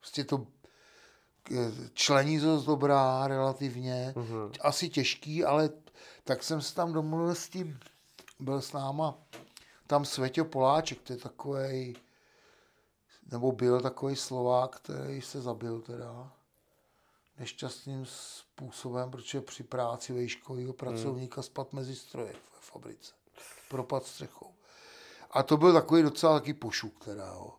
Prostě 0.00 0.24
to 0.24 0.46
člení 1.94 2.38
dost 2.40 2.64
dobrá 2.64 3.26
relativně, 3.28 4.12
Mhm. 4.16 4.52
asi 4.60 4.88
těžký, 4.88 5.44
ale 5.44 5.70
tak 6.24 6.42
jsem 6.42 6.60
se 6.62 6.74
tam 6.74 6.92
domluvil 6.92 7.34
s 7.34 7.48
tím, 7.48 7.78
byl 8.40 8.62
s 8.62 8.72
náma 8.72 9.14
tam 9.86 10.04
Sveťo 10.04 10.44
Poláček, 10.44 11.00
to 11.02 11.12
je 11.12 11.16
takový, 11.18 11.96
nebo 13.30 13.52
byl 13.52 13.80
takový 13.80 14.16
Slovák, 14.16 14.76
který 14.76 15.20
se 15.20 15.40
zabil 15.40 15.80
teda 15.80 16.32
nešťastným 17.38 18.06
způsobem, 18.06 19.10
protože 19.10 19.40
při 19.40 19.62
práci 19.62 20.12
vejškového 20.12 20.72
pracovníka 20.72 21.42
spad 21.42 21.72
mezi 21.72 21.96
stroje 21.96 22.32
ve 22.32 22.60
fabrice. 22.60 23.12
Propad 23.68 24.04
střechou. 24.06 24.54
A 25.30 25.42
to 25.42 25.56
byl 25.56 25.72
takový 25.72 26.02
docela 26.02 26.38
taky 26.40 26.54
pošuk 26.54 27.04
teda, 27.04 27.26
jo. 27.26 27.52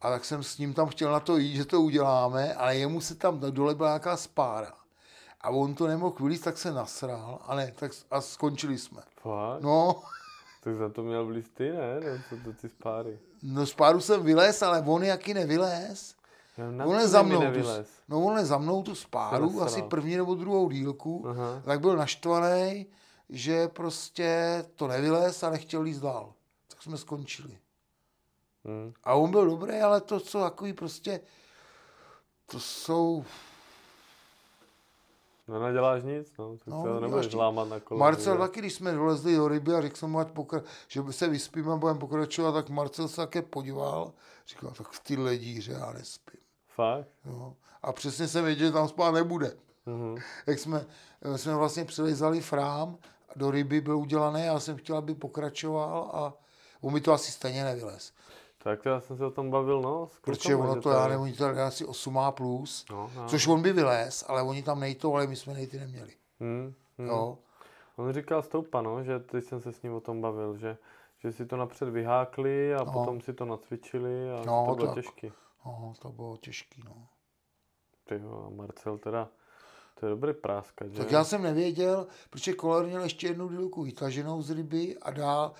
A 0.00 0.10
tak 0.10 0.24
jsem 0.24 0.42
s 0.42 0.58
ním 0.58 0.74
tam 0.74 0.88
chtěl 0.88 1.12
na 1.12 1.20
to 1.20 1.36
jít, 1.36 1.56
že 1.56 1.64
to 1.64 1.80
uděláme, 1.80 2.54
ale 2.54 2.76
jemu 2.76 3.00
se 3.00 3.14
tam 3.14 3.40
dole 3.40 3.74
byla 3.74 3.88
nějaká 3.88 4.16
spára. 4.16 4.72
A 5.40 5.50
on 5.50 5.74
to 5.74 5.86
nemohl 5.86 6.16
vylít, 6.20 6.44
tak 6.44 6.58
se 6.58 6.72
nasral 6.72 7.38
a 7.46 7.54
ne, 7.54 7.72
tak 7.76 7.92
a 8.10 8.20
skončili 8.20 8.78
jsme. 8.78 9.02
Fakt? 9.22 9.62
No, 9.62 10.02
Tak 10.62 10.76
za 10.76 10.88
to 10.88 11.02
měl 11.02 11.26
blíz 11.26 11.50
ty, 11.54 11.72
ne? 11.72 12.00
Ne, 12.00 12.22
co 12.28 12.36
to 12.44 12.52
ty 12.52 12.68
spáry. 12.68 13.18
no 13.42 13.66
spáru 13.66 14.00
jsem 14.00 14.22
vylez, 14.22 14.62
ale 14.62 14.80
on 14.86 15.02
jaký 15.02 15.34
nevylez. 15.34 16.14
Na 16.70 16.84
On 16.84 16.94
to 16.94 17.00
je 17.00 17.08
za 17.08 17.22
mnou, 17.22 17.40
tu, 17.52 17.60
no 18.08 18.20
on 18.20 18.38
je 18.38 18.44
za 18.44 18.58
mnou 18.58 18.82
tu 18.82 18.94
spáru, 18.94 19.62
asi 19.62 19.82
první 19.82 20.16
nebo 20.16 20.34
druhou 20.34 20.70
dílku, 20.70 21.24
Aha. 21.28 21.62
tak 21.64 21.80
byl 21.80 21.96
naštvaný, 21.96 22.86
že 23.28 23.68
prostě 23.68 24.64
to 24.74 24.88
nevylez 24.88 25.42
a 25.42 25.50
nechtěl 25.50 25.84
jít 25.84 25.98
dál. 25.98 26.32
Tak 26.68 26.82
jsme 26.82 26.98
skončili. 26.98 27.58
Hm. 28.64 28.92
A 29.04 29.14
on 29.14 29.30
byl 29.30 29.46
dobrý, 29.50 29.76
ale 29.80 30.00
to 30.00 30.20
jsou 30.20 30.40
takový 30.40 30.72
prostě, 30.72 31.20
to 32.46 32.60
jsou, 32.60 33.24
No 35.48 35.62
neděláš 35.62 36.02
nic, 36.02 36.32
no. 36.38 36.56
Tak 36.56 36.66
No, 36.66 36.76
no, 36.76 36.82
to 36.82 36.88
děláš 36.88 37.02
nebudeš 37.02 37.34
lámat 37.34 37.68
na 37.68 37.80
kolo. 37.80 38.00
Marcel 38.00 38.34
že? 38.34 38.38
taky, 38.38 38.60
když 38.60 38.74
jsme 38.74 38.92
dolezli 38.92 39.36
do 39.36 39.48
ryby 39.48 39.74
a 39.74 39.80
řekl 39.80 39.96
jsem 39.96 40.10
mu, 40.10 40.18
ať 40.18 40.28
pokra- 40.28 40.62
že 40.88 41.02
se 41.10 41.28
vyspíme 41.28 41.72
a 41.72 41.76
budeme 41.76 41.98
pokračovat, 41.98 42.52
tak 42.52 42.68
Marcel 42.68 43.08
se 43.08 43.16
také 43.16 43.42
podíval, 43.42 44.12
říkal, 44.48 44.70
tak 44.70 44.88
v 44.88 45.00
tyhle 45.00 45.36
díře 45.38 45.72
já 45.72 45.92
nespím. 45.92 46.40
Fakt? 46.68 47.08
Jo. 47.24 47.54
A 47.82 47.92
přesně 47.92 48.28
jsem 48.28 48.44
věděl, 48.44 48.66
že 48.66 48.72
tam 48.72 48.88
spát 48.88 49.10
nebude. 49.10 49.56
Mhm. 49.86 50.16
Jak 50.46 50.58
jsme, 50.58 50.86
jsme 51.36 51.54
vlastně 51.54 51.84
přilezali 51.84 52.40
frám, 52.40 52.98
do 53.36 53.50
ryby 53.50 53.80
byl 53.80 53.98
udělaný, 53.98 54.42
já 54.44 54.60
jsem 54.60 54.76
chtěl, 54.76 54.96
aby 54.96 55.14
pokračoval 55.14 56.10
a 56.12 56.34
on 56.80 56.92
mi 56.92 57.00
to 57.00 57.12
asi 57.12 57.32
stejně 57.32 57.64
nevylez. 57.64 58.12
Tak 58.62 58.82
to 58.82 58.88
já 58.88 59.00
jsem 59.00 59.16
se 59.16 59.26
o 59.26 59.30
tom 59.30 59.50
bavil, 59.50 59.82
no. 59.82 60.08
Protože 60.20 60.56
ono 60.56 60.82
to, 60.82 60.90
já 60.90 61.02
nevím, 61.08 61.20
oni 61.22 61.32
to 61.32 61.44
dali 61.44 61.60
asi 61.60 61.84
8 61.84 62.18
plus, 62.30 62.84
No, 62.90 63.10
no. 63.16 63.28
což 63.28 63.46
on 63.46 63.62
by 63.62 63.72
vylez, 63.72 64.24
ale 64.28 64.42
oni 64.42 64.62
tam 64.62 64.80
nejtou, 64.80 65.14
ale 65.14 65.26
my 65.26 65.36
jsme 65.36 65.54
nejty 65.54 65.78
neměli. 65.78 66.12
Hm, 66.40 66.74
hm. 66.98 67.06
Jo. 67.06 67.38
On 67.96 68.12
říkal 68.12 68.42
Stoupa, 68.42 68.82
no, 68.82 69.02
že 69.04 69.18
teď 69.18 69.44
jsem 69.44 69.60
se 69.60 69.72
s 69.72 69.82
ním 69.82 69.94
o 69.94 70.00
tom 70.00 70.20
bavil, 70.20 70.56
že, 70.56 70.76
že 71.18 71.32
si 71.32 71.46
to 71.46 71.56
napřed 71.56 71.88
vyhákli 71.88 72.74
a 72.74 72.84
No. 72.84 72.92
potom 72.92 73.20
si 73.20 73.32
to 73.34 73.44
nacvičili 73.44 74.30
a 74.32 74.42
No, 74.46 74.66
to 74.68 74.74
bylo 74.74 74.86
tak. 74.86 74.94
těžký. 74.94 75.32
No, 75.66 75.92
to 75.98 76.08
bylo 76.08 76.36
těžký, 76.36 76.82
no. 76.84 77.06
Ty 78.04 78.14
jo, 78.22 78.44
a 78.46 78.50
Marcel 78.50 78.98
teda, 78.98 79.28
To 80.00 80.06
je 80.06 80.10
dobrý 80.10 80.32
práska, 80.32 80.86
že? 80.88 80.98
Tak 80.98 81.10
já 81.10 81.24
jsem 81.24 81.42
nevěděl, 81.42 82.06
protože 82.30 82.52
koler 82.52 82.86
měl 82.86 83.02
ještě 83.02 83.26
jednu 83.26 83.48
dílku 83.48 83.82
vytaženou 83.82 84.42
z 84.42 84.50
ryby 84.50 84.96
a 85.02 85.10
dál, 85.10 85.52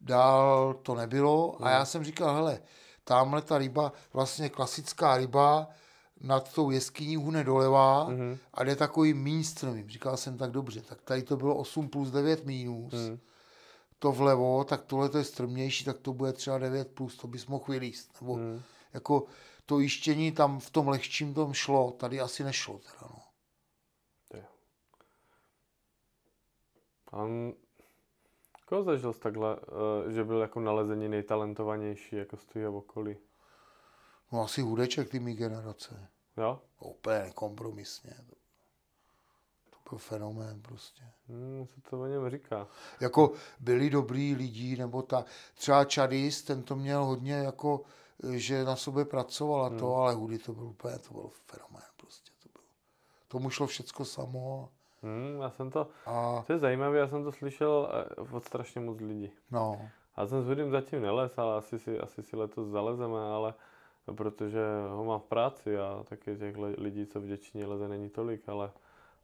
dál 0.00 0.74
to 0.74 0.94
nebylo. 0.94 1.64
A 1.64 1.70
já 1.70 1.84
jsem 1.84 2.04
říkal, 2.04 2.34
hele, 2.34 2.62
tamhle 3.04 3.42
ta 3.42 3.58
ryba, 3.58 3.92
vlastně 4.12 4.48
klasická 4.48 5.16
ryba, 5.16 5.68
nad 6.20 6.54
tou 6.54 6.70
jeskyní 6.70 7.16
uhne 7.16 7.44
doleva 7.44 8.08
mm-hmm. 8.08 8.38
a 8.54 8.64
jde 8.64 8.76
takový 8.76 9.14
míň 9.14 9.44
strmým. 9.44 9.90
Říkal 9.90 10.16
jsem 10.16 10.38
tak 10.38 10.50
dobře, 10.50 10.80
tak 10.80 11.02
tady 11.02 11.22
to 11.22 11.36
bylo 11.36 11.56
8 11.56 11.88
plus 11.88 12.10
9 12.10 12.44
minus. 12.44 12.92
Mm. 12.92 13.18
To 13.98 14.12
vlevo, 14.12 14.64
tak 14.64 14.84
tohle 14.84 15.08
to 15.08 15.18
je 15.18 15.24
strmější, 15.24 15.84
tak 15.84 15.98
to 15.98 16.12
bude 16.12 16.32
třeba 16.32 16.58
9 16.58 16.88
plus, 16.88 17.16
to 17.16 17.28
bys 17.28 17.46
mohl 17.46 17.64
vylíst. 17.68 18.20
Nebo 18.20 18.36
mm. 18.36 18.62
jako 18.92 19.24
to 19.66 19.78
jištění 19.78 20.32
tam 20.32 20.60
v 20.60 20.70
tom 20.70 20.88
lehčím 20.88 21.34
tom 21.34 21.52
šlo, 21.52 21.90
tady 21.90 22.20
asi 22.20 22.44
nešlo 22.44 22.78
teda, 22.78 22.98
no. 23.02 23.22
Koho 28.68 28.82
zažil 28.82 29.12
jsi 29.12 29.20
takhle, 29.20 29.56
uh, 29.56 30.10
že 30.12 30.24
byl 30.24 30.40
jako 30.40 30.60
nalezení 30.60 31.08
nejtalentovanější 31.08 32.16
jako 32.16 32.36
z 32.36 32.46
tvého 32.46 32.78
okolí? 32.78 33.16
No 34.32 34.42
asi 34.42 34.62
hudeček 34.62 35.10
ty 35.10 35.20
mý 35.20 35.34
generace. 35.34 36.08
Jo? 36.36 36.60
Úplně 36.80 37.18
nekompromisně. 37.18 38.14
To, 39.70 39.90
byl 39.90 39.98
fenomén 39.98 40.62
prostě. 40.62 41.02
Hmm, 41.28 41.66
co 41.66 41.90
to 41.90 42.00
o 42.00 42.06
něm 42.06 42.30
říká? 42.30 42.68
Jako 43.00 43.32
byli 43.60 43.90
dobrý 43.90 44.34
lidi, 44.34 44.76
nebo 44.76 45.02
ta, 45.02 45.24
třeba 45.54 45.84
Čadis, 45.84 46.42
ten 46.42 46.62
to 46.62 46.76
měl 46.76 47.04
hodně 47.04 47.34
jako, 47.34 47.82
že 48.32 48.64
na 48.64 48.76
sobě 48.76 49.04
pracoval 49.04 49.64
a 49.64 49.70
to, 49.70 49.86
hmm. 49.86 50.00
ale 50.00 50.14
Hudy 50.14 50.38
to 50.38 50.52
byl 50.52 50.64
úplně, 50.64 50.98
to 50.98 51.14
byl 51.14 51.30
fenomén 51.46 51.88
prostě. 51.96 52.30
To, 52.42 52.48
byl, 52.48 52.62
tomu 53.28 53.50
šlo 53.50 53.66
všecko 53.66 54.04
samo. 54.04 54.70
Hmm, 55.02 55.40
já 55.40 55.50
jsem 55.50 55.70
to, 55.70 55.88
a... 56.06 56.44
to 56.46 56.52
je 56.52 56.58
zajímavé, 56.58 56.98
já 56.98 57.08
jsem 57.08 57.24
to 57.24 57.32
slyšel 57.32 57.88
eh, 57.92 58.20
od 58.32 58.44
strašně 58.44 58.80
moc 58.80 59.00
lidí. 59.00 59.32
No. 59.50 59.90
Já 60.16 60.26
jsem 60.26 60.42
s 60.42 60.46
Hudym 60.46 60.70
zatím 60.70 61.02
nelez, 61.02 61.38
ale 61.38 61.56
asi 61.56 61.78
si, 61.78 61.98
asi 61.98 62.22
si 62.22 62.36
letos 62.36 62.68
zalezeme, 62.68 63.20
ale 63.20 63.54
protože 64.14 64.60
ho 64.88 65.04
mám 65.04 65.20
v 65.20 65.24
práci 65.24 65.78
a 65.78 66.04
taky 66.08 66.36
těch 66.36 66.56
lidí, 66.56 67.06
co 67.06 67.20
v 67.20 67.26
Děčíně 67.26 67.66
leze, 67.66 67.88
není 67.88 68.10
tolik, 68.10 68.48
ale, 68.48 68.70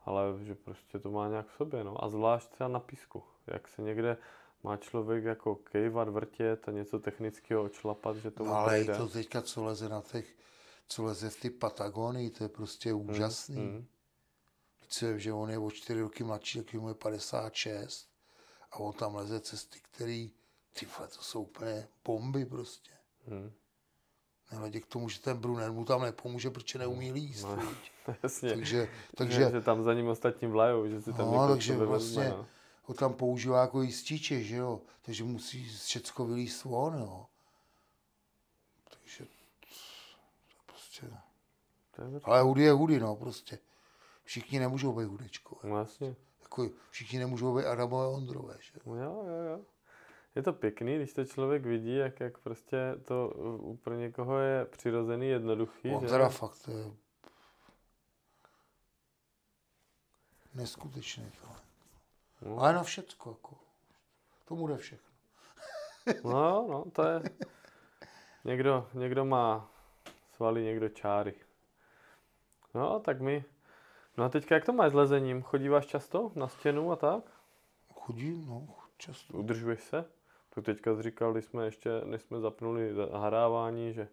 ale 0.05 0.23
že 0.43 0.55
prostě 0.55 0.99
to 0.99 1.11
má 1.11 1.29
nějak 1.29 1.47
v 1.47 1.53
sobě, 1.53 1.85
no. 1.85 2.05
A 2.05 2.09
zvlášť 2.09 2.51
třeba 2.51 2.69
na 2.69 2.81
písku, 2.81 3.23
jak 3.47 3.69
se 3.69 3.83
někde 3.83 4.17
má 4.63 4.77
člověk 4.77 5.25
jako 5.25 5.55
kejvat, 5.55 6.09
vrtět 6.09 6.69
a 6.69 6.73
něco 6.73 6.99
technického 6.99 7.63
očlapat, 7.63 8.17
že 8.17 8.31
to 8.31 8.45
no, 8.45 8.55
ale 8.55 8.81
i 8.81 8.85
to 8.85 9.09
teďka, 9.09 9.43
co 9.43 9.65
leze 9.65 9.89
na 9.89 10.03
těch, 10.03 10.35
co 10.89 11.05
leze 11.05 11.31
v 11.31 11.41
ty 11.41 11.51
Patagonii, 11.51 12.31
to 12.31 12.45
je 12.45 12.49
prostě 12.49 12.93
hmm, 12.93 13.11
úžasný. 13.11 13.57
Mm, 13.57 13.63
mm. 13.63 13.87
Více, 14.95 15.21
že 15.21 15.33
on 15.33 15.51
je 15.51 15.59
o 15.59 15.71
čtyři 15.71 16.01
roky 16.01 16.25
mladší, 16.25 16.63
tak 16.63 16.75
mu 16.75 16.89
je 16.89 16.95
56 16.95 18.09
a 18.73 18.77
on 18.77 18.93
tam 18.93 19.15
leze 19.15 19.41
cesty, 19.41 19.81
které, 19.81 20.27
ty 20.73 20.87
vole, 20.87 21.09
to 21.09 21.23
jsou 21.23 21.43
úplně 21.43 21.89
bomby 22.05 22.47
prostě. 22.47 22.91
Mm. 23.27 23.53
Nehledě 24.53 24.81
k 24.81 24.87
tomu, 24.87 25.09
že 25.09 25.21
ten 25.21 25.37
Brunner 25.37 25.73
mu 25.73 25.85
tam 25.85 26.03
nepomůže, 26.03 26.51
protože 26.51 26.79
neumí 26.79 27.13
líst. 27.13 27.43
No, 27.45 27.59
jasně. 28.23 28.49
Takže, 28.49 28.89
takže, 29.17 29.51
že 29.51 29.61
tam 29.61 29.83
za 29.83 29.95
ním 29.95 30.09
ostatní 30.09 30.49
vlajou, 30.49 30.89
že 30.89 31.03
si 31.03 31.13
tam 31.13 31.33
no, 31.33 31.49
takže 31.49 31.77
vlastně 31.77 32.29
no. 32.29 32.47
ho 32.83 32.95
tam 32.95 33.15
používá 33.15 33.61
jako 33.61 33.83
jističe, 33.83 34.43
že 34.43 34.57
jo. 34.57 34.81
Takže 35.03 35.25
musí 35.25 35.65
všecko 35.65 36.25
vylíst 36.25 36.65
von, 36.65 36.95
jo. 36.95 37.27
Takže 38.91 39.25
to 39.25 40.63
prostě... 40.67 41.11
To 41.97 42.03
je 42.03 42.21
Ale 42.25 42.43
hudy 42.43 42.63
je 42.63 42.73
hudy, 42.73 43.01
no, 43.01 43.17
prostě. 43.17 43.59
Všichni 44.25 44.59
nemůžou 44.59 44.93
být 44.93 45.05
hudečkové. 45.05 45.71
No, 45.71 45.79
jasně. 45.79 46.17
Jako 46.43 46.69
všichni 46.91 47.19
nemůžou 47.19 47.57
být 47.57 47.65
Adamové 47.65 48.07
Ondrové, 48.07 48.57
že 48.61 48.73
jo. 48.87 48.95
Jo, 48.95 49.25
jo, 49.27 49.43
jo 49.51 49.61
je 50.35 50.43
to 50.43 50.53
pěkný, 50.53 50.97
když 50.97 51.13
to 51.13 51.25
člověk 51.25 51.67
vidí, 51.67 51.97
jak, 51.97 52.21
jak 52.21 52.39
prostě 52.39 52.77
to 53.05 53.33
pro 53.83 53.95
někoho 53.95 54.39
je 54.39 54.65
přirozený, 54.65 55.29
jednoduchý. 55.29 55.91
On 55.91 56.07
teda 56.07 56.29
fakt 56.29 56.69
je 56.69 56.91
neskutečný 60.55 61.33
to. 61.41 61.49
No. 62.49 62.59
Ale 62.59 62.73
na 62.73 62.83
všecko, 62.83 63.31
jako. 63.31 63.57
Tomu 64.45 64.67
jde 64.67 64.77
všechno. 64.77 65.15
no, 66.25 66.67
no, 66.71 66.85
to 66.93 67.03
je... 67.03 67.23
Někdo, 68.45 68.89
někdo 68.95 69.25
má 69.25 69.71
svaly, 70.33 70.63
někdo 70.63 70.89
čáry. 70.89 71.35
No, 72.75 73.01
tak 73.01 73.21
my... 73.21 73.45
No 74.17 74.25
a 74.25 74.29
teďka 74.29 74.55
jak 74.55 74.65
to 74.65 74.73
máš 74.73 74.93
s 74.93 74.95
lezením? 74.95 75.43
Chodíváš 75.43 75.87
často 75.87 76.33
na 76.35 76.49
stěnu 76.49 76.93
a 76.93 76.97
tak? 76.97 77.25
Chodím, 77.95 78.47
no, 78.47 78.69
často. 78.99 79.39
Udržuješ 79.39 79.81
se? 79.81 80.05
To 80.55 80.63
teďka 80.63 81.03
říkal, 81.03 81.33
když 81.33 81.45
jsme 81.45 81.65
ještě, 81.65 81.91
než 82.05 82.23
jsme 82.23 82.41
zapnuli 82.41 82.95
zahrávání, 82.95 83.93
že 83.93 84.09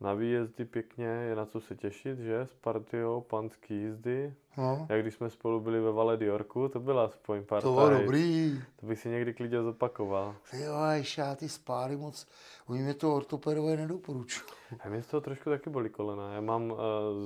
na 0.00 0.14
výjezdy 0.14 0.64
pěkně 0.64 1.06
je 1.06 1.36
na 1.36 1.46
co 1.46 1.60
se 1.60 1.76
těšit, 1.76 2.18
že? 2.18 2.40
S 2.40 2.54
partiou 2.54 3.20
panský 3.20 3.74
jízdy. 3.74 4.34
No. 4.56 4.86
Jak 4.90 5.02
když 5.02 5.14
jsme 5.14 5.30
spolu 5.30 5.60
byli 5.60 5.80
ve 5.80 5.92
Vale 5.92 6.16
Diorku, 6.16 6.68
to 6.68 6.80
byla 6.80 7.04
aspoň 7.04 7.44
partaj. 7.44 7.70
To 7.70 7.74
bylo 7.74 7.90
dobrý. 7.90 8.60
To 8.76 8.86
bych 8.86 8.98
si 9.00 9.08
někdy 9.08 9.34
klidně 9.34 9.62
zopakoval. 9.62 10.36
Jo, 10.52 10.74
já 11.18 11.34
ty 11.34 11.48
spáry 11.48 11.96
moc, 11.96 12.26
oni 12.66 12.82
mě 12.82 12.94
to 12.94 13.16
ortopedové 13.16 13.76
nedoporučují. 13.76 14.50
A 14.80 14.88
mě 14.88 15.02
z 15.02 15.06
toho 15.06 15.20
trošku 15.20 15.50
taky 15.50 15.70
bolí 15.70 15.90
kolena. 15.90 16.34
Já 16.34 16.40
mám 16.40 16.70
uh, 16.70 16.78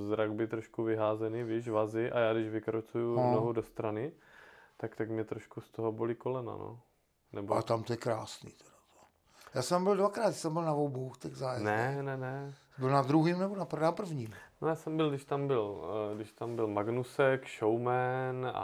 z 0.08 0.16
rugby 0.16 0.46
trošku 0.46 0.82
vyházený, 0.82 1.44
víš, 1.44 1.68
vazy 1.68 2.10
a 2.10 2.18
já 2.18 2.32
když 2.32 2.48
vykrocuju 2.48 3.16
no. 3.16 3.32
nohu 3.32 3.52
do 3.52 3.62
strany, 3.62 4.12
tak, 4.76 4.96
tak 4.96 5.10
mě 5.10 5.24
trošku 5.24 5.60
z 5.60 5.70
toho 5.70 5.92
bolí 5.92 6.14
kolena, 6.14 6.52
no. 6.52 6.80
Nebo... 7.32 7.54
A 7.54 7.62
tam 7.62 7.82
to 7.82 7.92
je 7.92 7.96
krásný. 7.96 8.50
Teda. 8.50 8.71
Já 9.54 9.62
jsem 9.62 9.84
byl 9.84 9.96
dvakrát, 9.96 10.32
jsem 10.32 10.52
byl 10.52 10.62
na 10.62 10.72
obou 10.72 11.12
těch 11.18 11.36
zájezdech. 11.36 11.64
Ne, 11.64 12.02
ne, 12.02 12.16
ne. 12.16 12.54
Byl 12.78 12.88
na 12.88 13.02
druhým 13.02 13.38
nebo 13.38 13.56
na, 13.56 13.66
na 13.80 13.92
prvním? 13.92 14.34
No 14.60 14.68
já 14.68 14.74
jsem 14.74 14.96
byl, 14.96 15.10
když 15.10 15.24
tam 15.24 15.46
byl, 15.46 15.84
eh, 16.12 16.16
když 16.16 16.32
tam 16.32 16.56
byl 16.56 16.66
Magnusek, 16.66 17.48
Showman 17.58 18.46
a, 18.54 18.58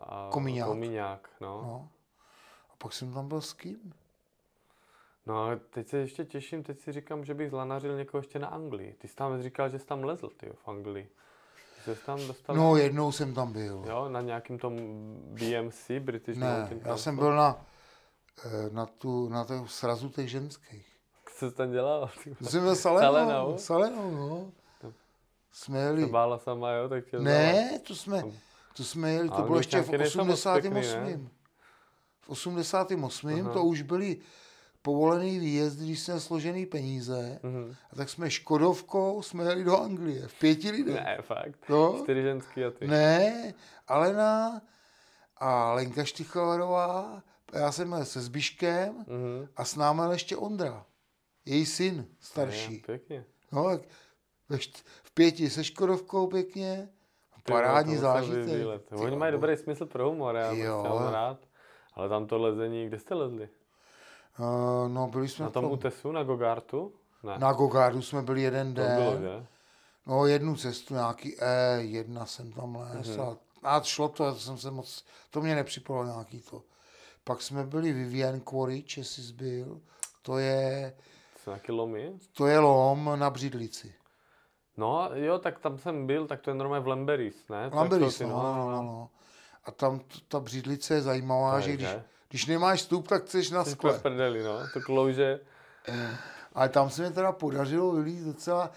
a 0.00 0.28
Komíňák. 0.32 0.68
Komíňák 0.68 1.30
no. 1.40 1.62
no. 1.62 1.88
A 2.70 2.72
pak 2.78 2.92
jsem 2.92 3.12
tam 3.14 3.28
byl 3.28 3.40
s 3.40 3.52
kým? 3.52 3.92
No 5.26 5.42
ale 5.42 5.56
teď 5.56 5.88
se 5.88 5.98
ještě 5.98 6.24
těším, 6.24 6.62
teď 6.62 6.80
si 6.80 6.92
říkám, 6.92 7.24
že 7.24 7.34
bych 7.34 7.50
zlanařil 7.50 7.96
někoho 7.96 8.18
ještě 8.18 8.38
na 8.38 8.48
Anglii. 8.48 8.94
Ty 8.98 9.08
jsi 9.08 9.14
tam 9.14 9.42
říkal, 9.42 9.68
že 9.68 9.78
jsi 9.78 9.86
tam 9.86 10.04
lezl, 10.04 10.28
ty 10.36 10.50
v 10.64 10.68
Anglii. 10.68 11.08
Jsi 11.84 11.94
tam 12.06 12.26
dostal... 12.26 12.56
No 12.56 12.76
jednou 12.76 13.12
jsem 13.12 13.34
tam 13.34 13.52
byl. 13.52 13.84
Jo, 13.88 14.08
na 14.08 14.20
nějakým 14.20 14.58
tom 14.58 14.76
BMC, 15.24 15.90
British 16.00 16.38
Ne, 16.38 16.58
Mountain 16.58 16.80
já 16.84 16.96
jsem 16.96 17.16
byl 17.16 17.36
na, 17.36 17.66
na, 18.72 18.86
tu, 18.86 19.28
na 19.28 19.44
tom 19.44 19.68
srazu 19.68 20.08
těch 20.08 20.30
ženských. 20.30 20.86
Co 21.38 21.50
jsi 21.50 21.56
tam 21.56 21.72
dělal? 21.72 22.10
Jsem 22.42 22.62
byl 22.62 22.76
Salenou. 22.76 23.58
Salenou, 23.58 24.10
no. 24.10 24.52
Jsme 25.52 25.78
jeli. 25.78 26.02
To 26.02 26.08
bála 26.08 26.38
sama, 26.38 26.72
jo? 26.72 26.88
Tak 26.88 27.12
ne, 27.12 27.80
to 27.86 27.94
jsme, 27.94 28.22
to 28.76 28.84
jsme 28.84 29.12
jeli, 29.12 29.28
to 29.28 29.42
bylo 29.42 29.58
ještě 29.58 29.80
v 29.80 29.90
88. 29.90 31.30
V 32.20 32.28
88. 32.28 33.40
Aha. 33.40 33.52
to 33.52 33.64
už 33.64 33.82
byly 33.82 34.16
povolený 34.82 35.38
výjezd, 35.38 35.78
když 35.78 36.00
jsme 36.00 36.20
složený 36.20 36.66
peníze, 36.66 37.40
mm-hmm. 37.42 37.76
a 37.92 37.96
tak 37.96 38.08
jsme 38.08 38.30
Škodovkou 38.30 39.22
jsme 39.22 39.44
jeli 39.44 39.64
do 39.64 39.80
Anglie, 39.80 40.28
v 40.28 40.34
pěti 40.38 40.70
lidech. 40.70 40.94
Ne, 40.94 41.18
fakt. 41.20 41.68
No? 41.68 42.00
Čtyři 42.02 42.22
ženský 42.22 42.64
a 42.64 42.70
ty. 42.70 42.86
Ne, 42.86 43.54
Alena 43.88 44.62
a 45.36 45.72
Lenka 45.72 46.04
Štychalerová, 46.04 47.22
já 47.52 47.72
jsem 47.72 47.90
byl 47.90 48.04
se 48.04 48.20
Zbiškem 48.20 49.04
mm-hmm. 49.04 49.48
a 49.56 49.64
s 49.64 49.76
námi 49.76 50.02
ještě 50.10 50.36
Ondra, 50.36 50.86
její 51.44 51.66
syn 51.66 52.06
starší. 52.20 52.74
Je, 52.74 52.80
pěkně. 52.80 53.24
No, 53.52 53.78
tak 54.48 54.60
v 55.02 55.14
pěti 55.14 55.50
se 55.50 55.64
Škodovkou 55.64 56.26
pěkně, 56.26 56.88
parádní 57.46 57.96
zážitek. 57.96 58.82
Oni 58.92 59.16
mají 59.16 59.32
dobrý 59.32 59.56
smysl 59.56 59.86
pro 59.86 60.10
humor, 60.10 60.36
já 60.36 60.50
jsem 60.50 61.12
rád. 61.12 61.38
Ale 61.94 62.08
tam 62.08 62.26
to 62.26 62.38
lezení, 62.38 62.86
kde 62.86 62.98
jste 62.98 63.14
lezli? 63.14 63.48
Uh, 64.38 64.88
no, 64.88 65.08
byli 65.08 65.28
jsme 65.28 65.44
Na 65.44 65.50
tom, 65.50 65.64
tom 65.64 65.72
útesu, 65.72 66.12
na 66.12 66.22
Gogartu? 66.22 66.92
Ne. 67.22 67.38
Na 67.38 67.52
Gogartu 67.52 68.02
jsme 68.02 68.22
byli 68.22 68.42
jeden 68.42 68.74
den. 68.74 69.12
To 69.12 69.18
bylo? 69.18 69.46
No, 70.06 70.26
jednu 70.26 70.56
cestu, 70.56 70.94
nějaký 70.94 71.36
E1 71.36 72.24
jsem 72.24 72.52
tam 72.52 72.76
les 72.76 73.06
mm-hmm. 73.06 73.36
a, 73.62 73.76
a 73.76 73.82
šlo 73.82 74.08
to, 74.08 74.32
to 74.32 74.38
jsem 74.38 74.58
se 74.58 74.70
moc, 74.70 75.04
to 75.30 75.40
mě 75.40 75.54
nepřipalo 75.54 76.04
nějaký 76.04 76.40
to. 76.40 76.62
Pak 77.28 77.42
jsme 77.42 77.66
byli 77.66 77.92
Vivian 77.92 78.40
Quarry, 78.40 78.84
jsi 78.86 79.22
zbyl, 79.22 79.80
to 80.22 80.38
je... 80.38 80.94
To 81.44 81.50
nějaký 81.50 81.72
lomy? 81.72 82.12
To 82.32 82.46
je 82.46 82.58
lom 82.58 83.10
na 83.16 83.30
Břidlici. 83.30 83.94
No 84.76 85.10
jo, 85.14 85.38
tak 85.38 85.58
tam 85.58 85.78
jsem 85.78 86.06
byl, 86.06 86.26
tak 86.26 86.40
to 86.40 86.50
je 86.50 86.54
normálně 86.54 86.84
v 86.84 86.88
Lemberis, 86.88 87.48
ne? 87.48 87.70
Lemberis, 87.72 88.20
no, 88.20 88.28
no, 88.28 88.70
no, 88.70 88.82
no. 88.82 89.10
A 89.64 89.70
tam 89.70 90.00
ta 90.28 90.40
Břidlice 90.40 90.94
je 90.94 91.02
zajímavá, 91.02 91.54
to 91.54 91.60
že 91.60 91.72
když, 91.72 91.88
když 92.28 92.46
nemáš 92.46 92.78
vstup, 92.78 93.08
tak 93.08 93.24
chceš 93.24 93.50
na 93.50 93.64
skle. 93.64 93.94
Jsi 93.94 94.00
prdeli, 94.00 94.42
no, 94.42 94.58
to 94.72 94.80
klouže. 94.80 95.40
Ale 96.54 96.68
tam 96.68 96.90
se 96.90 97.02
mi 97.02 97.10
teda 97.10 97.32
podařilo 97.32 97.92
vylít 97.92 98.24
docela 98.24 98.70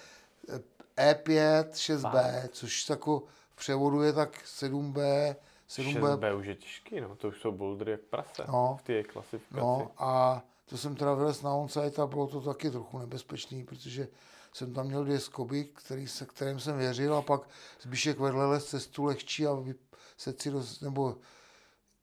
E5, 0.98 1.70
6B, 1.70 2.48
což 2.52 2.90
jako 2.90 3.24
převodu 3.56 4.02
je 4.02 4.14
tak 4.14 4.44
7B, 4.46 5.36
7B, 5.78 6.00
6B 6.18 6.38
už 6.40 6.46
je 6.46 6.56
těžký, 6.56 7.02
no. 7.02 7.16
To 7.16 7.28
už 7.28 7.42
jsou 7.42 7.52
bouldry 7.52 7.92
jak 7.92 8.02
prase 8.02 8.44
No. 8.48 8.78
v 8.80 8.84
té 8.84 9.04
klasifikaci. 9.04 9.58
no 9.62 9.92
a 9.98 10.42
to 10.66 10.78
jsem 10.78 10.96
teda 10.96 11.14
vylez 11.14 11.42
na 11.42 11.54
onsite 11.54 12.02
a 12.02 12.08
bylo 12.08 12.28
to 12.28 12.42
taky 12.42 12.72
trochu 12.72 13.00
nebezpečný, 13.00 13.64
protože 13.64 14.08
jsem 14.54 14.74
tam 14.74 14.86
měl 14.88 15.04
dvě 15.04 15.20
skoby, 15.20 15.64
který 15.66 16.08
se, 16.08 16.26
kterým 16.26 16.60
jsem 16.60 16.78
věřil 16.78 17.16
a 17.16 17.22
pak 17.22 17.42
Zbíšek 17.82 18.20
vedle 18.20 18.46
les 18.46 18.66
cestu 18.66 19.04
lehčí 19.06 19.48
a 19.48 19.54
vy- 19.54 19.76
se 20.18 20.34
si 20.40 20.52
dost, 20.52 20.82
nebo 20.82 21.16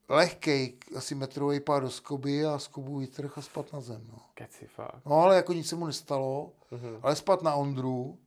lehkej, 0.09 0.77
asi 0.97 1.15
metrový 1.15 1.61
pád 1.61 1.81
do 1.82 1.90
skoby 1.90 2.47
a 2.47 2.59
skobu 2.59 2.99
vytrh 2.99 3.39
a 3.39 3.43
spat 3.43 3.73
na 3.73 3.81
zem. 3.81 4.07
No. 4.12 4.19
Keci, 4.35 4.66
fakt. 4.66 5.07
no 5.07 5.16
ale 5.20 5.36
jako 5.36 5.53
nic 5.53 5.69
se 5.69 5.77
mu 5.77 5.86
nestalo, 5.86 6.53
Mhm. 6.70 6.99
ale 7.03 7.16
spat 7.16 7.43
na 7.43 7.55
Ondru, 7.55 8.19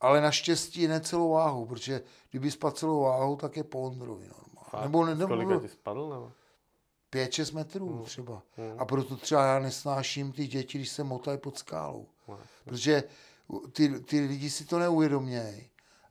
ale 0.00 0.20
naštěstí 0.20 0.88
ne 0.88 1.00
celou 1.00 1.30
váhu, 1.30 1.66
protože 1.66 2.02
kdyby 2.30 2.50
spat 2.50 2.78
celou 2.78 3.00
váhu, 3.02 3.36
tak 3.36 3.56
je 3.56 3.64
po 3.64 3.80
Ondrovi 3.80 4.28
normálně. 4.28 4.49
Fakt. 4.70 4.82
Nebo, 4.82 5.04
ne, 5.06 5.14
nebo 5.14 5.34
kolika 5.34 5.60
ti 5.60 5.68
spadl, 5.68 6.08
nebo? 6.08 6.32
5-6 7.12 7.54
metrů 7.54 8.02
třeba. 8.04 8.42
Hmm. 8.56 8.74
A 8.80 8.84
proto 8.84 9.16
třeba 9.16 9.46
já 9.46 9.58
nesnáším 9.58 10.32
ty 10.32 10.46
děti, 10.46 10.78
když 10.78 10.88
se 10.88 11.04
motají 11.04 11.38
pod 11.38 11.58
skálou. 11.58 12.06
No, 12.28 12.38
Protože 12.64 13.04
ty, 13.72 14.00
ty 14.00 14.20
lidi 14.20 14.50
si 14.50 14.64
to 14.64 14.78
neuvědomějí, 14.78 15.70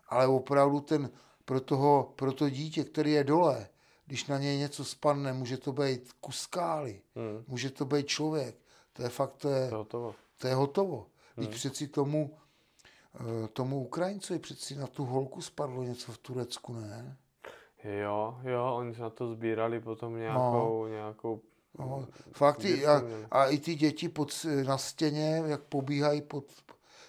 ale 0.10 0.28
opravdu 0.28 0.80
ten, 0.82 1.10
pro, 1.46 1.62
toho, 1.62 2.14
pro 2.16 2.34
to 2.34 2.50
dítě, 2.50 2.84
který 2.84 3.12
je 3.12 3.24
dole, 3.24 3.70
když 4.06 4.26
na 4.28 4.38
něj 4.38 4.58
něco 4.58 4.86
spadne, 4.86 5.34
může 5.34 5.58
to 5.58 5.74
být 5.74 6.14
kus 6.22 6.40
skály, 6.40 7.02
Hmm. 7.16 7.44
může 7.48 7.70
to 7.70 7.86
být 7.86 8.08
člověk. 8.08 8.56
To 8.94 9.04
je 9.04 9.10
fakt, 9.10 9.34
to 9.36 9.50
je, 9.50 9.70
To 9.70 9.76
je 9.76 9.78
hotovo. 9.78 10.16
to 10.38 10.48
je 10.48 10.56
hotovo. 10.56 11.08
Teď 11.36 11.46
Hmm. 11.46 11.54
přeci 11.54 11.88
tomu, 11.88 12.38
eh, 13.16 13.48
tomu 13.48 13.84
Ukrajincovi 13.86 14.40
přeci 14.40 14.76
na 14.76 14.88
tu 14.88 15.06
holku 15.06 15.42
spadlo 15.42 15.84
něco 15.84 16.12
v 16.12 16.18
Turecku, 16.18 16.74
ne? 16.74 17.18
Jo, 17.84 18.38
jo, 18.44 18.74
oni 18.76 18.96
se 18.96 19.02
na 19.02 19.10
to 19.10 19.28
sbírali 19.28 19.80
potom 19.80 20.18
nějakou, 20.18 20.88
nějakou... 20.88 21.42
No, 21.80 22.08
fakt 22.32 22.66
i, 22.66 22.86
a, 22.86 23.02
a 23.32 23.46
i 23.46 23.58
ty 23.58 23.76
děti 23.76 24.10
pod, 24.10 24.46
na 24.68 24.78
stěně, 24.78 25.44
jak 25.46 25.62
pobíhají 25.62 26.22
pod... 26.22 26.46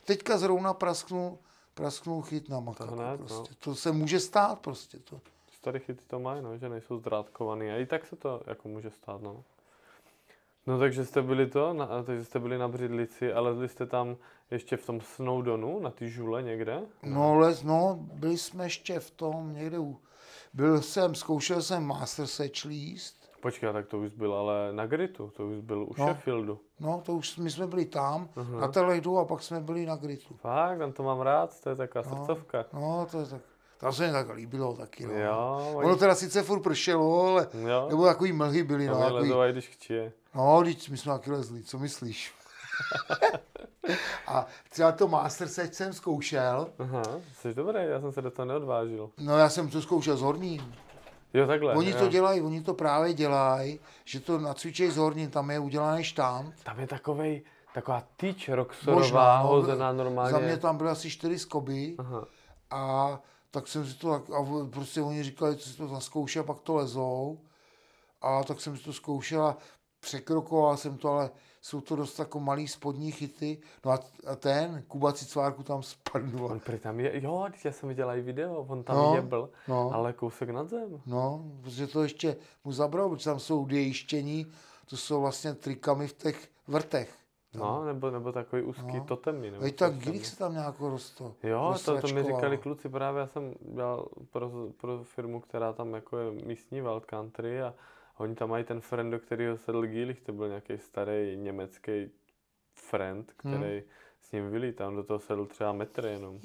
Teďka 0.05 0.39
zrovna 0.39 0.75
prasknul, 0.75 1.39
prasknul 1.75 2.23
chyt 2.23 2.49
na 2.49 2.61
makaku. 2.61 2.95
hned, 2.95 3.21
no. 3.21 3.27
prostě. 3.27 3.55
To 3.59 3.75
se 3.75 3.93
může 3.93 4.21
stát 4.21 4.59
prostě. 4.59 4.99
To. 4.99 5.21
Starý 5.53 5.81
chyty 5.81 6.05
to 6.07 6.21
mají, 6.21 6.43
no, 6.43 6.59
že 6.59 6.69
nejsou 6.69 6.99
zdrátkovaný. 6.99 7.71
A 7.71 7.77
i 7.77 7.87
tak 7.87 8.07
se 8.07 8.17
to 8.17 8.43
jako 8.47 8.69
může 8.69 8.91
stát, 8.91 9.23
no. 9.23 9.45
No 10.67 10.79
takže 10.79 11.05
jste 11.05 11.23
byli 11.23 11.47
to, 11.47 11.73
na, 11.73 12.03
takže 12.03 12.25
jste 12.25 12.39
byli 12.39 12.59
na 12.59 12.69
Břidlici 12.69 13.33
a 13.33 13.41
lezli 13.41 13.69
jste 13.69 13.87
tam 13.87 14.17
ještě 14.51 14.77
v 14.77 14.87
tom 14.87 15.01
Snowdonu, 15.01 15.81
na 15.81 15.91
ty 15.91 16.11
žule 16.11 16.43
někde? 16.43 16.81
No, 17.03 17.35
les, 17.35 17.63
no, 17.63 17.99
byli 18.01 18.39
jsme 18.39 18.65
ještě 18.65 19.01
v 19.01 19.11
tom 19.11 19.55
někde 19.55 19.79
u... 19.79 19.99
Byl 20.55 20.83
jsem, 20.83 21.15
zkoušel 21.15 21.63
jsem 21.63 21.85
Master 21.85 22.27
Sech 22.27 22.65
List. 22.65 23.31
Počkej, 23.41 23.73
tak 23.73 23.87
to 23.87 23.99
už 23.99 24.11
byl 24.13 24.35
ale 24.35 24.73
na 24.73 24.87
Gritu, 24.87 25.33
to 25.37 25.47
už 25.47 25.59
byl 25.61 25.83
u 25.83 25.95
No. 25.99 26.07
Sheffieldu. 26.07 26.61
No, 26.81 27.03
to 27.07 27.13
už 27.15 27.37
my 27.37 27.51
jsme 27.51 27.67
byli 27.67 27.85
tam, 27.85 28.29
Mhm. 28.37 28.61
na 28.61 28.69
Telejdu 28.69 29.19
a 29.19 29.25
pak 29.25 29.43
jsme 29.43 29.61
byli 29.61 29.87
na 29.87 29.97
Gritu. 29.97 30.35
Fakt, 30.35 30.79
tam 30.79 30.93
to 30.93 31.03
mám 31.03 31.21
rád, 31.21 31.61
to 31.61 31.69
je 31.71 31.77
taková 31.77 32.05
No. 32.11 32.17
srdcovka. 32.17 32.65
No, 32.73 33.07
to 33.11 33.21
je 33.21 33.27
tak... 33.27 33.41
Tam 33.79 33.93
se 33.93 34.07
mi 34.07 34.13
tak 34.13 34.35
líbilo 34.35 34.77
taky. 34.77 35.07
No. 35.07 35.13
Jo, 35.19 35.61
Ono 35.75 35.97
teda 35.97 36.15
sice 36.15 36.43
furt 36.43 36.61
pršelo, 36.61 37.27
ale... 37.27 37.49
jo, 37.69 37.87
Nebo 37.89 38.05
takový 38.05 38.33
mlhy 38.33 38.63
byly, 38.63 38.87
no, 38.87 38.95
to 38.95 39.01
takový, 39.15 39.33
když 39.53 39.69
chčije. 39.69 40.13
No, 40.35 40.63
teď 40.65 40.91
my 40.91 40.97
jsme 40.97 41.13
taky 41.13 41.31
lezli, 41.31 41.63
co 41.63 41.79
myslíš? 41.79 42.33
A 44.27 44.47
třeba 44.69 44.93
to 44.93 45.09
Master 45.09 45.49
Set 45.49 45.75
jsem 45.75 45.93
zkoušel, 45.93 46.69
Aha, 46.79 47.03
jsi 47.35 47.55
dobrý, 47.55 47.81
já 47.85 48.01
jsem 48.01 48.13
se 48.13 48.23
do 48.23 48.31
toho 48.31 48.47
neodvážil. 48.47 49.11
no 49.19 49.39
já 49.39 49.49
jsem 49.49 49.69
to 49.69 49.83
zkoušel 49.83 50.17
s 50.17 50.21
horním. 50.21 50.75
Jo, 51.35 51.47
takhle. 51.47 51.75
Oni 51.75 51.91
jo. 51.91 51.99
to 51.99 52.09
dělají, 52.09 52.41
oni 52.41 52.63
to 52.63 52.75
právě 52.75 53.15
dělají, 53.15 53.81
že 54.05 54.21
to 54.21 54.39
nacvičej 54.39 54.91
s 54.91 54.97
horním, 54.97 55.31
tam 55.31 55.51
je 55.51 55.59
udělaný 55.59 56.05
štám. 56.05 56.53
Tam 56.63 56.81
je 56.81 56.87
takovej, 56.87 57.43
taková 57.75 58.03
tyč 58.17 58.49
Možná, 58.49 58.57
roxorová 58.57 59.43
no, 59.43 59.49
hozená 59.49 59.93
normálně. 59.93 60.33
Za 60.33 60.39
mě 60.39 60.57
tam 60.57 60.77
byly 60.77 60.91
asi 60.91 61.11
čtyři 61.11 61.39
skoby 61.39 61.95
Aha. 61.99 62.25
a 62.71 63.19
tak 63.51 63.69
jsem 63.69 63.87
si 63.87 63.95
to, 63.95 64.11
tak- 64.11 64.31
a 64.31 64.47
prostě 64.71 65.03
oni 65.03 65.23
říkali, 65.23 65.57
co 65.57 65.69
si 65.69 65.77
to 65.77 65.89
zaskoušel, 65.89 66.45
pak 66.45 66.61
to 66.61 66.75
lezou. 66.75 67.39
A 68.23 68.45
tak 68.45 68.61
jsem 68.61 68.77
si 68.77 68.85
to 68.85 68.93
zkoušel 68.93 69.47
a 69.47 69.57
překrokoval 70.01 70.77
jsem 70.77 70.99
to, 70.99 71.09
ale 71.09 71.31
jsou 71.61 71.81
to 71.81 71.97
dost 71.97 72.19
jako 72.19 72.41
malý 72.41 72.69
spodní 72.69 73.13
chyty. 73.13 73.59
No 73.85 73.91
a, 73.93 73.99
a 74.27 74.37
ten, 74.37 74.83
Kuba 74.89 75.13
Cicvárku 75.13 75.63
tam 75.63 75.83
spadnul. 75.83 76.45
On 76.47 76.61
prý 76.61 76.79
tam 76.79 77.01
je, 77.01 77.21
jo, 77.25 77.47
já 77.65 77.73
jsem 77.73 77.89
viděl 77.89 78.11
i 78.11 78.21
video, 78.21 78.55
on 78.69 78.83
tam 78.83 78.97
No, 78.97 79.15
jebl, 79.15 79.51
no. 79.69 79.91
ale 79.95 80.13
kousek 80.13 80.51
nad 80.51 80.69
zem. 80.69 81.01
No, 81.07 81.45
protože 81.63 81.87
to 81.87 82.03
ještě 82.03 82.37
mu 82.65 82.73
zabralo, 82.73 83.11
protože 83.11 83.25
tam 83.25 83.39
jsou 83.39 83.67
dějištění, 83.67 84.47
to 84.91 84.97
jsou 84.97 85.21
vlastně 85.21 85.55
trikami 85.55 86.09
v 86.09 86.13
těch 86.13 86.49
vrtech. 86.69 87.15
No, 87.55 87.85
nebo, 87.85 88.11
nebo 88.11 88.33
takový 88.33 88.63
úzký 88.63 88.97
No. 88.97 89.05
totemy. 89.05 89.51
Nebo 89.51 89.63
Veď 89.63 89.77
tak 89.77 90.07
je. 90.07 90.25
se 90.25 90.39
tam 90.39 90.53
nějak 90.53 90.81
rosto. 90.81 91.35
Jo, 91.43 91.75
to, 91.85 92.01
to 92.01 92.09
mi 92.09 92.23
říkali 92.23 92.59
kluci, 92.59 92.89
právě 92.89 93.21
já 93.21 93.27
jsem 93.27 93.55
dělal 93.61 94.09
pro, 94.31 94.51
pro 94.81 95.05
firmu, 95.05 95.41
která 95.41 95.73
tam 95.73 95.95
jako 95.95 96.19
je 96.19 96.31
místní 96.31 96.81
wild 96.81 97.07
country 97.07 97.63
a 97.63 97.75
oni 98.21 98.35
tam 98.35 98.51
mají 98.51 98.65
ten 98.65 98.81
friend, 98.81 99.11
do 99.11 99.19
kterého 99.19 99.57
sedl 99.59 99.87
Gillich, 99.87 100.21
to 100.21 100.33
byl 100.33 100.49
nějaký 100.49 100.79
starý 100.79 101.37
německý 101.37 102.11
friend, 102.75 103.33
Hmm. 103.45 103.55
který 103.55 103.83
s 104.23 104.33
ním 104.33 104.51
vylít, 104.51 104.77
tam 104.77 104.97
do 104.97 105.03
toho 105.03 105.19
sedl 105.19 105.47
třeba 105.47 105.73
metr 105.73 106.07
jenom. 106.07 106.39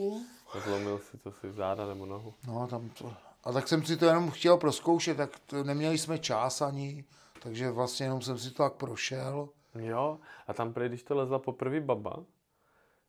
A 0.54 0.60
zlomil 0.60 1.00
si 1.00 1.18
to 1.18 1.32
si 1.32 1.52
záda 1.52 1.88
nebo 1.88 2.06
nohu. 2.06 2.34
No, 2.48 2.68
tam 2.68 2.90
to. 2.90 3.14
A 3.44 3.52
tak 3.52 3.68
jsem 3.68 3.84
si 3.86 3.98
to 3.98 4.06
jenom 4.06 4.32
chtěl 4.32 4.58
proskoušet, 4.58 5.18
tak 5.18 5.40
to 5.40 5.64
neměli 5.64 5.98
jsme 5.98 6.20
čas 6.20 6.62
ani, 6.62 7.06
takže 7.44 7.72
vlastně 7.72 8.06
jenom 8.06 8.22
jsem 8.22 8.38
si 8.38 8.52
to 8.52 8.64
tak 8.64 8.74
prošel. 8.74 9.50
Jo, 9.80 10.20
a 10.48 10.54
tam 10.54 10.74
prý, 10.74 10.88
když 10.88 11.04
to 11.04 11.16
lezla 11.16 11.40
poprvé 11.40 11.80
baba, 11.80 12.24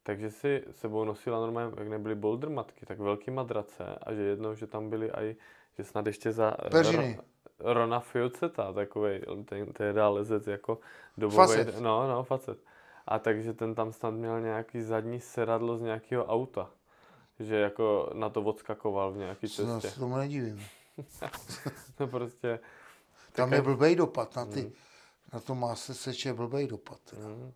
takže 0.02 0.30
si 0.30 0.64
sebou 0.70 1.04
nosila 1.04 1.40
normálně, 1.40 1.72
jak 1.78 1.88
nebyly 1.88 2.14
boulder 2.14 2.50
matky, 2.50 2.86
tak 2.86 2.98
velký 2.98 3.30
madrace 3.30 3.84
a 4.02 4.14
že 4.14 4.22
jednou, 4.22 4.54
že 4.54 4.66
tam 4.66 4.90
byly 4.90 5.10
i, 5.10 5.36
že 5.78 5.84
snad 5.84 6.06
ještě 6.06 6.32
za 6.32 6.56
Peřiny. 6.70 7.18
Rona 7.58 8.00
Fioceta, 8.00 8.72
takovej, 8.72 9.22
ten, 9.44 9.72
ten 9.72 9.98
lezec 10.00 10.46
jako 10.46 10.78
dobový, 11.18 11.36
Facet. 11.36 11.80
no, 11.80 12.08
no, 12.08 12.24
facet. 12.24 12.58
A 13.06 13.18
takže 13.18 13.52
ten 13.52 13.74
tam 13.74 13.92
snad 13.92 14.10
měl 14.10 14.40
nějaký 14.40 14.82
zadní 14.82 15.20
sedadlo 15.20 15.76
z 15.76 15.82
nějakého 15.82 16.24
auta, 16.26 16.70
že 17.40 17.56
jako 17.56 18.10
na 18.14 18.28
to 18.30 18.42
odskakoval 18.42 19.12
v 19.12 19.16
nějaký 19.16 19.46
No, 19.66 19.80
cestě. 19.80 19.90
se 19.90 20.00
tomu 20.00 20.16
nedivím. 20.16 20.64
No 22.00 22.06
prostě, 22.06 22.58
Tam 23.32 23.52
je 23.52 23.62
blbej 23.62 23.96
dopad 23.96 24.36
na 24.36 24.44
ty, 24.44 24.60
Hmm. 24.60 24.72
na 25.32 25.40
to 25.40 25.54
má 25.54 25.74
se 25.74 25.94
seče 25.94 26.32
blbej 26.34 26.66
dopad. 26.66 26.98
teda. 27.10 27.28
mm. 27.28 27.52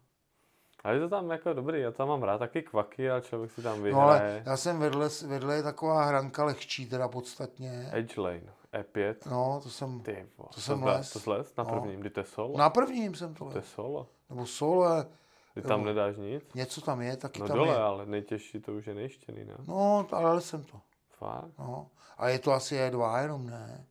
ale 0.85 0.95
je 0.95 1.01
to 1.01 1.09
tam 1.09 1.31
jako 1.31 1.53
dobrý, 1.53 1.81
já 1.81 1.91
tam 1.91 2.09
mám 2.09 2.23
rád 2.23 2.39
taky 2.39 2.63
kvaky 2.63 3.11
a 3.11 3.21
člověk 3.21 3.51
si 3.53 3.63
tam 3.63 3.79
No 3.79 3.85
vyhraje. 3.85 4.21
ale 4.33 4.43
já 4.47 4.57
jsem 4.57 4.79
vedle, 4.79 5.09
vedle 5.27 5.57
je 5.57 5.63
taková 5.63 6.05
hranka 6.05 6.45
lehčí 6.45 6.87
teda 6.87 7.09
podstatně. 7.09 7.89
Edge 7.93 8.21
Lane, 8.21 8.53
E5. 8.75 9.15
No, 9.31 9.61
to 9.63 9.69
jsem, 9.71 10.01
Ty 10.01 10.27
vole, 10.39 10.49
to 10.55 10.61
jsem 10.61 10.81
zle- 10.81 10.85
les. 10.87 11.13
To 11.13 11.31
les 11.31 11.57
na 11.57 11.65
No. 11.65 11.71
prvním, 11.71 12.01
kdy 12.01 12.11
to 12.11 12.21
je 12.21 12.27
solo? 12.27 12.59
na 12.59 12.71
prvním 12.71 13.15
jsem 13.15 13.35
to 13.35 13.45
To 13.45 13.51
je 13.51 13.57
les. 13.57 13.67
solo. 13.67 14.09
Nebo 14.31 14.47
sole, 14.47 15.07
Ty 15.55 15.63
tam 15.63 15.85
nedáš 15.85 16.17
nic? 16.17 16.55
něco 16.55 16.81
tam 16.81 17.01
je, 17.01 17.17
taky 17.17 17.41
No 17.41 17.49
tam 17.49 17.57
dole, 17.57 17.69
je. 17.75 17.77
ale 17.79 18.07
nejtěžší 18.07 18.61
to 18.61 18.73
už 18.73 18.87
je 18.87 18.95
nejštěný, 18.95 19.45
ne? 19.45 19.55
No, 19.67 20.07
ale 20.13 20.41
jsem 20.41 20.65
to. 20.65 20.81
Fakt? 21.19 21.59
No. 21.59 21.91
A 22.19 22.29
je 22.29 22.39
to 22.39 22.53
asi 22.53 22.75
E2 22.77 23.23
jenom, 23.23 23.47
ne? 23.47 23.87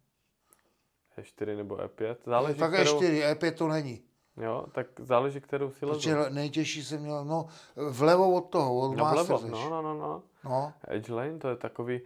E4 1.18 1.58
nebo 1.58 1.76
E5? 1.76 2.16
Záleží, 2.26 2.60
tak 2.60 2.74
kterou... 2.74 3.00
E4, 3.00 3.32
E5 3.34 3.52
to 3.54 3.68
není. 3.68 4.02
Jo, 4.38 4.66
tak 4.72 4.88
záleží, 5.00 5.42
kterou 5.42 5.72
si 5.72 5.86
lezu. 5.86 6.00
Protože 6.00 6.16
nejtěžší 6.30 6.84
jsem 6.84 7.02
měl, 7.02 7.26
no, 7.26 7.46
vlevo 7.90 8.32
od 8.34 8.42
toho, 8.42 8.76
od 8.80 8.96
No 8.96 9.06
vlevo, 9.12 9.40
no, 9.48 9.70
no, 9.70 9.82
no, 9.82 9.94
no. 9.94 10.24
no. 10.44 10.74
Edge 10.88 11.14
Lane, 11.14 11.38
to 11.38 11.48
je 11.50 11.56
takový... 11.56 12.02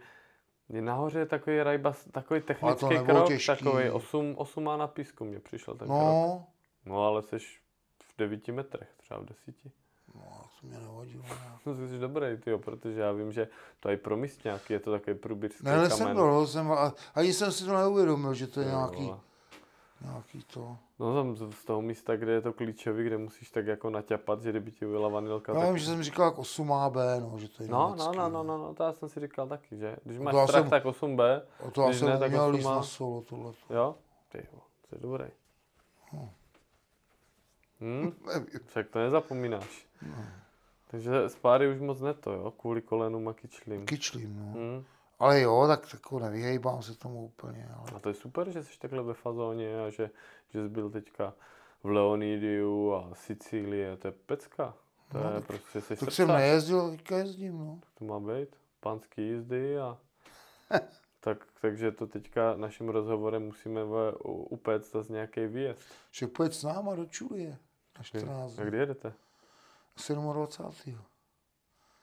je 0.68 0.82
Nahoře 0.82 1.18
je 1.18 1.26
takový 1.26 1.62
rajbas, 1.62 2.04
takový 2.12 2.40
technický 2.40 2.86
krok, 3.06 3.28
těžký. 3.28 3.46
takový 3.46 3.90
8, 3.90 4.34
8 4.38 4.64
má 4.64 4.76
na 4.76 4.86
písku 4.86 5.24
mě 5.24 5.40
přišel 5.40 5.74
ten 5.74 5.88
krok. 5.88 5.98
No, 6.00 6.46
No 6.86 7.06
ale 7.06 7.22
jsi 7.22 7.38
v 7.38 8.14
9 8.18 8.48
metrech, 8.48 8.88
třeba 8.96 9.20
v 9.20 9.24
10. 9.24 9.54
no, 10.14 10.22
to 10.60 10.66
mě 10.66 10.78
nevadilo. 10.78 11.22
Ne, 11.22 11.52
No 11.66 11.74
jsi 11.88 11.98
dobrý, 11.98 12.26
tyjo, 12.36 12.58
protože 12.58 13.00
já 13.00 13.12
vím, 13.12 13.32
že 13.32 13.48
to 13.80 13.90
i 13.90 13.96
pro 13.96 14.16
místňáky 14.16 14.72
je 14.72 14.80
to 14.80 14.90
takový 14.92 15.16
průběžský 15.18 15.64
ne 15.64 15.72
kamen. 15.72 15.90
jsem 15.90 16.16
to, 16.16 16.46
jsem, 16.46 16.72
a- 16.72 16.94
ani 17.14 17.32
jsem 17.32 17.52
si 17.52 17.64
to 17.64 17.72
neuvědomil, 17.76 18.34
že 18.34 18.46
to 18.46 18.60
je 18.60 18.66
Ty 18.66 18.72
nějaký, 18.72 19.04
vole. 19.04 19.18
Nějaký 20.04 20.44
to. 20.44 20.76
No 20.98 21.14
tam 21.14 21.52
z 21.52 21.64
toho 21.64 21.82
místa, 21.82 22.16
kde 22.16 22.32
je 22.32 22.40
to 22.40 22.52
klíčový, 22.52 23.04
kde 23.04 23.18
musíš 23.18 23.50
tak 23.50 23.66
jako 23.66 23.90
naťapat, 23.90 24.42
že 24.42 24.50
kdyby 24.50 24.72
ti 24.72 24.86
ujela 24.86 25.08
vanilka, 25.08 25.52
Já 25.52 25.58
tak... 25.60 25.68
vím, 25.68 25.78
že 25.78 25.86
jsem 25.86 26.02
říkal 26.02 26.24
jak 26.26 26.34
8AB, 26.34 27.20
no, 27.32 27.38
že 27.38 27.48
to 27.48 27.62
je 27.62 27.68
No, 27.68 27.78
no, 27.78 27.88
německý, 27.88 28.16
no, 28.18 28.28
no, 28.28 28.42
no, 28.42 28.58
no, 28.58 28.74
to 28.74 28.82
já 28.82 28.92
jsem 28.92 29.08
si 29.08 29.20
říkal 29.20 29.46
taky, 29.48 29.76
že 29.76 29.96
když 30.04 30.18
máš 30.18 30.32
to 30.32 30.38
já 30.38 30.46
strach, 30.46 30.62
jsem- 30.62 30.70
tak 30.70 30.84
8B, 30.84 31.42
O 31.60 31.70
to 31.70 31.82
já 31.82 31.92
jsem 31.92 32.08
ne, 32.08 32.18
tak 32.18 32.30
měl 32.30 32.42
8 32.44 32.52
líst 32.54 32.64
má. 32.64 32.74
na 32.76 32.82
solo, 32.82 33.22
tohle. 33.22 33.52
Jo? 33.70 33.94
Ty 34.28 34.38
jo, 34.52 34.60
to 34.88 34.96
je 34.96 35.00
dobrý. 35.02 35.24
Hm? 37.80 38.12
Nevím. 38.26 38.60
Však 38.66 38.88
to 38.88 38.98
nezapomínáš. 38.98 39.86
No. 40.02 40.24
Takže 40.90 41.28
z 41.28 41.36
páry 41.36 41.68
už 41.74 41.80
moc 41.80 42.00
neto, 42.00 42.32
jo? 42.32 42.50
Kvůli 42.50 42.82
kolenům 42.82 43.28
a 43.28 43.32
kyčlím. 43.32 43.86
Kyčlím, 43.86 44.36
no. 44.38 44.60
Hm? 44.60 44.84
Ale 45.18 45.40
jo, 45.40 45.64
tak 45.68 45.92
jako 45.92 46.18
nevyhejbám 46.18 46.82
se 46.82 46.94
tomu 46.94 47.24
úplně. 47.24 47.68
Ale... 47.76 47.90
A 47.96 47.98
to 47.98 48.08
je 48.08 48.14
super, 48.14 48.50
že 48.50 48.62
jsi 48.64 48.78
takhle 48.78 49.02
ve 49.02 49.14
fazóně 49.14 49.84
a 49.84 49.90
že, 49.90 50.10
že 50.48 50.62
jsi 50.62 50.68
byl 50.68 50.90
teďka 50.90 51.34
v 51.82 51.88
Leonidiu 51.88 52.92
a 52.92 53.10
Sicílii, 53.14 53.96
to 53.96 54.08
je 54.08 54.12
pecka. 54.12 54.74
To 55.12 55.18
No, 55.18 55.28
je 55.28 55.34
tak- 55.34 55.44
prostě 55.46 55.80
jsi 55.80 55.96
Tak 55.96 56.12
jsem 56.12 56.28
nejezdil, 56.28 56.90
teďka 56.90 57.16
jezdím, 57.18 57.58
no. 57.58 57.80
To 57.98 58.04
má 58.04 58.20
být 58.20 58.48
pánský 58.80 59.22
jízdy 59.28 59.78
a 59.78 59.98
tak, 61.20 61.46
takže 61.60 61.92
to 61.92 62.06
teďka 62.06 62.56
naším 62.56 62.88
rozhovorem 62.88 63.42
musíme 63.42 63.80
upéct 64.24 64.92
zase 64.92 65.12
nějaký 65.12 65.46
výjezd. 65.46 65.80
Že 66.10 66.26
pojď 66.26 66.52
s 66.54 66.62
náma 66.62 66.94
do 66.94 67.06
Čulie 67.06 67.58
na 67.98 68.02
14 68.04 68.58
A 68.58 68.64
kdy 68.64 68.78
jedete? 68.78 69.12
27. 70.32 70.98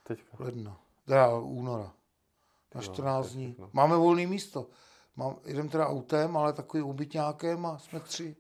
Teďka. 0.04 0.38
ledna. 0.40 0.78
Teda 1.06 1.36
února. 1.38 1.92
Na 2.76 2.82
Jo, 2.82 2.88
14 2.94 3.26
to 3.26 3.30
je 3.32 3.36
dní. 3.36 3.48
všechno. 3.52 3.70
Máme 3.74 3.96
volné 3.96 4.28
místo. 4.28 4.68
Mám, 5.16 5.36
jdem 5.46 5.70
teda 5.70 5.88
autem, 5.88 6.38
ale 6.38 6.54
takový 6.54 6.84
ubytňákem 6.84 7.66
a 7.66 7.78
jsme 7.78 8.00
tři. 8.00 8.36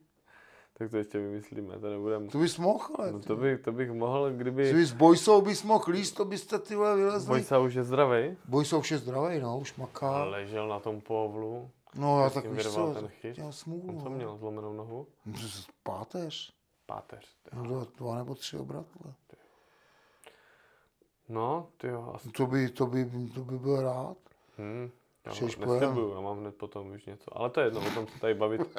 Tak 0.73 0.91
to 0.91 0.97
ještě 0.97 1.19
vymyslíme, 1.19 1.79
to 1.79 1.89
nebudeme. 1.89 2.27
To 2.27 2.37
bys 2.37 2.57
mohl, 2.57 2.85
ale. 2.99 3.11
No 3.11 3.19
ty. 3.19 3.25
to, 3.27 3.35
bych, 3.35 3.59
to 3.61 3.71
bych 3.71 3.91
mohl, 3.91 4.29
Ty 4.31 4.35
kdyby 4.37 4.73
bys 4.73 4.89
s 4.89 4.93
Bojsou 4.93 5.41
bys 5.41 5.63
mohl 5.63 5.83
líst, 5.87 6.15
to 6.15 6.25
byste 6.25 6.59
ty 6.59 6.75
vole 6.75 6.95
vylezli. 6.95 7.27
Bojsa 7.27 7.59
už 7.59 7.73
je 7.73 7.83
zdravý, 7.83 8.37
Bojsou 8.45 8.81
vše 8.81 8.97
zdravý, 8.97 9.39
no, 9.39 9.57
už 9.59 9.75
maká. 9.75 10.23
ležel 10.23 10.67
na 10.67 10.79
tom 10.79 11.01
povlu, 11.01 11.69
No 11.95 12.21
já 12.23 12.29
tak 12.29 12.45
víš 12.45 12.67
co, 12.67 12.93
ten 12.93 13.07
chyt. 13.07 13.37
měl 13.37 13.51
smůlu. 13.51 13.89
on 13.89 13.99
co 13.99 14.09
no. 14.09 14.15
měl, 14.15 14.37
zlomenou 14.37 14.73
nohu? 14.73 15.07
No, 15.25 15.33
to 15.33 15.39
je 15.45 15.47
Páteř. 15.83 16.53
Páteř. 16.85 17.25
ty 17.43 17.49
No, 17.55 17.63
jo. 17.63 17.69
dva, 17.69 17.85
dva 17.97 18.15
nebo 18.17 18.35
tři 18.35 18.57
obratle. 18.57 19.13
No, 21.31 21.67
ty 21.77 21.87
jo, 21.87 22.11
asi. 22.15 22.29
To 22.29 22.47
by, 22.47 22.69
to 22.69 22.85
by, 22.85 23.09
to 23.35 23.41
by 23.41 23.59
byl 23.59 23.81
rád. 23.81 24.17
Hm, 24.57 24.91
já 25.25 25.31
neslibuju, 25.31 26.13
já 26.13 26.21
mám 26.21 26.39
hned 26.39 26.55
potom 26.55 26.91
už 26.91 27.05
něco. 27.05 27.37
Ale 27.37 27.49
to 27.49 27.59
je 27.59 27.67
jedno, 27.67 27.87
o 27.87 27.91
tom 27.91 28.07
se 28.07 28.19
tady 28.19 28.33
bavit. 28.33 28.61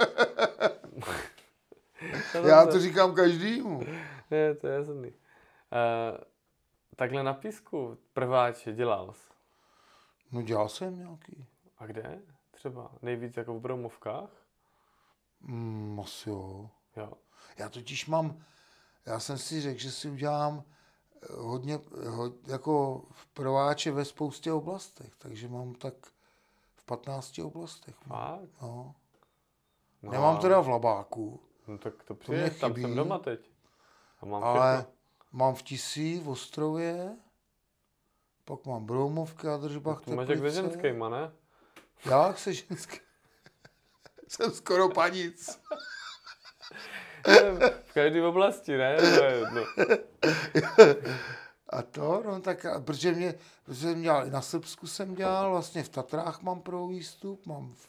Já 2.45 2.67
to 2.67 2.81
říkám 2.81 3.15
každému. 3.15 3.83
Je, 4.31 4.55
to 4.55 4.67
je 4.67 4.75
jasný. 4.75 5.09
Uh, 5.09 6.19
takhle 6.97 7.23
na 7.23 7.35
písku 7.35 7.99
prváč 8.13 8.69
dělal 8.73 9.13
jsi. 9.13 9.33
No 10.33 10.43
dělal 10.43 10.69
jsem 10.69 10.99
nějaký. 10.99 11.47
A 11.79 11.87
kde? 11.87 12.23
Třeba 12.51 12.91
nejvíc 13.03 13.37
jako 13.37 13.55
v 13.55 13.61
Broumovkách? 13.61 14.31
Mm, 15.41 16.01
asi 16.01 16.31
jo. 16.31 16.71
Jo. 16.97 17.13
Já 17.59 17.69
totiž 17.69 18.07
mám, 18.07 18.45
já 19.07 19.21
jsem 19.21 19.39
si 19.39 19.61
řekl, 19.61 19.81
že 19.81 19.91
si 19.91 20.11
udělám 20.11 20.65
hodně, 21.31 21.81
ho, 22.09 22.33
jako 22.47 23.03
v 23.11 23.27
prváče 23.27 23.91
ve 23.91 24.05
spoustě 24.05 24.53
oblastech, 24.53 25.13
takže 25.19 25.49
mám 25.49 25.75
tak 25.75 25.95
v 26.75 26.85
15 26.85 27.39
oblastech. 27.39 28.07
mám. 28.07 28.39
Fakt? 28.39 28.63
No. 28.63 28.95
No, 30.03 30.13
Nemám 30.13 30.39
teda 30.39 30.61
v 30.61 30.69
Labáku, 30.69 31.41
No 31.67 31.79
tak 31.79 32.03
to 32.05 32.15
přijde, 32.15 32.51
tam 32.51 32.71
chybí. 32.71 32.83
jsem 32.83 32.95
doma 32.95 33.19
teď. 33.19 33.51
A 34.21 34.27
mám 34.27 34.45
ale 34.45 34.77
všechno. 34.77 34.93
mám 35.33 35.55
v 35.55 35.63
Tisí, 35.63 36.21
v 36.21 36.29
Ostrově, 36.29 37.17
pak 38.45 38.67
mám 38.67 38.87
Broumovky 38.87 39.49
a 39.49 39.57
Držbach, 39.57 40.01
To 40.01 40.11
máš 40.17 40.29
jak 40.29 40.39
ze 40.39 40.51
ženskýma, 40.51 41.09
ne? 41.09 41.33
Jak 42.11 42.39
se 42.39 42.55
ženský? 42.55 42.99
jsem 44.29 44.51
skoro 44.51 44.89
panic. 44.89 45.61
v 47.85 47.93
každé 47.95 48.27
oblasti, 48.27 48.77
ne? 48.77 48.97
To 48.97 49.25
je 49.25 49.33
jedno. 49.39 49.63
A 51.69 51.83
to, 51.83 52.23
no 52.27 52.41
tak, 52.41 52.67
protože 52.85 53.13
mě, 53.13 53.35
protože 53.65 53.81
jsem 53.81 54.03
dělal, 54.03 54.27
i 54.27 54.31
na 54.31 54.41
Srbsku 54.43 54.87
jsem 54.87 55.15
dělal, 55.15 55.51
vlastně 55.51 55.83
v 55.83 55.89
Tatrách 55.89 56.43
mám 56.43 56.61
pro 56.61 56.87
výstup, 56.87 57.47
mám 57.47 57.73
v, 57.75 57.87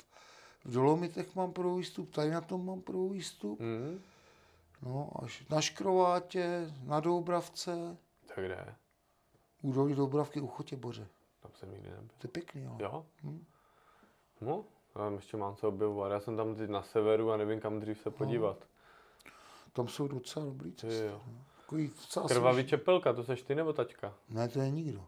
v 0.65 0.71
Dolomitech 0.73 1.35
mám 1.35 1.53
pro 1.53 1.75
výstup, 1.75 2.11
tady 2.11 2.31
na 2.31 2.41
tom 2.41 2.65
mám 2.65 2.81
pro 2.81 3.07
výstup, 3.07 3.59
Hm? 3.59 4.01
no 4.81 5.09
až 5.23 5.43
na 5.49 5.61
Škrovátě, 5.61 6.71
na 6.83 6.99
Doubravce, 6.99 7.97
Tak 8.35 8.45
kde? 8.45 8.75
údolí 9.61 9.95
Doubravky 9.95 10.41
u 10.41 10.47
Chotěboře. 10.47 11.07
Tam 11.41 11.51
jsem 11.59 11.71
nikdy 11.71 11.89
nebyl. 11.89 12.07
To 12.17 12.27
je 12.27 12.31
pěkný, 12.31 12.65
ale. 12.65 12.77
Jo? 12.79 13.05
Hm. 13.23 13.45
No, 14.41 14.63
já 14.95 15.01
tam 15.01 15.15
ještě 15.15 15.37
mám 15.37 15.55
co 15.55 15.67
objevovat. 15.67 16.11
Já 16.11 16.19
jsem 16.19 16.37
tam 16.37 16.55
teď 16.55 16.69
na 16.69 16.83
severu 16.83 17.31
a 17.31 17.37
nevím, 17.37 17.59
kam 17.59 17.79
dřív 17.79 17.99
se 17.99 18.09
podívat. 18.11 18.57
Tam 19.73 19.87
jsou 19.87 20.07
docela 20.07 20.45
dobrý 20.45 20.71
Ty 20.71 20.77
cesty. 20.77 21.05
jo. 21.05 21.21
Takový 21.61 21.87
docela 22.01 22.27
Krvavý 22.27 22.65
čepelka, 22.67 23.13
to 23.13 23.23
seš 23.23 23.41
ty 23.41 23.55
nebo 23.55 23.73
taťka? 23.73 24.13
Ne, 24.29 24.47
to 24.47 24.59
je 24.61 24.71
nikdo. 24.71 25.03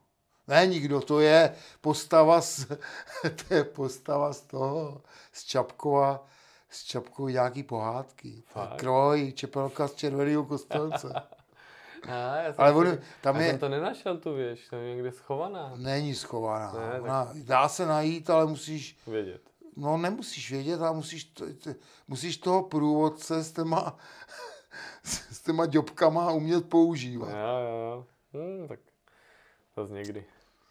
Ne, 0.47 0.67
nikdo, 0.67 1.01
to 1.01 1.19
je 1.19 1.55
postava 1.81 2.41
z, 2.41 2.65
to 3.47 3.53
je 3.53 3.63
postava 3.63 4.33
z 4.33 4.41
toho, 4.41 5.01
z 5.31 5.43
Čapkova, 5.43 6.25
z 6.69 6.83
Čapkovy 6.83 7.33
nějaký 7.33 7.63
pohádky. 7.63 8.43
Krvavý 8.75 9.33
čepelka 9.33 9.87
z 9.87 9.95
červeného 9.95 10.45
kostelce. 10.45 11.13
A, 12.03 12.35
já 12.35 12.53
Ale 12.57 12.71
on, 12.73 12.97
tam 13.21 13.35
já 13.35 13.41
je, 13.41 13.49
jsem 13.49 13.59
to 13.59 13.69
nenašel 13.69 14.17
tu 14.17 14.33
věž, 14.33 14.67
tam 14.69 14.79
je 14.79 14.95
někde 14.95 15.11
schovaná. 15.11 15.71
není 15.75 16.15
schovaná. 16.15 16.71
Ne, 16.73 16.91
tak- 16.91 17.01
Ona, 17.01 17.29
dá 17.43 17.69
se 17.69 17.85
najít, 17.85 18.29
ale 18.29 18.45
musíš, 18.45 18.97
Vědět. 19.07 19.41
no 19.75 19.97
nemusíš 19.97 20.51
vědět, 20.51 20.81
ale 20.81 20.95
musíš, 20.95 21.23
t, 21.23 21.53
t, 21.53 21.75
musíš 22.07 22.37
toho 22.37 22.63
průvodce 22.63 23.43
s 23.43 23.51
těma, 23.51 23.97
s 25.03 25.41
těma 25.41 25.65
děbkama 25.65 26.31
umět 26.31 26.69
používat. 26.69 27.29
Jo, 27.29 27.57
jo, 27.57 27.77
jo. 27.77 28.05
Hm, 28.33 28.67
tak 28.67 28.79
zase 29.75 29.93
někdy 29.93 30.25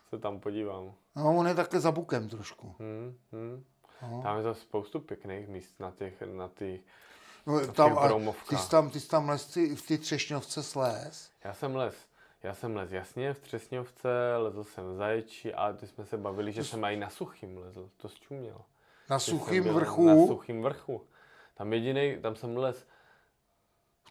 se 0.08 0.18
tam 0.18 0.40
podívám. 0.40 0.94
No, 1.16 1.36
on 1.36 1.48
je 1.48 1.54
také 1.54 1.80
za 1.80 1.92
bukem 1.92 2.28
trošku. 2.28 2.74
Hm, 2.78 3.16
hm. 3.32 3.64
No. 4.02 4.22
Tam 4.22 4.36
je 4.36 4.42
to 4.42 4.54
spoustu 4.54 5.00
pěkných 5.00 5.48
míst 5.48 5.80
na 5.80 5.90
těch, 5.90 6.22
na 6.22 6.48
těch. 6.48 6.80
No, 7.46 7.60
těch 7.60 7.72
tam, 7.72 7.98
a 7.98 8.08
ty 8.48 8.56
jsi 8.56 8.70
tam, 8.70 8.90
ty 8.90 9.00
jsi 9.00 9.08
tam 9.08 9.28
les, 9.28 9.46
ty, 9.46 9.76
v 9.76 9.86
ty 9.86 9.98
třešňovce 9.98 10.62
slez. 10.62 11.30
Já 11.44 11.54
jsem 11.54 11.76
les. 11.76 11.94
Já 12.44 12.54
jsem 12.54 12.76
les 12.76 12.92
jasně 12.92 13.34
v 13.34 13.40
Třesňovce, 13.40 14.36
lezl 14.36 14.64
jsem 14.64 14.84
v 14.92 14.96
Zaječí 14.96 15.54
a 15.54 15.72
ty 15.72 15.86
jsme 15.86 16.04
se 16.04 16.16
bavili, 16.16 16.52
že 16.52 16.64
jsem 16.64 16.84
i 16.84 16.96
na 16.96 17.10
Suchým 17.10 17.58
lezl. 17.58 17.90
To 17.96 18.08
zčuměl. 18.08 18.60
Na 19.10 19.18
suchým 19.18 19.64
vrchu. 19.64 20.06
Na 20.06 20.26
Suchým 20.26 20.62
vrchu. 20.62 21.06
Tam 21.54 21.72
jediný, 21.72 22.18
tam 22.22 22.36
jsem 22.36 22.56
les. 22.56 22.86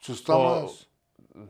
Co 0.03 0.15
jsi 0.15 0.23
tam 0.23 0.37
To- 0.37 0.43
les? 0.43 0.87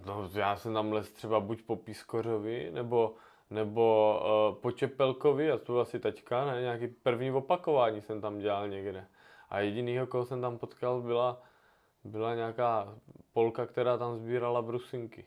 No, 0.05 0.29
já 0.33 0.55
jsem 0.55 0.73
tam 0.73 0.91
les 0.91 1.11
třeba 1.11 1.39
buď 1.39 1.61
po 1.61 1.75
Pískořovi, 1.75 2.71
nebo, 2.71 3.15
nebo 3.49 4.19
uh, 4.53 4.61
po 4.61 4.71
Čepelkovi, 4.71 5.51
a 5.51 5.59
byl 5.65 5.81
asi 5.81 5.99
teďka, 5.99 6.45
ne, 6.45 6.61
nějaký 6.61 6.87
první 6.87 7.31
opakování 7.31 8.01
jsem 8.01 8.21
tam 8.21 8.39
dělal 8.39 8.67
někde. 8.67 9.07
A 9.49 9.59
jedinýho, 9.59 10.07
koho 10.07 10.25
jsem 10.25 10.41
tam 10.41 10.57
potkal, 10.57 11.01
byla, 11.01 11.41
byla 12.03 12.35
nějaká 12.35 12.95
Polka, 13.33 13.65
která 13.65 13.97
tam 13.97 14.17
sbírala 14.17 14.61
brusinky. 14.61 15.25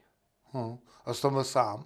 Hm. 0.55 0.78
A 1.05 1.15
jsi 1.15 1.23
tam 1.23 1.32
byl 1.32 1.44
sám? 1.44 1.85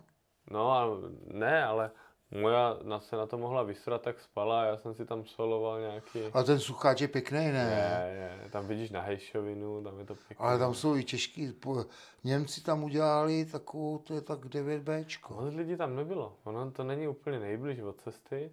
No 0.50 0.72
a 0.72 0.86
ne, 1.26 1.64
ale 1.64 1.90
moja 2.30 2.76
na, 2.82 3.00
se 3.00 3.16
na 3.16 3.26
to 3.26 3.38
mohla 3.38 3.62
vysrat, 3.62 4.02
tak 4.02 4.20
spala 4.20 4.62
a 4.62 4.64
já 4.64 4.76
jsem 4.76 4.94
si 4.94 5.06
tam 5.06 5.24
soloval 5.24 5.80
nějaký... 5.80 6.20
A 6.32 6.42
ten 6.42 6.58
sucháč 6.60 7.00
je 7.00 7.08
pěkný, 7.08 7.38
ne? 7.52 8.10
Je, 8.12 8.42
je, 8.44 8.50
tam 8.50 8.66
vidíš 8.66 8.90
na 8.90 9.00
Hejšovinu, 9.00 9.84
tam 9.84 9.98
je 9.98 10.04
to 10.04 10.14
pěkné. 10.14 10.46
Ale 10.46 10.58
tam 10.58 10.74
jsou 10.74 10.96
i 10.96 11.52
po- 11.60 11.84
Němci 12.24 12.60
tam 12.60 12.84
udělali 12.84 13.44
takovou, 13.44 13.98
to 13.98 14.14
je 14.14 14.20
tak 14.20 14.44
9Bčko. 14.44 15.34
Moc 15.44 15.54
lidí 15.54 15.76
tam 15.76 15.96
nebylo. 15.96 16.36
Ono 16.44 16.70
to 16.70 16.84
není 16.84 17.08
úplně 17.08 17.40
nejbliž 17.40 17.80
od 17.80 18.00
cesty. 18.00 18.52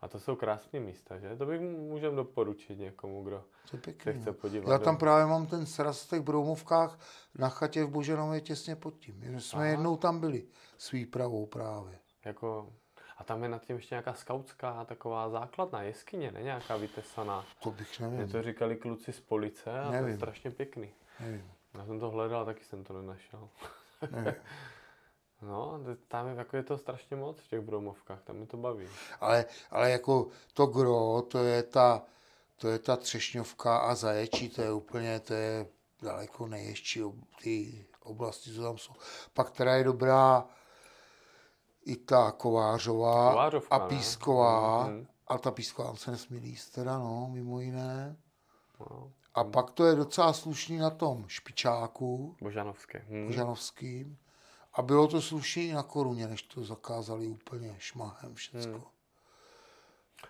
A 0.00 0.08
to 0.08 0.20
jsou 0.20 0.36
krásné 0.36 0.80
místa, 0.80 1.18
že? 1.18 1.36
To 1.36 1.46
bych 1.46 1.60
můžem 1.60 2.16
doporučit 2.16 2.78
někomu, 2.78 3.22
kdo 3.24 3.44
To 3.70 3.76
je 3.76 3.80
se 3.80 3.84
pěkný. 3.84 4.20
chce 4.20 4.30
no. 4.30 4.34
podívat. 4.34 4.70
Já 4.72 4.78
do- 4.78 4.84
tam 4.84 4.96
právě 4.96 5.26
mám 5.26 5.46
ten 5.46 5.66
sraz 5.66 6.02
v 6.06 6.10
těch 6.10 6.20
Broumovkách 6.20 6.98
na 7.38 7.48
chatě 7.48 7.84
v 7.84 7.90
Boženově 7.90 8.40
těsně 8.40 8.76
pod 8.76 8.94
tím. 8.98 9.14
My 9.18 9.40
jsme 9.40 9.58
Aha. 9.60 9.68
jednou 9.70 9.96
tam 9.96 10.20
byli 10.20 10.46
s 10.78 10.90
výpravou 10.90 11.46
právě. 11.46 11.98
Jako... 12.24 12.72
A 13.18 13.24
tam 13.24 13.42
je 13.42 13.48
nad 13.48 13.62
tím 13.62 13.76
ještě 13.76 13.94
nějaká 13.94 14.14
skautská 14.14 14.84
taková 14.84 15.28
základna 15.30 15.82
jeskyně, 15.82 16.32
ne 16.32 16.42
nějaká 16.42 16.76
vytesaná. 16.76 17.44
To 17.62 17.70
bych 17.70 18.00
Mě 18.00 18.08
nevím. 18.08 18.32
to 18.32 18.42
říkali 18.42 18.76
kluci 18.76 19.12
z 19.12 19.20
police 19.20 19.80
a 19.80 19.86
to 19.88 19.92
je 19.94 20.00
Nevím. 20.00 20.16
strašně 20.16 20.50
pěkný. 20.50 20.90
nevím. 21.20 21.50
Já 21.74 21.86
jsem 21.86 22.00
to 22.00 22.10
hledal, 22.10 22.44
taky 22.44 22.64
jsem 22.64 22.84
to 22.84 22.92
nenašel. 23.00 23.48
nevím. 24.10 24.34
No, 25.42 25.80
tam 26.08 26.28
je, 26.28 26.34
jako 26.34 26.56
je 26.56 26.62
to 26.62 26.78
strašně 26.78 27.16
moc 27.16 27.38
v 27.40 27.48
těch 27.48 27.60
bromovkách, 27.60 28.22
tam 28.22 28.36
mi 28.36 28.46
to 28.46 28.56
baví. 28.56 28.86
Ale, 29.20 29.44
ale 29.70 29.90
jako 29.90 30.28
to 30.54 30.66
gro, 30.66 31.22
to 31.22 31.38
je 31.38 31.62
ta, 31.62 32.02
to 32.56 32.68
je 32.68 32.78
ta 32.78 32.96
třešňovka 32.96 33.78
a 33.78 33.94
zaječí, 33.94 34.48
to 34.48 34.62
je 34.62 34.72
úplně, 34.72 35.20
to 35.20 35.34
je 35.34 35.66
daleko 36.02 36.46
nejježší 36.46 37.04
ob- 37.04 37.14
ty 37.42 37.84
oblasti, 38.02 38.54
co 38.54 38.62
tam 38.62 38.78
jsou. 38.78 38.92
Pak 39.34 39.50
teda 39.50 39.74
je 39.74 39.84
dobrá 39.84 40.46
i 41.88 41.96
ta 41.96 42.32
Kovářová 42.32 43.30
Kovářovka, 43.30 43.76
a 43.76 43.78
ne? 43.78 43.88
Písková. 43.88 44.86
Mhm. 44.86 45.06
A 45.26 45.38
ta 45.38 45.50
Písková 45.50 45.96
se 45.96 46.10
nesmí 46.10 46.38
líst 46.38 46.74
teda, 46.74 46.98
no, 46.98 47.28
mimo 47.32 47.60
jiné. 47.60 48.16
No, 48.80 49.12
A 49.34 49.44
pak 49.44 49.70
to 49.70 49.86
je 49.86 49.94
docela 49.94 50.32
slušný 50.32 50.78
na 50.78 50.90
tom 50.90 51.24
Špičáku, 51.28 52.36
Božanovské. 52.42 53.04
Hm. 53.08 53.32
Žanovským. 53.32 54.18
A 54.72 54.82
bylo 54.82 55.08
to 55.08 55.22
slušný 55.22 55.68
i 55.68 55.72
na 55.72 55.82
koruně, 55.82 56.26
než 56.26 56.42
to 56.42 56.64
zakázali 56.64 57.28
úplně 57.28 57.74
šmahem 57.78 58.34
všecko. 58.34 58.72
Hmm. 58.72 58.82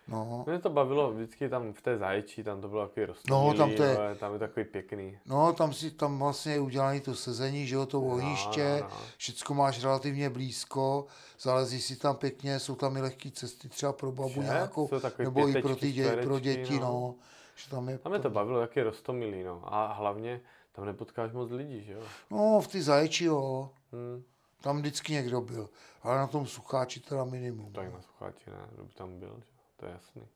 No. 0.09 0.44
Mě 0.47 0.59
to 0.59 0.70
bavilo 0.70 1.12
vždycky 1.12 1.48
tam 1.48 1.73
v 1.73 1.82
té 1.82 1.98
zaječí, 1.98 2.43
tam 2.43 2.60
to 2.60 2.69
bylo 2.69 2.86
takový 2.89 3.06
No, 3.06 3.06
rostomilý, 3.06 3.56
tam 3.59 3.74
to 3.74 3.82
je- 3.82 3.97
ale 3.98 4.15
tam 4.15 4.32
je 4.32 4.39
takový 4.39 4.65
pěkný. 4.66 5.19
No, 5.27 5.52
tam 5.52 5.73
si 5.73 5.90
tam 5.90 6.19
vlastně 6.19 6.52
je 6.52 6.60
udělané 6.60 7.01
to 7.01 7.15
sezení, 7.15 7.66
že 7.66 7.74
jo, 7.74 7.86
to 7.86 8.01
ohniště, 8.01 8.78
no, 8.82 8.89
no. 8.90 8.97
všecko 9.16 9.55
máš 9.55 9.82
relativně 9.82 10.31
blízko, 10.31 11.06
zalezí 11.40 11.81
si 11.81 11.97
tam 11.97 12.16
pěkně, 12.16 12.59
jsou 12.59 12.74
tam 12.74 12.97
i 12.97 13.01
lehké 13.01 13.31
cesty 13.31 13.69
třeba 13.69 13.93
pro 13.93 14.12
babu 14.12 14.28
Že? 14.35 14.40
nějakou, 14.40 14.90
nebo 15.19 15.48
i 15.48 15.52
pro, 15.52 15.62
pětečky, 15.62 15.81
ty 15.86 15.93
dě, 15.93 16.16
pro 16.16 16.39
děti, 16.40 16.74
no. 16.74 16.81
no. 16.81 17.15
Že 17.56 17.70
tam 17.70 17.89
je 17.89 17.98
Tam 17.98 18.12
je 18.12 18.19
to 18.19 18.31
bavilo 18.31 18.60
taky 18.60 18.82
rostomilý, 18.82 19.43
no. 19.43 19.62
A 19.74 19.93
hlavně 19.93 20.40
tam 20.73 20.85
nepotkáš 20.85 21.32
moc 21.32 21.51
lidí, 21.51 21.85
že 21.85 21.93
jo? 21.93 22.01
No, 22.31 22.60
v 22.60 22.69
ty 22.69 22.82
zaječi, 22.82 23.24
jo. 23.24 23.70
Hm, 23.93 24.23
Tam 24.60 24.77
vždycky 24.78 25.12
někdo 25.12 25.40
byl, 25.40 25.69
ale 26.02 26.16
na 26.19 26.27
tom 26.27 26.47
sucháči 26.47 27.01
teda 27.01 27.24
minimum. 27.24 27.73
tak 27.73 27.93
na 27.93 28.01
sucháči 28.01 28.51
ne, 28.51 28.56
kdo 28.73 28.85
by 28.85 28.93
tam 28.94 29.19
byl, 29.19 29.36
že? 29.39 29.57
To 29.80 29.86
je 29.86 29.92
jasný. 29.92 30.28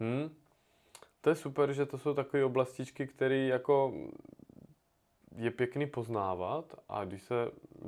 Hm. 0.00 0.34
To 1.20 1.30
je 1.30 1.36
super, 1.36 1.72
že 1.72 1.86
to 1.86 1.98
jsou 1.98 2.14
takové 2.14 2.44
oblastičky, 2.44 3.06
které 3.06 3.36
jako 3.38 3.92
je 5.36 5.50
pěkný 5.50 5.86
poznávat 5.86 6.74
a 6.88 7.04
když 7.04 7.22
se 7.22 7.34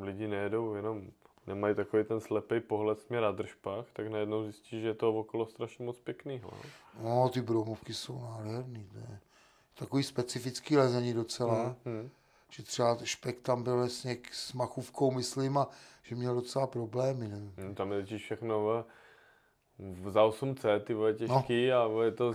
lidi 0.01 0.29
nejedou 0.29 0.75
jenom, 0.75 1.11
nemají 1.47 1.75
takový 1.75 2.05
ten 2.05 2.21
slepý 2.21 2.61
pohled 2.61 3.01
směr 3.01 3.23
na 3.23 3.31
držpách, 3.33 3.87
tak 3.93 4.09
najednou 4.09 4.43
zjistí, 4.45 4.81
že 4.81 4.87
je 4.89 4.95
to 4.95 5.15
okolo 5.15 5.47
strašně 5.47 5.85
moc 5.85 5.99
pěknýho. 6.01 6.51
No. 6.53 6.71
No, 7.03 7.29
ty 7.29 7.41
broumovky 7.43 7.95
jsou 7.95 8.21
nádherný, 8.21 8.89
ne? 8.95 9.21
Takový 9.75 10.03
specifický 10.03 10.77
lezení 10.77 11.13
docela, 11.15 11.65
Hm, 11.65 11.75
hm. 11.85 12.11
že 12.51 12.63
třeba 12.63 12.99
špek 13.05 13.41
tam 13.41 13.63
byl 13.63 13.77
vlastně 13.77 14.17
s 14.33 14.53
machůvkou, 14.53 15.11
myslím, 15.11 15.59
a 15.59 15.69
že 16.03 16.15
měl 16.15 16.35
docela 16.35 16.67
problémy, 16.67 17.29
nevím. 17.29 17.55
Hm, 17.57 17.75
Tam 17.75 17.93
je 17.93 18.01
totiž 18.01 18.23
všechno 18.25 18.85
za 20.11 20.23
8C, 20.25 20.81
ty 20.81 20.95
vole, 20.95 21.15
těžký 21.15 21.73
a 21.73 21.87
vole, 21.87 22.05
je 22.05 22.13
to, 22.13 22.33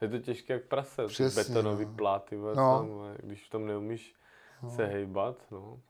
je 0.00 0.08
to 0.08 0.18
těžké 0.18 0.52
jak 0.52 0.62
prase. 0.64 1.06
Přesně, 1.06 1.42
Betonový 1.44 1.84
no. 1.86 1.92
pláty, 1.94 2.36
vole, 2.36 2.54
No. 2.56 2.78
tam, 2.78 3.16
když 3.26 3.46
v 3.46 3.50
tom 3.50 3.66
neumíš 3.66 4.14
se 4.76 4.86
hejbat, 4.86 5.36
no. 5.50 5.80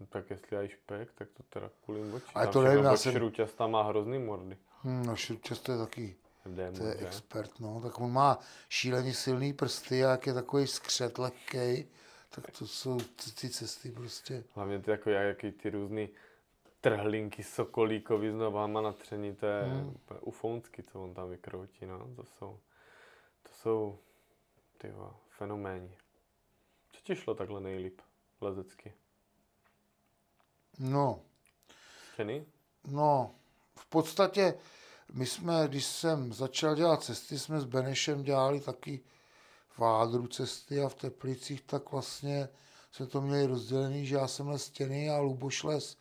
No, 0.00 0.06
Tak 0.06 0.30
jestli 0.30 0.56
aj 0.56 0.68
špek, 0.68 1.12
tak 1.14 1.28
to 1.36 1.42
teda 1.42 1.70
kulím 1.86 2.14
oči. 2.14 2.24
Ale 2.34 2.44
Tam 2.46 2.52
to 2.52 2.62
nevím, 2.62 2.84
já 2.84 2.96
jsem- 2.96 3.12
šruťasta 3.12 3.66
má 3.66 3.82
hrozný 3.82 4.18
mordy. 4.18 4.56
Hm, 4.84 5.02
no, 5.06 5.16
často 5.42 5.72
je 5.72 5.78
taky, 5.78 6.16
Démon, 6.46 6.74
to 6.80 6.86
je 6.86 6.96
že? 7.00 7.06
expert, 7.06 7.60
no. 7.60 7.80
Tak 7.80 8.00
on 8.00 8.12
má 8.12 8.38
šíleně 8.68 9.14
silný 9.14 9.52
prsty 9.52 10.04
a 10.04 10.10
jak 10.10 10.26
je 10.26 10.34
takový 10.34 10.66
skřet 10.66 11.18
lehkej, 11.18 11.86
tak 12.30 12.50
to 12.58 12.66
jsou 12.66 12.98
ty, 12.98 13.30
ty 13.40 13.48
cesty 13.50 13.90
prostě. 13.90 14.44
Hlavně 14.54 14.78
ty 14.78 14.90
jako 14.90 15.10
jaký 15.10 15.52
ty 15.52 15.70
různý 15.70 16.08
trhlinky 16.84 17.42
sokolíkový 17.44 18.30
s 18.30 18.34
nohama 18.34 18.80
natření, 18.80 19.34
to 19.34 19.46
je 19.46 19.62
Hmm. 19.62 19.96
ufounský, 20.20 20.82
co 20.82 21.02
on 21.02 21.14
tam 21.14 21.30
vykroutí, 21.30 21.86
no. 21.86 21.98
To 22.16 22.24
jsou, 22.24 22.60
to 23.42 23.48
jsou 23.52 23.98
ty 24.78 24.90
vole, 24.90 25.10
fenoméni. 25.30 25.96
Co 26.92 27.00
ti 27.02 27.16
šlo 27.16 27.34
takhle 27.34 27.60
nejlíp 27.60 28.00
lezecky? 28.40 28.92
No, 30.78 31.20
Stěny? 32.12 32.46
no, 32.86 33.34
v 33.76 33.86
podstatě 33.86 34.54
my 35.12 35.26
jsme, 35.26 35.68
když 35.68 35.84
jsem 35.86 36.32
začal 36.32 36.74
dělat 36.74 37.02
cesty, 37.02 37.38
jsme 37.38 37.60
s 37.60 37.64
Benešem 37.64 38.22
dělali 38.22 38.60
taky 38.60 39.00
v 39.68 39.84
Ádru 39.84 40.26
cesty 40.26 40.80
a 40.80 40.88
v 40.88 40.94
Teplicích, 40.94 41.62
tak 41.62 41.92
vlastně 41.92 42.48
jsme 42.92 43.06
to 43.06 43.20
měli 43.20 43.46
rozdělený, 43.46 44.06
že 44.06 44.14
já 44.16 44.28
jsem 44.28 44.48
les 44.48 44.64
stěny 44.64 45.10
a 45.10 45.18
Luboš 45.18 45.62
les 45.62 45.96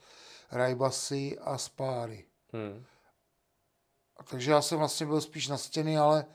rajbasy 0.54 1.40
a 1.40 1.58
spáry. 1.58 2.26
Hmm. 2.54 2.86
Takže 4.30 4.52
já 4.52 4.62
jsem 4.62 4.80
vlastně 4.80 5.06
byl 5.06 5.22
spíš 5.22 5.48
na 5.48 5.58
stěny, 5.58 5.98
ale 5.98 6.26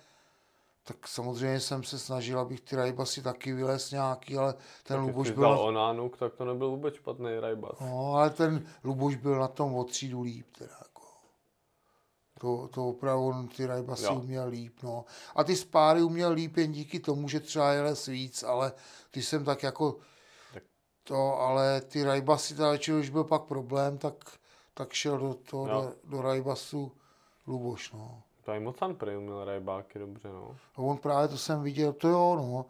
tak 0.84 1.08
samozřejmě 1.08 1.60
jsem 1.60 1.82
se 1.84 1.98
snažil, 1.98 2.40
abych 2.40 2.60
ty 2.60 2.76
rajbasy 2.76 3.22
taky 3.22 3.52
vylez 3.52 3.90
nějaký, 3.90 4.36
ale 4.36 4.54
ten 4.82 4.96
Když 5.00 5.06
Luboš 5.08 5.30
byl... 5.30 5.42
dal 5.42 5.60
onánuk, 5.60 6.16
tak 6.16 6.34
to 6.34 6.44
nebyl 6.44 6.70
vůbec 6.70 6.94
špatný 6.94 7.40
rajbas. 7.40 7.80
no, 7.80 8.12
ale 8.14 8.30
ten 8.30 8.66
Luboš 8.84 9.16
byl 9.16 9.38
na 9.38 9.48
tom 9.48 9.74
o 9.74 9.84
třídu 9.84 10.22
líp, 10.22 10.46
teda 10.58 10.74
jako. 10.82 11.02
To, 12.40 12.68
to 12.68 12.88
opravdu 12.88 13.26
on 13.26 13.48
ty 13.48 13.66
rajbasy 13.66 14.04
Jo. 14.04 14.14
uměl 14.14 14.48
líp, 14.48 14.82
no. 14.82 15.04
A 15.36 15.44
ty 15.44 15.56
spáry 15.56 16.02
uměl 16.02 16.32
líp 16.32 16.56
jen 16.56 16.72
díky 16.72 17.00
tomu, 17.00 17.28
že 17.28 17.40
třeba 17.40 17.72
je 17.72 17.82
les 17.82 18.06
víc, 18.06 18.42
ale 18.42 18.72
ty 19.10 19.22
jsem 19.22 19.44
tak 19.44 19.62
jako 19.62 19.92
Tak. 19.92 20.02
To, 21.08 21.40
ale 21.40 21.80
ty 21.80 22.04
rajbasy, 22.04 22.54
teda, 22.54 22.72
už 22.98 23.10
byl 23.10 23.24
pak 23.24 23.42
problém, 23.42 23.98
tak, 23.98 24.14
tak 24.74 24.92
šel 24.92 25.18
do, 25.18 25.34
to, 25.34 25.56
Jo. 25.66 25.66
do, 25.66 26.16
do 26.16 26.22
rajbasu 26.22 26.92
Luboš, 27.46 27.92
no. 27.92 28.22
Tady 28.44 28.60
Mocan 28.60 28.94
prej 28.94 29.16
uměl 29.18 29.44
rajbáky 29.44 29.98
dobře, 29.98 30.28
no. 30.28 30.56
A 30.76 30.78
on 30.78 30.96
právě 30.96 31.28
to 31.28 31.38
jsem 31.38 31.62
viděl, 31.62 31.92
to 31.92 32.08
jo, 32.08 32.36
no. 32.36 32.66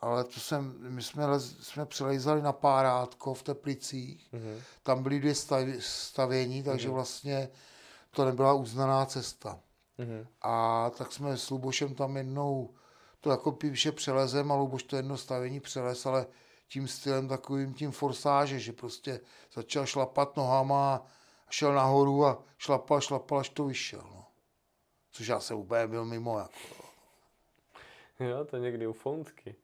Ale 0.00 0.24
to 0.24 0.40
jsem, 0.40 0.74
my 0.78 1.02
jsme, 1.02 1.26
lez, 1.26 1.56
jsme 1.60 1.86
přelejzali 1.86 2.42
na 2.42 2.52
Párátko 2.52 3.34
v 3.34 3.42
Teplicích. 3.42 4.28
Mhm. 4.32 4.60
Tam 4.82 5.02
byly 5.02 5.20
dvě 5.20 5.32
stav- 5.32 5.76
stavění, 5.80 6.62
takže 6.62 6.88
vlastně 6.88 7.48
to 8.10 8.24
nebyla 8.24 8.52
uznaná 8.52 9.06
cesta. 9.06 9.58
Mhm. 9.98 10.26
A 10.42 10.90
tak 10.98 11.12
jsme 11.12 11.36
s 11.36 11.50
Lubošem 11.50 11.94
tam 11.94 12.16
jednou, 12.16 12.70
to 13.20 13.30
jako 13.30 13.52
píše 13.52 13.92
přelezem 13.92 14.52
a 14.52 14.54
Luboš 14.54 14.82
to 14.82 14.96
jedno 14.96 15.16
stavění 15.16 15.60
přelez, 15.60 16.06
ale 16.06 16.26
tím 16.68 16.88
stylem 16.88 17.28
takovým 17.28 17.74
tím 17.74 17.90
forsáže, 17.92 18.58
že 18.58 18.72
prostě 18.72 19.20
začal 19.52 19.86
šlapat 19.86 20.36
nohama 20.36 20.94
a 20.94 21.50
šel 21.50 21.74
nahoru 21.74 22.26
a 22.26 22.42
šlapal, 22.58 23.00
šlapal, 23.00 23.38
až 23.38 23.48
to 23.48 23.64
vyšel. 23.64 24.02
No. 24.10 24.24
Což 25.12 25.26
já 25.26 25.40
jsem 25.40 25.56
úplně 25.56 25.86
byl 25.86 26.04
mimo. 26.04 26.38
Jako. 26.38 26.86
Jo, 28.20 28.44
to 28.44 28.56
někdy 28.56 28.86
ufounsky. 28.86 29.54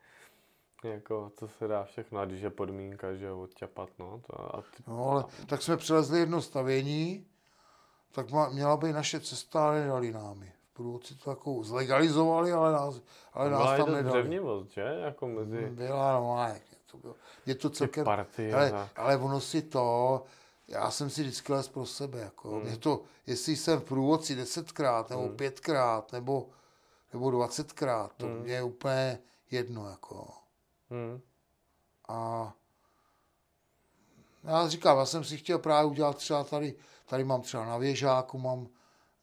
Jako, 0.84 1.32
co 1.36 1.48
se 1.48 1.68
dá 1.68 1.84
všechno, 1.84 2.20
a 2.20 2.24
když 2.24 2.42
je 2.42 2.50
podmínka, 2.50 3.14
že 3.14 3.26
jo, 3.26 3.40
odťapat, 3.40 3.88
no. 3.98 4.20
To, 4.26 4.56
a 4.56 4.62
ty, 4.62 4.82
No, 4.86 5.10
ale 5.10 5.24
tak 5.46 5.62
jsme 5.62 5.76
přelezli 5.76 6.18
jedno 6.18 6.42
stavění, 6.42 7.26
tak 8.12 8.30
ma, 8.30 8.48
měla 8.48 8.76
být 8.76 8.92
naše 8.92 9.20
cesta, 9.20 9.64
ale 9.66 9.80
nedali 9.80 10.12
nám 10.12 10.42
ji. 10.42 10.52
V 10.70 10.74
průvodci 10.74 11.14
to 11.14 11.30
jako 11.30 11.62
zlegalizovali, 11.64 12.52
ale 12.52 12.72
nás, 12.72 13.00
ale 13.32 13.48
byla 13.48 13.64
nás 13.64 13.76
tam 13.76 13.94
nedali. 13.94 14.20
dřevnivost, 14.20 14.70
že? 14.70 14.80
Jako 14.80 15.28
mezi 15.28 15.66
Byla, 15.70 16.12
no, 16.12 16.38
a 16.38 16.48
jak 16.48 16.62
to 16.92 16.98
bylo. 16.98 17.14
Je 17.46 17.54
to 17.54 17.70
celkem, 17.70 18.04
party 18.04 18.52
ale, 18.52 18.70
tak. 18.70 18.90
ale 18.98 19.16
ono 19.16 19.40
si 19.40 19.62
to, 19.62 20.22
já 20.68 20.90
jsem 20.90 21.10
si 21.10 21.22
vždycky 21.22 21.52
les 21.52 21.68
pro 21.68 21.86
sebe, 21.86 22.18
jako. 22.18 22.50
Hmm. 22.50 22.62
Mě 22.62 22.76
to, 22.76 23.02
jestli 23.26 23.56
jsem 23.56 23.80
v 23.80 23.84
průvodci 23.84 24.34
desetkrát, 24.34 25.10
nebo 25.10 25.28
pětkrát, 25.28 26.12
nebo, 26.12 26.48
nebo 27.12 27.30
dvacetkrát, 27.30 28.12
to 28.16 28.26
Hmm. 28.26 28.38
mě 28.40 28.52
je 28.52 28.62
úplně 28.62 29.18
jedno, 29.50 29.88
jako. 29.90 30.28
Hm. 30.90 31.20
A 32.08 32.52
já 34.44 34.68
říkám, 34.68 34.98
já 34.98 35.04
jsem 35.06 35.24
si 35.24 35.36
chtěl 35.36 35.58
právě 35.58 35.90
udělat 35.90 36.16
třeba 36.16 36.44
tady, 36.44 36.74
tady 37.06 37.24
mám 37.24 37.40
třeba 37.42 37.64
na 37.66 37.78
věžáku, 37.78 38.38
mám 38.38 38.68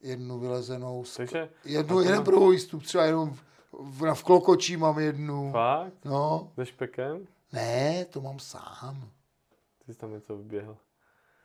jednu 0.02 0.40
vylezenou, 0.40 1.04
Takže, 1.18 1.50
jednu, 1.66 2.00
jeden 2.00 2.24
prvojistup, 2.24 2.84
třeba 2.84 3.06
jenom 3.06 3.34
v, 3.34 3.44
v, 3.80 4.14
v 4.14 4.24
Klokočí 4.24 4.78
mám 4.78 5.00
jednu. 5.00 5.52
fakt? 5.52 6.06
No, 6.06 6.52
Se 6.56 6.66
špekem? 6.66 7.28
Ne, 7.54 8.06
to 8.06 8.22
mám 8.22 8.40
sám. 8.40 9.12
Ty 9.86 9.94
jsi 9.94 10.00
tam 10.00 10.12
něco 10.14 10.38
vyběhl. 10.38 10.78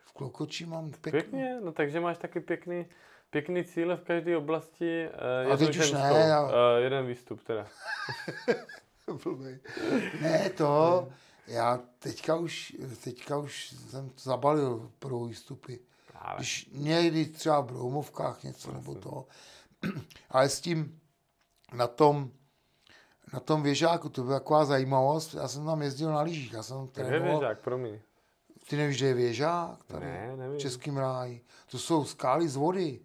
V 0.07 0.13
Klokočí 0.13 0.65
mám 0.67 0.91
pěkný. 0.91 1.11
Pěkně, 1.11 1.61
no 1.61 1.73
takže 1.73 2.01
máš 2.01 2.19
taky 2.19 2.41
pěkný, 2.41 2.87
pěkný 3.31 3.65
cíle 3.65 3.97
v 3.97 4.05
každé 4.05 4.37
oblasti. 4.37 5.09
Uh, 5.47 5.53
A 5.53 5.57
teď 5.57 5.77
už 5.77 5.93
ne, 5.93 5.99
já- 6.29 6.43
Uh, 6.45 6.51
jeden 6.79 7.07
výstup 7.07 7.43
teda. 7.45 7.67
Ne, 10.21 10.51
to, 10.51 11.09
já 11.47 11.81
teďka 11.99 12.37
už, 12.37 12.77
teďka 13.05 13.39
už 13.39 13.69
jsem 13.91 14.11
zabalil 14.19 14.91
pro 14.99 15.25
výstupy. 15.25 15.81
Ale 16.15 16.37
Když 16.39 16.69
někdy 16.73 17.27
třeba 17.27 17.61
v 17.61 17.65
Broumovkách 17.67 18.43
něco 18.43 18.73
nebo 18.73 18.95
to. 18.95 19.27
Ale 20.31 20.49
s 20.49 20.61
tím 20.61 21.01
na 21.73 21.87
tom, 21.87 22.31
na 23.35 23.41
tom 23.41 23.63
věžáku, 23.63 24.09
to 24.09 24.23
byla 24.23 24.39
taková 24.39 24.65
zajímavost, 24.65 25.35
já 25.35 25.49
jsem 25.49 25.67
tam 25.67 25.83
jezdil 25.83 26.13
na 26.13 26.21
lyžích, 26.23 26.53
já 26.53 26.63
jsem 26.63 26.89
trénoval. 26.89 27.39
věžák, 27.41 27.61
promiň. 27.61 27.99
Ty 28.69 28.77
nevíš, 28.77 28.97
že 28.99 29.07
je 29.07 29.15
věžák 29.15 29.85
tady 29.85 30.07
Ne, 30.07 30.37
nevím. 30.37 30.57
v 30.59 30.61
Českém 30.61 30.97
ráji? 30.97 31.45
To 31.71 31.79
jsou 31.79 32.05
skály 32.05 32.49
z 32.49 32.57
vody. 32.57 33.01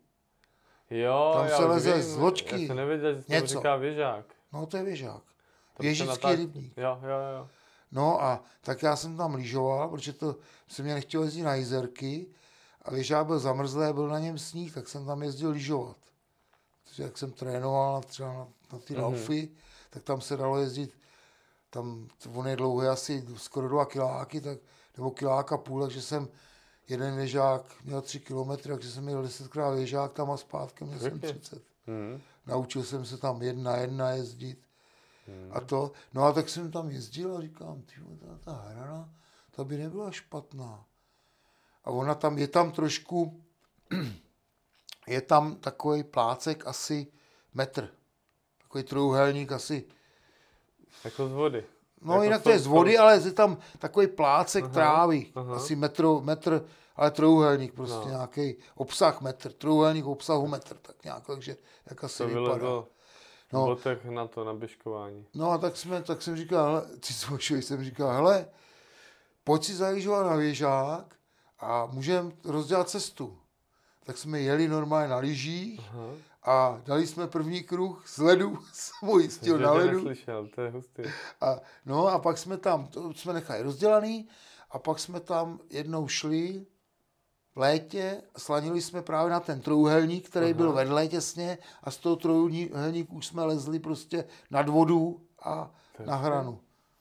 Jo, 0.89 1.31
Tam 1.37 1.49
se 1.49 1.79
se 1.81 1.93
vím, 1.93 2.03
z 2.03 2.15
loďky. 2.17 2.61
Já 2.61 2.67
jsem 2.67 2.77
nevěděl, 2.77 3.15
že 3.15 3.23
Něco. 3.27 3.47
říká 3.57 3.75
věžák. 3.75 4.25
No 4.53 4.65
to 4.65 4.77
je 4.77 4.83
věžák. 4.83 5.13
Tam 5.23 5.77
se 5.77 5.83
Věžický 5.83 6.07
natáč- 6.09 6.37
rybník. 6.37 6.73
Jo, 6.77 6.99
jo, 7.03 7.37
jo. 7.37 7.47
No 7.91 8.23
a 8.23 8.43
tak 8.61 8.83
já 8.83 8.95
jsem 8.95 9.17
tam 9.17 9.35
lyžoval, 9.35 9.89
protože 9.89 10.13
to 10.13 10.35
se 10.67 10.83
mě 10.83 10.93
nechtělo 10.93 11.23
jezdit 11.23 11.43
na 11.43 11.55
jezerky 11.55 12.27
a 12.81 12.91
věžák 12.91 13.25
byl 13.25 13.39
zamrzlý, 13.39 13.93
byl 13.93 14.07
na 14.07 14.19
něm 14.19 14.37
sníh, 14.39 14.73
tak 14.73 14.87
jsem 14.87 15.05
tam 15.05 15.23
jezdil 15.23 15.49
lyžovat. 15.49 15.97
Takže 16.85 17.03
jak 17.03 17.17
jsem 17.17 17.31
trénoval 17.31 18.01
třeba 18.01 18.33
na, 18.33 18.47
na 18.73 18.79
ty 18.79 18.93
Mhm. 18.93 19.03
laufy, 19.03 19.49
tak 19.89 20.03
tam 20.03 20.21
se 20.21 20.37
dalo 20.37 20.57
jezdit, 20.57 20.97
tam 21.69 22.07
on 22.33 22.47
je 22.47 22.55
dlouhý 22.55 22.87
asi 22.87 23.25
skoro 23.37 23.69
dva 23.69 23.85
kiláky, 23.85 24.41
tak, 24.41 24.57
nebo 24.97 25.11
kiláka 25.11 25.57
půl, 25.57 25.81
takže 25.81 26.01
jsem 26.01 26.27
jeden 26.89 27.15
věžák 27.15 27.65
měl 27.83 28.01
tři 28.01 28.19
kilometry, 28.19 28.71
takže 28.71 28.91
jsem 28.91 29.03
měl 29.03 29.21
desetkrát 29.21 29.75
věžák 29.75 30.13
tam 30.13 30.31
a 30.31 30.37
zpátky 30.37 30.85
měl 30.85 30.99
jsem 30.99 31.19
Pěkně. 31.19 31.39
30. 31.39 31.63
Hmm. 31.87 32.21
Naučil 32.45 32.83
jsem 32.83 33.05
se 33.05 33.17
tam 33.17 33.41
jedna 33.41 33.77
jedna 33.77 34.09
jezdit. 34.09 34.59
Hmm. 35.27 35.49
A 35.51 35.59
to, 35.59 35.91
no 36.13 36.23
a 36.23 36.33
tak 36.33 36.49
jsem 36.49 36.71
tam 36.71 36.89
jezdil 36.89 37.37
a 37.37 37.41
říkám, 37.41 37.81
ty 37.81 37.93
ta, 38.19 38.37
ta 38.43 38.51
hrana, 38.53 39.09
ta 39.51 39.63
by 39.63 39.77
nebyla 39.77 40.11
špatná. 40.11 40.85
A 41.83 41.91
ona 41.91 42.15
tam, 42.15 42.37
je 42.37 42.47
tam 42.47 42.71
trošku, 42.71 43.43
je 45.07 45.21
tam 45.21 45.55
takový 45.55 46.03
plácek 46.03 46.67
asi 46.67 47.07
metr. 47.53 47.98
Takový 48.69 48.83
trojuhelník 48.83 49.51
asi. 49.51 49.85
Jako 51.03 51.27
z 51.27 51.31
vody. 51.31 51.63
No 52.01 52.13
jako 52.13 52.23
jinak 52.23 52.41
to 52.41 52.49
je 52.49 52.59
z 52.59 52.65
vody, 52.65 52.97
ale 52.97 53.21
je 53.25 53.31
tam 53.31 53.57
takový 53.79 54.07
plácek 54.07 54.63
aha, 54.63 54.73
trávy. 54.73 55.31
Aha. 55.35 55.55
Asi 55.55 55.75
metr, 55.75 56.05
metr, 56.21 56.65
ale 56.95 57.11
trojuhelník 57.11 57.73
prostě 57.73 57.95
no. 57.95 58.07
nějaký 58.07 58.55
obsah 58.75 59.21
metr. 59.21 59.51
Trojuhelník 59.51 60.05
obsahu 60.05 60.47
metr, 60.47 60.75
tak 60.77 61.03
nějak, 61.03 61.25
takže 61.27 61.57
jak 61.89 62.03
asi 62.03 62.17
to 62.17 62.27
vypadá. 62.27 62.83
No, 63.53 63.65
botech 63.65 64.05
na 64.05 64.27
to, 64.27 64.43
na 64.43 64.53
běžkování. 64.53 65.25
No 65.33 65.51
a 65.51 65.57
tak, 65.57 65.77
jsme, 65.77 66.03
tak 66.03 66.21
jsem 66.21 66.37
říkal, 66.37 66.65
hele, 66.65 66.85
ty 66.99 67.13
jsem 67.61 67.83
říkal, 67.83 68.09
hele, 68.13 68.47
pojď 69.43 69.63
si 69.63 69.75
zajížovat 69.75 70.25
na 70.25 70.35
věžák 70.35 71.15
a 71.59 71.85
můžeme 71.85 72.31
rozdělat 72.45 72.89
cestu. 72.89 73.37
Tak 74.03 74.17
jsme 74.17 74.39
jeli 74.39 74.67
normálně 74.67 75.07
na 75.07 75.17
lyžích 75.17 75.79
Aha. 75.79 76.28
A 76.43 76.81
dali 76.85 77.07
jsme 77.07 77.27
první 77.27 77.63
kruh 77.63 78.07
z 78.07 78.17
ledu, 78.17 78.59
jsem 78.73 79.09
jistil 79.19 79.59
na 79.59 79.71
ledu. 79.71 79.97
Neslyšel, 79.97 80.47
to 80.47 80.61
je 80.61 80.71
hustý. 80.71 81.03
A, 81.41 81.55
no 81.85 82.07
a 82.07 82.19
pak 82.19 82.37
jsme 82.37 82.57
tam, 82.57 82.87
to 82.87 83.13
jsme 83.13 83.33
nechali 83.33 83.61
rozdělaný 83.61 84.27
a 84.71 84.79
pak 84.79 84.99
jsme 84.99 85.19
tam 85.19 85.59
jednou 85.69 86.07
šli 86.07 86.65
v 87.55 87.59
létě, 87.59 88.21
slanili 88.37 88.81
jsme 88.81 89.01
právě 89.01 89.31
na 89.31 89.39
ten 89.39 89.61
trojuhelník, 89.61 90.29
který 90.29 90.45
Aha. 90.45 90.53
byl 90.53 90.73
vedle 90.73 91.07
těsně 91.07 91.57
a 91.83 91.91
z 91.91 91.97
toho 91.97 92.15
trojuhelníku 92.15 93.15
už 93.15 93.27
jsme 93.27 93.43
lezli 93.43 93.79
prostě 93.79 94.25
nad 94.51 94.69
vodu 94.69 95.21
a 95.43 95.71
na 96.05 96.15
hranu. 96.15 96.59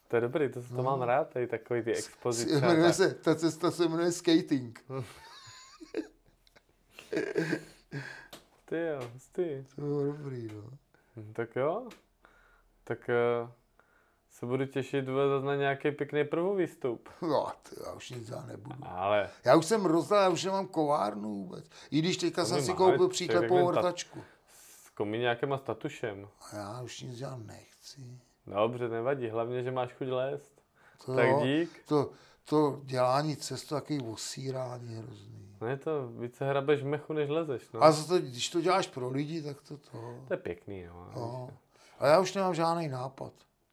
To 0.08 0.16
je 0.16 0.20
dobrý, 0.20 0.48
to, 0.48 0.62
to 0.62 0.74
no. 0.74 0.82
mám 0.82 1.02
rád, 1.02 1.28
tady 1.28 1.46
takový 1.46 1.82
ty 1.82 1.92
expozice. 1.92 2.60
Jmenuje 2.60 2.92
se, 2.92 3.14
ta 3.14 3.34
cesta 3.34 3.70
se 3.70 3.88
jmenuje 3.88 4.12
skating. 4.12 4.84
ty 8.68 8.86
jo, 8.86 9.10
ty. 9.32 9.66
To 9.74 9.80
bylo 9.80 10.04
dobrý, 10.04 10.48
no. 10.54 10.70
Hm, 11.16 11.32
tak 11.32 11.56
jo, 11.56 11.88
tak 12.84 13.10
uh, 13.42 13.50
se 14.30 14.46
budu 14.46 14.66
těšit 14.66 15.04
zase 15.04 15.46
na 15.46 15.54
nějaký 15.54 15.90
pěkný 15.90 16.24
prvovýstup. 16.24 17.08
No, 17.22 17.46
ty, 17.62 17.76
já 17.86 17.92
už 17.92 18.10
nic 18.10 18.28
já 18.28 18.42
nebudu. 18.42 18.76
Ale... 18.82 19.30
Já 19.44 19.56
už 19.56 19.66
jsem 19.66 19.86
rozdal, 19.86 20.22
já 20.22 20.28
už 20.28 20.44
nemám 20.44 20.66
kovárnu 20.66 21.34
vůbec. 21.34 21.64
I 21.90 21.98
když 21.98 22.16
teďka 22.16 22.44
jsem 22.44 22.62
si 22.62 22.72
koupil 22.72 23.08
příklepovou 23.08 23.66
vrtačku. 23.66 24.22
S 24.48 24.90
komí 24.90 25.18
nějakýma 25.18 25.58
statušem. 25.58 26.28
A 26.40 26.56
já 26.56 26.82
už 26.82 27.00
nic 27.00 27.20
já 27.20 27.36
nechci. 27.36 28.20
Dobře, 28.46 28.88
nevadí, 28.88 29.28
hlavně, 29.28 29.62
že 29.62 29.70
máš 29.70 29.92
chuť 29.92 30.08
lézt. 30.08 30.62
To, 31.06 31.14
tak 31.14 31.42
dík. 31.42 31.82
To, 31.88 32.10
to 32.44 32.80
dělání 32.84 33.36
cestu, 33.36 33.74
takový 33.74 34.00
osírání 34.00 34.94
hrozný. 34.94 35.47
No 35.60 35.66
je 35.66 35.76
to, 35.76 36.08
více 36.08 36.44
hrabeš 36.44 36.82
v 36.82 36.86
mechu, 36.86 37.12
než 37.12 37.28
lezeš. 37.28 37.70
No. 37.72 37.82
A 37.82 37.92
to, 37.92 38.18
když 38.18 38.48
to 38.48 38.60
děláš 38.60 38.86
pro 38.86 39.10
lidi, 39.10 39.42
tak 39.42 39.60
to 39.60 39.78
to. 39.78 40.24
To 40.28 40.34
je 40.34 40.38
pěkný, 40.38 40.80
jo. 40.80 41.10
No. 41.16 41.50
A 41.98 42.06
já 42.06 42.20
už 42.20 42.34
nemám 42.34 42.54
žádný 42.54 42.88
nápad. 42.88 43.32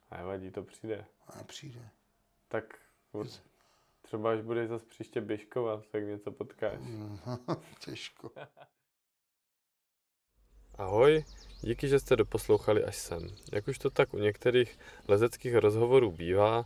A 0.10 0.18
nevadí, 0.18 0.52
to 0.52 0.64
přijde. 0.64 1.06
A 1.28 1.44
přijde. 1.44 1.90
Tak 2.48 2.80
třeba 4.02 4.32
až 4.32 4.42
budeš 4.42 4.70
zase 4.70 4.86
příště 4.86 5.22
běžkovat, 5.22 5.86
tak 5.92 6.04
něco 6.04 6.32
potkáš. 6.32 6.80
Těžko. 7.80 8.32
Ahoj, 10.78 11.26
díky, 11.62 11.88
že 11.88 12.00
jste 12.00 12.16
doposlouchali 12.16 12.84
až 12.84 12.96
sem. 12.96 13.28
Jak 13.54 13.68
už 13.68 13.78
to 13.78 13.90
tak 13.90 14.14
u 14.14 14.18
některých 14.18 14.80
lezeckých 15.08 15.56
rozhovorů 15.56 16.12
bývá, 16.12 16.66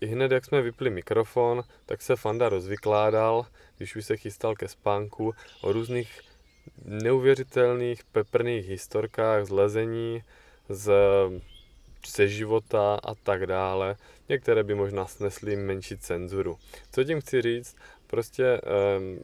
i 0.00 0.06
hned 0.06 0.32
jak 0.32 0.44
jsme 0.44 0.62
vypli 0.62 0.90
mikrofon, 0.90 1.62
tak 1.86 2.02
se 2.02 2.16
Fanda 2.16 2.48
rozvykládal, 2.48 3.46
když 3.76 3.96
už 3.96 4.04
se 4.04 4.16
chystal 4.16 4.54
ke 4.54 4.68
spánku, 4.68 5.34
o 5.60 5.72
různých 5.72 6.20
neuvěřitelných 6.84 8.04
peprných 8.04 8.68
historkách 8.68 9.44
z 9.44 9.50
lezení, 9.50 10.22
z 10.68 10.92
ze 12.06 12.28
života 12.28 12.94
a 13.02 13.14
tak 13.14 13.46
dále. 13.46 13.96
Některé 14.28 14.62
by 14.62 14.74
možná 14.74 15.06
snesly 15.06 15.56
menší 15.56 15.98
cenzuru. 15.98 16.58
Co 16.92 17.04
tím 17.04 17.20
chci 17.20 17.42
říct? 17.42 17.76
Prostě 18.06 18.60
um, 18.60 19.20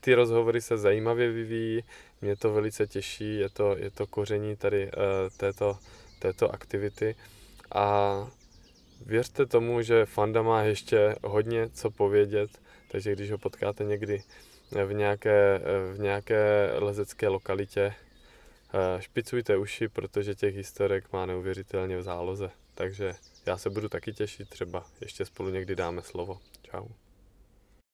ty 0.00 0.14
rozhovory 0.14 0.60
se 0.60 0.78
zajímavě 0.78 1.30
vyvíjí, 1.32 1.84
mě 2.20 2.36
to 2.36 2.52
velice 2.52 2.86
těší, 2.86 3.38
je 3.38 3.48
to, 3.48 3.76
je 3.76 3.90
to 3.90 4.06
koření 4.06 4.56
tady 4.56 4.84
uh, 4.84 4.90
této, 5.36 5.78
této 6.18 6.54
aktivity 6.54 7.14
a 7.74 8.26
věřte 9.06 9.46
tomu, 9.46 9.82
že 9.82 10.06
Fanda 10.06 10.42
má 10.42 10.62
ještě 10.62 11.16
hodně 11.24 11.68
co 11.68 11.90
povědět, 11.90 12.50
takže 12.90 13.12
když 13.12 13.30
ho 13.30 13.38
potkáte 13.38 13.84
někdy 13.84 14.22
v 14.86 14.92
nějaké, 14.92 15.60
v 15.94 15.98
nějaké 15.98 16.70
lezecké 16.78 17.28
lokalitě, 17.28 17.94
Eh, 18.72 19.02
špicujte 19.02 19.56
uši, 19.56 19.88
protože 19.88 20.34
těch 20.34 20.56
historek 20.56 21.12
má 21.12 21.26
neuvěřitelně 21.26 21.98
v 21.98 22.02
záloze. 22.02 22.50
Takže 22.74 23.14
já 23.46 23.58
se 23.58 23.70
budu 23.70 23.88
taky 23.88 24.12
těšit, 24.12 24.48
třeba 24.48 24.86
ještě 25.00 25.24
spolu 25.24 25.50
někdy 25.50 25.76
dáme 25.76 26.02
slovo. 26.02 26.40
Čau. 26.62 26.86